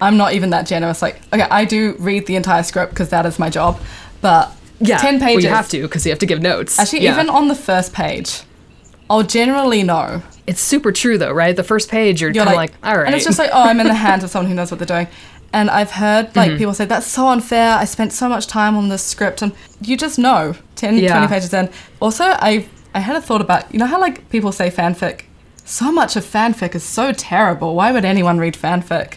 I'm 0.00 0.16
not 0.16 0.32
even 0.34 0.50
that 0.50 0.66
generous. 0.66 1.02
Like, 1.02 1.20
okay, 1.32 1.42
I 1.50 1.64
do 1.64 1.96
read 1.98 2.26
the 2.26 2.36
entire 2.36 2.62
script 2.62 2.92
because 2.92 3.08
that 3.10 3.26
is 3.26 3.38
my 3.38 3.50
job, 3.50 3.80
but 4.20 4.52
yeah, 4.80 4.98
ten 4.98 5.18
pages. 5.18 5.36
Well, 5.36 5.44
you 5.44 5.48
have 5.56 5.68
to 5.70 5.82
because 5.82 6.06
you 6.06 6.12
have 6.12 6.20
to 6.20 6.26
give 6.26 6.40
notes. 6.40 6.78
Actually, 6.78 7.02
Yeah. 7.02 7.14
even 7.14 7.28
on 7.28 7.48
the 7.48 7.56
first 7.56 7.92
page, 7.92 8.42
I'll 9.10 9.24
generally 9.24 9.82
know. 9.82 10.22
it's 10.46 10.60
super 10.60 10.92
true 10.92 11.18
though, 11.18 11.32
right? 11.32 11.56
The 11.56 11.64
first 11.64 11.90
page, 11.90 12.20
you're, 12.20 12.30
You're 12.30 12.44
kind 12.44 12.54
of 12.54 12.56
like, 12.56 12.70
like, 12.82 12.86
all 12.86 12.96
right, 12.98 13.06
and 13.06 13.14
it's 13.14 13.24
just 13.24 13.38
like, 13.40 13.50
oh, 13.52 13.62
I'm 13.62 13.80
in 13.80 13.88
the 13.88 13.94
hands 14.08 14.22
of 14.22 14.30
someone 14.30 14.48
who 14.48 14.54
knows 14.54 14.70
what 14.70 14.78
they're 14.78 14.86
doing. 14.86 15.08
And 15.52 15.70
I've 15.70 15.92
heard 15.92 16.36
like 16.36 16.50
Mm-hmm. 16.50 16.58
people 16.58 16.74
say 16.74 16.84
that's 16.84 17.06
so 17.06 17.28
unfair. 17.28 17.74
I 17.78 17.84
spent 17.86 18.12
so 18.12 18.28
much 18.28 18.46
time 18.46 18.76
on 18.76 18.88
this 18.90 19.02
script, 19.02 19.40
and 19.42 19.52
you 19.80 19.96
just 19.96 20.18
know 20.18 20.54
10, 20.76 20.98
Yeah. 20.98 21.12
20 21.12 21.26
pages 21.28 21.54
in. 21.54 21.70
Also, 22.00 22.24
I 22.24 22.66
I 22.94 23.00
had 23.00 23.16
a 23.16 23.20
thought 23.22 23.40
about 23.40 23.72
you 23.72 23.78
know 23.78 23.86
how 23.86 23.98
like 24.00 24.28
people 24.30 24.52
say 24.52 24.70
fanfic. 24.70 25.22
So 25.64 25.90
much 25.92 26.16
of 26.16 26.24
fanfic 26.24 26.74
is 26.74 26.82
so 26.82 27.12
terrible. 27.12 27.74
Why 27.74 27.92
would 27.92 28.04
anyone 28.04 28.38
read 28.38 28.54
fanfic? 28.54 29.14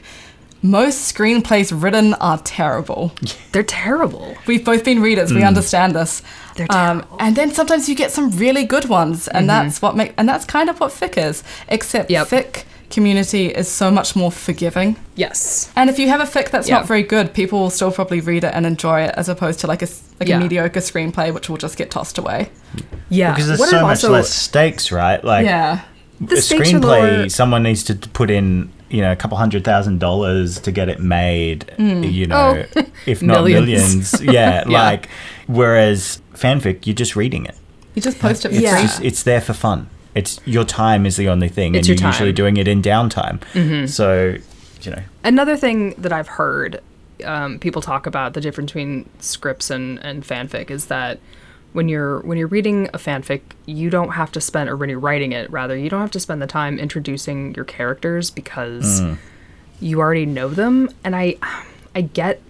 Most 0.63 1.13
screenplays 1.15 1.71
written 1.81 2.13
are 2.15 2.37
terrible. 2.39 3.13
they're 3.51 3.63
terrible. 3.63 4.35
We've 4.45 4.63
both 4.63 4.83
been 4.83 5.01
readers. 5.01 5.33
We 5.33 5.43
understand 5.43 5.95
this. 5.95 6.21
They're 6.55 6.67
Um, 6.69 6.99
terrible. 7.01 7.17
and 7.19 7.35
then 7.35 7.51
sometimes 7.51 7.89
you 7.89 7.95
get 7.95 8.11
some 8.11 8.29
really 8.37 8.63
good 8.65 8.85
ones, 8.85 9.27
and 9.27 9.49
that's 9.49 9.81
what 9.81 9.95
make 9.95 10.13
and 10.17 10.29
that's 10.29 10.45
kind 10.45 10.69
of 10.69 10.79
what 10.79 10.91
fic 10.91 11.17
is. 11.17 11.43
Except 11.67 12.09
Yep. 12.11 12.27
fic 12.27 12.63
community 12.91 13.47
is 13.47 13.67
so 13.67 13.89
much 13.91 14.15
more 14.15 14.31
forgiving. 14.31 14.95
Yes. 15.15 15.71
And 15.75 15.89
if 15.89 15.97
you 15.97 16.09
have 16.09 16.19
a 16.19 16.25
fic 16.25 16.49
that's 16.51 16.67
Yeah. 16.69 16.75
not 16.77 16.87
very 16.87 17.03
good, 17.03 17.33
people 17.33 17.59
will 17.59 17.69
still 17.69 17.91
probably 17.91 18.19
read 18.21 18.43
it 18.43 18.53
and 18.53 18.65
enjoy 18.65 19.01
it, 19.01 19.13
as 19.17 19.29
opposed 19.29 19.59
to 19.61 19.67
like 19.67 19.81
a 19.81 19.85
s- 19.87 20.01
like 20.19 20.29
Yeah. 20.29 20.37
a 20.37 20.39
mediocre 20.39 20.79
screenplay, 20.79 21.33
which 21.33 21.49
will 21.49 21.57
just 21.57 21.77
get 21.77 21.89
tossed 21.91 22.17
away. 22.17 22.49
Yeah. 23.09 23.31
Because 23.31 23.47
there's 23.47 23.59
What 23.59 23.69
so 23.69 23.77
I've 23.77 23.83
much 23.83 23.89
also- 24.03 24.11
less 24.11 24.29
stakes, 24.29 24.91
right? 24.91 25.23
Like 25.23 25.45
yeah, 25.45 25.79
The 26.19 26.35
a 26.35 26.39
screenplay, 26.39 26.81
lower. 27.21 27.29
someone 27.29 27.63
needs 27.63 27.83
to 27.85 27.95
put 27.95 28.29
in, 28.29 28.69
you 28.89 29.01
know, 29.01 29.11
a 29.11 29.15
couple 29.15 29.37
hundred 29.37 29.63
thousand 29.63 29.99
dollars 29.99 30.59
to 30.59 30.71
get 30.71 30.87
it 30.89 30.99
made, 30.99 31.71
mm. 31.79 32.11
you 32.11 32.27
know, 32.27 32.63
oh. 32.75 32.83
if 33.05 33.21
not. 33.23 33.43
Millions. 33.45 34.13
millions. 34.13 34.21
Yeah, 34.21 34.63
Yeah. 34.67 34.79
like, 34.85 35.07
whereas 35.47 36.21
fanfic, 36.35 36.85
you're 36.85 36.95
just 36.95 37.15
reading 37.15 37.45
it. 37.45 37.55
you 37.95 38.01
just 38.01 38.19
post 38.19 38.45
it 38.45 38.49
for 38.49 38.53
It's, 38.55 38.63
Yeah. 38.63 38.73
free. 38.75 38.81
just, 38.83 39.03
it's 39.03 39.23
there 39.23 39.41
for 39.41 39.53
fun. 39.53 39.87
It's 40.15 40.39
your 40.45 40.65
time 40.65 41.05
is 41.05 41.15
the 41.15 41.29
only 41.29 41.49
thing, 41.49 41.75
It's 41.75 41.87
and 41.87 41.99
your 41.99 42.03
you're 42.03 42.11
usually 42.13 42.33
doing 42.33 42.57
it 42.57 42.67
in 42.67 42.81
downtime. 42.81 43.87
So, 43.87 44.37
you 44.81 44.91
know, 44.91 45.01
Another 45.23 45.55
thing 45.55 45.93
that 45.97 46.11
I've 46.11 46.27
heard 46.27 46.81
um, 47.23 47.59
people 47.59 47.81
talk 47.81 48.05
about 48.07 48.33
the 48.33 48.41
difference 48.41 48.71
between 48.71 49.09
scripts 49.19 49.69
and, 49.69 49.99
and 49.99 50.23
fanfic 50.23 50.69
is 50.71 50.87
that 50.87 51.19
when 51.73 51.87
you're 51.87 52.19
when 52.21 52.37
you're 52.37 52.47
reading 52.47 52.89
a 52.93 52.97
fanfic, 52.97 53.41
you 53.65 53.89
don't 53.89 54.09
have 54.09 54.31
to 54.33 54.41
spend 54.41 54.69
or 54.69 54.75
when 54.75 54.89
you're 54.89 54.99
writing 54.99 55.31
it 55.31 55.49
rather, 55.51 55.77
you 55.77 55.89
don't 55.89 56.01
have 56.01 56.11
to 56.11 56.19
spend 56.19 56.41
the 56.41 56.47
time 56.47 56.77
introducing 56.79 57.53
your 57.55 57.63
characters 57.63 58.29
because 58.29 59.01
you 59.79 59.99
already 59.99 60.25
know 60.25 60.49
them. 60.49 60.89
And 61.03 61.15
I 61.15 61.35
I 61.95 62.01
get 62.01 62.41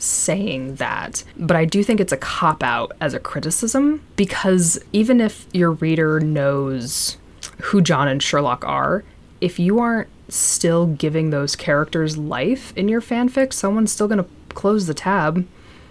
saying 0.00 0.76
that, 0.76 1.22
but 1.36 1.56
I 1.56 1.64
do 1.64 1.82
think 1.84 2.00
it's 2.00 2.12
a 2.12 2.16
cop 2.16 2.62
out 2.62 2.92
as 3.00 3.14
a 3.14 3.20
criticism 3.20 4.02
because 4.16 4.78
even 4.92 5.20
if 5.20 5.46
your 5.52 5.72
reader 5.72 6.20
knows 6.20 7.16
who 7.64 7.80
John 7.80 8.08
and 8.08 8.22
Sherlock 8.22 8.64
are, 8.64 9.04
if 9.40 9.58
you 9.58 9.78
aren't 9.78 10.08
still 10.28 10.86
giving 10.86 11.30
those 11.30 11.56
characters 11.56 12.16
life 12.16 12.72
in 12.76 12.88
your 12.88 13.00
fanfic, 13.00 13.52
someone's 13.52 13.92
still 13.92 14.08
going 14.08 14.22
to 14.22 14.30
close 14.54 14.86
the 14.86 14.94
tab 14.94 15.46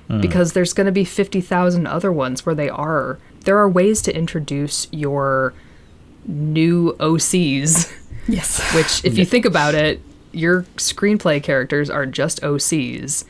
hmm. 0.07 0.21
because 0.21 0.53
there's 0.53 0.73
going 0.73 0.85
to 0.85 0.91
be 0.91 1.05
50,000 1.05 1.87
other 1.87 2.11
ones 2.11 2.45
where 2.45 2.55
they 2.55 2.69
are. 2.69 3.19
There 3.41 3.57
are 3.57 3.69
ways 3.69 4.01
to 4.03 4.15
introduce 4.15 4.87
your 4.91 5.53
new 6.25 6.93
OCs, 6.99 7.91
Yes. 8.27 8.73
which, 8.75 9.03
if 9.03 9.17
you 9.17 9.25
think 9.25 9.45
about 9.45 9.75
it, 9.75 10.01
your 10.31 10.63
screenplay 10.77 11.41
characters 11.41 11.89
are 11.89 12.05
just 12.05 12.41
OCs. 12.41 13.25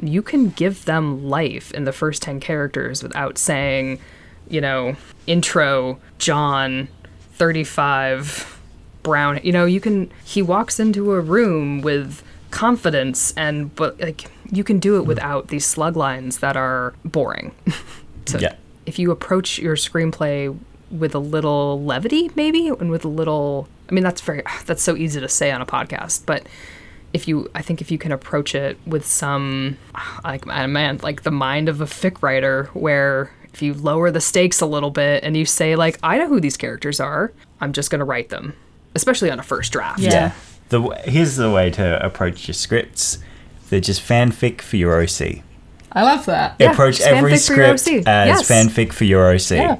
You 0.00 0.22
can 0.22 0.50
give 0.50 0.84
them 0.84 1.28
life 1.28 1.72
in 1.72 1.84
the 1.84 1.92
first 1.92 2.22
10 2.22 2.40
characters 2.40 3.02
without 3.02 3.38
saying, 3.38 4.00
you 4.48 4.60
know, 4.60 4.96
intro, 5.26 5.98
John, 6.18 6.88
35, 7.34 8.60
Brown. 9.02 9.40
You 9.42 9.52
know, 9.52 9.64
you 9.64 9.80
can, 9.80 10.10
he 10.24 10.42
walks 10.42 10.78
into 10.80 11.12
a 11.12 11.20
room 11.20 11.80
with 11.80 12.22
confidence 12.50 13.32
and, 13.36 13.74
but 13.74 14.00
like, 14.00 14.30
you 14.50 14.64
can 14.64 14.78
do 14.78 14.96
it 14.96 15.02
hmm. 15.02 15.08
without 15.08 15.48
these 15.48 15.66
slug 15.66 15.96
lines 15.96 16.38
that 16.38 16.56
are 16.56 16.94
boring. 17.04 17.54
so 18.26 18.38
Yeah. 18.38 18.54
if 18.86 18.98
you 18.98 19.10
approach 19.10 19.58
your 19.58 19.76
screenplay 19.76 20.56
with 20.90 21.14
a 21.14 21.18
little 21.18 21.82
levity 21.84 22.30
maybe 22.34 22.68
and 22.68 22.90
with 22.90 23.04
a 23.04 23.08
little 23.08 23.68
i 23.90 23.92
mean 23.92 24.02
that's 24.02 24.22
very 24.22 24.42
that's 24.64 24.82
so 24.82 24.96
easy 24.96 25.20
to 25.20 25.28
say 25.28 25.50
on 25.50 25.60
a 25.60 25.66
podcast 25.66 26.24
but 26.24 26.46
if 27.12 27.26
you 27.28 27.50
i 27.54 27.62
think 27.62 27.80
if 27.80 27.90
you 27.90 27.98
can 27.98 28.12
approach 28.12 28.54
it 28.54 28.76
with 28.86 29.04
some 29.06 29.76
like 30.24 30.44
man 30.46 30.98
like 31.02 31.22
the 31.22 31.30
mind 31.30 31.68
of 31.68 31.80
a 31.80 31.86
fic 31.86 32.22
writer 32.22 32.68
where 32.74 33.30
if 33.54 33.62
you 33.62 33.72
lower 33.74 34.10
the 34.10 34.20
stakes 34.20 34.60
a 34.60 34.66
little 34.66 34.90
bit 34.90 35.24
and 35.24 35.36
you 35.36 35.44
say 35.46 35.74
like 35.76 35.98
i 36.02 36.18
know 36.18 36.28
who 36.28 36.38
these 36.40 36.56
characters 36.56 37.00
are 37.00 37.32
i'm 37.60 37.72
just 37.72 37.90
going 37.90 37.98
to 38.00 38.04
write 38.04 38.28
them 38.28 38.54
especially 38.94 39.30
on 39.30 39.38
a 39.38 39.42
first 39.42 39.72
draft 39.72 40.00
Yeah. 40.00 40.32
The 40.70 40.82
here's 41.04 41.36
the 41.36 41.50
way 41.50 41.70
to 41.70 42.04
approach 42.04 42.46
your 42.46 42.52
scripts. 42.54 43.18
They're 43.70 43.80
just 43.80 44.02
fanfic 44.06 44.60
for 44.60 44.76
your 44.76 45.00
OC. 45.02 45.42
I 45.92 46.02
love 46.02 46.26
that. 46.26 46.56
Yeah, 46.58 46.72
approach 46.72 47.00
every 47.00 47.32
fanfic 47.32 47.46
for 47.46 47.54
your 47.54 47.78
script 47.78 47.88
OC. 48.06 48.06
as 48.06 48.28
Yes. 48.28 48.50
fanfic 48.50 48.92
for 48.92 49.04
your 49.04 49.32
OC. 49.32 49.50
Yeah. 49.52 49.76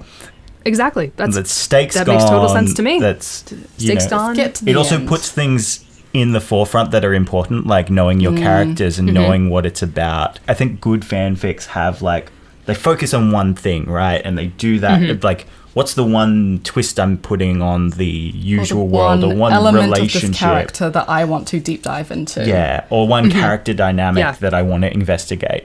exactly 0.64 1.12
that's 1.16 1.34
That 1.36 1.46
stakes 1.46 1.94
that 1.94 2.06
gone. 2.06 2.16
makes 2.16 2.30
total 2.30 2.48
sense 2.48 2.72
to 2.74 2.82
me. 2.82 3.00
That's 3.00 3.44
you 3.76 3.88
stakes 3.88 4.04
know, 4.04 4.10
gone 4.16 4.34
Get 4.36 4.54
to 4.56 4.64
the 4.64 4.70
It 4.70 4.76
also 4.78 4.94
end. 4.96 5.08
puts 5.08 5.30
things 5.30 5.84
in 6.18 6.32
the 6.32 6.40
forefront 6.40 6.90
that 6.90 7.04
are 7.04 7.14
important, 7.14 7.66
like 7.66 7.90
knowing 7.90 8.18
Mm. 8.18 8.22
your 8.22 8.36
characters 8.36 8.96
Mm-hmm. 8.96 9.08
and 9.08 9.14
knowing 9.14 9.50
what 9.50 9.64
it's 9.66 9.82
about. 9.82 10.40
I 10.48 10.54
think 10.54 10.80
good 10.80 11.00
fanfics 11.02 11.66
have 11.66 12.02
like 12.02 12.30
they 12.66 12.74
focus 12.74 13.14
on 13.14 13.32
one 13.32 13.54
thing, 13.54 13.86
right? 13.86 14.20
And 14.24 14.36
they 14.36 14.46
do 14.48 14.78
that 14.80 15.00
Mm-hmm. 15.00 15.24
like 15.24 15.46
what's 15.74 15.94
the 15.94 16.04
one 16.04 16.60
twist 16.64 16.98
I'm 16.98 17.16
putting 17.18 17.62
on 17.62 17.90
the 17.90 17.94
Or 17.94 18.32
the 18.32 18.38
usual 18.38 18.88
world 18.88 19.22
or 19.22 19.34
one 19.34 19.52
element 19.52 19.92
of 19.96 20.12
this 20.12 20.30
character 20.36 20.90
that 20.90 21.08
I 21.08 21.24
want 21.24 21.46
to 21.48 21.60
deep 21.60 21.82
dive 21.84 22.10
into. 22.10 22.44
Yeah, 22.46 22.84
or 22.90 23.06
one 23.06 23.30
character 23.30 23.72
dynamic 23.74 24.22
Mm-hmm. 24.24 24.34
Yeah. 24.44 24.50
that 24.50 24.54
I 24.54 24.62
want 24.62 24.82
to 24.82 24.92
investigate. 24.92 25.64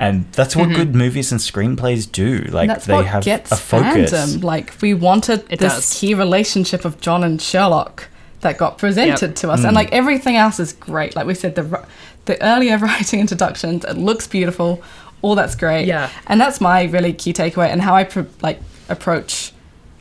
And 0.00 0.26
that's 0.32 0.54
what 0.56 0.68
good 0.74 0.94
movies 0.94 1.30
and 1.32 1.40
screenplays 1.40 2.10
do. 2.10 2.38
Like 2.50 2.68
that's 2.68 2.86
they 2.86 3.04
have 3.04 3.26
a 3.26 3.38
focus. 3.56 4.12
fandom. 4.12 4.42
Like 4.42 4.74
we 4.82 4.92
wanted 4.92 5.44
It 5.48 5.60
this 5.60 5.74
does. 5.74 5.98
key 6.00 6.14
relationship 6.14 6.84
of 6.84 7.00
John 7.00 7.22
and 7.24 7.40
Sherlock 7.40 8.08
that 8.44 8.56
got 8.56 8.78
presented 8.78 9.20
Yep. 9.30 9.34
to 9.36 9.50
us, 9.50 9.60
Mm. 9.60 9.64
and 9.66 9.74
like 9.74 9.92
everything 9.92 10.36
else 10.36 10.58
is 10.60 10.72
great. 10.72 11.14
Like 11.16 11.26
we 11.26 11.34
said, 11.34 11.54
the 11.56 11.64
ri- 11.64 11.84
the 12.26 12.40
earlier 12.42 12.78
writing 12.86 13.20
introductions, 13.20 13.84
it 13.84 13.98
looks 13.98 14.26
beautiful. 14.26 14.80
All 15.20 15.34
that's 15.34 15.54
great. 15.56 15.86
Yeah. 15.86 16.08
and 16.28 16.40
that's 16.40 16.60
my 16.60 16.84
really 16.84 17.12
key 17.12 17.32
takeaway, 17.32 17.68
and 17.70 17.82
how 17.82 17.94
I 17.94 18.04
pro- 18.04 18.26
like 18.42 18.60
approach 18.88 19.52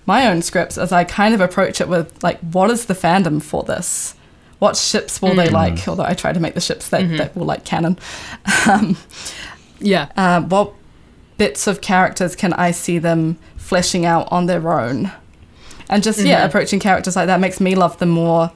my 0.06 0.28
own 0.28 0.42
scripts 0.42 0.78
as 0.78 0.92
I 0.92 1.04
kind 1.06 1.34
of 1.34 1.42
approach 1.42 1.80
it 1.82 1.88
with 1.90 2.22
like, 2.24 2.40
what 2.42 2.70
is 2.70 2.86
the 2.86 2.94
fandom 2.94 3.42
for 3.42 3.64
this? 3.64 4.16
What 4.60 4.76
ships 4.78 5.22
will 5.22 5.32
Mm. 5.32 5.38
they 5.38 5.50
like? 5.50 5.88
Although 5.88 6.04
I 6.06 6.14
try 6.14 6.32
to 6.34 6.40
make 6.40 6.54
the 6.54 6.62
ships 6.62 6.90
that, 6.90 7.02
Mm-hmm. 7.02 7.18
that 7.18 7.36
will 7.36 7.46
like 7.46 7.64
canon. 7.66 7.98
Um, 8.68 8.98
yeah 9.80 10.08
uh, 10.16 10.42
what 10.42 10.72
bits 11.38 11.68
of 11.68 11.82
characters 11.82 12.36
can 12.36 12.54
I 12.54 12.72
see 12.72 13.00
them 13.00 13.38
fleshing 13.58 14.06
out 14.06 14.28
on 14.32 14.46
their 14.46 14.72
own? 14.72 15.12
And 15.94 16.04
just, 16.04 16.20
yeah, 16.20 16.42
Mhm. 16.42 16.46
approaching 16.48 16.80
characters 16.80 17.16
like 17.16 17.28
that 17.28 17.40
makes 17.40 17.60
me 17.62 17.76
love 17.76 17.98
them 18.00 18.10
more. 18.10 18.52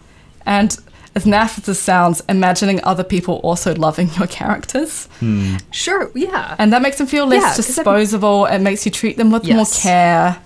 And 0.45 0.75
as 1.15 1.25
naff 1.25 1.57
as 1.59 1.63
this 1.65 1.79
sounds, 1.79 2.21
imagining 2.27 2.79
other 2.83 3.03
people 3.03 3.35
also 3.43 3.73
loving 3.75 4.09
your 4.17 4.27
characters. 4.27 5.07
Hmm. 5.19 5.55
sure 5.71 6.09
yeah 6.15 6.55
And 6.59 6.71
that 6.73 6.81
makes 6.81 6.97
them 6.97 7.07
feel 7.07 7.25
less 7.27 7.41
Yeah, 7.41 7.49
'cause 7.55 7.69
I- 7.69 7.73
disposable. 7.83 8.45
It 8.45 8.59
makes 8.59 8.85
you 8.85 8.91
treat 8.91 9.17
them 9.17 9.29
with 9.31 9.43
more 9.47 9.65
care. 9.81 10.37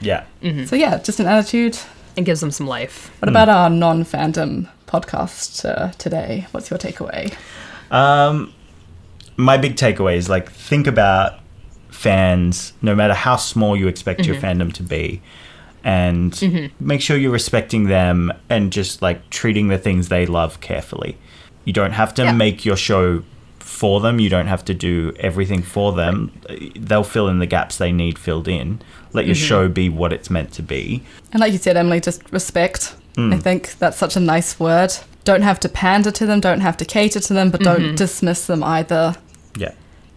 Yeah. 0.00 0.22
So, 0.66 0.76
yeah, 0.76 0.98
just 0.98 1.20
an 1.20 1.26
attitude. 1.26 1.76
and 2.16 2.26
gives 2.26 2.40
them 2.40 2.50
some 2.50 2.66
life 2.66 3.10
What 3.20 3.28
about 3.28 3.48
our 3.48 3.70
non 3.70 4.04
fandom 4.04 4.66
podcast 4.88 5.64
uh, 5.64 5.92
today? 5.96 6.46
What's 6.50 6.68
your 6.70 6.78
takeaway? 6.78 7.32
Um, 7.90 8.52
my 9.36 9.56
big 9.56 9.76
takeaway 9.76 10.16
is 10.16 10.28
like 10.28 10.50
think 10.50 10.86
about 10.88 11.34
fans, 11.90 12.72
no 12.82 12.94
matter 12.94 13.14
how 13.14 13.36
small 13.36 13.76
you 13.76 13.86
expect 13.88 14.26
your 14.26 14.36
fandom 14.36 14.72
to 14.74 14.82
be, 14.82 15.20
and 15.84 16.32
mm-hmm. 16.32 16.86
make 16.86 17.00
sure 17.00 17.16
you're 17.16 17.32
respecting 17.32 17.84
them 17.84 18.32
and 18.48 18.72
just 18.72 19.02
like 19.02 19.28
treating 19.30 19.68
the 19.68 19.78
things 19.78 20.08
they 20.08 20.26
love 20.26 20.60
carefully. 20.60 21.16
You 21.64 21.72
don't 21.72 21.92
have 21.92 22.14
to 22.14 22.24
Yeah. 22.24 22.32
make 22.32 22.64
your 22.64 22.76
show 22.76 23.22
for 23.58 24.00
them. 24.00 24.20
You 24.20 24.28
don't 24.28 24.46
have 24.46 24.64
to 24.66 24.74
do 24.74 25.12
everything 25.20 25.62
for 25.62 25.92
them. 25.92 26.32
They'll 26.74 27.04
fill 27.04 27.28
in 27.28 27.38
the 27.38 27.46
gaps 27.46 27.78
they 27.78 27.92
need 27.92 28.18
filled 28.18 28.48
in. 28.48 28.80
Let 29.12 29.26
your 29.26 29.34
mm-hmm. 29.34 29.44
show 29.44 29.68
be 29.68 29.88
what 29.88 30.12
it's 30.12 30.28
meant 30.30 30.52
to 30.52 30.62
be. 30.62 31.02
And 31.32 31.40
like 31.40 31.52
you 31.52 31.58
said, 31.58 31.76
Emily, 31.76 32.00
just 32.00 32.30
respect. 32.32 32.94
Mm. 33.16 33.34
I 33.34 33.38
think 33.38 33.78
that's 33.78 33.96
such 33.96 34.16
a 34.16 34.20
nice 34.20 34.60
word. 34.60 34.92
Don't 35.24 35.42
have 35.42 35.60
to 35.60 35.68
pander 35.68 36.10
to 36.10 36.26
them, 36.26 36.40
don't 36.40 36.60
have 36.60 36.76
to 36.78 36.84
cater 36.84 37.20
to 37.20 37.32
them, 37.32 37.50
but 37.50 37.60
don't 37.60 37.80
mm-hmm. 37.80 37.94
dismiss 37.94 38.46
them 38.46 38.62
either. 38.62 39.14
Yeah. 39.56 39.72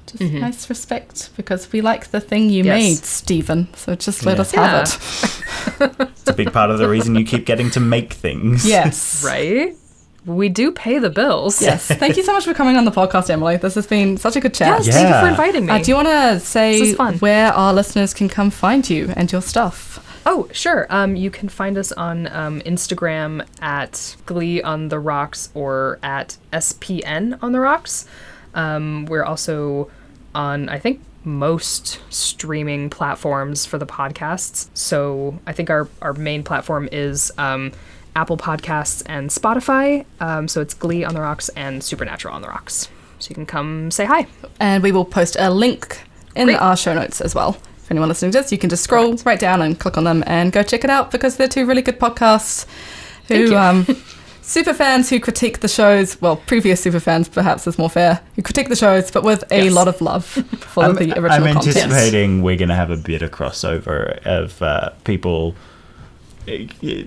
Just 0.08 0.34
nice 0.34 0.70
respect 0.70 1.30
because 1.38 1.72
we 1.72 1.82
like 1.82 2.12
the 2.12 2.20
thing 2.20 2.50
you 2.50 2.64
Yes. 2.64 2.80
made, 2.82 2.98
Steven. 3.06 3.68
So 3.76 3.96
just 3.96 4.26
let 4.26 4.36
Yeah. 4.38 4.42
us 4.42 4.52
have 4.52 5.00
Yeah. 5.80 5.88
it. 5.88 6.10
It's 6.22 6.30
a 6.30 6.34
big 6.34 6.52
part 6.54 6.70
of 6.72 6.78
the 6.78 6.88
reason 6.90 7.16
you 7.16 7.26
keep 7.26 7.46
getting 7.46 7.70
to 7.72 7.80
make 7.80 8.14
things. 8.14 8.66
Yes. 8.66 9.24
right 9.26 9.76
we 10.26 10.48
do 10.48 10.72
pay 10.72 11.00
the 11.00 11.10
bills 11.10 11.62
Yes. 11.62 11.86
Thank 12.04 12.16
you 12.16 12.24
so 12.24 12.32
much 12.32 12.46
for 12.46 12.54
coming 12.54 12.78
on 12.78 12.86
the 12.86 12.92
podcast, 12.92 13.30
Emily. 13.30 13.58
This 13.58 13.76
has 13.76 13.86
been 13.88 14.16
such 14.16 14.38
a 14.38 14.40
good 14.40 14.54
chat. 14.54 14.86
Yes, 14.86 14.96
thank 14.96 15.10
you 15.14 15.20
for 15.22 15.28
inviting 15.28 15.66
me. 15.66 15.74
Uh, 15.74 15.80
do 15.80 15.92
you 15.92 15.96
want 15.96 16.08
to 16.08 16.40
say 16.40 16.80
This 16.80 16.90
is 16.92 16.96
fun. 16.96 17.16
where 17.20 17.52
our 17.52 17.74
listeners 17.74 18.14
can 18.14 18.30
come 18.30 18.50
find 18.50 18.90
you 18.90 19.12
and 19.18 19.30
your 19.32 19.42
stuff? 19.42 20.00
oh, 20.26 20.48
sure. 20.54 20.88
Um, 20.90 21.18
you 21.18 21.30
can 21.30 21.50
find 21.50 21.78
us 21.78 21.92
on 21.92 22.28
um, 22.28 22.62
Instagram 22.62 23.46
at 23.62 24.16
Glee 24.26 24.62
on 24.62 24.88
the 24.88 24.98
Rocks 24.98 25.50
or 25.54 26.00
at 26.02 26.38
SPN 26.54 27.38
on 27.44 27.52
the 27.52 27.60
Rocks. 27.60 28.06
Um, 28.54 29.06
we're 29.06 29.24
also 29.24 29.90
on, 30.36 30.70
I 30.70 30.80
think, 30.80 31.02
most 31.24 32.02
streaming 32.10 32.90
platforms 32.90 33.66
for 33.66 33.78
the 33.78 33.86
podcasts. 33.86 34.70
So 34.74 35.40
I 35.48 35.54
think 35.54 35.70
our, 35.70 35.88
our 36.02 36.14
main 36.14 36.44
platform 36.44 36.90
is 36.92 37.32
um, 37.38 37.72
Apple 38.16 38.38
Podcasts 38.38 39.04
and 39.06 39.30
Spotify. 39.30 40.06
Um, 40.20 40.48
so 40.48 40.62
it's 40.62 40.74
Glee 40.74 41.04
on 41.04 41.14
the 41.14 41.22
Rocks 41.22 41.50
and 41.50 41.84
Supernatural 41.84 42.34
on 42.34 42.42
the 42.42 42.48
Rocks. 42.48 42.90
So 43.20 43.30
you 43.30 43.36
can 43.36 43.46
come 43.46 43.90
say 43.90 44.06
hi. 44.06 44.28
And 44.60 44.84
we 44.84 44.92
will 44.92 45.06
post 45.06 45.38
a 45.40 45.50
link 45.50 46.02
in 46.36 46.48
Great. 46.48 46.58
our 46.58 46.76
show 46.76 46.94
notes 46.94 47.22
as 47.22 47.34
well. 47.34 47.58
If 47.78 47.92
anyone 47.92 48.10
listening 48.10 48.32
to 48.32 48.42
this, 48.42 48.52
you 48.52 48.58
can 48.58 48.70
just 48.70 48.84
scroll 48.84 49.16
right 49.26 49.40
down 49.40 49.62
and 49.62 49.80
click 49.80 49.98
on 49.98 50.04
them 50.04 50.24
and 50.26 50.52
go 50.52 50.64
check 50.64 50.84
it 50.84 50.90
out 50.90 51.12
because 51.12 51.38
they're 51.38 51.48
two 51.48 51.66
really 51.66 51.82
good 51.82 52.00
podcasts 52.00 52.66
Thank 53.26 53.50
who 53.50 53.56
you. 54.44 54.62
um 54.62 54.66
super 54.66 54.74
fans 54.74 55.10
who 55.10 55.20
critique 55.20 55.60
the 55.60 55.68
shows, 55.68 56.22
well, 56.22 56.36
previous 56.36 56.82
super 56.82 57.00
fans 57.00 57.30
perhaps 57.30 57.66
is 57.68 57.78
more 57.78 57.90
fair, 57.90 58.20
who 58.36 58.42
critique 58.42 58.70
the 58.70 58.76
shows 58.76 59.12
but 59.12 59.24
with 59.24 59.44
a 59.52 59.66
Yes. 59.66 59.74
lot 59.74 59.88
of 59.88 60.02
love 60.02 60.26
for 60.26 60.84
I'm, 60.86 60.96
the 60.96 61.18
original 61.18 61.48
I'm 61.48 61.54
content. 61.54 61.78
anticipating 61.78 62.42
we're 62.44 62.58
going 62.58 62.70
to 62.70 62.76
have 62.76 62.92
a 62.92 62.98
bit 62.98 63.22
of 63.22 63.32
crossover 63.32 64.20
of 64.26 64.62
uh, 64.62 64.90
people 65.04 65.56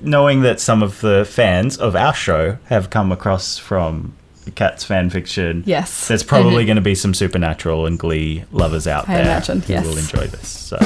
knowing 0.03 0.43
that 0.43 0.61
some 0.61 0.83
of 0.83 1.01
the 1.03 1.25
fans 1.27 1.77
of 1.77 1.95
our 1.95 2.15
show 2.15 2.57
have 2.67 2.89
come 2.91 3.13
across 3.13 3.59
from 3.59 4.15
Cats 4.55 4.85
fan 4.85 5.11
fiction. 5.11 5.63
Yes. 5.67 6.09
There's 6.09 6.23
probably 6.23 6.65
going 6.65 6.77
to 6.77 6.83
be 6.83 6.95
some 6.95 7.13
supernatural 7.13 7.85
and 7.85 7.99
glee 7.99 8.45
lovers 8.53 8.87
out 8.87 9.09
I 9.09 9.15
there 9.15 9.23
imagine, 9.25 9.61
who 9.61 9.73
yes. 9.73 9.85
will 9.85 9.99
enjoy 9.99 10.27
this. 10.29 10.49
So 10.49 10.79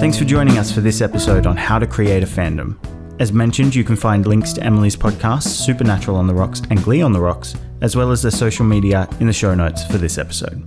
Thanks 0.00 0.16
for 0.16 0.24
joining 0.24 0.56
us 0.56 0.72
for 0.72 0.80
this 0.80 1.02
episode 1.02 1.44
on 1.46 1.58
how 1.58 1.78
to 1.78 1.86
create 1.86 2.22
a 2.22 2.26
fandom. 2.26 2.74
As 3.20 3.34
mentioned, 3.34 3.74
you 3.74 3.84
can 3.84 3.96
find 3.96 4.24
links 4.24 4.54
to 4.54 4.62
Emily's 4.62 4.96
podcasts, 4.96 5.48
Supernatural 5.48 6.16
on 6.16 6.26
the 6.26 6.32
Rocks 6.32 6.62
and 6.70 6.82
Glee 6.82 7.02
on 7.02 7.12
the 7.12 7.20
Rocks, 7.20 7.54
as 7.82 7.96
well 7.96 8.10
as 8.10 8.22
their 8.22 8.30
social 8.30 8.64
media 8.64 9.06
in 9.20 9.26
the 9.26 9.32
show 9.34 9.54
notes 9.54 9.84
for 9.84 9.98
this 9.98 10.16
episode. 10.16 10.64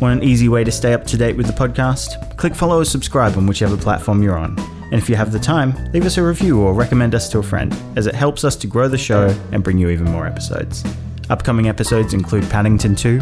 Want 0.00 0.22
an 0.22 0.26
easy 0.26 0.48
way 0.48 0.64
to 0.64 0.72
stay 0.72 0.94
up 0.94 1.04
to 1.08 1.18
date 1.18 1.36
with 1.36 1.48
the 1.48 1.52
podcast? 1.52 2.34
Click 2.38 2.54
follow 2.54 2.80
or 2.80 2.86
subscribe 2.86 3.36
on 3.36 3.46
whichever 3.46 3.76
platform 3.76 4.22
you're 4.22 4.38
on. 4.38 4.58
And 4.84 4.94
if 4.94 5.10
you 5.10 5.16
have 5.16 5.32
the 5.32 5.38
time, 5.38 5.74
leave 5.92 6.06
us 6.06 6.16
a 6.16 6.22
review 6.22 6.62
or 6.62 6.72
recommend 6.72 7.14
us 7.14 7.28
to 7.32 7.40
a 7.40 7.42
friend, 7.42 7.76
as 7.96 8.06
it 8.06 8.14
helps 8.14 8.42
us 8.42 8.56
to 8.56 8.66
grow 8.66 8.88
the 8.88 8.96
show 8.96 9.28
and 9.52 9.62
bring 9.62 9.76
you 9.76 9.90
even 9.90 10.06
more 10.06 10.26
episodes. 10.26 10.82
Upcoming 11.28 11.68
episodes 11.68 12.14
include 12.14 12.48
Paddington 12.48 12.96
2, 12.96 13.18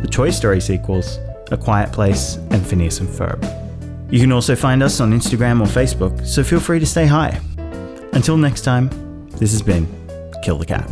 the 0.00 0.08
Toy 0.08 0.30
Story 0.30 0.60
sequels, 0.60 1.18
A 1.50 1.56
Quiet 1.56 1.90
Place, 1.90 2.36
and 2.52 2.64
Phineas 2.64 3.00
and 3.00 3.08
Ferb. 3.08 3.69
You 4.10 4.18
can 4.18 4.32
also 4.32 4.56
find 4.56 4.82
us 4.82 5.00
on 5.00 5.12
Instagram 5.12 5.60
or 5.60 5.66
Facebook, 5.66 6.26
so 6.26 6.42
feel 6.42 6.60
free 6.60 6.80
to 6.80 6.86
stay 6.86 7.06
high. 7.06 7.40
Until 8.12 8.36
next 8.36 8.62
time, 8.62 8.90
this 9.38 9.52
has 9.52 9.62
been 9.62 9.86
Kill 10.42 10.58
the 10.58 10.66
Cat. 10.66 10.90